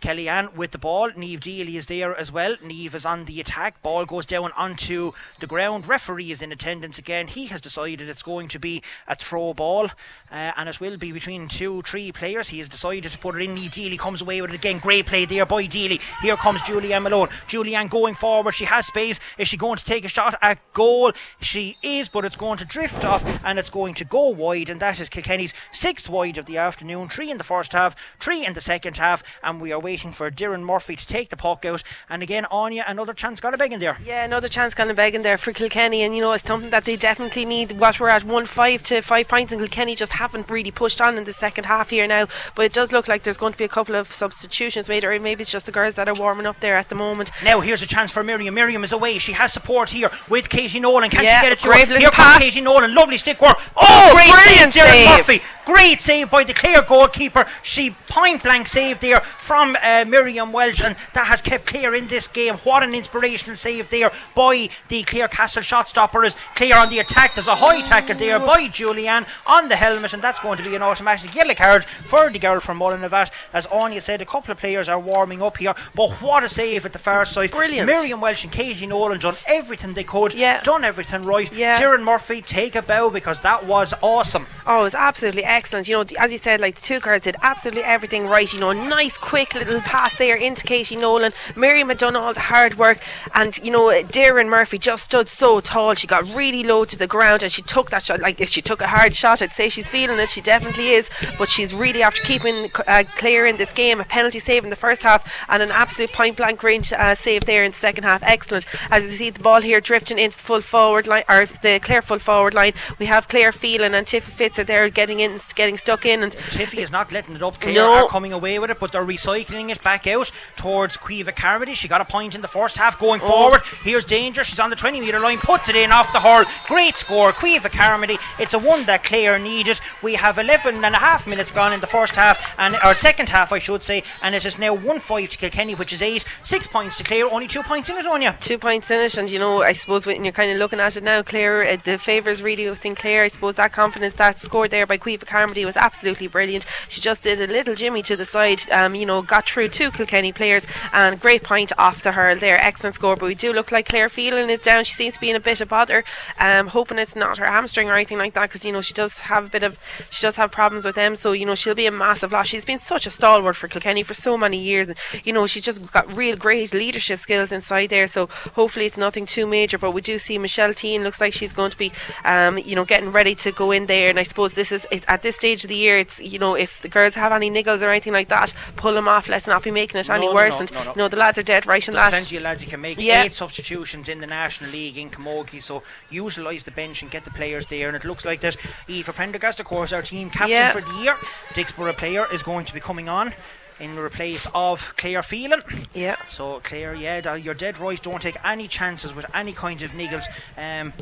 Kellyanne 0.02 0.54
with 0.56 0.72
the 0.72 0.78
ball. 0.78 1.12
Neve 1.16 1.40
Dealey 1.40 1.76
is 1.76 1.88
there 1.88 2.16
as 2.16 2.32
well. 2.32 2.56
Neve 2.64 2.96
is 2.96 3.06
on 3.06 3.26
the 3.26 3.40
attack. 3.40 3.82
Ball 3.82 4.06
goes 4.06 4.26
down 4.26 4.52
onto 4.56 5.12
the 5.40 5.48
ground. 5.48 5.88
Referee 5.88 6.32
is 6.32 6.42
in 6.42 6.52
attendance 6.52 6.98
again. 6.98 7.28
He 7.28 7.48
has 7.48 7.62
decided 7.62 8.10
it's 8.10 8.24
going 8.24 8.48
to 8.50 8.60
be 8.60 8.82
a 9.08 9.16
throw 9.16 9.54
ball, 9.54 9.86
uh, 10.32 10.52
and 10.56 10.70
it 10.70 10.80
will 10.80 10.98
be 10.98 11.12
between 11.12 11.48
two, 11.48 11.82
three 11.84 12.12
players. 12.12 12.50
He 12.50 12.60
has 12.60 12.70
decided 12.70 13.12
to 13.12 13.18
put 13.18 13.36
it 13.36 13.44
in. 13.44 13.56
Neve 13.56 13.72
Dealey 13.72 14.00
comes 14.00 14.22
away 14.22 14.42
with 14.42 14.52
it 14.52 14.56
again. 14.56 14.80
Great 14.80 15.06
play 15.06 15.26
there 15.26 15.46
by 15.46 15.66
Dealey. 15.66 16.02
Here 16.22 16.38
comes 16.38 16.62
Julianne 16.62 17.04
Malone. 17.04 17.30
Julianne 17.48 17.90
going 17.90 18.14
forward. 18.14 18.54
She 18.54 18.66
has 18.66 18.88
space. 18.88 19.20
Is 19.38 19.48
she 19.48 19.58
going 19.58 19.78
to 19.78 19.86
take 19.86 20.06
a 20.06 20.10
shot 20.10 20.36
at 20.42 20.60
goal? 20.74 21.12
She 21.40 21.78
is, 21.84 22.10
but 22.10 22.26
it's 22.26 22.38
going 22.38 22.58
to 22.58 22.66
drift 22.66 23.04
off 23.04 23.26
and 23.44 23.60
it's 23.60 23.70
going 23.70 23.94
to 23.96 24.06
go 24.06 24.30
wide, 24.30 24.70
and 24.70 24.80
that 24.80 25.00
is 25.00 25.10
Kilkenny's 25.10 25.54
sixth 25.72 26.10
wide 26.10 26.38
of 26.38 26.46
the 26.46 26.58
afternoon. 26.58 27.10
Three 27.10 27.32
in 27.32 27.38
the 27.38 27.44
first 27.44 27.74
half, 27.74 27.96
three 28.20 28.46
in 28.46 28.54
the 28.54 28.62
second 28.62 28.98
half, 28.98 29.24
and 29.44 29.62
we 29.62 29.72
are 29.72 29.80
waiting 29.88 30.12
for 30.12 30.30
Doireann 30.30 30.64
Murphy 30.64 30.98
to 30.98 31.08
take 31.08 31.30
the 31.30 31.38
puck 31.38 31.64
out. 31.64 31.82
And 32.10 32.22
again, 32.22 32.44
Anya, 32.52 32.84
another 32.86 33.14
chance 33.14 33.40
got 33.40 33.54
a 33.54 33.58
beg 33.58 33.72
in 33.72 33.80
there. 33.80 33.98
Yeah, 34.04 34.26
another 34.26 34.50
chance 34.50 34.74
kind 34.74 34.90
of 34.90 34.98
begging 34.98 35.22
there 35.22 35.38
for 35.38 35.54
Kilkenny, 35.54 36.02
and 36.02 36.14
you 36.14 36.22
know 36.22 36.34
it's 36.34 36.44
something 36.46 36.72
that 36.72 36.84
they 36.84 36.98
definitely 36.98 37.46
need. 37.46 37.80
What 37.80 37.98
we're 37.98 38.10
at 38.10 38.26
one 38.26 38.46
five 38.46 38.84
to 38.84 39.02
five 39.02 39.30
points, 39.30 39.54
and 39.54 39.62
Kilkenny 39.62 39.96
just 39.96 40.12
haven't 40.12 40.50
really 40.50 40.72
pushed 40.72 41.00
on 41.00 41.18
in 41.18 41.24
the 41.24 41.32
second 41.32 41.64
half 41.68 41.90
here 41.90 42.06
now. 42.06 42.28
But 42.54 42.66
it 42.66 42.74
does 42.74 42.92
look 42.92 43.08
like 43.08 43.24
there's 43.24 43.38
going 43.38 43.54
to 43.54 43.58
be 43.58 43.64
a 43.64 43.70
couple 43.70 43.96
of 43.96 44.12
substitutions 44.12 44.90
made, 44.90 45.06
or 45.06 45.18
maybe 45.22 45.44
it's 45.44 45.52
just 45.52 45.66
the 45.68 45.72
girls 45.72 45.96
that 45.96 46.10
are 46.10 46.14
warming 46.16 46.46
up 46.46 46.60
there 46.60 46.76
at 46.76 46.90
the 46.90 46.96
moment. 46.96 47.32
Now 47.42 47.62
here's 47.62 47.82
a 47.82 47.88
chance 47.88 48.12
for 48.12 48.26
Miriam. 48.26 48.54
Miriam 48.54 48.84
is 48.84 48.92
away. 48.92 49.20
She 49.20 49.32
has 49.32 49.54
support 49.54 49.92
here 49.92 50.12
with 50.28 50.50
Katie 50.50 50.82
Nolan. 50.82 51.10
Can 51.10 51.24
Yeah, 51.24 51.40
she 51.40 51.46
get 51.46 51.54
it 51.54 51.60
to 51.60 51.68
her? 51.72 51.86
Here 51.98 52.12
pass. 52.12 52.34
comes 52.34 52.44
Katie 52.44 52.60
Nolan. 52.62 52.94
Lovely 52.94 53.18
stick 53.18 53.42
work. 53.42 53.56
Oh, 53.78 53.86
Oh, 54.10 54.14
great 54.14 54.30
brilliant 54.32 54.74
save, 54.74 54.84
Darren. 54.84 55.18
Murphy. 55.18 55.42
Great 55.66 56.00
save 56.02 56.30
by 56.30 56.44
the 56.44 56.54
Clare 56.54 56.82
goalkeeper. 56.82 57.46
She 57.62 57.92
point 58.08 58.44
blank 58.44 58.68
saved 58.68 59.02
there 59.02 59.22
from 59.38 59.76
uh, 59.84 60.06
Miriam 60.08 60.52
Welsh, 60.52 60.82
and 60.82 60.96
that 61.14 61.28
has 61.28 61.42
kept 61.42 61.66
Clare 61.68 61.94
in 61.96 62.08
this 62.08 62.28
game. 62.28 62.56
What 62.64 62.84
an 62.84 62.94
inspirational 62.94 63.56
save 63.56 63.90
there 63.90 64.12
by 64.36 64.70
the 64.90 65.04
Clarecastle 65.04 65.62
shot 65.62 65.90
stopper. 65.90 66.24
Is 66.24 66.36
Clare 66.56 66.78
on 66.80 66.90
the 66.90 67.00
attack? 67.00 67.36
There's 67.36 67.48
a 67.48 67.56
high 67.56 67.82
tackle 67.82 68.16
there 68.16 68.40
by 68.40 68.68
Julianne 68.68 69.28
on 69.46 69.68
the 69.70 69.76
helmet, 69.76 70.14
and 70.14 70.22
that's 70.22 70.40
going 70.40 70.58
to 70.58 70.64
be 70.64 70.76
an 70.76 70.82
automatic 70.82 71.34
yellow 71.36 71.54
card 71.56 71.86
for 71.86 72.30
the 72.30 72.40
girl 72.40 72.60
from 72.60 72.80
Mullinavat. 72.80 73.32
As 73.54 73.66
Anya 73.68 74.02
said, 74.02 74.22
a 74.22 74.26
couple 74.26 74.52
of 74.52 74.58
players 74.58 74.90
are 74.90 75.00
warming 75.00 75.42
up 75.42 75.58
here, 75.58 75.74
but 75.96 76.12
what 76.22 76.44
a 76.44 76.50
save 76.50 76.86
at 76.86 76.94
the 76.94 77.00
far 77.00 77.26
side. 77.26 77.52
Brilliant. 77.52 77.88
Miriam 77.88 78.22
Welsh 78.22 78.44
and 78.44 78.52
Katie 78.54 78.88
Nolan 78.88 79.20
done 79.20 79.36
everything 79.48 79.94
they 79.94 80.04
could, 80.04 80.34
Yeah. 80.34 80.62
done 80.62 80.84
everything 80.84 81.24
right. 81.26 81.52
Yeah. 81.54 81.80
Doireann 81.82 82.04
Murphy, 82.04 82.42
take 82.42 82.76
a 82.76 82.82
bow 82.82 83.10
because 83.10 83.40
that 83.42 83.66
was 83.66 83.94
awesome. 84.02 84.46
Oh, 84.66 84.80
it 84.82 84.84
was 84.84 84.96
absolutely 84.96 85.44
excellent. 85.44 85.88
You 85.88 85.98
know, 85.98 86.06
as 86.20 86.32
you 86.32 86.38
said, 86.38 86.60
like 86.62 86.76
the 86.76 86.82
two 86.82 87.00
girls 87.00 87.24
did 87.24 87.36
absolutely 87.42 87.84
everything 87.84 88.28
right. 88.28 88.52
You 88.52 88.60
know, 88.60 88.72
nice, 88.74 89.18
quick 89.18 89.54
little 89.54 89.67
pass 89.82 90.16
there 90.16 90.36
into 90.36 90.64
Katie 90.64 90.96
Nolan. 90.96 91.34
Miriam 91.56 91.90
had 91.90 91.98
done 91.98 92.16
all 92.16 92.34
the 92.34 92.40
hard 92.40 92.78
work, 92.78 93.00
and 93.34 93.58
you 93.60 93.72
know, 93.72 93.86
Doireann 93.88 94.50
Murphy 94.50 94.78
just 94.78 95.04
stood 95.04 95.28
so 95.28 95.60
tall. 95.60 95.94
She 95.94 96.08
got 96.08 96.24
really 96.36 96.64
low 96.64 96.86
to 96.86 96.98
the 96.98 97.08
ground, 97.08 97.44
and 97.44 97.52
she 97.52 97.62
took 97.62 97.90
that 97.90 98.04
shot. 98.04 98.20
Like 98.20 98.40
if 98.40 98.50
she 98.50 98.62
took 98.62 98.82
a 98.82 98.88
hard 98.88 99.16
shot, 99.16 99.42
I'd 99.42 99.54
say 99.54 99.70
she's 99.70 99.88
feeling 99.88 100.20
it. 100.20 100.30
She 100.30 100.42
definitely 100.42 100.90
is. 100.90 101.10
But 101.38 101.50
she's 101.50 101.74
really 101.74 102.04
after 102.04 102.22
keeping 102.22 102.70
uh, 102.88 103.04
clear 103.16 103.46
in 103.46 103.58
this 103.58 103.74
game. 103.74 104.00
A 104.00 104.04
penalty 104.06 104.40
save 104.40 104.64
in 104.64 104.70
the 104.70 104.76
first 104.76 105.04
half, 105.04 105.24
and 105.50 105.62
an 105.64 105.72
absolute 105.72 106.12
point 106.12 106.38
blank 106.38 106.62
range 106.64 106.94
uh, 106.94 107.16
save 107.16 107.46
there 107.46 107.64
in 107.64 107.72
the 107.72 107.78
second 107.78 108.04
half. 108.04 108.22
Excellent. 108.24 108.66
As 108.92 109.04
you 109.04 109.12
see 109.12 109.30
the 109.30 109.40
ball 109.40 109.62
here 109.62 109.82
drifting 109.82 110.20
into 110.20 110.38
the 110.38 110.44
full 110.44 110.62
forward 110.62 111.08
line, 111.08 111.24
or 111.30 111.46
the 111.46 111.80
Clare 111.82 112.02
full 112.02 112.20
forward 112.20 112.54
line, 112.54 112.74
we 113.00 113.06
have 113.08 113.28
Claire 113.28 113.52
Phelan 113.52 113.94
and 113.94 114.06
Tiffy 114.06 114.32
Fitz 114.32 114.60
are 114.60 114.64
there 114.64 114.90
getting 114.90 115.20
in, 115.20 115.38
getting 115.56 115.78
stuck 115.78 116.06
in, 116.06 116.24
and 116.24 116.32
Tiffy 116.34 116.78
is 116.80 116.92
not 116.92 117.12
letting 117.12 117.36
it 117.36 117.44
up. 117.44 117.60
Clare 117.60 117.74
No. 117.74 118.06
are 118.06 118.08
coming 118.08 118.34
away 118.34 118.60
with 118.60 118.70
it, 118.70 118.80
but 118.80 118.92
they're 118.92 119.06
recycling 119.06 119.57
it 119.70 119.82
back 119.84 120.08
out 120.08 120.32
towards 120.56 120.98
Caoimhe 120.98 121.36
Carmody. 121.36 121.74
She 121.74 121.88
got 121.88 122.02
a 122.02 122.06
point 122.06 122.36
in 122.36 122.42
the 122.42 122.48
first 122.48 122.78
half 122.78 122.98
going 123.00 123.22
Oh. 123.24 123.28
forward. 123.28 123.62
Here's 123.84 124.06
danger. 124.06 124.44
She's 124.44 124.60
on 124.60 124.70
the 124.70 124.76
20 124.76 125.00
metre 125.02 125.20
line, 125.20 125.40
puts 125.40 125.68
it 125.70 125.76
in 125.76 125.92
off 125.92 126.14
the 126.14 126.20
hurl. 126.20 126.46
Great 126.68 126.96
score. 126.98 127.32
Caoimhe 127.34 127.72
Carmody. 127.72 128.18
It's 128.40 128.54
a 128.54 128.60
one 128.60 128.84
that 128.86 129.04
Clare 129.04 129.38
needed. 129.40 129.80
We 130.02 130.16
have 130.16 130.38
11 130.38 130.84
and 130.86 130.96
a 130.96 131.00
half 131.00 131.26
minutes 131.28 131.52
gone 131.52 131.74
in 131.74 131.80
the 131.80 131.88
first 131.88 132.16
half, 132.16 132.54
and 132.58 132.78
or 132.86 132.94
second 132.96 133.30
half, 133.30 133.52
I 133.52 133.60
should 133.60 133.84
say, 133.84 134.04
and 134.22 134.36
it 134.36 134.46
is 134.46 134.58
now 134.60 134.74
1 134.74 135.00
5 135.00 135.30
to 135.32 135.38
Kilkenny, 135.38 135.76
which 135.76 135.92
is 135.94 136.02
8. 136.02 136.24
6 136.44 136.68
points 136.68 136.98
to 136.98 137.04
Clare, 137.04 137.26
only 137.32 137.48
2 137.48 137.64
points 137.64 137.90
in 137.90 137.98
it, 137.98 138.06
Anya. 138.06 138.36
two 138.40 138.58
points 138.58 138.90
in 138.92 139.00
it, 139.00 139.18
and 139.18 139.30
you 139.30 139.40
know, 139.40 139.64
I 139.64 139.74
suppose 139.74 140.06
when 140.06 140.24
you're 140.24 140.32
kind 140.32 140.52
of 140.52 140.58
looking 140.58 140.80
at 140.80 140.96
it 140.96 141.04
now, 141.04 141.22
Claire, 141.24 141.64
uh, 141.68 141.78
the 141.84 141.98
favours 141.98 142.42
really 142.42 142.70
within 142.70 142.96
Claire. 142.96 143.24
I 143.24 143.28
suppose 143.30 143.56
that 143.56 143.74
confidence 143.74 144.14
that 144.16 144.40
scored 144.40 144.72
there 144.72 144.86
by 144.86 144.98
Quiva 144.98 145.26
Carmody 145.26 145.66
was 145.66 145.78
absolutely 145.78 146.28
brilliant. 146.28 146.66
She 146.88 147.02
just 147.02 147.24
did 147.24 147.40
a 147.42 147.48
little 147.48 147.76
Jimmy 147.76 148.02
to 148.04 148.16
the 148.16 148.26
side, 148.26 148.70
um, 148.72 148.96
you 148.96 149.06
know, 149.06 149.22
got 149.22 149.47
through 149.50 149.70
two 149.70 149.92
Kilkenny 149.92 150.32
players 150.32 150.66
and 150.94 151.20
great 151.20 151.44
point 151.44 151.72
off 151.78 152.04
the 152.04 152.12
hurl 152.12 152.36
there. 152.36 152.58
Excellent 152.62 152.96
score, 152.96 153.16
but 153.16 153.26
we 153.26 153.36
do 153.36 153.54
look 153.54 153.72
like 153.72 153.88
Claire 153.88 154.10
Phelan 154.10 154.50
is 154.50 154.62
down. 154.62 154.84
She 154.84 154.94
seems 154.94 155.16
to 155.16 155.22
be 155.22 155.30
in 155.30 155.36
a 155.36 155.40
bit 155.40 155.62
of 155.62 155.70
bother. 155.70 156.04
Um, 156.40 156.68
hoping 156.68 157.00
it's 157.00 157.16
not 157.16 157.38
her 157.38 157.46
hamstring 157.46 157.90
or 157.90 157.96
anything 157.96 158.18
like 158.18 158.34
that 158.34 158.44
because 158.44 158.66
you 158.66 158.72
know 158.72 158.82
she 158.82 158.94
does 158.94 159.18
have 159.18 159.46
a 159.46 159.50
bit 159.50 159.64
of 159.64 159.80
she 160.10 160.22
does 160.22 160.36
have 160.36 160.52
problems 160.52 160.86
with 160.86 160.96
them. 160.96 161.16
So 161.16 161.32
you 161.32 161.46
know 161.46 161.56
she'll 161.56 161.76
be 161.76 161.86
a 161.86 161.92
massive 161.92 162.32
loss. 162.32 162.48
She's 162.48 162.66
been 162.66 162.80
such 162.80 163.06
a 163.06 163.10
stalwart 163.10 163.56
for 163.56 163.68
Kilkenny 163.68 164.04
for 164.04 164.14
so 164.14 164.38
many 164.38 164.58
years, 164.58 164.88
and 164.88 164.98
you 165.24 165.34
know 165.34 165.48
she's 165.48 165.64
just 165.64 165.86
got 165.92 166.16
real 166.16 166.36
great 166.36 166.74
leadership 166.74 167.20
skills 167.20 167.52
inside 167.52 167.88
there. 167.88 168.08
So 168.08 168.28
hopefully 168.56 168.86
it's 168.86 168.98
nothing 168.98 169.26
too 169.26 169.48
major. 169.48 169.78
But 169.78 169.92
we 169.92 170.02
do 170.02 170.20
see 170.20 170.38
Michelle 170.38 170.74
Teehan 170.74 171.04
looks 171.04 171.22
like 171.22 171.34
she's 171.34 171.54
going 171.54 171.72
to 171.72 171.78
be 171.78 171.92
um, 172.26 172.58
you 172.58 172.76
know 172.76 172.86
getting 172.86 173.12
ready 173.12 173.36
to 173.36 173.52
go 173.52 173.72
in 173.72 173.86
there. 173.86 174.10
And 174.10 174.20
I 174.20 174.24
suppose 174.24 174.54
this 174.54 174.72
is 174.72 174.88
it, 174.92 175.06
at 175.08 175.22
this 175.22 175.36
stage 175.36 175.64
of 175.64 175.70
the 175.70 175.76
year. 175.76 175.98
It's 175.98 176.20
you 176.22 176.40
know 176.40 176.56
if 176.56 176.82
the 176.82 176.90
girls 176.90 177.16
have 177.16 177.32
any 177.32 177.50
niggles 177.50 177.82
or 177.82 177.90
anything 177.90 178.14
like 178.14 178.30
that, 178.30 178.54
pull 178.76 178.94
them 178.94 179.08
off. 179.08 179.28
Let's 179.38 179.46
not 179.48 179.62
be 179.64 179.70
making 179.70 180.00
it 180.00 180.08
No, 180.10 180.16
any 180.16 180.26
no, 180.26 180.34
worse. 180.34 180.54
no, 180.56 180.60
and 180.62 180.74
no, 180.74 180.84
no. 180.84 180.90
you 180.94 180.96
know 180.98 181.08
the 181.10 181.16
lads 181.18 181.38
are 181.38 181.44
dead 181.44 181.68
right 181.68 181.88
in 181.88 181.94
There's 181.94 182.06
that. 182.06 182.10
plenty 182.18 182.38
of 182.38 182.42
lads 182.42 182.64
you 182.64 182.70
can 182.70 182.82
make 182.82 182.98
Yeah. 183.00 183.22
eight 183.22 183.34
substitutions 183.34 184.10
in 184.10 184.20
the 184.20 184.26
National 184.26 184.72
League 184.72 184.98
in 184.98 185.12
Camogie, 185.12 185.62
so 185.62 185.84
utilise 186.10 186.64
the 186.64 186.72
bench 186.72 187.04
and 187.04 187.12
get 187.12 187.24
the 187.24 187.30
players 187.30 187.68
there. 187.68 187.88
And 187.88 187.96
it 187.96 188.04
looks 188.04 188.26
like 188.26 188.42
that 188.42 188.56
Aoife 188.90 189.14
Prendergast, 189.16 189.60
of 189.60 189.68
course, 189.68 189.94
our 189.94 190.02
team 190.02 190.32
captain 190.32 190.50
Yeah. 190.50 190.72
for 190.72 190.82
the 190.82 190.92
year, 190.96 191.18
Dicksboro 191.54 191.96
player, 191.96 192.26
is 192.34 192.42
going 192.42 192.66
to 192.66 192.74
be 192.74 192.80
coming 192.80 193.08
on 193.10 193.36
in 193.80 193.94
the 193.94 194.02
replace 194.02 194.48
of 194.56 194.96
Claire 194.98 195.22
Phelan. 195.22 195.62
Yeah. 195.94 196.16
So 196.30 196.60
Claire, 196.64 196.96
yeah, 196.96 197.36
you're 197.36 197.54
dead 197.54 197.78
right. 197.78 198.02
Don't 198.02 198.24
take 198.24 198.38
any 198.44 198.68
chances 198.68 199.14
with 199.14 199.28
any 199.36 199.54
kind 199.54 199.84
of 199.84 199.92
niggles. 199.92 200.26
Um, 200.58 200.94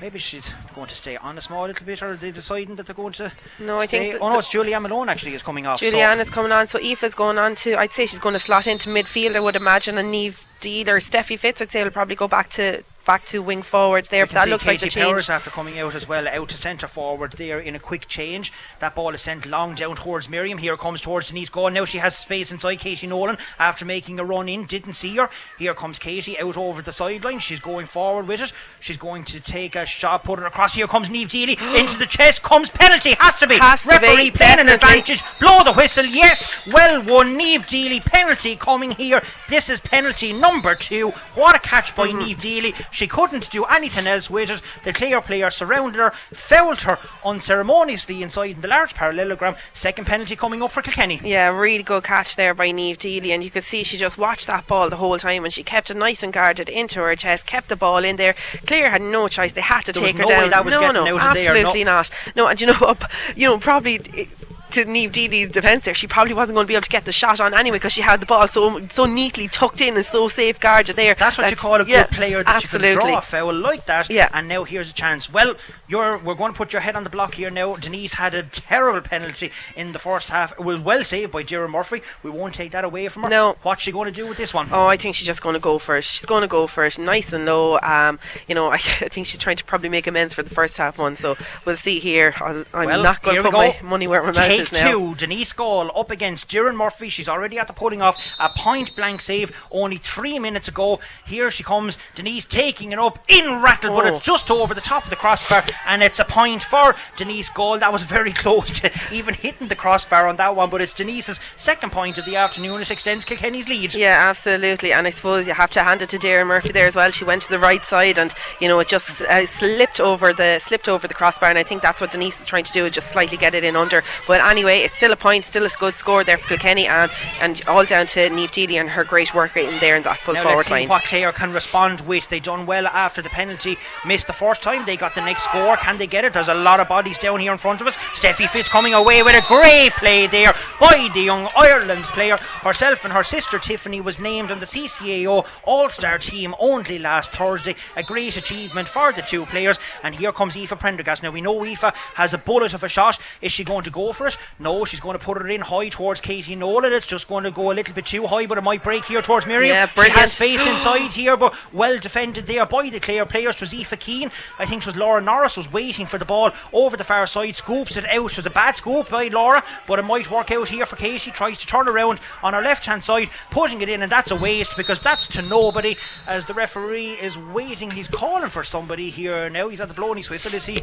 Maybe 0.00 0.18
she's 0.18 0.50
going 0.74 0.88
to 0.88 0.94
stay 0.96 1.16
on 1.16 1.38
a 1.38 1.40
small 1.40 1.66
little 1.66 1.86
bit, 1.86 2.02
or 2.02 2.12
are 2.12 2.16
they 2.16 2.32
deciding 2.32 2.74
that 2.76 2.86
they're 2.86 2.94
going 2.94 3.12
to? 3.14 3.30
No, 3.60 3.78
I 3.78 3.86
think 3.86 4.16
oh 4.20 4.30
no, 4.30 4.38
it's 4.40 4.48
Julianne 4.52 4.82
Malone 4.82 5.08
actually 5.08 5.34
is 5.34 5.42
coming 5.42 5.66
off. 5.66 5.78
so- 5.78 5.86
Julianne 5.86 6.18
is 6.18 6.30
coming 6.30 6.50
on, 6.50 6.66
so 6.66 6.78
Aoife's 6.78 7.14
going 7.14 7.38
on 7.38 7.54
to. 7.56 7.76
I'd 7.76 7.92
say 7.92 8.06
she's 8.06 8.18
going 8.18 8.32
to 8.32 8.38
slot 8.40 8.66
into 8.66 8.88
midfield. 8.88 9.36
I 9.36 9.40
would 9.40 9.54
imagine, 9.56 9.98
and 9.98 10.10
Neve 10.10 10.44
Deal 10.60 10.90
or 10.90 10.98
Steffi 10.98 11.38
Fitz. 11.38 11.62
I'd 11.62 11.70
say 11.70 11.84
will 11.84 11.90
probably 11.90 12.16
go 12.16 12.26
back 12.26 12.48
to 12.50 12.82
back 13.04 13.24
to 13.26 13.42
wing 13.42 13.62
forwards 13.62 14.08
there. 14.08 14.26
But 14.26 14.34
that 14.34 14.48
looks 14.48 14.66
like 14.66 14.80
the 14.80 14.86
Katie 14.86 15.00
change. 15.00 15.10
Powers 15.12 15.30
after 15.30 15.50
coming 15.50 15.78
out 15.78 15.94
as 15.94 16.08
well, 16.08 16.28
out 16.28 16.48
to 16.50 16.56
centre 16.56 16.88
forward 16.88 17.32
there 17.32 17.58
in 17.58 17.74
a 17.74 17.78
quick 17.78 18.06
change. 18.08 18.52
That 18.80 18.94
ball 18.94 19.14
is 19.14 19.22
sent 19.22 19.46
long 19.46 19.74
down 19.74 19.96
towards 19.96 20.28
Miriam. 20.28 20.58
Here 20.58 20.76
comes 20.76 21.00
towards 21.00 21.28
Denise 21.28 21.50
Gall. 21.50 21.70
Now 21.70 21.84
she 21.84 21.98
has 21.98 22.16
space 22.16 22.52
inside 22.52 22.76
Katie 22.76 23.06
Nolan 23.06 23.38
after 23.58 23.84
making 23.84 24.18
a 24.18 24.24
run 24.24 24.48
in. 24.48 24.64
Didn't 24.64 24.94
see 24.94 25.16
her. 25.16 25.30
Here 25.58 25.74
comes 25.74 25.98
Katie 25.98 26.38
out 26.38 26.56
over 26.56 26.82
the 26.82 26.92
sideline. 26.92 27.38
She's 27.38 27.60
going 27.60 27.86
forward 27.86 28.26
with 28.26 28.40
it. 28.40 28.52
She's 28.80 28.96
going 28.96 29.24
to 29.24 29.40
take 29.40 29.76
a 29.76 29.86
shot, 29.86 30.24
put 30.24 30.38
it 30.38 30.46
across. 30.46 30.74
Here 30.74 30.86
comes 30.86 31.10
Neve 31.10 31.28
Deely 31.28 31.56
into 31.78 31.98
the 31.98 32.06
chest. 32.06 32.42
Comes 32.42 32.70
penalty. 32.70 33.14
Has 33.18 33.36
to 33.36 33.46
be. 33.46 33.56
Has 33.56 33.82
to 33.84 33.90
Referee 33.90 34.30
be, 34.30 34.36
playing 34.36 34.60
an 34.60 34.68
advantage. 34.68 35.22
Blow 35.40 35.64
the 35.64 35.72
whistle. 35.72 36.04
Yes, 36.04 36.60
well 36.66 37.02
won. 37.02 37.36
Neve 37.36 37.66
Deely 37.66 38.00
penalty 38.00 38.56
coming 38.56 38.92
here. 38.92 39.22
This 39.48 39.68
is 39.68 39.80
penalty 39.80 40.32
number 40.32 40.74
two. 40.74 41.10
What 41.34 41.56
a 41.56 41.58
catch 41.58 41.94
by 41.94 42.08
mm-hmm. 42.08 42.18
Neve 42.18 42.38
Deely. 42.38 42.91
She 42.92 43.06
couldn't 43.08 43.50
do 43.50 43.64
anything 43.64 44.06
else 44.06 44.30
with 44.30 44.50
it. 44.50 44.62
The 44.84 44.92
clear 44.92 45.20
player 45.20 45.50
surrounded 45.50 45.98
her, 45.98 46.12
fouled 46.32 46.82
her 46.82 46.98
unceremoniously 47.24 48.22
inside 48.22 48.56
in 48.56 48.60
the 48.60 48.68
large 48.68 48.94
parallelogram. 48.94 49.56
Second 49.72 50.04
penalty 50.06 50.36
coming 50.36 50.62
up 50.62 50.70
for 50.72 50.82
Kilkenny. 50.82 51.20
Yeah, 51.24 51.48
really 51.48 51.82
good 51.82 52.04
catch 52.04 52.36
there 52.36 52.54
by 52.54 52.70
Neve 52.70 52.98
Deely, 52.98 53.32
and 53.32 53.42
you 53.42 53.50
could 53.50 53.64
see 53.64 53.82
she 53.82 53.96
just 53.96 54.16
watched 54.18 54.46
that 54.46 54.66
ball 54.66 54.88
the 54.90 54.96
whole 54.96 55.18
time, 55.18 55.44
and 55.44 55.52
she 55.52 55.62
kept 55.62 55.90
it 55.90 55.96
nice 55.96 56.22
and 56.22 56.32
guarded 56.32 56.68
into 56.68 57.00
her 57.00 57.16
chest, 57.16 57.46
kept 57.46 57.68
the 57.68 57.76
ball 57.76 58.04
in 58.04 58.16
there. 58.16 58.34
Claire 58.66 58.90
had 58.90 59.02
no 59.02 59.26
choice; 59.28 59.52
they 59.52 59.60
had 59.62 59.82
to 59.86 59.92
There 59.92 60.04
take 60.04 60.16
her 60.16 60.22
no 60.22 60.28
way 60.28 60.40
down. 60.42 60.50
that 60.50 60.64
was 60.64 60.74
no, 60.74 60.80
getting 60.80 60.94
no, 60.94 61.18
out 61.18 61.36
of 61.36 61.42
there, 61.42 61.54
no. 61.54 61.58
absolutely 61.60 61.84
not. 61.84 62.10
No, 62.36 62.46
and 62.46 62.60
you 62.60 62.66
know, 62.68 62.96
you 63.36 63.48
know, 63.48 63.58
probably. 63.58 64.00
eh, 64.16 64.26
to 64.72 64.84
Neve 64.84 65.12
Deely's 65.12 65.50
defence 65.50 65.84
there, 65.84 65.94
she 65.94 66.06
probably 66.06 66.34
wasn't 66.34 66.56
going 66.56 66.64
to 66.64 66.68
be 66.68 66.74
able 66.74 66.82
to 66.82 66.90
get 66.90 67.04
the 67.04 67.12
shot 67.12 67.40
on 67.40 67.54
anyway 67.54 67.76
because 67.76 67.92
she 67.92 68.02
had 68.02 68.20
the 68.20 68.26
ball 68.26 68.48
so 68.48 68.86
so 68.88 69.06
neatly 69.06 69.48
tucked 69.48 69.80
in 69.80 69.96
and 69.96 70.04
so 70.04 70.28
safeguarded 70.28 70.96
there. 70.96 71.14
That's 71.14 71.38
what 71.38 71.50
you 71.50 71.56
call 71.56 71.74
a 71.74 71.84
good 71.84 72.08
player 72.08 72.42
that 72.42 72.56
absolutely. 72.56 72.90
you 72.90 72.98
can 72.98 73.06
draw 73.08 73.18
a 73.18 73.22
foul 73.22 73.54
like 73.54 73.86
that. 73.86 74.10
Yeah. 74.10 74.28
And 74.32 74.48
now 74.48 74.64
here's 74.64 74.90
a 74.90 74.94
chance. 74.94 75.32
Well, 75.32 75.54
you're 75.88 76.18
we're 76.18 76.34
going 76.34 76.52
to 76.52 76.56
put 76.56 76.72
your 76.72 76.82
head 76.82 76.96
on 76.96 77.04
the 77.04 77.10
block 77.10 77.34
here 77.34 77.50
now. 77.50 77.76
Denise 77.76 78.14
had 78.14 78.34
a 78.34 78.42
terrible 78.42 79.00
penalty 79.00 79.50
in 79.76 79.92
the 79.92 79.98
first 79.98 80.28
half. 80.28 80.52
It 80.52 80.60
was 80.64 80.78
well 80.80 81.04
saved 81.04 81.32
by 81.32 81.42
Doireann 81.42 81.70
Murphy. 81.70 82.02
We 82.22 82.30
won't 82.30 82.54
take 82.54 82.72
that 82.72 82.84
away 82.84 83.08
from 83.08 83.24
her. 83.24 83.28
No. 83.28 83.56
What's 83.62 83.82
she 83.82 83.92
going 83.92 84.06
to 84.06 84.14
do 84.14 84.26
with 84.26 84.38
this 84.38 84.54
one? 84.54 84.68
Oh, 84.72 84.86
I 84.86 84.96
think 84.96 85.14
she's 85.14 85.26
just 85.26 85.42
going 85.42 85.54
to 85.54 85.60
go 85.60 85.78
for 85.78 85.96
it. 85.96 86.04
She's 86.04 86.24
going 86.26 86.42
to 86.42 86.48
go 86.48 86.66
for 86.66 86.84
it, 86.84 86.98
nice 86.98 87.32
and 87.32 87.44
low. 87.46 87.78
Um, 87.82 88.18
you 88.48 88.54
know, 88.54 88.68
I, 88.68 88.74
I 88.76 88.78
think 89.08 89.26
she's 89.26 89.38
trying 89.38 89.56
to 89.56 89.64
probably 89.64 89.88
make 89.88 90.06
amends 90.06 90.34
for 90.34 90.42
the 90.42 90.50
first 90.54 90.78
half 90.78 90.98
one. 90.98 91.16
So 91.16 91.36
we'll 91.64 91.76
see 91.76 91.98
here. 91.98 92.34
I'll, 92.40 92.64
I'm 92.72 92.86
Well, 92.86 93.02
not 93.02 93.22
going 93.22 93.36
to 93.36 93.42
put 93.42 93.52
my 93.52 93.76
money 93.82 94.08
where 94.08 94.22
my 94.22 94.32
mouth 94.32 94.61
Take 94.70 94.84
now. 94.84 94.90
two. 94.90 95.14
Denise 95.16 95.52
Gall 95.52 95.90
up 95.98 96.10
against 96.10 96.48
Doireann 96.50 96.76
Murphy. 96.76 97.08
She's 97.08 97.28
already 97.28 97.58
at 97.58 97.66
the 97.66 97.72
putting 97.72 98.02
off. 98.02 98.16
A 98.38 98.48
point 98.50 98.94
blank 98.96 99.20
save 99.22 99.66
only 99.70 99.96
three 99.96 100.38
minutes 100.38 100.68
ago. 100.68 101.00
Here 101.26 101.50
she 101.50 101.62
comes. 101.62 101.98
Denise 102.14 102.44
taking 102.44 102.92
it 102.92 102.98
up 102.98 103.18
in 103.28 103.62
rattle, 103.62 103.94
but 103.96 104.06
Oh. 104.06 104.16
it's 104.16 104.24
just 104.26 104.50
over 104.50 104.74
the 104.74 104.80
top 104.80 105.04
of 105.04 105.10
the 105.10 105.16
crossbar, 105.16 105.64
and 105.86 106.02
it's 106.02 106.18
a 106.18 106.24
point 106.24 106.62
for 106.62 106.94
Denise 107.16 107.48
Gall. 107.48 107.78
That 107.78 107.92
was 107.92 108.02
very 108.02 108.32
close 108.42 108.80
to 108.80 108.90
even 109.10 109.34
hitting 109.34 109.68
the 109.68 109.76
crossbar 109.76 110.26
on 110.26 110.36
that 110.36 110.54
one, 110.56 110.70
but 110.70 110.80
it's 110.80 110.94
Denise's 110.94 111.40
second 111.56 111.90
point 111.92 112.18
of 112.18 112.24
the 112.24 112.36
afternoon. 112.36 112.80
It 112.80 112.90
extends 112.90 113.24
Kilkenny's 113.24 113.68
lead. 113.68 113.94
Yeah, 113.94 114.26
absolutely. 114.28 114.92
And 114.92 115.06
I 115.06 115.10
suppose 115.10 115.46
you 115.46 115.54
have 115.54 115.70
to 115.72 115.82
hand 115.82 116.02
it 116.02 116.08
to 116.10 116.18
Doireann 116.18 116.46
Murphy 116.46 116.72
there 116.72 116.86
as 116.86 116.96
well. 116.96 117.10
She 117.10 117.24
went 117.24 117.42
to 117.42 117.48
the 117.50 117.58
right 117.58 117.84
side, 117.84 118.18
and 118.18 118.32
you 118.60 118.68
know 118.68 118.80
it 118.80 118.88
just 118.88 119.20
uh, 119.22 119.46
slipped 119.46 120.00
over 120.00 120.32
the 120.32 120.58
slipped 120.58 120.88
over 120.88 121.06
the 121.08 121.14
crossbar. 121.14 121.48
And 121.50 121.58
I 121.58 121.62
think 121.62 121.82
that's 121.82 122.00
what 122.00 122.10
Denise 122.10 122.40
is 122.40 122.46
trying 122.46 122.64
to 122.64 122.72
do, 122.72 122.84
is 122.86 122.92
just 122.92 123.08
slightly 123.10 123.36
get 123.36 123.54
it 123.54 123.64
in 123.64 123.76
under. 123.76 124.02
But 124.26 124.40
anyway, 124.52 124.80
it's 124.80 124.94
still 124.94 125.12
a 125.12 125.16
point, 125.16 125.44
still 125.46 125.64
a 125.64 125.68
good 125.80 125.94
score 125.94 126.22
there 126.22 126.36
for 126.36 126.46
Kilkenny, 126.46 126.86
and 126.86 127.10
and 127.40 127.62
all 127.66 127.84
down 127.84 128.06
to 128.08 128.28
Neve 128.30 128.50
Deely 128.50 128.76
and 128.78 128.90
her 128.90 129.02
great 129.02 129.34
work 129.34 129.56
in 129.56 129.80
there 129.80 129.96
in 129.96 130.02
that 130.02 130.18
full 130.18 130.34
Now 130.34 130.42
forward 130.42 130.58
let's 130.58 130.68
see 130.68 130.74
line. 130.74 130.88
what 130.88 131.04
Clare 131.04 131.32
can 131.32 131.52
respond 131.52 132.02
with. 132.02 132.28
They 132.28 132.38
done 132.38 132.66
well 132.66 132.86
after 132.86 133.22
the 133.22 133.30
penalty. 133.30 133.76
Missed 134.06 134.26
the 134.26 134.32
first 134.32 134.62
time. 134.62 134.84
They 134.84 134.96
got 134.96 135.14
the 135.14 135.22
next 135.22 135.44
score. 135.44 135.76
Can 135.78 135.96
they 135.98 136.06
get 136.06 136.24
it? 136.24 136.34
There's 136.34 136.48
a 136.48 136.54
lot 136.54 136.80
of 136.80 136.88
bodies 136.88 137.18
down 137.18 137.40
here 137.40 137.52
in 137.52 137.58
front 137.58 137.80
of 137.80 137.86
us. 137.86 137.96
Steffi 138.14 138.48
Fitz 138.48 138.68
coming 138.68 138.94
away 138.94 139.22
with 139.22 139.34
a 139.34 139.46
great 139.48 139.92
play 139.92 140.26
there 140.26 140.54
by 140.78 141.08
the 141.14 141.22
young 141.22 141.48
Ireland's 141.56 142.08
player. 142.08 142.36
Herself 142.36 143.04
and 143.04 143.12
her 143.14 143.24
sister 143.24 143.58
Tiffany 143.58 144.00
was 144.02 144.18
named 144.18 144.50
on 144.50 144.60
the 144.60 144.66
CCAO 144.66 145.46
All-Star 145.64 146.18
team 146.18 146.54
only 146.60 146.98
last 146.98 147.32
Thursday. 147.32 147.74
A 147.96 148.02
great 148.02 148.36
achievement 148.36 148.88
for 148.88 149.12
the 149.12 149.22
two 149.22 149.46
players. 149.46 149.78
And 150.02 150.14
here 150.14 150.32
comes 150.32 150.56
Aoife 150.56 150.78
Prendergast. 150.78 151.22
Now 151.22 151.30
we 151.30 151.40
know 151.40 151.56
Aoife 151.64 151.94
has 152.14 152.34
a 152.34 152.38
bullet 152.38 152.74
of 152.74 152.84
a 152.84 152.88
shot. 152.88 153.18
Is 153.40 153.52
she 153.52 153.64
going 153.64 153.84
to 153.84 153.90
go 153.90 154.12
for 154.12 154.26
it? 154.26 154.36
No, 154.58 154.84
she's 154.84 155.00
going 155.00 155.18
to 155.18 155.24
put 155.24 155.40
it 155.44 155.50
in 155.50 155.60
high 155.60 155.88
towards 155.88 156.20
Katie 156.20 156.56
Nolan. 156.56 156.92
It's 156.92 157.06
just 157.06 157.28
going 157.28 157.44
to 157.44 157.50
go 157.50 157.70
a 157.70 157.74
little 157.74 157.94
bit 157.94 158.06
too 158.06 158.26
high, 158.26 158.46
but 158.46 158.58
it 158.58 158.62
might 158.64 158.82
break 158.82 159.04
here 159.04 159.22
towards 159.22 159.46
Miriam. 159.46 159.74
Yeah, 159.74 159.86
She 159.86 159.94
brilliant. 159.94 160.18
has 160.18 160.32
space 160.32 160.66
inside 160.66 161.12
here, 161.12 161.36
but 161.36 161.54
well 161.72 161.98
defended 161.98 162.46
there 162.46 162.66
by 162.66 162.88
the 162.90 163.00
Clare 163.00 163.26
players. 163.26 163.56
It 163.56 163.60
was 163.62 163.74
Aoife 163.74 163.98
Keane. 163.98 164.30
I 164.58 164.66
think 164.66 164.82
it 164.82 164.86
was 164.86 164.96
Laura 164.96 165.20
Norris 165.20 165.56
was 165.56 165.72
waiting 165.72 166.06
for 166.06 166.18
the 166.18 166.24
ball 166.24 166.52
over 166.72 166.96
the 166.96 167.04
far 167.04 167.26
side, 167.26 167.56
scoops 167.56 167.96
it 167.96 168.04
out. 168.06 168.12
It 168.14 168.22
was 168.36 168.46
a 168.46 168.50
bad 168.50 168.76
scoop 168.76 169.10
by 169.10 169.28
Laura, 169.28 169.62
but 169.86 169.98
it 169.98 170.02
might 170.04 170.30
work 170.30 170.50
out 170.50 170.68
here 170.68 170.86
for 170.86 170.96
Katie. 170.96 171.30
Tries 171.30 171.58
to 171.58 171.66
turn 171.66 171.88
around 171.88 172.20
on 172.42 172.54
her 172.54 172.62
left 172.62 172.86
hand 172.86 173.04
side, 173.04 173.30
putting 173.50 173.80
it 173.80 173.88
in, 173.88 174.02
and 174.02 174.10
that's 174.12 174.30
a 174.30 174.36
waste 174.36 174.76
because 174.76 175.00
that's 175.00 175.26
to 175.28 175.42
nobody. 175.42 175.96
As 176.26 176.44
the 176.44 176.54
referee 176.54 177.12
is 177.12 177.36
waiting, 177.38 177.90
he's 177.90 178.08
calling 178.08 178.50
for 178.50 178.62
somebody 178.64 179.10
here 179.10 179.50
now. 179.50 179.68
He's 179.68 179.80
at 179.80 179.88
the 179.88 179.94
blowing 179.94 180.16
his 180.18 180.30
whistle. 180.30 180.54
Is 180.54 180.66
he? 180.66 180.82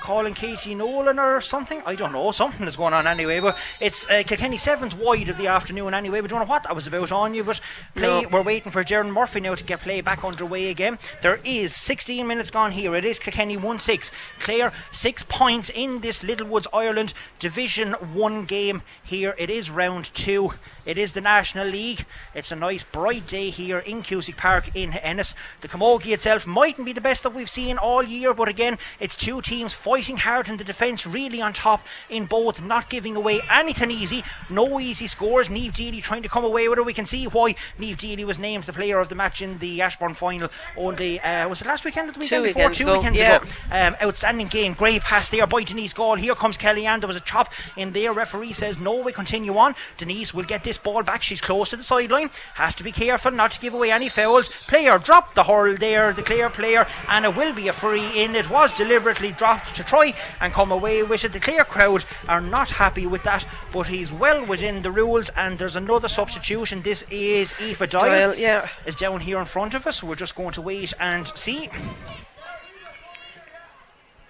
Calling 0.00 0.34
Katie 0.34 0.74
Nolan 0.74 1.18
or 1.18 1.40
something. 1.40 1.82
I 1.86 1.94
don't 1.94 2.12
know. 2.12 2.32
Something 2.32 2.66
is 2.66 2.76
going 2.76 2.94
on 2.94 3.06
anyway. 3.06 3.40
But 3.40 3.56
it's 3.80 4.08
uh, 4.08 4.22
Kilkenny 4.26 4.56
seventh 4.58 4.96
wide 4.96 5.28
of 5.28 5.38
the 5.38 5.46
afternoon 5.46 5.94
anyway. 5.94 6.20
We 6.20 6.28
don't 6.28 6.40
know 6.40 6.46
what 6.46 6.64
that 6.64 6.74
was 6.74 6.86
about 6.86 7.12
on 7.12 7.34
you. 7.34 7.44
But 7.44 7.60
play. 7.94 8.22
No. 8.22 8.28
We're 8.28 8.42
waiting 8.42 8.72
for 8.72 8.82
Doireann 8.82 9.12
Murphy 9.12 9.40
now 9.40 9.54
to 9.54 9.64
get 9.64 9.80
play 9.80 10.00
back 10.00 10.24
underway 10.24 10.70
again. 10.70 10.98
There 11.22 11.40
is 11.44 11.74
16 11.74 12.26
minutes 12.26 12.50
gone 12.50 12.72
here. 12.72 12.94
It 12.94 13.04
is 13.04 13.18
Kilkenny 13.18 13.56
one 13.56 13.78
six. 13.78 14.10
Clare 14.38 14.72
six 14.90 15.22
points 15.22 15.70
in 15.72 16.00
this 16.00 16.22
Littlewoods 16.22 16.66
Ireland 16.72 17.14
Division 17.38 17.92
One 17.92 18.44
game. 18.44 18.82
Here 19.02 19.34
it 19.38 19.50
is 19.50 19.70
round 19.70 20.12
two. 20.14 20.54
It 20.86 20.96
is 20.96 21.12
the 21.12 21.20
National 21.20 21.66
League. 21.66 22.04
It's 22.34 22.50
a 22.50 22.56
nice 22.56 22.82
bright 22.82 23.26
day 23.26 23.50
here 23.50 23.78
in 23.78 24.02
Cusack 24.02 24.36
Park 24.36 24.74
in 24.74 24.94
Ennis. 24.94 25.34
The 25.60 25.68
Camogie 25.68 26.12
itself 26.12 26.46
mightn't 26.46 26.86
be 26.86 26.92
the 26.92 27.00
best 27.00 27.22
that 27.22 27.34
we've 27.34 27.50
seen 27.50 27.78
all 27.78 28.02
year, 28.02 28.34
but 28.34 28.48
again, 28.48 28.78
it's 28.98 29.14
two 29.14 29.40
teams 29.42 29.72
fighting 29.90 30.18
hard 30.18 30.48
in 30.48 30.56
the 30.56 30.62
defence, 30.62 31.04
really 31.04 31.42
on 31.42 31.52
top 31.52 31.84
in 32.08 32.24
both, 32.24 32.62
not 32.62 32.88
giving 32.88 33.16
away 33.16 33.40
anything 33.50 33.90
easy. 33.90 34.22
No 34.48 34.78
easy 34.78 35.08
scores. 35.08 35.50
Neve 35.50 35.72
Deely 35.72 36.00
trying 36.00 36.22
to 36.22 36.28
come 36.28 36.44
away 36.44 36.68
with 36.68 36.78
it. 36.78 36.86
We 36.86 36.92
can 36.92 37.06
see 37.06 37.24
why 37.24 37.56
Neve 37.76 37.96
Deely 37.96 38.24
was 38.24 38.38
named 38.38 38.62
the 38.64 38.72
player 38.72 39.00
of 39.00 39.08
the 39.08 39.16
match 39.16 39.42
in 39.42 39.58
the 39.58 39.82
Ashbourne 39.82 40.14
final 40.14 40.48
only, 40.76 41.18
uh, 41.18 41.48
was 41.48 41.60
it 41.60 41.66
last 41.66 41.84
weekend 41.84 42.08
or 42.08 42.12
the 42.12 42.20
Two 42.20 42.42
weekend 42.42 42.44
before? 42.44 42.62
weekends 42.68 42.78
Two 42.78 42.84
ago, 42.84 42.98
weekends 42.98 43.18
yeah. 43.18 43.36
ago. 43.38 43.48
Um, 43.72 43.96
outstanding 44.00 44.46
game. 44.46 44.74
Great 44.74 45.02
pass 45.02 45.28
there 45.28 45.48
by 45.48 45.64
Denise 45.64 45.92
Gall. 45.92 46.14
Here 46.14 46.36
comes 46.36 46.56
Kellyanne. 46.56 47.00
There 47.00 47.08
was 47.08 47.16
a 47.16 47.20
chop 47.20 47.52
in 47.76 47.92
there. 47.92 48.12
Referee 48.12 48.52
says 48.52 48.78
no. 48.78 48.94
We 49.02 49.10
continue 49.10 49.56
on. 49.56 49.74
Denise 49.98 50.32
will 50.32 50.44
get 50.44 50.62
this 50.62 50.78
ball 50.78 51.02
back. 51.02 51.24
She's 51.24 51.40
close 51.40 51.70
to 51.70 51.76
the 51.76 51.82
sideline. 51.82 52.30
Has 52.54 52.76
to 52.76 52.84
be 52.84 52.92
careful 52.92 53.32
not 53.32 53.50
to 53.50 53.60
give 53.60 53.74
away 53.74 53.90
any 53.90 54.08
fouls. 54.08 54.50
Player 54.68 55.00
dropped 55.00 55.34
the 55.34 55.42
hurl 55.42 55.74
there. 55.74 56.12
The 56.12 56.22
clear 56.22 56.48
player, 56.48 56.86
and 57.08 57.24
it 57.24 57.34
will 57.34 57.52
be 57.52 57.66
a 57.66 57.72
free 57.72 58.08
in. 58.14 58.36
It 58.36 58.48
was 58.48 58.72
deliberately 58.72 59.32
dropped 59.32 59.79
to 59.80 59.88
try 59.88 60.14
and 60.40 60.52
come 60.52 60.70
away 60.70 61.02
with 61.02 61.24
it. 61.24 61.32
The 61.32 61.40
Clare 61.40 61.64
crowd 61.64 62.04
are 62.28 62.40
not 62.40 62.70
happy 62.70 63.06
with 63.06 63.22
that, 63.24 63.46
but 63.72 63.86
he's 63.86 64.12
well 64.12 64.44
within 64.44 64.82
the 64.82 64.90
rules. 64.90 65.30
And 65.30 65.58
there's 65.58 65.76
another 65.76 66.08
substitution. 66.08 66.82
This 66.82 67.04
is 67.10 67.52
Aoife 67.60 67.90
Doyle, 67.90 68.00
Doyle, 68.00 68.34
yeah. 68.34 68.68
is 68.86 68.96
down 68.96 69.20
here 69.20 69.38
in 69.38 69.46
front 69.46 69.74
of 69.74 69.86
us. 69.86 70.02
We're 70.02 70.14
just 70.14 70.34
going 70.34 70.52
to 70.52 70.62
wait 70.62 70.92
and 71.00 71.26
see. 71.36 71.70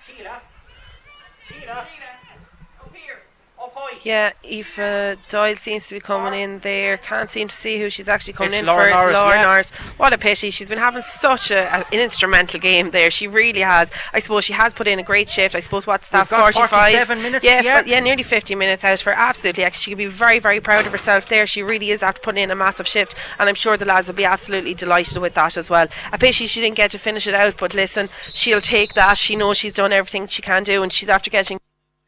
Sheila, 0.06 0.40
Sheila, 1.46 1.86
Yeah, 4.02 4.32
Aoife 4.44 5.18
Doyle 5.28 5.56
seems 5.56 5.86
to 5.88 5.94
be 5.94 6.00
coming 6.00 6.40
in 6.40 6.60
there. 6.60 6.96
Can't 6.96 7.28
seem 7.28 7.48
to 7.48 7.54
see 7.54 7.78
who 7.78 7.90
she's 7.90 8.08
actually 8.08 8.32
coming 8.32 8.52
It's 8.52 8.60
in 8.60 8.66
Laura 8.66 8.84
first. 8.84 8.94
Norris, 8.94 9.14
Laura 9.16 9.34
yeah. 9.36 9.42
Norris. 9.42 9.70
What 9.98 10.12
a 10.14 10.18
pity. 10.18 10.50
She's 10.50 10.68
been 10.68 10.78
having 10.78 11.02
such 11.02 11.50
a, 11.50 11.64
a- 11.80 11.84
an 11.92 12.00
instrumental 12.00 12.58
game 12.60 12.92
there. 12.92 13.10
She 13.10 13.28
really 13.28 13.60
has. 13.60 13.90
I 14.14 14.20
suppose 14.20 14.44
she 14.44 14.54
has 14.54 14.72
put 14.72 14.86
in 14.88 14.98
a 14.98 15.02
great 15.02 15.28
shift. 15.28 15.54
I 15.54 15.60
suppose 15.60 15.86
what's 15.86 16.08
that? 16.10 16.24
We've 16.30 16.30
got 16.30 16.52
45 16.54 16.70
47 16.70 17.22
minutes, 17.22 17.44
Yeah, 17.44 17.60
yeah. 17.62 17.76
f- 17.80 17.86
yeah, 17.86 18.00
nearly 18.00 18.22
50 18.22 18.54
minutes 18.54 18.84
out 18.84 18.98
for 19.00 19.12
absolutely. 19.12 19.64
Actually, 19.64 19.82
she 19.82 19.90
could 19.90 19.98
be 19.98 20.06
very, 20.06 20.38
very 20.38 20.60
proud 20.60 20.86
of 20.86 20.92
herself 20.92 21.28
there. 21.28 21.46
She 21.46 21.62
really 21.62 21.90
is 21.90 22.02
after 22.02 22.20
putting 22.22 22.42
in 22.42 22.50
a 22.50 22.56
massive 22.56 22.88
shift, 22.88 23.14
and 23.38 23.48
I'm 23.48 23.54
sure 23.54 23.76
the 23.76 23.84
lads 23.84 24.08
will 24.08 24.14
be 24.14 24.24
absolutely 24.24 24.72
delighted 24.74 25.18
with 25.18 25.34
that 25.34 25.56
as 25.58 25.68
well. 25.68 25.88
A 26.12 26.16
pity 26.18 26.46
she 26.46 26.60
didn't 26.62 26.76
get 26.76 26.90
to 26.92 26.98
finish 26.98 27.26
it 27.26 27.34
out, 27.34 27.56
but 27.58 27.74
listen, 27.74 28.08
she'll 28.32 28.60
take 28.62 28.94
that. 28.94 29.18
She 29.18 29.36
knows 29.36 29.58
she's 29.58 29.74
done 29.74 29.92
everything 29.92 30.26
she 30.26 30.40
can 30.40 30.64
do, 30.64 30.82
and 30.82 30.90
she's 30.90 31.08
after 31.10 31.30
getting 31.30 31.58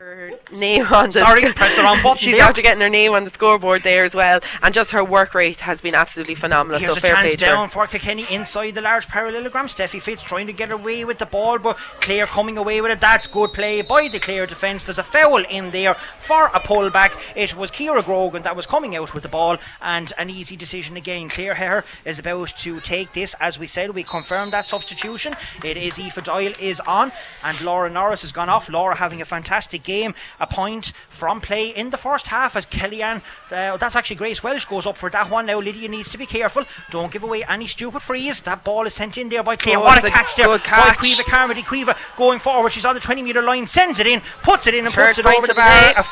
her 0.03 0.31
name 0.53 0.85
on 0.87 1.11
the 1.11 1.21
Sorry, 1.21 1.43
pressed 1.53 1.77
the 1.77 1.83
wrong 1.83 2.03
button 2.03 2.17
She's 2.19 2.37
there. 2.37 2.47
after 2.47 2.61
getting 2.61 2.81
her 2.81 2.89
name 2.89 3.13
on 3.13 3.23
the 3.25 3.31
scoreboard 3.31 3.83
there 3.83 4.05
as 4.05 4.15
well, 4.15 4.41
and 4.63 4.75
just 4.75 4.91
her 4.91 5.05
work 5.05 5.33
rate 5.33 5.61
has 5.61 5.81
been 5.81 5.95
absolutely 5.95 6.35
phenomenal. 6.35 6.81
Here's 6.81 6.93
so 6.93 6.99
a 6.99 7.01
fair 7.01 7.15
play 7.15 7.29
chance 7.29 7.41
her. 7.43 7.47
down 7.47 7.69
for 7.69 7.87
Kilkenny 7.87 8.25
inside 8.31 8.73
the 8.73 8.81
large 8.81 9.07
parallelogram. 9.07 9.67
Steffi 9.67 10.01
Fitz 10.03 10.23
trying 10.23 10.49
to 10.49 10.53
get 10.53 10.73
away 10.73 11.05
with 11.05 11.19
the 11.19 11.27
ball, 11.27 11.59
but 11.59 11.77
Clare 12.01 12.27
coming 12.27 12.59
away 12.59 12.81
with 12.81 12.91
it. 12.91 13.01
That's 13.01 13.29
good 13.29 13.53
play 13.53 13.83
by 13.83 14.09
the 14.09 14.19
Clare 14.19 14.47
defence. 14.47 14.83
There's 14.83 14.99
a 14.99 15.05
foul 15.05 15.45
in 15.45 15.71
there 15.71 15.95
for 16.19 16.47
a 16.47 16.59
pullback. 16.61 17.13
It 17.37 17.55
was 17.57 17.71
Kira 17.71 18.05
Grogan 18.05 18.43
that 18.43 18.57
was 18.57 18.67
coming 18.67 18.97
out 18.97 19.15
with 19.15 19.23
the 19.23 19.29
ball, 19.29 19.59
and 19.81 20.13
an 20.19 20.31
easy 20.31 20.57
decision 20.57 20.97
again. 20.97 21.29
Claire 21.29 21.55
Hehir 21.55 21.85
is 22.05 22.19
about 22.19 22.49
to 22.59 22.81
take 22.81 23.13
this. 23.13 23.35
As 23.41 23.57
we 23.59 23.69
said, 23.69 23.91
we 23.95 24.03
confirmed 24.03 24.53
that 24.53 24.67
substitution. 24.67 25.35
It 25.63 25.77
is 25.77 25.97
Aoife 25.99 26.25
Doyle 26.25 26.55
is 26.59 26.81
on, 26.81 27.13
and 27.45 27.63
Laura 27.65 27.89
Norris 27.89 28.23
has 28.23 28.33
gone 28.33 28.49
off. 28.49 28.69
Laura 28.69 28.97
having 28.97 29.23
a 29.23 29.25
fantastic 29.25 29.85
game. 29.85 29.92
A 30.41 30.47
point 30.47 30.93
from 31.09 31.41
play 31.41 31.69
in 31.69 31.91
the 31.91 31.97
first 31.97 32.29
half 32.29 32.57
as 32.57 32.67
Kellyanne, 32.67 33.23
uh, 33.51 33.77
that's 33.77 33.95
actually 33.95 34.17
Grace 34.17 34.43
Welsh 34.43 34.65
goes 34.65 34.87
up 34.87 34.97
for 34.97 35.11
that 35.11 35.31
one. 35.31 35.47
Now 35.47 35.61
Lydia 35.61 35.89
needs 35.89 36.11
to 36.11 36.19
be 36.19 36.27
careful. 36.27 36.65
Don't 36.91 37.13
give 37.13 37.23
away 37.23 37.45
any 37.49 37.67
stupid 37.67 38.03
frees. 38.03 38.41
That 38.43 38.65
ball 38.65 38.87
is 38.87 38.95
sent 38.95 39.19
in 39.19 39.29
there 39.29 39.43
by 39.43 39.57
Clare. 39.57 39.79
Oh, 39.79 39.83
what 39.83 40.03
a 40.03 40.11
catch 40.11 40.35
there 40.37 40.47
good 40.47 40.61
by 40.63 40.67
catch. 40.67 40.99
Caoimhe 40.99 41.25
Carmody. 41.25 41.63
Caoimhe 41.63 41.97
going 42.17 42.39
forward. 42.39 42.73
She's 42.73 42.85
on 42.85 42.95
the 42.95 43.01
20 43.01 43.23
metre 43.23 43.43
line, 43.43 43.67
sends 43.67 43.99
it 43.99 44.07
in, 44.07 44.21
puts 44.43 44.67
it 44.67 44.75
in, 44.75 44.85
and 44.87 44.95
Third 44.95 45.17
puts 45.17 45.19
it 45.19 45.27
over 45.27 45.47
the 45.47 45.55
bar. 45.55 46.05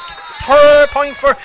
Day. 0.47 0.53
A 0.53 0.57
f- 0.57 0.61
third 0.61 0.89
point 0.91 1.17
for 1.17 1.37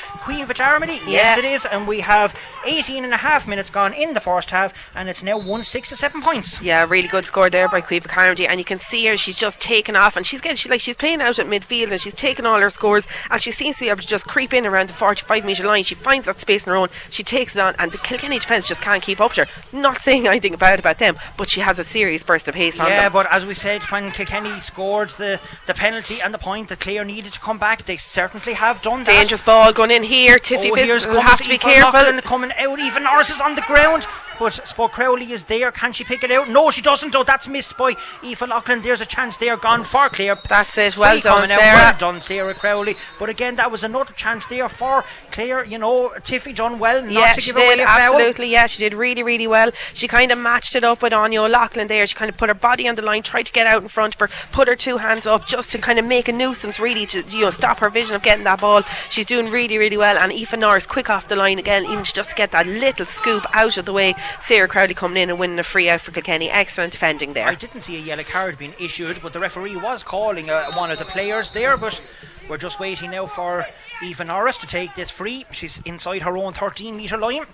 Carmody. 0.53 0.99
Yes, 1.07 1.07
Yeah. 1.07 1.37
it 1.39 1.45
is. 1.45 1.65
And 1.65 1.87
we 1.87 1.99
have 2.01 2.33
18 2.65 3.03
and 3.03 3.13
a 3.13 3.17
half 3.17 3.47
minutes 3.47 3.69
gone 3.69 3.93
in 3.93 4.13
the 4.13 4.19
first 4.19 4.49
half, 4.51 4.73
and 4.95 5.07
it's 5.09 5.21
now 5.21 5.37
1 5.37 5.63
6 5.63 5.89
to 5.89 5.95
7 5.95 6.21
points. 6.21 6.59
Yeah, 6.61 6.85
really 6.87 7.07
good 7.07 7.25
score 7.25 7.49
there 7.49 7.67
by 7.69 7.81
Caoimhe 7.81 8.07
Carmody, 8.07 8.47
and 8.47 8.59
you 8.59 8.65
can 8.65 8.79
see 8.79 9.05
her. 9.05 9.15
She's 9.17 9.37
just 9.37 9.59
taken 9.59 9.95
off, 9.95 10.15
and 10.15 10.25
she's 10.25 10.41
getting 10.41 10.55
she, 10.57 10.69
like 10.69 10.81
she's 10.81 10.95
playing 10.95 11.21
out 11.21 11.37
at 11.39 11.45
midfield, 11.45 11.91
and 11.91 12.01
she's 12.01 12.13
taking 12.13 12.45
all 12.45 12.59
her 12.59 12.69
scores, 12.69 13.05
and 13.29 13.39
she 13.41 13.51
seems 13.51 13.77
to 13.77 13.81
be 13.85 13.89
able 13.89 14.01
to 14.01 14.07
just 14.07 14.25
creep 14.27 14.53
in 14.53 14.65
around 14.65 14.89
the 14.89 14.93
45 14.93 15.45
metre 15.45 15.65
line. 15.65 15.83
She 15.83 15.95
finds 15.95 16.25
that 16.25 16.39
space 16.39 16.67
on 16.67 16.71
her 16.71 16.77
own, 16.77 16.89
she 17.09 17.23
takes 17.23 17.55
it 17.55 17.59
on, 17.59 17.75
and 17.77 17.91
the 17.91 17.97
Kilkenny 17.99 18.39
defence 18.39 18.67
just 18.67 18.81
can't 18.81 19.03
keep 19.03 19.21
up 19.21 19.33
to 19.33 19.45
her. 19.45 19.51
Not 19.71 20.01
saying 20.01 20.27
anything 20.27 20.55
bad 20.55 20.79
about 20.79 20.97
them, 20.99 21.17
but 21.37 21.49
she 21.49 21.61
has 21.61 21.77
a 21.79 21.83
serious 21.83 22.23
burst 22.23 22.47
of 22.47 22.55
pace 22.55 22.79
on 22.79 22.87
her. 22.87 22.91
Yeah, 22.91 23.09
but 23.09 23.31
as 23.31 23.45
we 23.45 23.53
said, 23.53 23.83
when 23.83 24.11
Kilkenny 24.11 24.59
scored 24.59 25.09
the, 25.11 25.39
the 25.67 25.73
penalty 25.73 26.19
and 26.21 26.33
the 26.33 26.37
point 26.39 26.69
that 26.69 26.79
Clare 26.79 27.03
needed 27.05 27.33
to 27.33 27.39
come 27.39 27.57
back, 27.59 27.85
they 27.85 27.97
certainly 27.97 28.53
have 28.53 28.81
done 28.85 29.03
that. 29.03 29.17
Dangerous 29.17 29.41
ball 29.41 29.73
going 29.73 29.91
in 29.91 30.03
here. 30.03 30.37
Tiffy 30.37 30.69
Oh, 30.71 31.13
will 31.13 31.21
have 31.21 31.41
to 31.41 31.49
be 31.49 31.57
careful. 31.57 31.91
Loughlin 31.91 32.21
coming 32.21 32.51
out. 32.57 32.79
Even 32.79 33.03
Norris 33.03 33.29
is 33.29 33.41
on 33.41 33.55
the 33.55 33.61
ground. 33.63 34.05
But 34.39 34.67
Spud 34.67 34.91
Crowley 34.91 35.31
is 35.31 35.45
there. 35.45 35.71
Can 35.71 35.93
she 35.93 36.03
pick 36.03 36.23
it 36.23 36.31
out? 36.31 36.49
No, 36.49 36.71
she 36.71 36.81
doesn't. 36.81 37.11
Though 37.13 37.23
that's 37.23 37.47
missed 37.47 37.77
by 37.77 37.93
Aoife 38.23 38.41
Loughlin. 38.41 38.81
There's 38.81 39.01
a 39.01 39.05
chance 39.05 39.37
there 39.37 39.57
gone 39.57 39.83
for 39.83 40.09
Clare. 40.09 40.37
That's 40.47 40.77
it. 40.77 40.97
Well 40.97 41.19
done. 41.19 41.47
Sarah. 41.47 41.59
Well 41.59 41.97
done, 41.97 42.21
Sarah 42.21 42.53
Crowley. 42.53 42.95
But 43.19 43.29
again, 43.29 43.55
that 43.55 43.71
was 43.71 43.83
another 43.83 44.13
chance 44.13 44.45
there 44.45 44.69
for 44.69 45.03
Clare. 45.31 45.65
You 45.65 45.77
know, 45.77 46.09
Tiffy 46.23 46.53
done 46.55 46.79
well 46.79 47.01
not 47.01 47.11
yeah, 47.11 47.33
to 47.33 47.41
she 47.41 47.51
give 47.51 47.57
away 47.57 47.75
did 47.77 47.83
a 47.83 47.85
foul. 47.85 48.15
absolutely. 48.15 48.49
Yeah, 48.51 48.67
she 48.67 48.79
did 48.79 48.93
really, 48.93 49.23
really 49.23 49.47
well. 49.47 49.71
She 49.93 50.07
kind 50.07 50.31
of 50.31 50.37
matched 50.37 50.75
it 50.75 50.83
up 50.83 51.01
with 51.01 51.13
Anya 51.13 51.41
O'Loughlin 51.43 51.87
there. 51.87 52.05
She 52.05 52.15
kind 52.15 52.29
of 52.29 52.37
put 52.37 52.49
her 52.49 52.55
body 52.55 52.87
on 52.87 52.95
the 52.95 53.01
line, 53.01 53.23
tried 53.23 53.43
to 53.47 53.51
get 53.51 53.67
out 53.67 53.81
in 53.81 53.87
front 53.87 54.15
of 54.15 54.19
her, 54.19 54.29
put 54.51 54.67
her 54.67 54.75
two 54.75 54.97
hands 54.97 55.25
up 55.25 55.45
just 55.45 55.71
to 55.71 55.77
kind 55.77 55.99
of 55.99 56.05
make 56.05 56.27
a 56.27 56.31
nuisance, 56.31 56.79
really, 56.79 57.05
to 57.07 57.23
you 57.29 57.41
know 57.41 57.49
stop 57.49 57.79
her 57.79 57.89
vision 57.89 58.15
of 58.15 58.23
getting 58.23 58.43
that 58.45 58.61
ball. 58.61 58.83
She's 59.09 59.25
doing 59.25 59.49
really, 59.49 59.77
really 59.77 59.97
well. 59.97 60.17
And 60.17 60.31
Aoife 60.31 60.57
Norris 60.57 60.85
quick 60.85 61.09
off 61.09 61.27
the 61.27 61.35
line 61.35 61.59
again, 61.59 61.85
even 61.85 62.03
just 62.03 62.29
to 62.31 62.35
get 62.35 62.51
that 62.51 62.67
little 62.67 63.05
scoop 63.05 63.45
out 63.53 63.77
of 63.77 63.85
the 63.85 63.93
way. 63.93 64.13
Sarah 64.41 64.67
Crowley 64.67 64.93
coming 64.93 65.21
in 65.21 65.29
and 65.29 65.39
winning 65.39 65.59
a 65.59 65.63
free 65.63 65.89
out 65.89 66.01
for 66.01 66.11
Kilkenny. 66.11 66.49
Excellent 66.49 66.93
defending 66.93 67.33
there. 67.33 67.47
I 67.47 67.55
didn't 67.55 67.81
see 67.81 67.95
a 67.97 67.99
yellow 67.99 68.23
card 68.23 68.57
being 68.57 68.73
issued, 68.79 69.21
but 69.21 69.33
the 69.33 69.39
referee 69.39 69.75
was 69.75 70.03
calling 70.03 70.49
uh, 70.49 70.71
one 70.73 70.91
of 70.91 70.99
the 70.99 71.05
players 71.05 71.51
there. 71.51 71.77
But 71.77 72.01
we're 72.49 72.57
just 72.57 72.79
waiting 72.79 73.11
now 73.11 73.25
for 73.25 73.65
Aoife 74.03 74.25
Norris 74.25 74.57
to 74.59 74.67
take 74.67 74.95
this 74.95 75.09
free. 75.09 75.45
She's 75.51 75.81
inside 75.85 76.21
her 76.21 76.37
own 76.37 76.53
13 76.53 76.95
metre 76.95 77.17
line. 77.17 77.45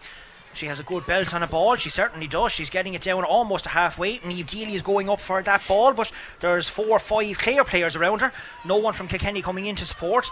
She 0.54 0.66
has 0.66 0.80
a 0.80 0.84
good 0.84 1.06
belt 1.06 1.34
on 1.34 1.44
a 1.44 1.48
ball. 1.48 1.76
She 1.78 1.90
certainly 1.90 2.28
does. 2.28 2.52
She's 2.52 2.70
getting 2.70 2.94
it 2.94 3.02
down 3.02 3.24
almost 3.24 3.66
a 3.68 3.70
halfway. 3.70 4.20
And 4.20 4.34
Eve 4.34 4.48
Dealey 4.48 4.74
is 4.74 4.82
going 4.82 5.10
up 5.10 5.22
for 5.22 5.42
that 5.42 5.66
ball, 5.68 5.94
but 5.94 6.12
there's 6.42 6.68
four 6.68 6.88
or 6.90 7.00
five 7.00 7.38
Clare 7.38 7.64
players 7.64 7.96
around 7.96 8.22
her. 8.22 8.34
No 8.66 8.78
one 8.78 8.94
from 8.94 9.08
Kilkenny 9.08 9.42
coming 9.42 9.66
in 9.66 9.78
to 9.78 9.86
support. 9.86 10.30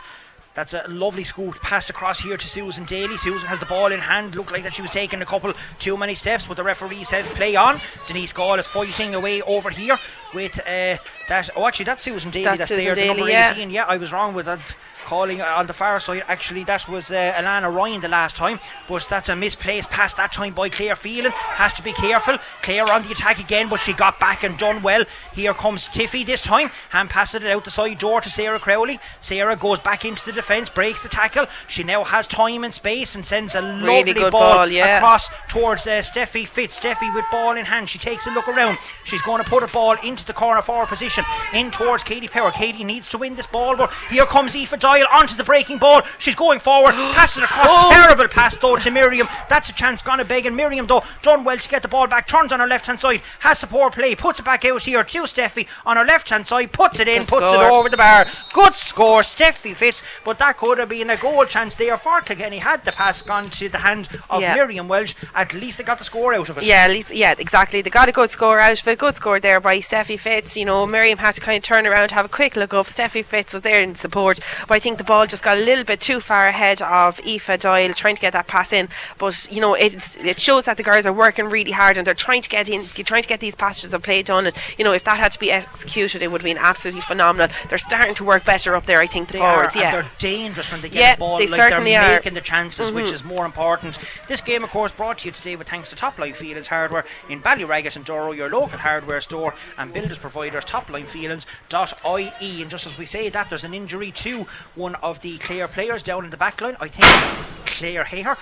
That's 0.55 0.73
a 0.73 0.83
lovely 0.87 1.23
scoop 1.23 1.55
pass 1.61 1.89
across 1.89 2.19
here 2.19 2.35
to 2.35 2.47
Susan 2.49 2.83
Daly. 2.85 3.17
Susan 3.17 3.47
has 3.47 3.59
the 3.59 3.65
ball 3.65 3.91
in 3.91 3.99
hand. 3.99 4.35
Looked 4.35 4.51
like 4.51 4.63
that 4.63 4.73
she 4.73 4.81
was 4.81 4.91
taking 4.91 5.21
a 5.21 5.25
couple 5.25 5.53
too 5.77 5.95
many 5.95 6.15
steps, 6.15 6.45
but 6.45 6.57
the 6.57 6.63
referee 6.63 7.03
says 7.03 7.25
play 7.29 7.55
on. 7.55 7.79
Denise 8.07 8.33
Gall 8.33 8.55
is 8.59 8.67
fighting 8.67 9.15
away 9.15 9.41
over 9.43 9.69
here 9.69 9.97
with 10.33 10.59
uh, 10.59 10.97
that. 11.27 11.49
Oh, 11.55 11.65
actually, 11.67 11.85
that's 11.85 12.03
Susan 12.03 12.31
Daly. 12.31 12.45
That's 12.45 12.57
That's, 12.59 12.69
Susan 12.69 12.85
there. 12.85 12.95
the 12.95 13.01
Daly, 13.01 13.17
number 13.19 13.31
yeah. 13.31 13.53
18. 13.53 13.69
Yeah, 13.69 13.85
I 13.85 13.97
was 13.97 14.11
wrong 14.11 14.33
with 14.33 14.47
that. 14.47 14.75
Calling 15.09 15.41
on 15.41 15.65
the 15.65 15.73
far 15.73 15.99
side, 15.99 16.21
actually, 16.27 16.63
that 16.65 16.87
was 16.87 17.09
uh, 17.09 17.33
Alana 17.35 17.73
Ryan 17.73 17.99
the 17.99 18.07
last 18.07 18.35
time, 18.35 18.59
but 18.87 19.07
that's 19.09 19.27
a 19.27 19.35
misplaced 19.35 19.89
pass 19.89 20.13
that 20.13 20.31
time 20.31 20.53
by 20.53 20.69
Claire 20.69 20.95
Phelan. 20.95 21.31
Has 21.31 21.73
to 21.73 21.81
be 21.81 21.93
careful. 21.93 22.37
Claire 22.61 22.87
on 22.91 23.01
the 23.01 23.11
attack 23.11 23.39
again, 23.39 23.69
but 23.69 23.79
she 23.79 23.91
got 23.91 24.19
back 24.19 24.43
and 24.43 24.55
done 24.59 24.83
well. 24.83 25.05
Here 25.33 25.55
comes 25.55 25.87
Tiffy 25.87 26.23
this 26.23 26.41
time, 26.41 26.69
hand 26.91 27.09
passes 27.09 27.41
it 27.41 27.47
out 27.47 27.65
the 27.65 27.71
side 27.71 27.97
door 27.97 28.21
to 28.21 28.29
Sarah 28.29 28.59
Crowley. 28.59 28.99
Sarah 29.19 29.55
goes 29.55 29.79
back 29.79 30.05
into 30.05 30.23
the 30.23 30.31
defence, 30.31 30.69
breaks 30.69 31.01
the 31.01 31.09
tackle. 31.09 31.47
She 31.67 31.83
now 31.83 32.03
has 32.03 32.27
time 32.27 32.63
and 32.63 32.71
space 32.71 33.15
and 33.15 33.25
sends 33.25 33.55
a 33.55 33.61
lovely 33.63 34.13
good 34.13 34.31
ball, 34.31 34.57
ball, 34.57 34.67
yeah. 34.67 34.97
across 34.97 35.27
towards 35.47 35.87
uh, 35.87 36.03
Steffi 36.03 36.47
Fitz. 36.47 36.79
Steffi 36.79 37.11
with 37.15 37.25
ball 37.31 37.57
in 37.57 37.65
hand. 37.65 37.89
She 37.89 37.97
takes 37.97 38.27
a 38.27 38.31
look 38.31 38.47
around. 38.47 38.77
She's 39.05 39.23
going 39.23 39.43
to 39.43 39.49
put 39.49 39.63
a 39.63 39.67
ball 39.69 39.95
into 40.03 40.23
the 40.23 40.33
corner 40.33 40.61
forward 40.61 40.89
position, 40.89 41.23
in 41.51 41.71
towards 41.71 42.03
Katie 42.03 42.27
Power. 42.27 42.51
Katie 42.51 42.83
needs 42.83 43.09
to 43.09 43.17
win 43.17 43.35
this 43.35 43.47
ball, 43.47 43.75
but 43.75 43.91
here 44.11 44.27
comes 44.27 44.55
Aoife 44.55 44.98
Doyle 44.99 45.07
onto 45.13 45.35
the 45.35 45.43
breaking 45.43 45.77
ball. 45.77 46.01
She's 46.17 46.35
going 46.35 46.59
forward, 46.59 46.91
passes 47.13 47.43
across. 47.43 47.67
Oh. 47.69 47.89
Terrible 47.91 48.27
pass 48.27 48.57
though 48.57 48.77
to 48.77 48.91
Miriam. 48.91 49.27
That's 49.47 49.69
a 49.69 49.73
chance 49.73 50.01
gone 50.01 50.19
a 50.19 50.25
begging. 50.25 50.55
Miriam 50.55 50.87
though 50.87 51.03
done 51.21 51.43
well 51.43 51.57
to 51.57 51.69
get 51.69 51.81
the 51.81 51.87
ball 51.87 52.07
back. 52.07 52.27
Turns 52.27 52.51
on 52.51 52.59
her 52.59 52.67
left 52.67 52.85
hand 52.87 52.99
side, 52.99 53.21
has 53.39 53.59
support 53.59 53.93
play, 53.93 54.15
puts 54.15 54.39
it 54.39 54.45
back 54.45 54.65
out 54.65 54.81
here 54.83 55.03
to 55.03 55.19
Steffi 55.23 55.67
on 55.85 55.97
her 55.97 56.05
left 56.05 56.29
hand 56.29 56.47
side, 56.47 56.71
puts 56.71 56.99
it 56.99 57.07
in, 57.07 57.19
Good 57.19 57.27
puts 57.27 57.47
score. 57.51 57.63
it 57.63 57.69
over 57.71 57.89
the 57.89 57.97
bar. 57.97 58.25
Good 58.53 58.75
score, 58.75 59.21
Steffi 59.21 59.75
Fitz. 59.75 60.03
But 60.25 60.39
that 60.39 60.57
could 60.57 60.77
have 60.77 60.89
been 60.89 61.09
a 61.09 61.17
goal 61.17 61.45
chance 61.45 61.75
there 61.75 61.97
for 61.97 62.21
Kilkenny 62.21 62.57
had 62.59 62.83
the 62.85 62.91
pass 62.91 63.21
gone 63.21 63.49
to 63.51 63.69
the 63.69 63.79
hand 63.79 64.09
of 64.29 64.41
Yeah. 64.41 64.55
Miriam 64.55 64.87
Welsh. 64.87 65.15
At 65.35 65.53
least 65.53 65.77
they 65.77 65.83
got 65.83 65.97
the 65.97 66.03
score 66.03 66.33
out 66.33 66.49
of 66.49 66.57
it. 66.57 66.63
Yeah, 66.63 66.83
at 66.85 66.91
least, 66.91 67.11
yeah, 67.11 67.35
exactly. 67.37 67.81
They 67.81 67.89
got 67.89 68.09
a 68.09 68.11
good 68.11 68.31
score 68.31 68.59
out 68.59 68.81
of 68.81 68.87
it. 68.87 68.97
Good 68.99 69.15
score 69.15 69.39
there 69.39 69.59
by 69.59 69.77
Steffi 69.79 70.19
Fitz. 70.19 70.57
You 70.57 70.65
know, 70.65 70.85
Miriam 70.85 71.19
had 71.19 71.35
to 71.35 71.41
kind 71.41 71.57
of 71.57 71.63
turn 71.63 71.85
around, 71.87 72.09
to 72.09 72.15
have 72.15 72.25
a 72.25 72.29
quick 72.29 72.55
look 72.55 72.73
up. 72.73 72.87
Steffi 72.87 73.23
Fitz 73.23 73.53
was 73.53 73.61
there 73.61 73.81
in 73.81 73.95
support, 73.95 74.39
but 74.67 74.75
I 74.75 74.79
think 74.79 74.88
the 74.97 75.03
ball 75.03 75.27
just 75.27 75.43
got 75.43 75.57
a 75.57 75.61
little 75.63 75.83
bit 75.83 75.99
too 76.01 76.19
far 76.19 76.47
ahead 76.47 76.81
of 76.81 77.19
Aoife 77.25 77.59
Doyle 77.59 77.93
trying 77.93 78.15
to 78.15 78.21
get 78.21 78.33
that 78.33 78.47
pass 78.47 78.73
in. 78.73 78.89
But 79.17 79.47
you 79.51 79.61
know, 79.61 79.73
it 79.75 80.17
it 80.17 80.39
shows 80.39 80.65
that 80.65 80.77
the 80.77 80.83
girls 80.83 81.05
are 81.05 81.13
working 81.13 81.45
really 81.49 81.71
hard 81.71 81.97
and 81.97 82.07
they're 82.07 82.13
trying 82.13 82.41
to 82.41 82.49
get 82.49 82.67
in, 82.69 82.85
trying 82.85 83.21
to 83.23 83.27
get 83.29 83.39
these 83.39 83.55
passages 83.55 83.93
of 83.93 84.01
play 84.03 84.21
done. 84.23 84.47
And 84.47 84.55
you 84.77 84.83
know, 84.83 84.91
if 84.93 85.03
that 85.03 85.17
had 85.19 85.31
to 85.33 85.39
be 85.39 85.51
executed, 85.51 86.21
it 86.21 86.31
would 86.31 86.41
have 86.41 86.45
been 86.45 86.57
absolutely 86.57 87.01
phenomenal. 87.01 87.47
They're 87.69 87.77
starting 87.77 88.15
to 88.15 88.23
work 88.23 88.45
better 88.45 88.75
up 88.75 88.85
there. 88.85 88.99
I 88.99 89.05
think 89.07 89.27
the 89.27 89.33
They 89.33 89.39
forwards, 89.39 89.75
are, 89.75 89.79
yeah. 89.79 89.85
and 89.85 89.93
they're 90.05 90.11
dangerous 90.19 90.71
when 90.71 90.81
they 90.81 90.89
get 90.89 90.99
Yeah, 90.99 91.15
the 91.15 91.19
ball. 91.19 91.37
they 91.37 91.47
like 91.47 91.59
certainly 91.61 91.91
they're 91.91 92.01
are. 92.01 92.05
Mm-hmm. 92.05 92.15
making 92.15 92.33
the 92.33 92.41
chances, 92.41 92.91
which 92.91 93.09
is 93.09 93.23
more 93.23 93.45
important. 93.45 93.97
This 94.27 94.41
game, 94.41 94.63
of 94.63 94.69
course, 94.71 94.91
brought 94.91 95.19
to 95.19 95.27
you 95.27 95.31
today 95.31 95.55
with 95.55 95.69
thanks 95.69 95.89
to 95.89 95.95
Top 95.95 96.17
Line 96.17 96.33
Phelans 96.33 96.67
Hardware 96.67 97.05
in 97.29 97.41
Ballyragget 97.41 97.95
and 97.95 98.05
Durrow, 98.05 98.35
your 98.35 98.49
local 98.49 98.79
hardware 98.79 99.21
store 99.21 99.53
and 99.77 99.93
builders 99.93 100.17
providers. 100.17 100.65
TopLinePhelans.ie. 100.65 102.61
And 102.61 102.69
just 102.71 102.85
as 102.87 102.97
we 102.97 103.05
say 103.05 103.29
that, 103.29 103.49
there's 103.49 103.63
an 103.63 103.73
injury 103.73 104.11
to 104.11 104.45
one 104.79 104.95
of 104.95 105.19
the 105.19 105.37
Clare 105.39 105.67
players 105.67 106.01
down 106.01 106.23
in 106.23 106.31
the 106.31 106.37
back 106.37 106.61
line. 106.61 106.77
I 106.79 106.87
think 106.87 107.03
it's 107.05 107.77
Claire 107.77 108.05
Hehir. 108.05 108.37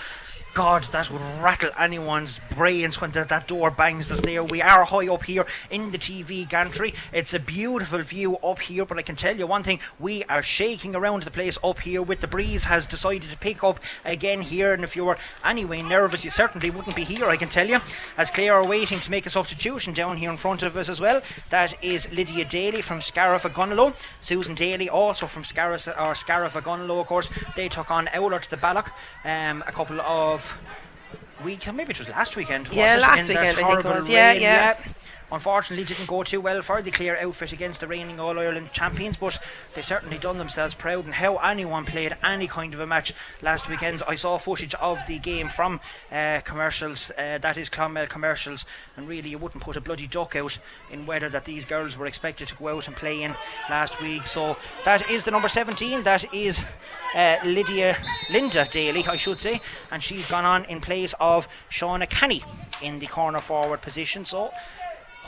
God, 0.57 0.81
that 0.85 1.11
would 1.11 1.21
rattle 1.39 1.69
anyone's 1.77 2.39
brains 2.55 2.99
when 2.99 3.11
the, 3.11 3.23
that 3.25 3.47
door 3.47 3.69
bangs 3.69 4.09
us 4.09 4.21
there. 4.21 4.43
We 4.43 4.59
are 4.59 4.85
high 4.85 5.07
up 5.07 5.25
here 5.25 5.45
in 5.69 5.91
the 5.91 5.99
TV 5.99 6.49
gantry. 6.49 6.95
It's 7.13 7.35
a 7.35 7.39
beautiful 7.39 7.99
view 7.99 8.37
up 8.37 8.57
here, 8.57 8.83
but 8.83 8.97
I 8.97 9.03
can 9.03 9.15
tell 9.15 9.37
you 9.37 9.45
one 9.45 9.61
thing 9.61 9.79
we 9.99 10.23
are 10.23 10.41
shaking 10.41 10.95
around 10.95 11.21
the 11.21 11.29
place 11.29 11.59
up 11.63 11.81
here 11.81 12.01
with 12.01 12.21
the 12.21 12.27
breeze 12.27 12.63
has 12.63 12.87
decided 12.87 13.29
to 13.29 13.37
pick 13.37 13.63
up 13.63 13.79
again 14.03 14.41
here. 14.41 14.73
And 14.73 14.83
if 14.83 14.95
you 14.95 15.05
were 15.05 15.19
anyway 15.45 15.83
nervous, 15.83 16.25
you 16.25 16.31
certainly 16.31 16.71
wouldn't 16.71 16.95
be 16.95 17.03
here, 17.03 17.29
I 17.29 17.37
can 17.37 17.49
tell 17.49 17.69
you. 17.69 17.79
As 18.17 18.31
Clare 18.31 18.55
are 18.55 18.67
waiting 18.67 18.97
to 18.97 19.11
make 19.11 19.27
a 19.27 19.29
substitution 19.29 19.93
down 19.93 20.17
here 20.17 20.31
in 20.31 20.37
front 20.37 20.63
of 20.63 20.75
us 20.75 20.89
as 20.89 20.99
well. 20.99 21.21
That 21.51 21.75
is 21.83 22.11
Lydia 22.11 22.45
Daly 22.45 22.81
from 22.81 23.03
Scariff 23.03 23.43
Ogonnelloe. 23.43 23.93
Susan 24.21 24.55
Daly 24.55 24.89
also 24.89 25.27
from 25.27 25.43
Scariff, 25.43 25.87
or 25.87 26.15
of 26.15 27.05
course. 27.05 27.29
They 27.55 27.69
took 27.69 27.91
on 27.91 28.09
Owler 28.11 28.39
to 28.39 28.49
the 28.49 28.57
Balloch 28.57 28.91
um, 29.23 29.63
a 29.67 29.71
couple 29.71 30.01
of 30.01 30.46
week, 31.43 31.71
maybe 31.73 31.91
it 31.91 31.99
was 31.99 32.09
last 32.09 32.35
weekend. 32.35 32.69
Yeah, 32.71 32.97
last? 32.97 33.27
Weekend, 33.27 33.47
I 33.47 33.53
think 33.53 33.69
it 33.69 33.85
was. 33.85 34.09
Yeah, 34.09 34.31
rain, 34.31 34.41
yeah. 34.41 34.77
Unfortunately, 35.31 35.83
didn't 35.83 36.07
go 36.07 36.23
too 36.23 36.39
well 36.39 36.61
for 36.61 36.81
the 36.81 36.91
Clare 36.91 37.19
outfit 37.19 37.51
against 37.51 37.81
the 37.81 37.87
reigning 37.87 38.19
All 38.19 38.39
Ireland 38.39 38.71
champions, 38.71 39.17
but 39.17 39.37
they 39.73 39.81
certainly 39.81 40.17
done 40.17 40.37
themselves 40.37 40.73
proud. 40.73 41.05
And 41.05 41.15
how 41.15 41.35
anyone 41.37 41.85
played 41.85 42.15
any 42.23 42.47
kind 42.47 42.73
of 42.73 42.79
a 42.79 42.87
match 42.87 43.13
last 43.41 43.67
weekend, 43.67 44.01
I 44.07 44.15
saw 44.15 44.37
footage 44.37 44.73
of 44.75 45.05
the 45.05 45.19
game 45.19 45.49
from 45.49 45.81
uh, 46.11 46.39
commercials. 46.45 47.11
Uh, 47.11 47.39
that 47.39 47.57
is 47.57 47.69
Clonmel 47.69 48.07
commercials, 48.07 48.65
and 48.95 49.07
really, 49.07 49.31
you 49.31 49.37
wouldn't 49.37 49.63
put 49.63 49.75
a 49.75 49.81
bloody 49.81 50.07
duck 50.07 50.35
out 50.35 50.59
in 50.89 51.05
weather 51.05 51.27
that 51.29 51.43
these 51.43 51.65
girls 51.65 51.97
were 51.97 52.05
expected 52.05 52.47
to 52.47 52.55
go 52.55 52.69
out 52.69 52.87
and 52.87 52.95
play 52.95 53.21
in 53.21 53.35
last 53.69 54.01
week. 54.01 54.25
So 54.25 54.55
that 54.85 55.09
is 55.11 55.25
the 55.25 55.31
number 55.31 55.49
17. 55.49 56.03
That 56.03 56.33
is 56.33 56.63
uh, 57.13 57.37
Lydia 57.43 57.97
Linda 58.29 58.65
Daly, 58.71 59.05
I 59.05 59.17
should 59.17 59.41
say, 59.41 59.59
and 59.91 60.01
she's 60.01 60.29
gone 60.29 60.45
on 60.45 60.63
in 60.65 60.79
place 60.79 61.13
of 61.19 61.49
Shauna 61.69 62.09
Canny 62.09 62.43
in 62.81 62.99
the 62.99 63.07
corner 63.07 63.39
forward 63.39 63.81
position. 63.81 64.23
So 64.23 64.51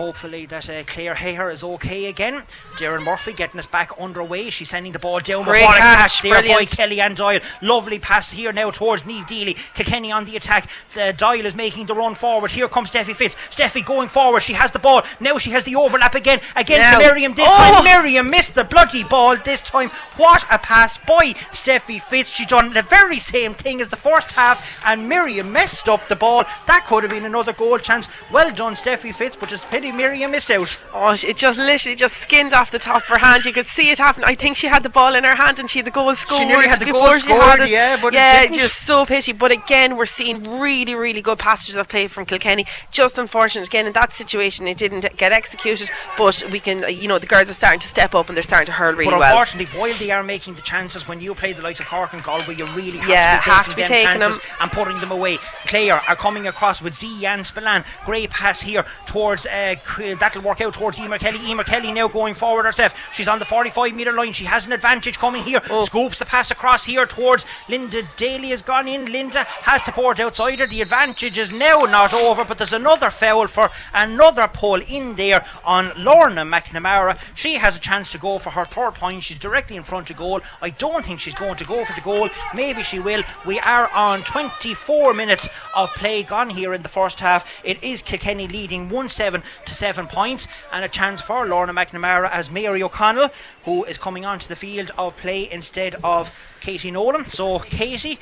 Hopefully 0.04 0.46
that 0.46 0.70
uh, 0.70 0.82
Claire 0.88 1.14
Hehir 1.16 1.52
is 1.52 1.62
okay 1.62 2.06
again. 2.06 2.44
Doireann 2.78 3.04
Murphy 3.04 3.34
getting 3.34 3.60
us 3.60 3.66
back 3.66 3.92
underway. 4.00 4.50
She's 4.50 4.70
sending 4.70 4.94
the 4.94 4.98
ball 5.00 5.20
down. 5.20 5.44
Great 5.44 5.66
What 5.66 5.76
a 5.76 5.82
catch, 5.82 5.98
catch 5.98 6.22
there 6.22 6.36
by 6.36 6.42
brilliant. 6.42 6.70
Kellyanne 6.70 7.16
Doyle. 7.18 7.42
Lovely 7.62 8.00
pass 8.00 8.32
here 8.32 8.54
now 8.54 8.72
towards 8.72 9.04
Niamh 9.04 9.28
Deely. 9.28 9.58
Kilkenny 9.76 10.10
on 10.10 10.24
the 10.24 10.38
attack. 10.38 10.70
Uh, 10.98 11.12
Doyle 11.12 11.46
is 11.46 11.54
making 11.54 11.88
the 11.88 11.94
run 11.94 12.16
forward. 12.16 12.52
Here 12.52 12.70
comes 12.70 12.92
Steffi 12.92 13.14
Fitz. 13.14 13.36
Steffi 13.50 13.84
going 13.84 14.08
forward. 14.08 14.42
She 14.42 14.54
has 14.54 14.72
the 14.72 14.80
ball. 14.80 15.04
Now 15.20 15.38
she 15.38 15.50
has 15.50 15.66
the 15.66 15.76
overlap 15.76 16.16
again 16.16 16.40
against 16.56 16.92
Now. 16.94 17.00
Miriam 17.00 17.34
this 17.34 17.46
Oh. 17.50 17.58
time. 17.58 17.84
Miriam 17.84 18.30
missed 18.30 18.56
the 18.56 18.64
bloody 18.64 19.04
ball 19.04 19.36
this 19.36 19.60
time. 19.60 19.90
What 20.16 20.46
a 20.50 20.60
pass 20.60 20.98
by 20.98 21.34
Steffi 21.52 22.02
Fitz. 22.02 22.30
She 22.30 22.46
done 22.46 22.72
the 22.72 22.84
very 22.84 23.20
same 23.20 23.54
thing 23.54 23.82
as 23.82 23.90
the 23.90 23.98
first 23.98 24.32
half 24.32 24.66
and 24.86 25.10
Miriam 25.10 25.52
messed 25.52 25.90
up 25.90 26.08
the 26.08 26.16
ball. 26.16 26.46
That 26.68 26.86
could 26.86 27.04
have 27.04 27.12
been 27.12 27.26
another 27.26 27.52
goal 27.52 27.78
chance. 27.80 28.08
Well 28.32 28.50
done 28.52 28.76
Steffi 28.76 29.14
Fitz 29.14 29.36
but 29.36 29.50
just 29.50 29.70
pity 29.70 29.89
Miriam 29.92 30.32
missed 30.32 30.52
out. 30.52 30.78
Oh, 30.94 31.16
it 31.24 31.38
just 31.38 31.58
literally 31.58 31.96
just 31.96 32.18
skinned 32.18 32.54
off 32.54 32.72
the 32.72 32.80
top 32.80 33.04
of 33.04 33.08
her 33.10 33.18
hand. 33.18 33.46
You 33.46 33.54
could 33.54 33.68
see 33.68 33.90
it 33.92 33.98
happen. 33.98 34.24
I 34.26 34.36
think 34.36 34.56
she 34.58 34.68
had 34.68 34.84
the 34.84 34.90
ball 34.90 35.16
in 35.16 35.24
her 35.24 35.36
hand 35.36 35.60
and 35.60 35.70
she 35.70 35.80
had 35.80 35.86
the 35.86 35.92
goal 35.92 36.14
scored. 36.16 36.42
She 36.42 36.48
nearly 36.48 36.68
had 36.68 36.80
the 36.80 36.92
goal 36.92 37.14
scored, 37.16 37.62
it. 37.62 37.70
yeah, 37.70 37.98
but 38.02 38.14
it 38.14 38.18
yeah, 38.18 38.42
didn't. 38.44 38.60
just 38.60 38.86
so 38.86 39.06
pity. 39.06 39.32
But 39.34 39.52
again, 39.52 39.98
we're 39.98 40.06
seeing 40.06 40.60
really, 40.60 40.96
really 40.96 41.22
good 41.22 41.40
passages 41.40 41.76
of 41.76 41.88
play 41.90 42.08
from 42.08 42.26
Kilkenny. 42.26 42.66
Just 42.92 43.18
unfortunate 43.18 43.68
again 43.68 43.86
in 43.88 43.94
that 43.94 44.14
situation, 44.14 44.68
it 44.68 44.78
didn't 44.78 45.06
get 45.18 45.32
executed. 45.32 45.90
But 46.18 46.44
we 46.52 46.60
can, 46.60 46.84
uh, 46.84 46.88
you 46.88 47.08
know, 47.08 47.20
the 47.20 47.28
girls 47.28 47.50
are 47.50 47.54
starting 47.54 47.80
to 47.82 47.88
step 47.88 48.14
up 48.16 48.30
and 48.30 48.36
they're 48.38 48.44
starting 48.44 48.68
to 48.68 48.72
hurl 48.74 48.94
really 48.94 49.12
but 49.12 49.20
well. 49.20 49.32
unfortunately, 49.32 49.78
while 49.80 49.94
they 49.96 50.12
are 50.12 50.24
making 50.24 50.56
the 50.56 50.62
chances, 50.62 51.08
when 51.08 51.20
you 51.22 51.34
play 51.36 51.54
the 51.54 51.62
likes 51.62 51.80
of 51.80 51.86
Cork 51.88 52.14
and 52.14 52.24
Galway, 52.24 52.56
you 52.56 52.66
really 52.68 52.98
have 52.98 53.10
Yeah, 53.10 53.40
to 53.40 53.46
be 53.46 53.52
have 53.52 53.70
to 53.70 53.76
be 53.76 53.82
them 53.84 53.88
taking 53.88 54.20
chances 54.22 54.38
them. 54.40 54.58
and 54.62 54.72
putting 54.72 55.00
them 55.00 55.12
away. 55.12 55.38
Clare 55.66 56.02
are 56.08 56.16
coming 56.16 56.48
across 56.48 56.82
with 56.82 56.94
Zian 56.94 57.46
Spillane. 57.46 57.84
Great 58.06 58.30
pass 58.30 58.62
here 58.62 58.86
towards 59.06 59.46
uh, 59.46 59.76
Uh, 59.98 60.16
that'll 60.16 60.42
work 60.42 60.62
out 60.62 60.74
towards 60.74 61.00
Emer 61.00 61.18
Kelly. 61.18 61.40
Emer 61.50 61.64
Kelly 61.64 61.92
now 61.92 62.08
going 62.08 62.34
forward 62.34 62.66
herself. 62.66 62.94
She's 63.14 63.28
on 63.28 63.40
the 63.40 63.46
45 63.46 63.94
metre 63.94 64.14
line. 64.14 64.34
She 64.34 64.46
has 64.46 64.66
an 64.66 64.72
advantage 64.72 65.18
coming 65.18 65.44
here. 65.44 65.62
Oh. 65.70 65.86
Scoops 65.86 66.20
the 66.20 66.26
pass 66.26 66.52
across 66.52 66.86
here 66.86 67.06
towards 67.06 67.46
Linda 67.68 68.04
Daly 68.18 68.50
has 68.50 68.62
gone 68.62 68.88
in. 68.88 69.12
Linda 69.12 69.44
has 69.44 69.84
support 69.84 70.20
outside 70.20 70.60
her. 70.60 70.68
The 70.68 70.82
advantage 70.82 71.38
is 71.38 71.52
now 71.52 71.82
not 71.82 72.14
over, 72.14 72.46
but 72.46 72.58
there's 72.58 72.74
another 72.74 73.10
foul 73.10 73.48
for 73.48 73.70
another 73.94 74.48
pull 74.48 74.82
in 74.82 75.16
there 75.16 75.46
on 75.64 75.92
Lorna 75.98 76.44
McNamara. 76.44 77.20
She 77.36 77.56
has 77.56 77.76
a 77.76 77.80
chance 77.80 78.12
to 78.12 78.18
go 78.18 78.40
for 78.40 78.52
her 78.52 78.66
third 78.66 78.96
point. 78.96 79.24
She's 79.24 79.40
directly 79.40 79.76
in 79.76 79.84
front 79.84 80.10
of 80.10 80.18
goal. 80.18 80.42
I 80.62 80.70
don't 80.70 81.06
think 81.06 81.20
she's 81.20 81.34
going 81.34 81.56
to 81.56 81.66
go 81.66 81.84
for 81.86 81.94
the 81.94 82.02
goal. 82.02 82.30
Maybe 82.54 82.84
she 82.84 83.00
will. 83.00 83.24
We 83.46 83.60
are 83.60 83.90
on 83.92 84.24
24 84.24 85.14
minutes 85.14 85.48
of 85.76 85.90
play 85.96 86.24
gone 86.24 86.50
here 86.50 86.74
in 86.74 86.84
the 86.84 86.90
first 86.90 87.20
half. 87.20 87.50
It 87.64 87.84
is 87.84 88.02
Kilkenny 88.02 88.48
leading 88.48 88.90
1 88.90 89.10
7 89.10 89.44
to 89.66 89.74
7 89.74 90.08
points, 90.08 90.48
and 90.72 90.84
a 90.84 90.90
chance 90.90 91.22
for 91.22 91.46
Lorna 91.46 91.74
McNamara 91.74 92.30
as 92.32 92.50
Mary 92.50 92.82
O'Connell, 92.84 93.30
who 93.66 93.84
is 93.86 93.98
coming 93.98 94.26
onto 94.26 94.48
the 94.48 94.56
field 94.56 94.92
of 94.98 95.16
play 95.18 95.50
instead 95.52 95.96
of 96.04 96.32
Katie 96.62 96.92
Nolan. 96.92 97.26
So, 97.26 97.60
Katie. 97.60 98.20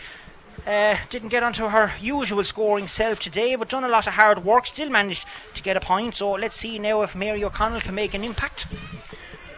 Uh, 0.65 0.97
didn't 1.09 1.29
get 1.29 1.43
onto 1.43 1.67
her 1.67 1.93
usual 2.01 2.43
scoring 2.43 2.89
self 2.89 3.21
today, 3.21 3.55
but 3.55 3.69
done 3.69 3.85
a 3.85 3.87
lot 3.87 4.05
of 4.05 4.13
hard 4.15 4.43
work. 4.43 4.67
Still 4.67 4.89
managed 4.89 5.25
to 5.53 5.63
get 5.63 5.77
a 5.77 5.79
point. 5.79 6.15
So 6.15 6.31
let's 6.31 6.57
see 6.57 6.77
now 6.77 7.03
if 7.03 7.15
Mary 7.15 7.41
O'Connell 7.41 7.79
can 7.79 7.95
make 7.95 8.13
an 8.13 8.23
impact. 8.23 8.67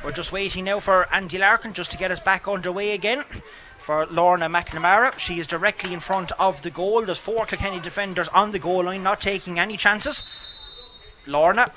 We're 0.04 0.12
just 0.12 0.32
waiting 0.32 0.66
now 0.66 0.80
for 0.80 1.12
Andy 1.12 1.40
Larkin 1.40 1.74
just 1.74 1.90
to 1.92 1.98
get 1.98 2.12
us 2.12 2.20
back 2.20 2.48
underway 2.48 2.92
again. 2.92 3.24
For 3.80 4.06
Lorna 4.06 4.48
McNamara, 4.50 5.18
she 5.18 5.40
is 5.40 5.48
directly 5.48 5.94
in 5.94 6.00
front 6.00 6.32
of 6.40 6.62
the 6.62 6.70
goal. 6.70 7.06
There's 7.06 7.18
four 7.18 7.46
Kilkenny 7.46 7.80
defenders 7.80 8.30
on 8.30 8.52
the 8.52 8.60
goal 8.60 8.84
line, 8.84 9.02
not 9.02 9.20
taking 9.20 9.58
any 9.58 9.78
chances. 9.78 10.24
Lorna 11.26 11.72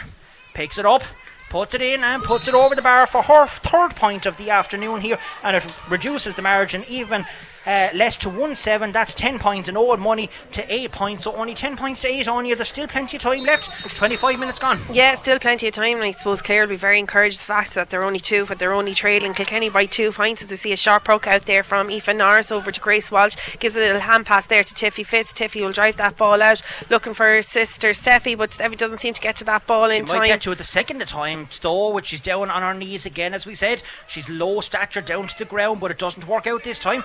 picks 0.55 0.79
it 0.79 0.87
up, 0.87 1.03
puts 1.51 1.75
it 1.75 1.83
in, 1.83 2.03
and 2.03 2.23
puts 2.23 2.49
it 2.49 2.55
over 2.55 2.75
the 2.75 2.83
bar 2.83 3.07
for 3.07 3.23
her 3.23 3.47
third 3.47 3.95
point 3.97 4.27
of 4.27 4.37
the 4.37 4.51
afternoon 4.51 5.01
here, 5.01 5.19
and 5.43 5.57
it 5.57 5.67
reduces 5.89 6.35
the 6.35 6.43
margin 6.43 6.85
even 6.89 7.27
uh, 7.67 7.89
less 7.95 8.17
to 8.19 8.29
1 8.29 8.57
7. 8.57 8.93
That's 8.93 9.15
10 9.15 9.39
points 9.39 9.69
in 9.69 9.77
old 9.77 10.01
money 10.01 10.31
to 10.53 10.73
8 10.73 10.93
points, 10.93 11.25
so 11.25 11.35
only 11.37 11.55
10 11.55 11.77
points 11.77 12.01
to 12.03 12.09
8 12.09 12.29
on 12.29 12.45
you. 12.47 12.55
There's 12.57 12.69
still 12.69 12.87
plenty 12.89 13.17
of 13.17 13.23
time 13.23 13.41
left. 13.45 13.69
It's 13.85 13.95
25 13.97 14.39
minutes 14.39 14.59
gone. 14.59 14.81
Yeah, 14.93 15.15
still 15.15 15.39
plenty 15.39 15.69
of 15.69 15.75
time, 15.75 15.97
and 15.97 16.05
I 16.05 16.13
suppose 16.13 16.43
Clare 16.43 16.63
will 16.63 16.69
be 16.71 16.77
very 16.77 16.99
encouraged 16.99 17.41
the 17.41 17.45
fact 17.45 17.75
that 17.75 17.91
they're 17.91 18.05
only 18.05 18.21
two, 18.21 18.47
but 18.47 18.59
they're 18.59 18.73
only 18.73 18.95
trailing 18.95 19.35
Kilkenny 19.35 19.69
by 19.69 19.87
two 19.87 20.13
points. 20.13 20.43
As 20.43 20.51
we 20.51 20.57
see 20.57 20.73
a 20.73 20.77
sharp 20.77 21.05
poke 21.05 21.27
out 21.27 21.47
there 21.47 21.63
from 21.63 21.91
Aoife 21.91 22.15
Norris 22.15 22.51
over 22.53 22.71
to 22.73 22.81
Grace 22.81 23.11
Walsh, 23.11 23.37
gives 23.59 23.77
a 23.77 23.81
little 23.81 24.01
hand 24.01 24.27
pass 24.27 24.47
there 24.47 24.63
to 24.63 24.75
Tiffy 24.75 25.05
Fitz. 25.05 25.33
Tiffy 25.33 25.61
will 25.63 25.73
drive 25.73 25.97
that 25.97 26.17
ball 26.17 26.43
out, 26.43 26.63
looking 26.91 27.15
for 27.15 27.27
her 27.27 27.43
sister 27.43 27.91
Steffi, 27.91 28.37
but 28.37 28.51
Steffi 28.51 28.77
doesn't 28.77 28.99
seem 28.99 29.15
to 29.15 29.21
get 29.21 29.37
to 29.37 29.45
that 29.45 29.67
ball 29.67 29.91
She 29.91 29.97
in 29.99 30.03
might 30.05 30.19
time. 30.19 30.27
get 30.27 30.43
to 30.43 30.53
it 30.53 30.59
the 30.59 30.65
second 30.65 31.01
time, 31.07 31.49
though, 31.61 31.91
which 31.93 32.07
she's 32.07 32.21
down 32.21 32.51
on 32.51 32.63
her 32.63 32.75
knees 32.75 33.07
again, 33.07 33.35
as 33.35 33.47
we 33.47 33.55
said. 33.55 33.83
She's 34.07 34.29
low 34.29 34.61
stature 34.61 35.01
down 35.01 35.29
to 35.29 35.39
the 35.39 35.45
ground, 35.45 35.81
but 35.81 35.91
it 35.91 35.99
doesn't 35.99 36.27
work 36.27 36.47
out 36.47 36.65
this 36.65 36.79
time. 36.79 37.05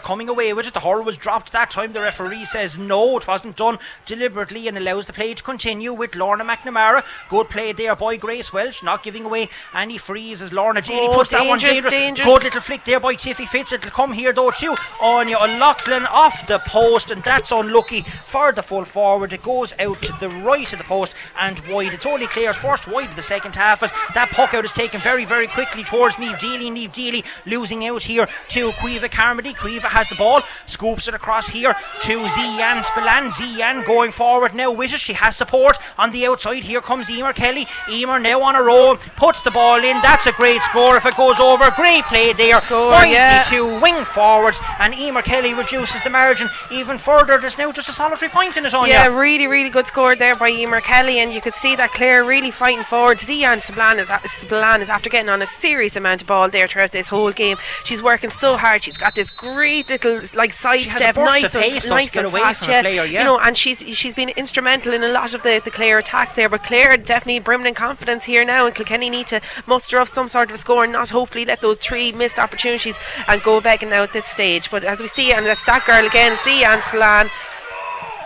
Coming 0.00 0.28
away 0.28 0.52
with 0.52 0.66
it. 0.66 0.74
The 0.74 0.80
hurl 0.80 1.02
was 1.02 1.16
dropped 1.16 1.52
that 1.52 1.70
time. 1.70 1.92
The 1.92 2.00
referee 2.00 2.44
says 2.46 2.76
no, 2.78 3.16
it 3.18 3.26
wasn't 3.26 3.56
done 3.56 3.78
deliberately 4.06 4.68
and 4.68 4.76
allows 4.76 5.06
the 5.06 5.12
play 5.12 5.34
to 5.34 5.42
continue 5.42 5.92
with 5.92 6.14
Lorna 6.16 6.44
McNamara. 6.44 7.04
Good 7.28 7.48
play 7.48 7.72
there 7.72 7.94
by 7.96 8.16
Grace 8.16 8.52
Welsh, 8.52 8.82
not 8.82 9.02
giving 9.02 9.24
away 9.24 9.48
any 9.74 9.98
frees 9.98 10.40
as 10.40 10.52
Lorna 10.52 10.80
Daly 10.80 11.08
Oh, 11.08 11.14
puts 11.16 11.30
that 11.30 11.46
one 11.46 11.58
dangerous, 11.58 11.92
dangerous. 11.92 12.26
Good 12.28 12.42
little 12.44 12.60
flick 12.60 12.84
there 12.84 13.00
by 13.00 13.14
Tiffy 13.14 13.46
Fitz. 13.46 13.72
It'll 13.72 13.90
come 13.90 14.12
here 14.12 14.32
though 14.32 14.50
too. 14.50 14.74
Anya 15.00 15.36
O'Loughlin 15.36 16.06
off 16.06 16.46
the 16.46 16.58
post, 16.60 17.10
and 17.10 17.22
that's 17.22 17.50
unlucky 17.50 18.02
for 18.24 18.52
the 18.52 18.62
full 18.62 18.84
forward. 18.84 19.32
It 19.32 19.42
goes 19.42 19.74
out 19.78 20.00
to 20.02 20.12
the 20.20 20.30
right 20.30 20.70
of 20.72 20.78
the 20.78 20.84
post 20.84 21.14
and 21.38 21.58
wide. 21.68 21.94
It's 21.94 22.06
only 22.06 22.26
Clare's 22.26 22.56
first 22.56 22.86
wide 22.88 23.10
of 23.10 23.16
the 23.16 23.22
second 23.22 23.54
half 23.54 23.82
as 23.82 23.90
that 24.14 24.30
puck 24.30 24.54
out 24.54 24.64
is 24.64 24.72
taken 24.72 25.00
very, 25.00 25.24
very 25.24 25.46
quickly 25.46 25.82
towards 25.84 26.14
Niamh 26.16 26.38
Deely. 26.38 26.70
Niamh 26.70 26.92
Deely 26.92 27.24
losing 27.46 27.86
out 27.86 28.02
here 28.02 28.28
to 28.50 28.72
Caoimhe 28.72 29.10
Carmody. 29.10 29.54
Has 29.88 30.08
the 30.08 30.14
ball, 30.14 30.42
scoops 30.66 31.08
it 31.08 31.14
across 31.14 31.48
here 31.48 31.74
to 32.02 32.18
Zian 32.18 32.84
Spillane. 32.84 33.30
Zian 33.30 33.86
going 33.86 34.12
forward 34.12 34.54
now 34.54 34.70
with 34.70 34.94
it. 34.94 35.00
She 35.00 35.14
has 35.14 35.36
support 35.36 35.78
on 35.96 36.12
the 36.12 36.26
outside. 36.26 36.64
Here 36.64 36.80
comes 36.80 37.10
Emer 37.10 37.32
Kelly. 37.32 37.66
Emer 37.90 38.18
now 38.18 38.42
on 38.42 38.54
a 38.54 38.62
roll, 38.62 38.96
puts 39.16 39.42
the 39.42 39.50
ball 39.50 39.82
in. 39.82 40.00
That's 40.02 40.26
a 40.26 40.32
great 40.32 40.62
score 40.62 40.96
if 40.96 41.06
it 41.06 41.16
goes 41.16 41.40
over. 41.40 41.70
Great 41.72 42.04
play 42.04 42.32
there. 42.32 42.60
Score, 42.60 43.04
yeah. 43.06 43.44
two 43.48 43.80
wing 43.80 44.04
forwards, 44.04 44.60
and 44.78 44.94
Emer 44.94 45.22
Kelly 45.22 45.54
reduces 45.54 46.02
the 46.02 46.10
margin 46.10 46.48
even 46.70 46.98
further. 46.98 47.38
There's 47.38 47.58
now 47.58 47.72
just 47.72 47.88
a 47.88 47.92
solitary 47.92 48.30
point 48.30 48.56
in 48.56 48.66
it 48.66 48.74
on 48.74 48.88
Yeah, 48.88 49.08
really, 49.08 49.46
really 49.46 49.70
good 49.70 49.86
score 49.86 50.14
there 50.14 50.36
by 50.36 50.50
Emer 50.50 50.80
Kelly, 50.80 51.18
and 51.18 51.32
you 51.32 51.40
could 51.40 51.54
see 51.54 51.76
that 51.76 51.92
Claire 51.92 52.24
really 52.24 52.50
fighting 52.50 52.84
forward. 52.84 53.18
Zian 53.18 53.60
Spillane 53.62 53.98
is, 53.98 54.82
is 54.82 54.90
after 54.90 55.10
getting 55.10 55.28
on 55.28 55.42
a 55.42 55.46
serious 55.46 55.96
amount 55.96 56.22
of 56.22 56.26
ball 56.26 56.48
there 56.48 56.66
throughout 56.66 56.92
this 56.92 57.08
whole 57.08 57.32
game. 57.32 57.56
She's 57.84 58.02
working 58.02 58.30
so 58.30 58.56
hard. 58.56 58.82
She's 58.82 58.98
got 58.98 59.14
this 59.14 59.30
great 59.30 59.77
great 59.82 60.04
little 60.04 60.20
like 60.38 60.52
sidestep, 60.52 61.16
nice 61.16 61.54
of 61.54 61.62
and 61.62 61.88
nice 61.88 62.12
get 62.12 62.24
and 62.24 62.32
away 62.32 62.40
fast. 62.40 62.66
yeah. 62.66 62.82
player, 62.82 63.04
yeah. 63.04 63.20
You 63.20 63.24
know, 63.24 63.38
and 63.38 63.56
she's 63.56 63.80
she's 63.96 64.14
been 64.14 64.30
instrumental 64.30 64.92
in 64.92 65.02
a 65.02 65.08
lot 65.08 65.34
of 65.34 65.42
the, 65.42 65.60
the 65.64 65.70
Clare 65.70 65.98
attacks 65.98 66.34
there. 66.34 66.48
But 66.48 66.64
Clare 66.64 66.96
definitely 66.96 67.40
brimming 67.40 67.66
in 67.66 67.74
confidence 67.74 68.24
here 68.24 68.44
now, 68.44 68.66
and 68.66 68.74
Kilkenny 68.74 69.10
need 69.10 69.26
to 69.28 69.40
muster 69.66 69.98
up 69.98 70.08
some 70.08 70.28
sort 70.28 70.50
of 70.50 70.54
a 70.54 70.58
score 70.58 70.84
and 70.84 70.92
not 70.92 71.10
hopefully 71.10 71.44
let 71.44 71.60
those 71.60 71.78
three 71.78 72.12
missed 72.12 72.38
opportunities 72.38 72.98
and 73.26 73.42
go 73.42 73.60
begging 73.60 73.90
now 73.90 74.02
at 74.02 74.12
this 74.12 74.26
stage. 74.26 74.70
But 74.70 74.84
as 74.84 75.00
we 75.00 75.06
see, 75.06 75.32
and 75.32 75.46
that's 75.46 75.64
that 75.64 75.84
girl 75.86 76.06
again, 76.06 76.36
see 76.36 76.64
Anne 76.64 76.82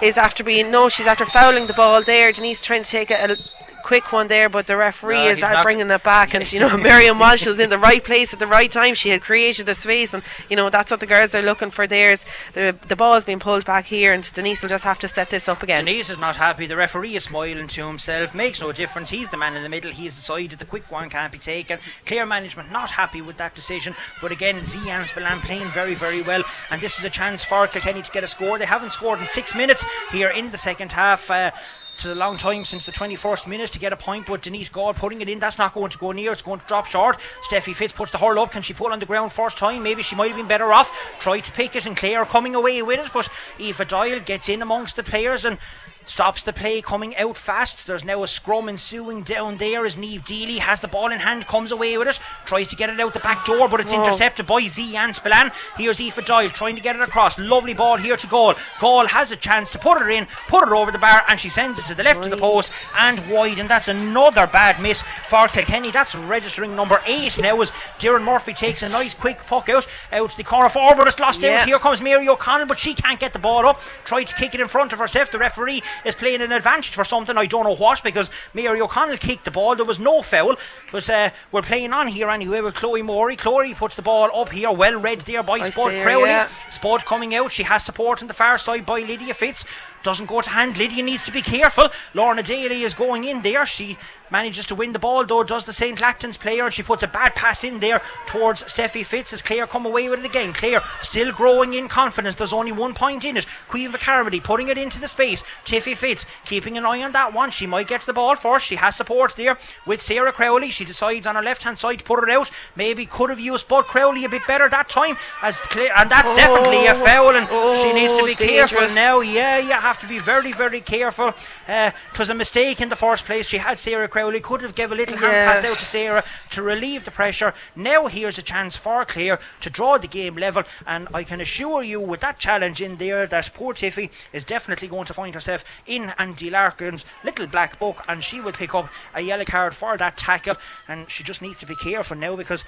is 0.03 0.18
after 0.18 0.42
being 0.42 0.70
no, 0.70 0.88
she's 0.88 1.07
after 1.07 1.24
fouling 1.24 1.68
the 1.68 1.74
ball 1.74 2.03
there. 2.03 2.32
Denise 2.32 2.64
trying 2.64 2.82
to 2.82 2.90
take 2.90 3.11
a, 3.11 3.32
a 3.32 3.36
quick 3.82 4.12
one 4.12 4.28
there, 4.28 4.48
but 4.48 4.66
the 4.66 4.76
referee 4.76 5.24
No, 5.24 5.26
is 5.26 5.42
uh, 5.42 5.62
bringing 5.62 5.90
it 5.90 6.02
back. 6.02 6.34
And 6.34 6.50
you 6.52 6.60
know, 6.60 6.76
Miriam 6.88 7.18
Walsh 7.18 7.46
was 7.46 7.58
in 7.58 7.70
the 7.70 7.78
right 7.78 8.02
place 8.02 8.32
at 8.32 8.38
the 8.38 8.46
right 8.46 8.70
time. 8.70 8.94
She 8.94 9.10
had 9.10 9.20
created 9.20 9.66
the 9.66 9.74
space, 9.74 10.14
and 10.14 10.22
you 10.48 10.56
know 10.56 10.70
that's 10.70 10.90
what 10.90 11.00
the 11.00 11.06
girls 11.06 11.34
are 11.34 11.42
looking 11.42 11.70
for. 11.70 11.86
There's 11.86 12.24
the 12.54 12.76
the 12.88 12.96
ball 12.96 13.14
is 13.16 13.24
being 13.24 13.40
pulled 13.40 13.64
back 13.64 13.86
here, 13.86 14.12
and 14.12 14.30
Denise 14.32 14.62
will 14.62 14.68
just 14.68 14.84
have 14.84 14.98
to 15.00 15.08
set 15.08 15.30
this 15.30 15.48
up 15.48 15.62
again. 15.62 15.84
Denise 15.84 16.10
is 16.10 16.18
not 16.18 16.36
happy. 16.36 16.66
The 16.66 16.76
referee 16.76 17.16
is 17.16 17.24
smiling 17.24 17.68
to 17.68 17.86
himself. 17.86 18.34
Makes 18.34 18.60
no 18.60 18.72
difference. 18.72 19.10
He's 19.10 19.28
the 19.28 19.36
man 19.36 19.56
in 19.56 19.62
the 19.62 19.68
middle. 19.68 19.90
He's 19.90 20.14
decided 20.14 20.58
the 20.58 20.64
quick 20.64 20.90
one 20.90 21.10
can't 21.10 21.32
be 21.32 21.38
taken. 21.38 21.78
Clear 22.06 22.26
management 22.26 22.70
not 22.70 22.92
happy 22.92 23.20
with 23.20 23.36
that 23.38 23.54
decision. 23.54 23.94
But 24.20 24.32
again, 24.32 24.60
Zian 24.62 25.06
Spillane 25.06 25.40
playing 25.40 25.68
very, 25.68 25.94
very 25.94 26.22
well. 26.22 26.44
And 26.70 26.80
this 26.80 26.98
is 26.98 27.04
a 27.04 27.10
chance 27.10 27.44
for 27.44 27.66
Kilkenny 27.66 28.02
to 28.02 28.12
get 28.12 28.24
a 28.24 28.28
score. 28.28 28.58
They 28.58 28.66
haven't 28.66 28.92
scored 28.92 29.20
in 29.20 29.28
six 29.28 29.54
minutes 29.54 29.84
here 30.10 30.30
in 30.30 30.50
the 30.50 30.58
second 30.58 30.92
half. 30.92 31.30
Uh, 31.30 31.50
it's 31.95 32.07
a 32.07 32.14
long 32.14 32.36
time 32.36 32.64
since 32.64 32.86
the 32.86 32.93
21st 32.93 33.47
minute 33.47 33.70
to 33.72 33.78
get 33.78 33.93
a 33.93 33.97
point, 33.97 34.26
but 34.26 34.43
Denise 34.43 34.68
Gall 34.68 34.95
putting 34.95 35.20
it 35.20 35.28
in, 35.28 35.38
that's 35.38 35.59
not 35.59 35.74
going 35.74 35.90
to 35.90 35.99
go 35.99 36.12
near, 36.12 36.32
it's 36.32 36.43
going 36.43 36.61
to 36.61 36.66
drop 36.66 36.86
short. 36.86 37.18
Steffi 37.49 37.74
Fitz 37.74 37.93
puts 37.93 38.11
the 38.11 38.18
hurl 38.18 38.38
up, 38.38 38.51
can 38.51 38.62
she 38.62 38.74
pull 38.74 38.93
on 38.93 38.99
the 38.99 39.07
ground 39.07 39.32
first 39.32 39.59
time? 39.59 39.82
Maybe 39.82 40.03
she 40.03 40.16
might 40.16 40.28
have 40.28 40.36
been 40.36 40.49
better 40.49 40.72
off. 40.72 40.90
Tried 41.20 41.40
to 41.45 41.53
pick 41.53 41.76
it, 41.76 41.86
and 41.86 41.97
Clare 41.97 42.24
coming 42.24 42.55
away 42.55 42.82
with 42.82 42.99
it, 42.99 43.12
but 43.12 43.28
Aoife 43.61 43.86
Doyle 43.88 44.20
gets 44.20 44.49
in 44.49 44.62
amongst 44.62 44.97
the 44.97 45.03
players 45.03 45.45
and 45.45 45.59
stops 46.07 46.42
the 46.42 46.53
play 46.53 46.80
coming 46.82 47.16
out 47.16 47.36
fast. 47.36 47.86
There's 47.86 48.05
now 48.05 48.22
a 48.22 48.28
scrum 48.28 48.68
ensuing 48.68 49.22
down 49.22 49.59
there 49.59 49.84
as 49.86 49.96
Niamh 49.96 50.24
Deely 50.24 50.59
has 50.59 50.80
the 50.80 50.88
ball 50.88 51.11
in 51.11 51.20
hand, 51.20 51.46
comes 51.46 51.72
away 51.72 51.96
with 51.98 52.09
it, 52.09 52.18
tries 52.44 52.68
to 52.70 52.76
get 52.76 52.90
it 52.90 53.00
out 53.00 53.14
the 53.14 53.20
back 53.20 53.44
door, 53.44 53.68
but 53.68 53.80
it's 53.80 53.92
intercepted 53.92 54.46
by 54.46 54.61
Z 54.66 54.96
and 54.96 55.14
Spillane. 55.14 55.50
Here's 55.76 56.00
Aoife 56.00 56.24
Doyle 56.24 56.50
trying 56.50 56.76
to 56.76 56.82
get 56.82 56.96
it 56.96 57.03
across. 57.03 57.38
Lovely 57.38 57.74
ball 57.74 57.96
here 57.96 58.16
to 58.16 58.26
Gall. 58.26 58.55
Gall 58.80 59.07
has 59.07 59.30
a 59.30 59.36
chance 59.36 59.70
to 59.72 59.78
put 59.78 60.00
it 60.03 60.09
in, 60.11 60.26
put 60.48 60.66
it 60.66 60.72
over 60.72 60.90
the 60.90 60.98
bar, 60.98 61.22
and 61.28 61.38
she 61.38 61.48
sends 61.48 61.78
it 61.78 61.86
to 61.86 61.94
the 61.94 62.03
left 62.03 62.24
of 62.24 62.30
the 62.30 62.36
post 62.36 62.70
and 62.98 63.30
wide. 63.30 63.59
And 63.59 63.68
that's 63.68 63.88
another 63.88 64.46
bad 64.46 64.80
miss 64.80 65.03
for 65.26 65.48
Kilkenny. 65.48 65.90
That's 65.90 66.14
registering 66.14 66.74
number 66.76 67.00
eight 67.07 67.38
now 67.38 67.61
as 67.61 67.70
Doireann 67.98 68.24
Murphy 68.24 68.55
takes 68.55 68.82
a 68.82 68.88
nice 68.88 69.14
quick 69.14 69.38
puck 69.46 69.68
out 69.68 69.86
out 70.12 70.30
to 70.30 70.36
the 70.36 70.44
corner 70.44 70.68
forward, 70.68 70.96
but 70.98 71.07
it's 71.09 71.18
lost 71.18 71.42
Yeah. 71.42 71.61
out. 71.62 71.66
Here 71.66 71.78
comes 71.78 72.00
Mary 72.00 72.28
O'Connell, 72.28 72.66
but 72.66 72.78
she 72.78 72.94
can't 72.94 73.20
get 73.20 73.32
the 73.32 73.38
ball 73.38 73.66
up. 73.66 73.80
Tried 74.05 74.24
to 74.24 74.34
kick 74.34 74.55
it 74.55 74.61
in 74.61 74.68
front 74.68 74.92
of 74.92 74.98
herself. 74.98 75.30
The 75.30 75.38
referee 75.38 75.82
is 76.05 76.14
playing 76.14 76.43
an 76.43 76.53
advantage 76.53 76.95
for 76.95 77.05
something 77.05 77.36
I 77.36 77.47
don't 77.47 77.64
know 77.64 77.76
what 77.76 78.03
because 78.03 78.30
Mary 78.55 78.80
O'Connell 78.80 79.16
kicked 79.16 79.45
the 79.45 79.51
ball. 79.51 79.74
There 79.76 79.84
was 79.84 79.99
no 79.99 80.22
foul, 80.22 80.57
but 80.90 81.09
uh, 81.09 81.30
we're 81.51 81.62
playing 81.62 81.93
on 81.93 82.09
here 82.09 82.30
anyway 82.30 82.61
with 82.61 82.74
Chloe 82.74 83.03
Morey. 83.03 83.36
Chloe 83.36 83.74
puts 83.74 83.97
the 83.97 84.03
ball 84.03 84.30
up 84.34 84.51
here, 84.51 84.70
well 84.72 84.99
read 85.01 85.22
there 85.22 85.43
by 85.43 85.55
I 85.55 85.70
her, 85.70 86.03
Crowley. 86.03 86.28
yeah. 86.28 86.49
Spud 86.70 87.05
coming 87.05 87.34
out. 87.34 87.53
She 87.53 87.62
has 87.64 87.84
support 87.84 88.22
on 88.22 88.28
the 88.28 88.34
far 88.34 88.59
side 88.59 88.86
by 88.86 89.01
Lydia 89.01 89.34
Fitz. 89.34 89.64
Doesn't 90.03 90.26
go 90.26 90.40
to 90.40 90.51
hand. 90.51 90.76
Lydia 90.76 91.03
needs 91.03 91.24
to 91.24 91.32
be 91.32 91.43
careful. 91.43 91.88
Lorna 92.14 92.43
Daly 92.43 92.82
is 92.82 92.95
going 92.95 93.24
in 93.24 93.43
there. 93.43 93.64
She 93.64 93.97
manages 94.32 94.66
to 94.66 94.74
win 94.74 94.92
the 94.92 94.98
ball 94.98 95.24
though. 95.24 95.44
Does 95.44 95.64
the 95.66 95.72
St. 95.72 95.98
Lachtain's 96.00 96.36
player? 96.36 96.64
and 96.64 96.74
She 96.74 96.82
puts 96.82 97.02
a 97.04 97.06
bad 97.06 97.34
pass 97.36 97.62
in 97.62 97.78
there 97.78 98.02
towards 98.26 98.64
Steffi 98.64 99.04
Fitz 99.06 99.32
as 99.32 99.42
Clare 99.42 99.66
come 99.68 99.86
away 99.86 100.08
with 100.08 100.20
it 100.20 100.24
again. 100.24 100.52
Clare 100.52 100.80
still 101.02 101.30
growing 101.30 101.74
in 101.74 101.86
confidence. 101.86 102.34
There's 102.34 102.52
only 102.52 102.72
one 102.72 102.94
point 102.94 103.24
in 103.24 103.36
it. 103.36 103.46
Caoimhe 103.68 104.00
Carmody 104.00 104.40
putting 104.40 104.68
it 104.68 104.78
into 104.78 104.98
the 104.98 105.06
space. 105.06 105.44
Tiffy 105.64 105.94
Fitz 105.96 106.26
keeping 106.44 106.76
an 106.78 106.84
eye 106.86 107.02
on 107.02 107.12
that 107.12 107.32
one. 107.32 107.50
She 107.52 107.66
might 107.66 107.86
get 107.88 108.00
the 108.02 108.12
ball 108.14 108.34
first. 108.34 108.66
She 108.66 108.76
has 108.76 108.96
support 108.96 109.36
there 109.36 109.58
with 109.86 110.00
Sarah 110.00 110.32
Crowley. 110.32 110.70
She 110.70 110.84
decides 110.84 111.26
on 111.26 111.34
her 111.34 111.42
left 111.42 111.62
hand 111.62 111.78
side 111.78 111.98
to 111.98 112.04
put 112.04 112.24
it 112.26 112.30
out. 112.34 112.50
Maybe 112.74 113.04
could 113.04 113.28
have 113.30 113.38
used 113.40 113.68
Bud 113.68 113.84
Crowley 113.84 114.24
a 114.24 114.28
bit 114.30 114.46
better 114.46 114.68
that 114.70 114.88
time 114.88 115.16
as 115.42 115.59
Clare, 115.59 115.92
and 115.96 116.10
that's 116.10 116.34
definitely 116.34 116.86
a 116.86 116.94
foul. 116.94 117.36
And 117.36 117.46
she 117.82 117.92
needs 117.92 118.14
to 118.14 118.22
Oh, 118.22 118.26
be 118.26 118.34
careful 118.34 118.86
now. 118.94 119.20
Yeah, 119.20 119.59
you 119.59 119.72
have 119.72 119.98
to 120.00 120.06
be 120.06 120.18
very, 120.18 120.52
very 120.52 120.80
careful. 120.80 121.34
Uh, 121.68 121.90
it 122.12 122.18
was 122.18 122.30
a 122.30 122.34
mistake 122.34 122.80
in 122.80 122.88
the 122.88 122.96
first 122.96 123.24
place. 123.26 123.46
She 123.48 123.59
had 123.59 123.78
Sarah 123.78 124.06
Crowley, 124.09 124.22
could 124.40 124.62
have 124.62 124.74
given 124.74 124.99
a 124.99 125.01
little 125.01 125.16
hand 125.16 125.51
pass 125.51 125.65
out 125.65 125.78
to 125.78 125.85
Sarah 125.85 126.24
to 126.51 126.62
relieve 126.62 127.05
the 127.05 127.11
pressure. 127.11 127.55
Now 127.74 128.07
here's 128.07 128.39
a 128.39 128.43
chance 128.43 128.77
for 128.77 129.05
Clare 129.05 129.39
to 129.61 129.70
draw 129.70 129.99
the 129.99 130.07
game 130.07 130.36
level, 130.36 130.62
and 130.86 131.09
I 131.12 131.24
can 131.24 131.40
assure 131.40 131.82
you, 131.82 132.01
with 132.01 132.20
that 132.20 132.39
challenge 132.39 132.81
in 132.81 132.97
there, 132.97 133.27
that 133.27 133.51
poor 133.55 133.74
Tiffy 133.74 134.11
is 134.32 134.44
definitely 134.44 134.89
going 134.89 135.07
to 135.07 135.15
find 135.15 135.35
herself 135.35 135.65
in 135.86 136.12
Andy 136.19 136.51
Larkin's 136.51 137.05
little 137.24 137.47
black 137.47 137.78
book, 137.78 138.05
and 138.09 138.23
she 138.23 138.40
will 138.40 138.53
pick 138.53 138.74
up 138.74 138.89
a 139.15 139.20
yellow 139.20 139.44
card 139.44 139.74
for 139.74 139.97
that 139.97 140.16
tackle, 140.16 140.57
and 140.86 141.11
she 141.11 141.24
just 141.24 141.43
needs 141.43 141.61
to 141.61 141.66
be 141.66 141.77
careful 141.77 142.16
now 142.16 142.36
because. 142.36 142.65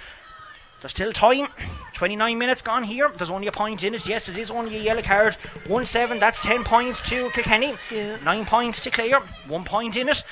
There's 0.80 0.90
still 0.90 1.14
time. 1.14 1.46
29 1.94 2.36
minutes 2.36 2.60
gone 2.60 2.82
here. 2.82 3.10
There's 3.16 3.30
only 3.30 3.46
a 3.46 3.52
point 3.52 3.82
in 3.82 3.94
it. 3.94 4.06
Yes, 4.06 4.28
it 4.28 4.36
is 4.36 4.50
only 4.50 4.76
a 4.76 4.80
yellow 4.80 5.00
card. 5.00 5.34
1 5.66 5.86
7. 5.86 6.18
That's 6.18 6.40
10 6.40 6.62
points 6.62 7.00
to 7.08 7.30
Kilkenny. 7.30 7.76
Yeah. 7.90 8.18
9 8.22 8.44
points 8.44 8.80
to 8.80 8.90
Clare. 8.90 9.20
1 9.20 9.64
point 9.64 9.96
in 9.96 10.10
it. 10.10 10.22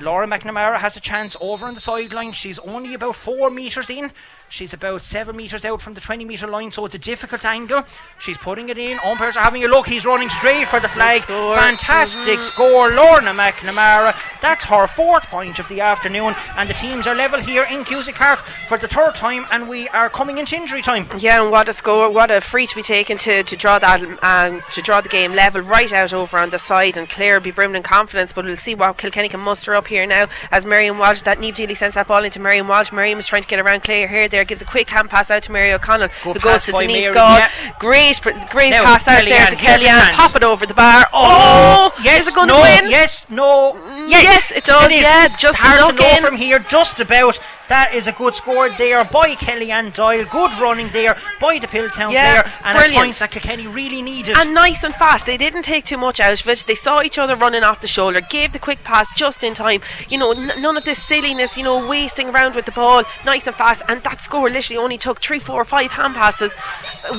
Laura 0.00 0.26
McNamara 0.26 0.78
has 0.78 0.96
a 0.96 1.00
chance 1.00 1.36
over 1.40 1.66
on 1.66 1.74
the 1.74 1.80
sideline. 1.80 2.32
She's 2.32 2.58
only 2.60 2.94
about 2.94 3.16
4 3.16 3.50
metres 3.50 3.88
in. 3.88 4.12
She's 4.48 4.72
about 4.72 5.02
7 5.02 5.36
metres 5.36 5.64
out 5.64 5.82
from 5.82 5.94
the 5.94 6.00
20 6.00 6.24
metre 6.24 6.46
line, 6.46 6.70
so 6.70 6.84
it's 6.86 6.94
a 6.94 6.98
difficult 6.98 7.44
angle. 7.44 7.84
She's 8.18 8.38
putting 8.38 8.68
it 8.68 8.78
in. 8.78 8.98
Umpires 9.04 9.36
are 9.36 9.42
having 9.42 9.64
a 9.64 9.68
look. 9.68 9.86
He's 9.88 10.06
running 10.06 10.28
straight 10.28 10.68
for 10.68 10.78
the 10.78 10.88
flag. 10.88 11.22
score. 11.22 11.56
Fantastic 11.56 12.42
score. 12.42 12.90
Lorna 12.90 13.32
McNamara. 13.32 14.16
That's 14.40 14.64
her 14.66 14.86
fourth 14.86 15.24
point 15.24 15.58
of 15.58 15.66
the 15.68 15.80
afternoon. 15.80 16.34
And 16.56 16.70
the 16.70 16.74
teams 16.74 17.06
are 17.06 17.14
level 17.14 17.40
here 17.40 17.66
in 17.70 17.84
Cusack 17.84 18.14
Park 18.14 18.44
for 18.68 18.78
the 18.78 18.86
third 18.86 19.14
time, 19.16 19.46
and 19.50 19.68
we 19.68 19.88
are 19.88 20.08
coming 20.08 20.38
into 20.38 20.54
injury 20.56 20.82
time. 20.82 21.06
Yeah, 21.18 21.42
and 21.42 21.50
what 21.50 21.68
a 21.68 21.72
score! 21.72 22.08
What 22.08 22.30
a 22.30 22.40
free 22.40 22.66
to 22.66 22.76
be 22.76 22.82
taken 22.82 23.18
to, 23.18 23.42
to 23.42 23.56
draw 23.56 23.78
that 23.80 24.02
um, 24.22 24.62
to 24.72 24.80
draw 24.80 25.00
the 25.00 25.08
game 25.08 25.34
level 25.34 25.60
right 25.60 25.92
out 25.92 26.12
over 26.12 26.38
on 26.38 26.50
the 26.50 26.58
side, 26.58 26.96
and 26.96 27.08
Clare 27.08 27.34
will 27.34 27.44
be 27.44 27.50
brimming 27.50 27.76
in 27.76 27.82
confidence. 27.82 28.32
But 28.32 28.44
we'll 28.44 28.56
see 28.56 28.74
what 28.74 28.96
Kilkenny 28.98 29.28
can 29.28 29.40
muster 29.40 29.74
up 29.74 29.88
here 29.88 30.06
now 30.06 30.28
as 30.52 30.64
Miriam 30.64 30.98
Walsh. 30.98 31.22
That 31.22 31.38
Niamh 31.38 31.54
Deely 31.54 31.74
sends 31.74 31.96
that 31.96 32.06
ball 32.06 32.24
into 32.24 32.40
Miriam 32.40 32.68
Walsh. 32.68 32.92
Miriam 32.92 33.18
is 33.18 33.26
trying 33.26 33.42
to 33.42 33.48
get 33.48 33.58
around 33.58 33.82
Clare 33.82 34.06
here. 34.06 34.28
There 34.36 34.44
gives 34.44 34.60
a 34.60 34.66
quick 34.66 34.90
hand 34.90 35.08
pass 35.08 35.30
out 35.30 35.42
to 35.44 35.50
Mary 35.50 35.72
O'Connell, 35.72 36.08
Good 36.22 36.36
who 36.36 36.40
goes 36.40 36.64
to 36.64 36.72
Denise 36.72 37.04
Mary, 37.04 37.14
Gall. 37.14 37.38
yeah. 37.38 37.50
Great, 37.78 38.20
great 38.50 38.68
Now, 38.68 38.84
pass 38.84 39.08
out 39.08 39.24
there 39.24 39.46
to 39.46 39.56
Kellyanne. 39.56 40.12
Pop 40.12 40.36
it 40.36 40.44
over 40.44 40.66
the 40.66 40.74
bar. 40.74 41.06
Oh, 41.10 41.90
oh 41.96 42.02
yes, 42.04 42.20
is 42.20 42.28
it 42.28 42.34
going 42.34 42.48
no, 42.48 42.56
to 42.56 42.60
win? 42.60 42.90
yes, 42.90 43.30
no, 43.30 43.74
yes, 44.06 44.22
yes, 44.22 44.52
it 44.52 44.64
does, 44.66 44.92
is. 44.92 45.00
yeah, 45.00 45.34
just 45.38 45.58
to 45.58 45.76
know 45.78 45.88
in. 45.88 46.22
from 46.22 46.36
here, 46.36 46.58
just 46.58 47.00
about. 47.00 47.40
That 47.68 47.92
is 47.94 48.06
a 48.06 48.12
good 48.12 48.34
score 48.34 48.68
there 48.70 49.04
by 49.04 49.34
Kellyanne 49.34 49.92
Doyle. 49.94 50.24
Good 50.24 50.52
running 50.60 50.88
there 50.90 51.16
by 51.40 51.58
the 51.58 51.66
Piltown 51.66 52.12
Yeah, 52.12 52.42
player, 52.42 52.52
and 52.64 52.76
brilliant. 52.78 52.96
a 52.96 53.04
point 53.06 53.14
that 53.18 53.30
Kilkenny 53.32 53.66
really 53.66 54.02
needed. 54.02 54.36
and 54.36 54.54
nice 54.54 54.84
and 54.84 54.94
fast. 54.94 55.26
They 55.26 55.36
didn't 55.36 55.62
take 55.62 55.84
too 55.84 55.96
much 55.98 56.20
out 56.20 56.40
of 56.40 56.48
it. 56.48 56.64
They 56.66 56.74
saw 56.76 57.02
each 57.02 57.18
other 57.18 57.34
running 57.34 57.64
off 57.64 57.80
the 57.80 57.88
shoulder, 57.88 58.20
gave 58.20 58.52
the 58.52 58.58
quick 58.60 58.84
pass 58.84 59.10
just 59.16 59.42
in 59.42 59.54
time. 59.54 59.80
You 60.08 60.18
know, 60.18 60.32
n- 60.32 60.52
none 60.62 60.76
of 60.76 60.84
this 60.84 61.02
silliness. 61.02 61.56
You 61.56 61.64
know, 61.64 61.84
wasting 61.86 62.28
around 62.30 62.54
with 62.54 62.66
the 62.66 62.72
ball, 62.72 63.02
nice 63.24 63.46
and 63.48 63.56
fast. 63.56 63.82
And 63.88 64.02
that 64.04 64.20
score 64.20 64.48
literally 64.48 64.78
only 64.78 64.98
took 64.98 65.20
three, 65.20 65.40
four, 65.40 65.64
five 65.64 65.90
hand 65.92 66.14
passes 66.14 66.54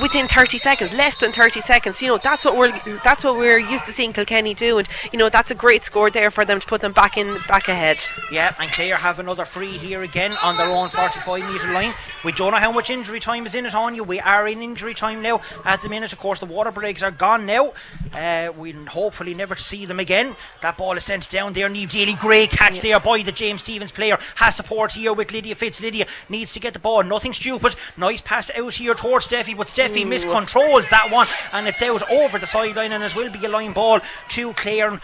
within 0.01 0.27
30 0.27 0.57
seconds, 0.57 0.93
less 0.93 1.17
than 1.17 1.31
30 1.33 1.59
seconds. 1.61 2.01
You 2.01 2.07
know, 2.07 2.17
that's 2.17 2.45
what 2.45 2.55
we're 2.55 2.71
that's 3.03 3.23
what 3.23 3.35
we're 3.37 3.57
used 3.59 3.85
to 3.85 3.91
seeing 3.91 4.13
Kilkenny 4.13 4.53
do. 4.53 4.77
And 4.77 4.87
you 5.11 5.19
know, 5.19 5.27
that's 5.29 5.51
a 5.51 5.55
great 5.55 5.83
score 5.83 6.09
there 6.09 6.31
for 6.31 6.45
them 6.45 6.59
to 6.59 6.65
put 6.67 6.81
them 6.81 6.93
back 6.93 7.17
in, 7.17 7.37
back 7.47 7.67
ahead. 7.67 8.01
Yeah, 8.31 8.55
and 8.59 8.71
Clare 8.71 8.95
have 8.95 9.19
another 9.19 9.43
free 9.43 9.71
here 9.77 10.03
again 10.03 10.36
on 10.41 10.57
their 10.57 10.67
own 10.67 10.89
45 10.89 11.51
metre 11.51 11.71
line. 11.71 11.93
We 12.23 12.31
don't 12.31 12.51
know 12.51 12.57
how 12.57 12.71
much 12.71 12.89
injury 12.89 13.19
time 13.19 13.45
is 13.45 13.55
in 13.55 13.65
it 13.65 13.75
on 13.75 13.95
you. 13.95 14.03
We 14.03 14.19
are 14.19 14.47
in 14.47 14.61
injury 14.61 14.93
time 14.93 15.21
now. 15.21 15.41
At 15.65 15.81
the 15.81 15.89
minute, 15.89 16.13
of 16.13 16.19
course, 16.19 16.39
the 16.39 16.45
water 16.45 16.71
breaks 16.71 17.03
are 17.03 17.11
gone 17.11 17.45
now. 17.45 17.73
Uh, 18.13 18.51
we'll 18.55 18.85
hopefully 18.85 19.33
never 19.33 19.55
see 19.55 19.85
them 19.85 19.99
again. 19.99 20.35
That 20.61 20.77
ball 20.77 20.97
is 20.97 21.03
sent 21.05 21.29
down 21.29 21.53
there. 21.53 21.69
Niamh 21.69 21.89
Deely, 21.89 22.19
great 22.19 22.49
catch 22.49 22.79
there 22.79 22.99
by 22.99 23.21
the 23.21 23.31
James 23.31 23.61
Stephens 23.61 23.91
player. 23.91 24.17
Has 24.35 24.55
support 24.55 24.93
here 24.93 25.13
with 25.13 25.31
Lydia 25.31 25.55
Fitz. 25.55 25.81
Lydia 25.81 26.05
needs 26.29 26.51
to 26.53 26.59
get 26.59 26.73
the 26.73 26.79
ball. 26.79 27.03
Nothing 27.03 27.33
stupid. 27.33 27.75
Nice 27.97 28.21
pass 28.21 28.51
out 28.55 28.73
here 28.73 28.93
towards 28.93 29.27
Steffi, 29.27 29.55
but 29.55 29.67
Steffi 29.67 30.05
miscontrols 30.05 30.89
that 30.89 31.09
one 31.11 31.27
and 31.51 31.67
it's 31.67 31.81
out 31.81 32.09
over 32.11 32.39
the 32.39 32.47
sideline 32.47 32.91
and 32.91 33.03
it 33.03 33.15
will 33.15 33.31
be 33.31 33.45
a 33.45 33.49
line 33.49 33.73
ball 33.73 33.99
to 34.29 34.53
Clare. 34.53 34.99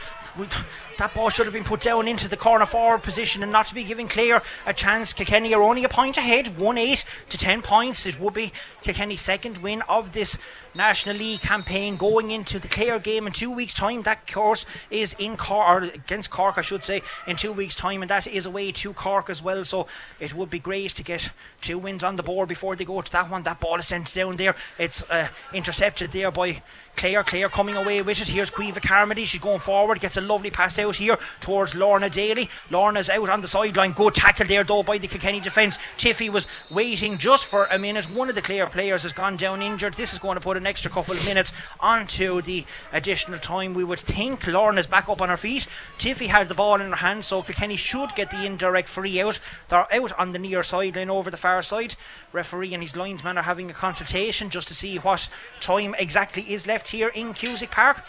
That 0.98 1.14
ball 1.14 1.30
should 1.30 1.46
have 1.46 1.54
been 1.54 1.64
put 1.64 1.82
down 1.82 2.08
into 2.08 2.28
the 2.28 2.38
corner 2.38 2.66
forward 2.66 3.04
position 3.04 3.44
and 3.44 3.52
not 3.52 3.68
to 3.68 3.76
be 3.76 3.84
giving 3.84 4.08
Clare 4.08 4.42
a 4.66 4.74
chance. 4.74 5.14
Kilkenny 5.14 5.54
are 5.54 5.62
only 5.62 5.84
a 5.84 5.90
point 5.90 6.18
ahead, 6.18 6.60
1 6.60 6.78
8 6.78 7.06
to 7.30 7.38
10 7.38 7.62
points. 7.62 8.06
It 8.06 8.20
would 8.20 8.34
be 8.34 8.54
Kilkenny's 8.82 9.22
second 9.22 9.60
win 9.60 9.82
of 9.90 10.14
this 10.14 10.38
National 10.76 11.16
League 11.16 11.42
campaign 11.42 11.98
going 11.98 12.32
into 12.32 12.58
the 12.60 12.68
Clare 12.68 13.00
game 13.00 13.28
in 13.28 13.34
two 13.34 13.52
weeks' 13.52 13.74
time. 13.74 14.02
That 14.04 14.32
course 14.32 14.66
is 14.90 15.16
in 15.20 15.38
Cork, 15.38 15.68
or 15.68 15.84
against 15.84 16.32
Cork, 16.32 16.58
I 16.58 16.62
should 16.62 16.84
say, 16.84 17.02
in 17.28 17.36
two 17.36 17.52
weeks' 17.52 17.76
time, 17.76 18.02
and 18.02 18.10
that 18.10 18.26
is 18.26 18.46
away 18.46 18.72
to 18.72 18.94
Cork 18.94 19.30
as 19.30 19.42
well. 19.42 19.64
So 19.66 19.88
it 20.20 20.34
would 20.34 20.50
be 20.50 20.60
great 20.60 20.92
to 20.96 21.04
get 21.04 21.30
two 21.62 21.78
wins 21.78 22.04
on 22.04 22.16
the 22.16 22.24
board 22.24 22.50
before 22.50 22.76
they 22.76 22.86
go 22.86 23.02
to 23.02 23.12
that 23.12 23.30
one. 23.30 23.44
That 23.44 23.60
ball 23.60 23.80
is 23.80 23.88
sent 23.88 24.14
down 24.14 24.38
there. 24.38 24.56
It's 24.80 25.10
uh, 25.12 25.28
intercepted 25.54 26.12
there 26.12 26.32
by 26.32 26.62
Clare, 26.96 27.24
Clare 27.24 27.50
coming 27.50 27.76
away 27.76 28.02
with 28.02 28.22
it. 28.22 28.28
Here's 28.28 28.52
Caoimhe 28.52 28.82
Carmody. 28.82 29.26
She's 29.26 29.42
going 29.42 29.60
forward, 29.60 30.00
gets 30.00 30.18
a 30.18 30.22
lovely 30.22 30.50
pass 30.50 30.78
out 30.80 30.83
here 30.92 31.18
towards 31.42 31.76
Lorna 31.76 32.10
Daly. 32.10 32.50
Lorna's 32.70 33.10
out 33.10 33.30
on 33.30 33.42
the 33.42 33.48
sideline. 33.48 33.92
Good 33.92 34.16
tackle 34.16 34.48
there, 34.48 34.64
though, 34.64 34.84
by 34.84 34.98
the 34.98 35.08
Kilkenny 35.08 35.40
defence. 35.40 35.78
Tiffy 35.98 36.30
was 36.30 36.48
waiting 36.70 37.18
just 37.18 37.46
for 37.46 37.66
a 37.66 37.80
minute. 37.80 38.06
One 38.06 38.30
of 38.30 38.36
the 38.36 38.42
Clare 38.42 38.68
players 38.68 39.04
has 39.04 39.14
gone 39.14 39.38
down 39.38 39.62
injured. 39.62 39.94
This 39.96 40.14
is 40.14 40.20
going 40.20 40.36
to 40.36 40.42
put 40.42 40.58
an 40.58 40.68
extra 40.68 40.92
couple 40.92 41.14
of 41.14 41.26
minutes 41.26 41.54
onto 41.80 42.42
the 42.42 42.66
additional 42.92 43.40
time. 43.40 43.74
We 43.74 43.84
would 43.84 44.00
think 44.00 44.46
Lorna's 44.48 44.88
back 44.88 45.10
up 45.10 45.22
on 45.22 45.30
her 45.30 45.38
feet. 45.38 45.68
Tiffy 45.98 46.28
had 46.28 46.48
the 46.48 46.56
ball 46.56 46.82
in 46.82 46.90
her 46.90 46.96
hand, 46.98 47.24
so 47.24 47.42
Kilkenny 47.42 47.76
should 47.76 48.16
get 48.16 48.30
the 48.32 48.46
indirect 48.46 48.90
free 48.90 49.22
out. 49.22 49.40
They're 49.70 49.94
out 49.94 50.20
on 50.20 50.32
the 50.32 50.40
near 50.40 50.64
sideline 50.64 51.10
over 51.10 51.30
the 51.30 51.38
far 51.38 51.62
side. 51.62 51.96
Referee 52.32 52.74
and 52.74 52.84
his 52.84 52.96
linesman 52.96 53.38
are 53.38 53.44
having 53.44 53.70
a 53.70 53.74
consultation 53.74 54.50
just 54.50 54.68
to 54.68 54.76
see 54.76 54.98
what 54.98 55.30
time 55.60 55.96
exactly 55.98 56.44
is 56.52 56.68
left 56.68 56.90
here 56.90 57.10
in 57.10 57.34
Cusack 57.34 57.72
Park. 57.72 58.04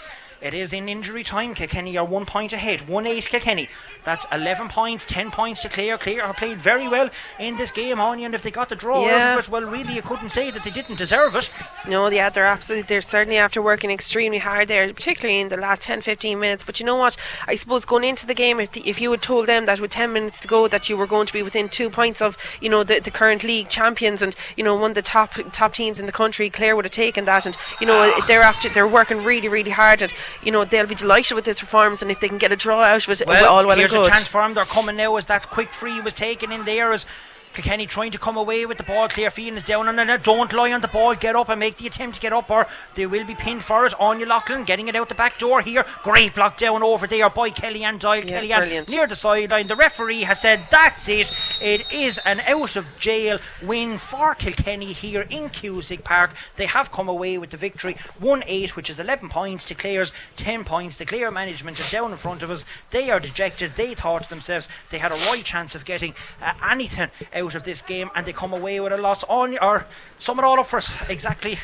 It 0.45 0.53
is 0.53 0.75
in 0.75 0.91
injury 0.91 1.25
time. 1.25 1.55
Kilkenny 1.55 1.97
are 1.97 2.05
one 2.05 2.27
point 2.27 2.53
ahead. 2.53 2.87
1 2.87 3.07
8 3.07 3.29
Kilkenny. 3.31 3.67
That's 4.05 4.27
11 4.31 4.69
points, 4.69 5.07
10 5.07 5.31
points 5.31 5.63
to 5.63 5.71
Clare. 5.71 5.97
Clare 5.97 6.27
have 6.27 6.37
played 6.37 6.61
very 6.61 6.87
well 6.87 7.09
in 7.41 7.57
this 7.57 7.71
game, 7.71 7.99
Anya, 7.99 8.27
and 8.27 8.35
if 8.35 8.43
they 8.43 8.51
got 8.51 8.69
the 8.69 8.77
draw 8.77 9.07
Yeah. 9.07 9.33
out 9.33 9.39
of 9.39 9.45
it, 9.47 9.51
well, 9.51 9.63
really, 9.63 9.95
you 9.95 10.03
couldn't 10.03 10.29
say 10.29 10.51
that 10.51 10.63
they 10.63 10.71
didn't 10.71 10.97
deserve 10.97 11.35
it. 11.35 11.49
No, 11.89 12.11
yeah, 12.11 12.29
they're 12.29 12.45
absolutely, 12.45 12.87
they're 12.87 13.01
certainly 13.01 13.39
after 13.39 13.63
working 13.63 13.91
extremely 13.91 14.37
hard 14.37 14.69
there, 14.69 14.93
particularly 14.93 15.41
in 15.41 15.49
the 15.49 15.57
last 15.57 15.85
10 15.85 16.03
15 16.03 16.39
minutes. 16.39 16.63
But 16.63 16.79
you 16.79 16.85
know 16.85 16.97
what? 16.97 17.17
I 17.49 17.55
suppose 17.55 17.87
going 17.87 18.05
into 18.05 18.27
the 18.27 18.35
game, 18.35 18.61
if, 18.61 18.73
the, 18.73 18.87
if 18.87 19.01
you 19.01 19.11
had 19.13 19.23
told 19.23 19.47
them 19.47 19.65
that 19.65 19.81
with 19.81 19.93
10 19.93 20.13
minutes 20.13 20.41
to 20.41 20.49
go, 20.49 20.69
that 20.69 20.91
you 20.91 20.99
were 20.99 21.07
going 21.07 21.27
to 21.27 21.33
be 21.33 21.43
within 21.43 21.71
two 21.71 21.89
points 21.89 22.21
of, 22.21 22.37
you 22.61 22.69
know, 22.69 22.85
the, 22.85 23.01
the 23.01 23.11
current 23.11 23.45
league 23.45 23.71
champions 23.71 24.21
and, 24.21 24.37
you 24.59 24.63
know, 24.65 24.75
one 24.75 24.91
of 24.91 24.95
the 24.95 25.01
top 25.01 25.33
top 25.53 25.73
teams 25.73 25.99
in 25.99 26.05
the 26.05 26.13
country, 26.13 26.51
Clare 26.51 26.77
would 26.77 26.85
have 26.85 26.93
taken 26.93 27.25
that. 27.25 27.47
And, 27.47 27.57
you 27.81 27.87
know, 27.87 28.13
they're 28.27 28.43
after, 28.43 28.69
they're 28.69 28.87
working 28.87 29.25
really, 29.25 29.49
really 29.49 29.71
hard. 29.71 30.03
And, 30.03 30.13
you 30.43 30.51
know, 30.53 30.65
they'll 30.65 30.87
be 30.87 30.95
delighted 30.95 31.35
with 31.35 31.45
this 31.45 31.61
performance. 31.61 32.03
And 32.03 32.11
if 32.11 32.21
they 32.21 32.29
can 32.29 32.39
get 32.39 32.53
a 32.53 32.57
draw 32.57 32.83
out 32.83 33.07
of 33.09 33.21
it, 33.21 33.27
Well, 33.27 33.45
all 33.49 33.67
well 33.67 33.77
here's 33.77 33.93
and 33.93 34.03
good. 34.03 34.11
a 34.11 34.15
chance 34.15 34.27
for 34.27 34.43
them. 34.43 34.55
They're 34.55 34.65
coming 34.65 34.97
now 34.97 35.17
as 35.17 35.27
that 35.27 35.51
quick 35.51 35.73
free 35.73 36.01
was 36.01 36.15
taken 36.15 36.53
in 36.53 36.65
there 36.65 36.93
as 36.93 37.07
Kilkenny 37.55 37.87
trying 37.87 38.11
to 38.11 38.19
come 38.19 38.37
away 38.37 38.67
with 38.67 38.79
the 38.79 38.85
ball. 38.85 39.09
Clare 39.09 39.31
Field 39.31 39.57
is 39.57 39.63
down 39.63 39.89
on 39.89 39.99
it. 39.99 40.23
Don't 40.25 40.53
lie 40.53 40.73
on 40.73 40.81
the 40.81 40.89
ball. 40.89 41.15
Get 41.15 41.37
up 41.37 41.49
and 41.49 41.61
make 41.61 41.77
the 41.77 41.87
attempt 41.87 42.17
to 42.17 42.21
get 42.21 42.33
up, 42.33 42.51
or 42.51 42.67
they 42.95 43.07
will 43.07 43.25
be 43.25 43.35
pinned 43.35 43.65
for 43.65 43.87
it. 43.87 43.95
Anya 44.01 44.27
Loughlin 44.27 44.65
getting 44.65 44.89
it 44.89 44.97
out 44.97 45.09
the 45.09 45.15
back 45.15 45.39
door 45.39 45.63
here. 45.63 45.85
Great 46.03 46.35
block 46.35 46.59
down 46.59 46.83
over 46.83 47.07
there 47.07 47.31
by 47.31 47.51
Kellyanne 47.51 48.01
Doyle. 48.01 48.25
Yeah, 48.25 48.43
Kellyanne 48.43 48.59
brilliant. 48.59 48.89
near 48.91 49.07
the 49.07 49.17
sideline. 49.17 49.69
The 49.69 49.77
referee 49.77 50.23
has 50.23 50.41
said 50.41 50.67
that's 50.71 51.09
it. 51.09 51.33
It 51.63 51.93
is 51.93 52.19
an 52.25 52.41
out 52.41 52.75
of 52.75 52.87
jail 52.99 53.39
win 53.63 53.99
for 53.99 54.35
Kilkenny 54.35 54.93
here 54.93 55.27
in 55.31 55.49
Cusack 55.49 56.03
Park. 56.03 56.35
They 56.57 56.67
have 56.67 56.91
come 56.91 57.09
away 57.09 57.39
with 57.39 57.51
the 57.51 57.57
victory 57.57 57.97
1 58.19 58.43
8, 58.47 58.75
which 58.75 58.91
is 58.91 58.99
11 58.99 59.29
points 59.29 59.65
to 59.67 59.75
Clare's 59.75 60.13
10 60.37 60.65
points. 60.65 60.97
The 60.97 61.07
Clare 61.07 61.31
management 61.31 61.79
is 61.79 61.91
down 61.91 62.11
in 62.11 62.19
front 62.19 62.43
of 62.43 62.51
us. 62.51 62.65
They 62.91 63.11
are 63.11 63.21
dejected. 63.21 63.77
They 63.77 63.95
thought 63.95 64.25
to 64.25 64.29
themselves 64.29 64.69
they 64.91 64.99
had 64.99 65.13
a 65.13 65.27
right 65.31 65.43
chance 65.45 65.75
of 65.75 65.85
getting 65.85 66.15
uh, 66.43 66.55
anything 66.69 67.11
out 67.35 67.44
of 67.55 67.65
this 67.65 67.83
game, 67.83 68.11
and 68.15 68.25
they 68.25 68.33
come 68.33 68.55
away 68.55 68.81
with 68.81 68.93
a 68.93 68.97
loss 68.97 69.25
on 69.25 69.59
or 69.59 69.87
sum 70.19 70.39
it 70.39 70.45
all 70.45 70.59
up 70.59 70.67
for 70.67 70.79
us 70.79 70.93
exactly. 71.09 71.59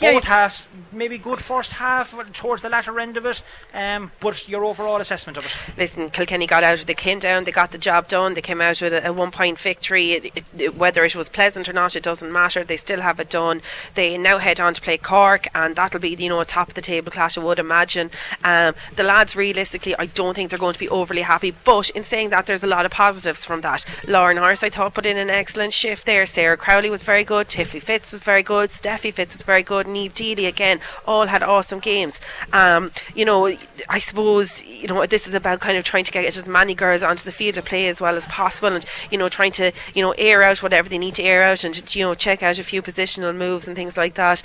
Yeah, 0.00 0.12
Both 0.12 0.24
halves, 0.24 0.66
maybe 0.90 1.16
good 1.18 1.40
first 1.40 1.74
half 1.74 2.14
towards 2.32 2.62
the 2.62 2.68
latter 2.68 2.98
end 2.98 3.16
of 3.16 3.24
it, 3.24 3.42
um, 3.72 4.10
but 4.20 4.48
your 4.48 4.64
overall 4.64 5.00
assessment 5.00 5.38
of 5.38 5.46
it. 5.46 5.56
listen, 5.78 6.10
Kilkenny 6.10 6.46
got 6.46 6.64
out. 6.64 6.78
They 6.80 6.94
came 6.94 7.18
down. 7.20 7.44
They 7.44 7.52
got 7.52 7.70
the 7.70 7.78
job 7.78 8.08
done. 8.08 8.34
They 8.34 8.40
came 8.42 8.60
out 8.60 8.80
with 8.82 8.92
a, 8.92 9.06
a 9.08 9.12
one-point 9.12 9.58
victory. 9.58 10.12
It, 10.12 10.24
it, 10.36 10.44
it- 10.58 10.76
whether 10.76 11.04
it 11.04 11.14
was 11.14 11.28
pleasant 11.28 11.68
or 11.68 11.72
not, 11.72 11.94
it 11.94 12.02
doesn't 12.02 12.32
matter. 12.32 12.64
They 12.64 12.76
still 12.76 13.00
have 13.00 13.20
it 13.20 13.30
done. 13.30 13.62
They 13.94 14.16
now 14.18 14.38
head 14.38 14.58
on 14.60 14.74
to 14.74 14.80
play 14.80 14.96
Cork, 14.98 15.46
and 15.54 15.76
that'll 15.76 16.00
be 16.00 16.10
you 16.10 16.28
know 16.28 16.40
a 16.40 16.44
top 16.44 16.68
of 16.68 16.74
the 16.74 16.80
table 16.80 17.12
clash. 17.12 17.38
I 17.38 17.42
would 17.42 17.58
imagine. 17.58 18.10
Um, 18.42 18.74
the 18.96 19.02
lads, 19.04 19.36
realistically, 19.36 19.94
I 19.98 20.06
don't 20.06 20.34
think 20.34 20.50
they're 20.50 20.58
going 20.58 20.72
to 20.72 20.78
be 20.78 20.88
overly 20.88 21.22
happy. 21.22 21.54
But 21.64 21.90
in 21.90 22.02
saying 22.04 22.30
that, 22.30 22.46
there's 22.46 22.64
a 22.64 22.66
lot 22.66 22.86
of 22.86 22.92
positives 22.92 23.44
from 23.44 23.60
that. 23.60 23.84
Lauren 24.08 24.36
Horse, 24.38 24.62
I 24.62 24.70
thought, 24.70 24.94
put 24.94 25.06
in 25.06 25.16
an 25.16 25.30
excellent 25.30 25.72
shift 25.72 26.06
there. 26.06 26.26
Sarah 26.26 26.56
Crowley 26.56 26.90
was 26.90 27.02
very 27.02 27.24
good. 27.24 27.48
Tiffy 27.48 27.80
Fitz 27.80 28.10
was 28.10 28.20
very 28.20 28.42
good. 28.42 28.70
Steffi 28.70 29.12
Fitz 29.12 29.36
was 29.36 29.42
very 29.44 29.62
good. 29.62 29.86
Niamh 29.94 30.12
Deely 30.12 30.46
again, 30.46 30.80
all 31.06 31.26
had 31.26 31.42
awesome 31.42 31.78
games. 31.78 32.20
Um, 32.52 32.90
you 33.14 33.24
know, 33.24 33.46
I 33.88 33.98
suppose 33.98 34.62
you 34.64 34.88
know 34.88 35.04
this 35.06 35.26
is 35.26 35.34
about 35.34 35.60
kind 35.60 35.76
of 35.78 35.84
trying 35.84 36.04
to 36.04 36.12
get 36.12 36.24
as 36.24 36.46
many 36.46 36.74
girls 36.74 37.02
onto 37.02 37.24
the 37.24 37.32
field 37.32 37.54
to 37.56 37.62
play 37.62 37.88
as 37.88 38.00
well 38.00 38.16
as 38.16 38.26
possible, 38.26 38.72
and 38.72 38.84
you 39.10 39.18
know 39.18 39.28
trying 39.28 39.52
to 39.52 39.72
you 39.94 40.02
know 40.02 40.12
air 40.18 40.42
out 40.42 40.62
whatever 40.62 40.88
they 40.88 40.98
need 40.98 41.14
to 41.16 41.22
air 41.22 41.42
out, 41.42 41.64
and 41.64 41.94
you 41.94 42.04
know 42.04 42.14
check 42.14 42.42
out 42.42 42.58
a 42.58 42.62
few 42.62 42.82
positional 42.82 43.34
moves 43.34 43.66
and 43.66 43.76
things 43.76 43.96
like 43.96 44.14
that. 44.14 44.42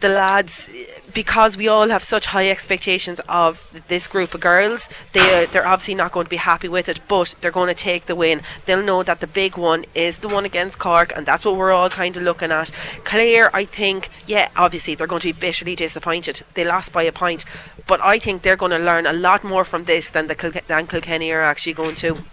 The 0.00 0.08
lads, 0.08 0.68
because 1.14 1.56
we 1.56 1.68
all 1.68 1.88
have 1.88 2.02
such 2.02 2.26
high 2.26 2.50
expectations 2.50 3.20
of 3.28 3.82
this 3.88 4.06
group 4.06 4.34
of 4.34 4.40
girls, 4.40 4.88
they 5.12 5.44
uh, 5.44 5.46
they're 5.50 5.66
obviously 5.66 5.94
not 5.94 6.12
going 6.12 6.26
to 6.26 6.30
be 6.30 6.36
happy 6.36 6.68
with 6.68 6.88
it, 6.88 7.00
but 7.08 7.34
they're 7.40 7.50
going 7.50 7.68
to 7.68 7.74
take 7.74 8.06
the 8.06 8.16
win. 8.16 8.42
They'll 8.66 8.82
know 8.82 9.02
that 9.02 9.20
the 9.20 9.26
big 9.26 9.56
one 9.56 9.84
is 9.94 10.18
the 10.18 10.28
one 10.28 10.44
against 10.44 10.78
Cork, 10.78 11.12
and 11.16 11.24
that's 11.24 11.44
what 11.44 11.56
we're 11.56 11.72
all 11.72 11.88
kind 11.88 12.16
of 12.16 12.22
looking 12.22 12.50
at. 12.50 12.70
Clare, 13.04 13.54
I 13.54 13.64
think, 13.64 14.10
yeah, 14.26 14.48
obviously 14.56 14.94
they're 14.94 15.06
going 15.06 15.20
to 15.20 15.32
be 15.32 15.40
bitterly 15.40 15.76
disappointed. 15.76 16.42
They 16.54 16.64
lost 16.64 16.92
by 16.92 17.04
a 17.04 17.12
point, 17.12 17.44
but 17.86 18.00
I 18.00 18.18
think 18.18 18.42
they're 18.42 18.56
going 18.56 18.72
to 18.72 18.78
learn 18.78 19.06
a 19.06 19.12
lot 19.12 19.44
more 19.44 19.64
from 19.64 19.84
this 19.84 20.10
than 20.10 20.26
the 20.26 20.34
Kilke- 20.34 20.66
than 20.66 20.86
Kilkenny 20.86 21.30
are 21.30 21.42
actually 21.42 21.74
going 21.74 21.94
to. 21.96 22.24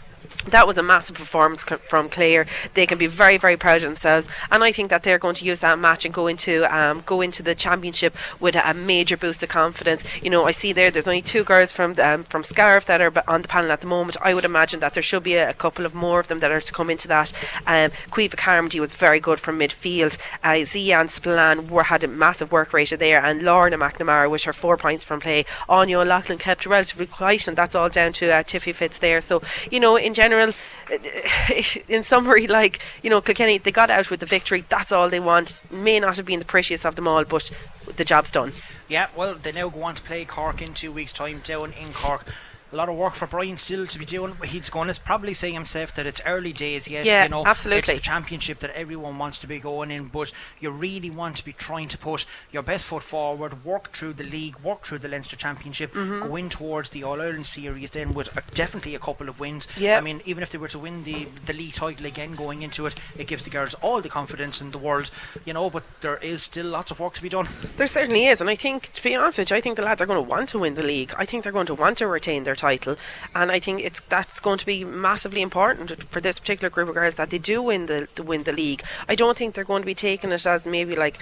That 0.43 0.67
was 0.67 0.77
a 0.77 0.83
massive 0.83 1.15
performance 1.15 1.63
from 1.63 2.09
Clare. 2.09 2.45
They 2.73 2.85
can 2.85 2.97
be 2.97 3.07
very, 3.07 3.37
very 3.37 3.57
proud 3.57 3.77
of 3.77 3.83
themselves, 3.83 4.27
and 4.51 4.63
I 4.63 4.71
think 4.71 4.89
that 4.89 5.03
they're 5.03 5.19
going 5.19 5.35
to 5.35 5.45
use 5.45 5.59
that 5.61 5.79
match 5.79 6.05
and 6.05 6.13
go 6.13 6.27
into 6.27 6.63
um, 6.75 7.03
go 7.05 7.21
into 7.21 7.43
the 7.43 7.55
championship 7.55 8.15
with 8.39 8.55
a, 8.55 8.73
major 8.73 9.15
boost 9.17 9.43
of 9.43 9.49
confidence. 9.49 10.03
You 10.23 10.29
know, 10.29 10.45
I 10.45 10.51
see 10.51 10.73
there. 10.73 10.89
There's 10.89 11.07
only 11.07 11.21
two 11.21 11.43
girls 11.43 11.71
from 11.71 11.95
um, 11.99 12.23
from 12.23 12.43
Scariff 12.43 12.85
that 12.85 13.01
are 13.01 13.11
on 13.27 13.43
the 13.43 13.47
panel 13.47 13.71
at 13.71 13.81
the 13.81 13.87
moment. 13.87 14.17
I 14.21 14.33
would 14.33 14.45
imagine 14.45 14.79
that 14.79 14.93
there 14.93 15.03
should 15.03 15.23
be 15.23 15.35
a, 15.35 15.49
a 15.49 15.53
couple 15.53 15.85
of 15.85 15.93
more 15.93 16.19
of 16.19 16.27
them 16.27 16.39
that 16.39 16.51
are 16.51 16.61
to 16.61 16.73
come 16.73 16.89
into 16.89 17.07
that. 17.07 17.33
Um, 17.67 17.91
Carmody 18.37 18.79
was 18.79 18.93
very 18.93 19.19
good 19.19 19.39
from 19.39 19.59
midfield. 19.59 20.17
Uh, 20.43 20.65
Zian 20.65 21.09
Spillane 21.09 21.69
were, 21.69 21.83
had 21.83 22.03
a 22.03 22.07
massive 22.07 22.51
work 22.51 22.73
rate 22.73 22.93
there, 22.97 23.23
and 23.23 23.43
Lorna 23.43 23.77
McNamara 23.77 24.29
with 24.29 24.43
her 24.43 24.53
four 24.53 24.77
points 24.77 25.03
from 25.03 25.19
play. 25.19 25.45
Anya 25.69 25.99
Lachlan 25.99 26.37
kept 26.37 26.65
relatively 26.65 27.05
quiet, 27.05 27.47
and 27.47 27.57
that's 27.57 27.75
all 27.75 27.89
down 27.89 28.13
to 28.13 28.31
uh, 28.31 28.43
Tiffy 28.43 28.73
Fitz 28.73 28.97
there. 28.97 29.21
So, 29.21 29.41
you 29.69 29.79
know, 29.79 29.95
in 29.95 30.13
general, 30.13 30.30
Eh, 30.31 31.63
in 31.87 32.03
summary, 32.03 32.47
like, 32.47 32.79
you 33.01 33.09
know, 33.09 33.21
Kilkenny, 33.21 33.57
they 33.57 33.71
got 33.71 33.89
out 33.89 34.09
with 34.09 34.19
the 34.19 34.25
victory. 34.25 34.65
That's 34.69 34.91
all 34.91 35.09
they 35.09 35.19
want. 35.19 35.61
May 35.71 35.99
not 35.99 36.17
have 36.17 36.25
been 36.25 36.39
the 36.39 36.45
prettiest 36.45 36.85
of 36.85 36.95
them 36.95 37.07
all, 37.07 37.23
but 37.23 37.51
the 37.95 38.05
job's 38.05 38.31
done. 38.31 38.53
Yeah, 38.87 39.07
well, 39.15 39.35
they 39.35 39.51
now 39.51 39.69
go 39.69 39.83
on 39.83 39.95
to 39.95 40.01
play 40.01 40.25
Cork 40.25 40.61
in 40.61 40.73
two 40.73 40.91
weeks' 40.91 41.13
time 41.13 41.41
down 41.43 41.73
in 41.73 41.93
Cork. 41.93 42.25
A 42.71 42.75
lot 42.75 42.87
of 42.89 42.95
work 42.95 43.15
for 43.15 43.27
Brian 43.27 43.57
still 43.57 43.85
to 43.85 43.99
be 43.99 44.05
doing. 44.05 44.35
He's 44.45 44.69
going 44.69 44.87
to 44.93 44.99
probably 45.01 45.33
say 45.33 45.51
himself 45.51 45.93
that 45.95 46.05
it's 46.05 46.21
early 46.25 46.53
days 46.53 46.87
yet. 46.87 47.05
Yeah, 47.05 47.23
you 47.23 47.29
know, 47.29 47.45
absolutely. 47.45 47.95
It's 47.95 48.01
the 48.01 48.05
championship 48.05 48.59
that 48.59 48.69
everyone 48.71 49.17
wants 49.17 49.39
to 49.39 49.47
be 49.47 49.59
going 49.59 49.91
in, 49.91 50.05
but 50.07 50.31
you 50.59 50.69
really 50.71 51.09
want 51.09 51.37
to 51.37 51.45
be 51.45 51.53
trying 51.53 51.89
to 51.89 51.97
put 51.97 52.25
your 52.51 52.63
best 52.63 52.85
foot 52.85 53.03
forward, 53.03 53.65
work 53.65 53.91
through 53.95 54.13
the 54.13 54.23
league, 54.23 54.57
work 54.59 54.85
through 54.85 54.99
the 54.99 55.07
Leinster 55.09 55.35
Championship, 55.35 55.93
Mm-hmm. 55.93 56.27
go 56.27 56.35
in 56.37 56.49
towards 56.49 56.91
the 56.91 57.03
All 57.03 57.19
Ireland 57.21 57.45
series 57.45 57.91
then 57.91 58.13
with 58.13 58.35
uh, 58.37 58.41
definitely 58.53 58.95
a 58.95 58.99
couple 58.99 59.27
of 59.27 59.39
wins. 59.39 59.67
Yeah. 59.77 59.97
I 59.97 60.01
mean, 60.01 60.21
even 60.25 60.41
if 60.41 60.49
they 60.51 60.57
were 60.57 60.67
to 60.69 60.79
win 60.79 61.03
the 61.03 61.27
the 61.45 61.53
league 61.53 61.73
title 61.73 62.05
again 62.05 62.35
going 62.35 62.61
into 62.61 62.85
it, 62.85 62.95
it 63.17 63.27
gives 63.27 63.43
the 63.43 63.49
girls 63.49 63.73
all 63.81 63.99
the 64.01 64.07
confidence 64.09 64.61
in 64.61 64.71
the 64.71 64.77
world, 64.77 65.11
you 65.45 65.53
know. 65.53 65.69
But 65.69 65.83
there 66.01 66.17
is 66.17 66.43
still 66.43 66.67
lots 66.67 66.91
of 66.91 66.99
work 66.99 67.13
to 67.15 67.21
be 67.21 67.29
done. 67.29 67.47
There 67.77 67.87
certainly 67.87 68.27
is, 68.27 68.39
and 68.41 68.49
I 68.49 68.55
think, 68.55 68.93
to 68.93 69.03
be 69.03 69.15
honest 69.15 69.39
with 69.39 69.49
you, 69.49 69.57
I 69.57 69.61
think 69.61 69.75
the 69.75 69.81
lads 69.83 70.01
are 70.01 70.05
going 70.05 70.23
to 70.23 70.29
want 70.29 70.49
to 70.49 70.59
win 70.59 70.75
the 70.75 70.83
league. 70.83 71.13
I 71.17 71.25
think 71.25 71.43
they're 71.43 71.51
going 71.51 71.65
to 71.67 71.75
want 71.75 71.97
to 71.97 72.07
retain 72.07 72.43
their 72.43 72.55
title, 72.67 72.95
and 73.33 73.47
I 73.51 73.59
think 73.65 73.81
it's 73.87 74.01
that's 74.15 74.39
going 74.39 74.59
to 74.63 74.65
be 74.65 74.79
massively 75.09 75.41
important 75.49 75.87
for 76.13 76.19
this 76.21 76.39
particular 76.39 76.69
group 76.75 76.87
of 76.89 76.95
girls 76.95 77.15
that 77.15 77.29
they 77.31 77.41
do 77.53 77.57
win 77.69 77.81
the 77.91 77.99
win 78.29 78.43
the 78.43 78.55
league. 78.63 78.81
I 79.11 79.15
don't 79.21 79.37
think 79.37 79.49
they're 79.53 79.71
going 79.73 79.83
to 79.85 79.91
be 79.93 79.99
taking 80.09 80.31
it 80.31 80.45
as 80.45 80.61
maybe 80.77 80.95
like, 80.95 81.15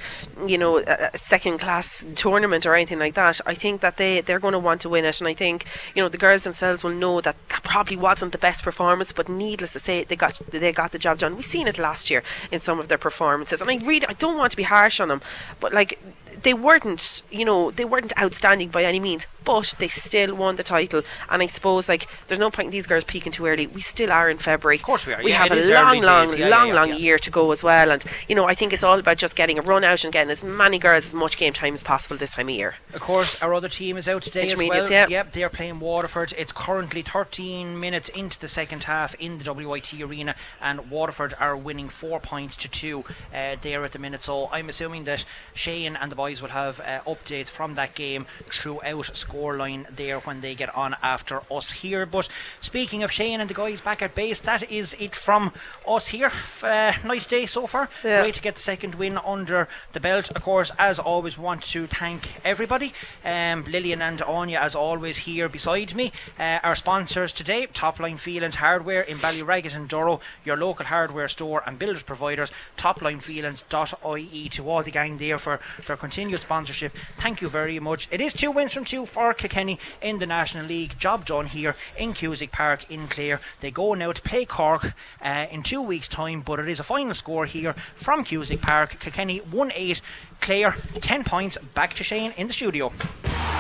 you 0.52 0.58
know, 0.58 0.72
a, 0.80 1.10
a 1.14 1.18
second 1.18 1.60
class 1.60 2.04
tournament 2.16 2.66
or 2.66 2.74
anything 2.76 3.00
like 3.06 3.16
that. 3.22 3.36
I 3.46 3.56
think 3.64 3.82
that 3.82 3.96
they 3.98 4.22
they're 4.22 4.44
going 4.46 4.58
to 4.60 4.66
want 4.70 4.82
to 4.82 4.90
win 4.90 5.06
it, 5.06 5.22
and 5.22 5.28
I 5.34 5.36
think 5.44 5.58
you 5.96 6.02
know 6.02 6.10
the 6.10 6.24
girls 6.26 6.44
themselves 6.44 6.84
will 6.84 6.98
know 7.04 7.22
that 7.22 7.36
that 7.50 7.64
probably 7.64 7.98
wasn't 8.10 8.32
the 8.32 8.38
best 8.38 8.64
performance, 8.64 9.12
but 9.12 9.30
needless 9.30 9.74
to 9.74 9.80
say, 9.80 10.04
they 10.04 10.16
got 10.16 10.42
they 10.50 10.72
got 10.72 10.92
the 10.92 11.00
job 11.00 11.20
done. 11.20 11.36
We've 11.36 11.54
seen 11.56 11.68
it 11.68 11.78
last 11.90 12.10
year 12.12 12.24
in 12.52 12.60
some 12.60 12.80
of 12.80 12.88
their 12.90 12.98
performances, 12.98 13.62
and 13.62 13.70
I 13.70 13.78
really 13.90 14.08
I 14.08 14.14
don't 14.14 14.38
want 14.38 14.52
to 14.52 14.58
be 14.58 14.64
harsh 14.64 15.00
on 15.00 15.10
them, 15.10 15.22
but 15.60 15.74
like 15.74 16.00
they 16.44 16.54
weren't, 16.54 17.22
you 17.32 17.46
know, 17.46 17.72
they 17.72 17.86
weren't 17.86 18.18
outstanding 18.20 18.70
by 18.70 18.84
any 18.84 19.00
means, 19.00 19.28
but 19.46 19.74
they 19.80 19.88
still 19.88 20.36
won 20.36 20.56
the 20.56 20.64
title. 20.64 21.02
And 21.30 21.42
I 21.42 21.48
suppose 21.48 21.90
like 21.90 22.08
there's 22.28 22.40
no 22.40 22.50
point 22.50 22.68
in 22.68 22.72
these 22.72 22.88
girls 22.88 23.04
peaking 23.04 23.32
too 23.32 23.46
early. 23.46 23.68
We 23.68 23.82
still 23.82 24.12
are 24.12 24.30
in 24.30 24.38
February. 24.38 24.78
Of 24.78 24.84
course 24.84 25.06
we 25.06 25.14
are. 25.14 25.24
We 25.24 25.32
Yeah, 25.32 25.48
have 25.48 25.52
a 25.52 25.72
long, 25.72 26.02
long. 26.02 26.38
Yeah, 26.38 26.50
long, 26.50 26.68
yeah, 26.70 26.74
long 26.74 26.94
year 26.94 27.18
to 27.18 27.30
go 27.32 27.52
as 27.52 27.64
well. 27.64 27.92
And 27.92 28.04
you 28.28 28.36
know, 28.36 28.46
I 28.46 28.54
think 28.54 28.74
it's 28.74 28.84
all 28.84 29.00
about 29.00 29.18
just 29.18 29.36
getting 29.36 29.60
a 29.60 29.62
run 29.62 29.84
out 29.84 30.04
and 30.04 30.14
getting 30.14 30.32
as 30.32 30.44
many 30.44 30.80
girls 30.80 31.08
as 31.08 31.14
much 31.14 31.38
game 31.38 31.54
time 31.54 31.74
as 31.74 31.84
possible 31.84 32.18
this 32.18 32.36
time 32.36 32.50
of 32.50 32.56
year. 32.56 32.76
Of 32.94 33.02
course, 33.02 33.42
our 33.42 33.54
other 33.54 33.70
team 33.70 33.98
is 33.98 34.08
out 34.08 34.24
today 34.24 34.46
as 34.46 34.56
well. 34.56 34.90
Yeah. 34.92 35.08
Yep, 35.10 35.34
they're 35.34 35.50
playing 35.50 35.80
Waterford. 35.80 36.34
It's 36.38 36.52
currently 36.52 37.02
13 37.02 37.80
minutes 37.80 38.10
into 38.10 38.40
the 38.40 38.48
second 38.48 38.84
half 38.84 39.16
in 39.16 39.40
the 39.40 39.54
WIT 39.54 39.94
arena, 40.02 40.36
and 40.62 40.90
Waterford 40.92 41.34
are 41.40 41.56
winning 41.58 41.90
four 41.90 42.20
points 42.20 42.56
to 42.58 42.68
two 42.70 43.04
uh, 43.34 43.56
there 43.62 43.84
at 43.84 43.92
the 43.94 44.00
minute. 44.00 44.24
So 44.24 44.50
I'm 44.52 44.70
assuming 44.70 45.04
that 45.06 45.26
Shane 45.54 45.96
and 45.96 46.12
the 46.12 46.16
boys 46.20 46.42
will 46.42 46.50
have 46.50 46.82
uh, 46.82 47.00
updates 47.08 47.48
from 47.48 47.76
that 47.76 47.96
game 47.96 48.26
throughout 48.52 49.06
scoreline 49.14 49.86
there 49.96 50.20
when 50.20 50.42
they 50.42 50.54
get 50.54 50.76
on 50.76 50.94
after 51.02 51.42
us 51.50 51.72
here. 51.72 52.06
But 52.06 52.28
speaking 52.60 53.04
of 53.04 53.10
Shane 53.10 53.40
and 53.40 53.50
the 53.50 53.54
guys 53.54 53.80
back 53.80 54.02
at 54.02 54.16
base, 54.16 54.42
that 54.42 54.70
is 54.70 54.98
it 55.00 55.16
from 55.16 55.54
us 55.88 56.10
here. 56.10 56.30
Uh, 56.62 56.92
nice 57.06 57.26
day 57.26 57.46
so 57.46 57.68
far. 57.68 57.88
Yeah. 58.04 58.22
Great 58.22 58.36
to 58.36 58.42
get 58.42 58.56
the 58.56 58.62
second 58.62 58.96
win 58.96 59.18
under 59.18 59.70
the 59.94 60.02
belt. 60.02 60.30
Of 60.32 60.42
course, 60.44 60.74
as 60.78 61.00
always, 61.00 61.38
want 61.38 61.64
to 61.72 61.88
thank 61.88 62.22
everybody. 62.44 62.92
Um, 63.24 63.64
Lillian 63.64 64.02
and 64.02 64.22
Anya, 64.22 64.60
as 64.60 64.76
always, 64.76 65.20
here 65.20 65.48
beside 65.48 65.96
me. 65.96 66.12
Uh, 66.38 66.60
our 66.64 66.76
sponsors 66.76 67.32
today 67.32 67.68
Topline 67.68 68.20
Phelans 68.20 68.56
Hardware 68.56 69.04
in 69.04 69.16
Ballyragget 69.20 69.74
and 69.74 69.88
Durrow, 69.88 70.20
your 70.44 70.58
local 70.58 70.88
hardware 70.88 71.30
store 71.30 71.64
and 71.66 71.80
builders 71.80 72.04
providers. 72.04 72.52
TopLinePhelans.ie 72.76 74.50
to 74.50 74.70
all 74.70 74.84
the 74.84 74.92
gang 74.92 75.18
there 75.18 75.38
for 75.38 75.62
their 75.88 75.96
continued 76.10 76.40
sponsorship. 76.40 76.92
Thank 77.18 77.40
you 77.40 77.50
very 77.50 77.80
much. 77.80 78.08
It 78.10 78.20
is 78.20 78.34
two 78.34 78.50
wins 78.50 78.74
from 78.74 78.84
two 78.84 79.06
for 79.06 79.32
Kilkenny 79.32 79.78
in 80.02 80.18
the 80.18 80.26
National 80.26 80.66
League. 80.66 80.98
Job 80.98 81.24
done 81.24 81.46
here 81.46 81.76
in 81.96 82.14
Cusack 82.14 82.52
Park 82.52 82.90
in 82.90 83.08
Clare. 83.08 83.40
They 83.60 83.70
go 83.70 83.94
now 83.94 84.12
to 84.12 84.22
play 84.24 84.46
Cork 84.46 84.96
uh, 85.22 85.46
in 85.52 85.62
two 85.62 85.84
weeks' 85.84 86.08
time, 86.08 86.42
but 86.42 86.60
it 86.60 86.68
is 86.68 86.80
a 86.80 86.84
final 86.84 87.14
score 87.14 87.46
here 87.46 87.76
from 87.94 88.24
Cusack 88.24 88.60
Park. 88.60 89.00
Kilkenny 89.00 89.38
1 89.38 89.72
8. 89.76 90.02
Clare 90.42 90.76
10 91.02 91.24
points. 91.24 91.58
Back 91.74 91.94
to 91.96 92.04
Shane 92.04 92.34
in 92.38 92.46
the 92.48 92.54
studio. 92.54 92.92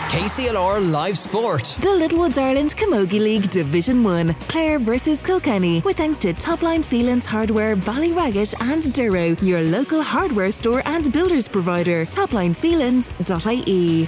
KCLR 0.10 0.92
Live 0.92 1.18
Sport. 1.20 1.78
The 1.82 1.94
Littlewoods 1.94 2.38
Ireland 2.40 2.76
Camogie 2.76 3.20
League 3.20 3.50
Division 3.52 4.04
1. 4.04 4.34
Clare 4.48 4.80
versus 4.80 5.22
Kilkenny. 5.22 5.82
With 5.82 5.98
thanks 5.98 6.18
to 6.20 6.34
Topline 6.34 6.84
Phelans 6.84 7.28
Hardware, 7.28 7.76
Ballyragget 7.76 8.56
and 8.60 8.82
Durrow, 8.84 9.40
your 9.44 9.62
local 9.62 10.02
hardware 10.02 10.52
store 10.52 10.82
and 10.86 11.12
builders 11.14 11.48
provider. 11.48 12.06
TopLinePhelans.ie. 12.08 14.08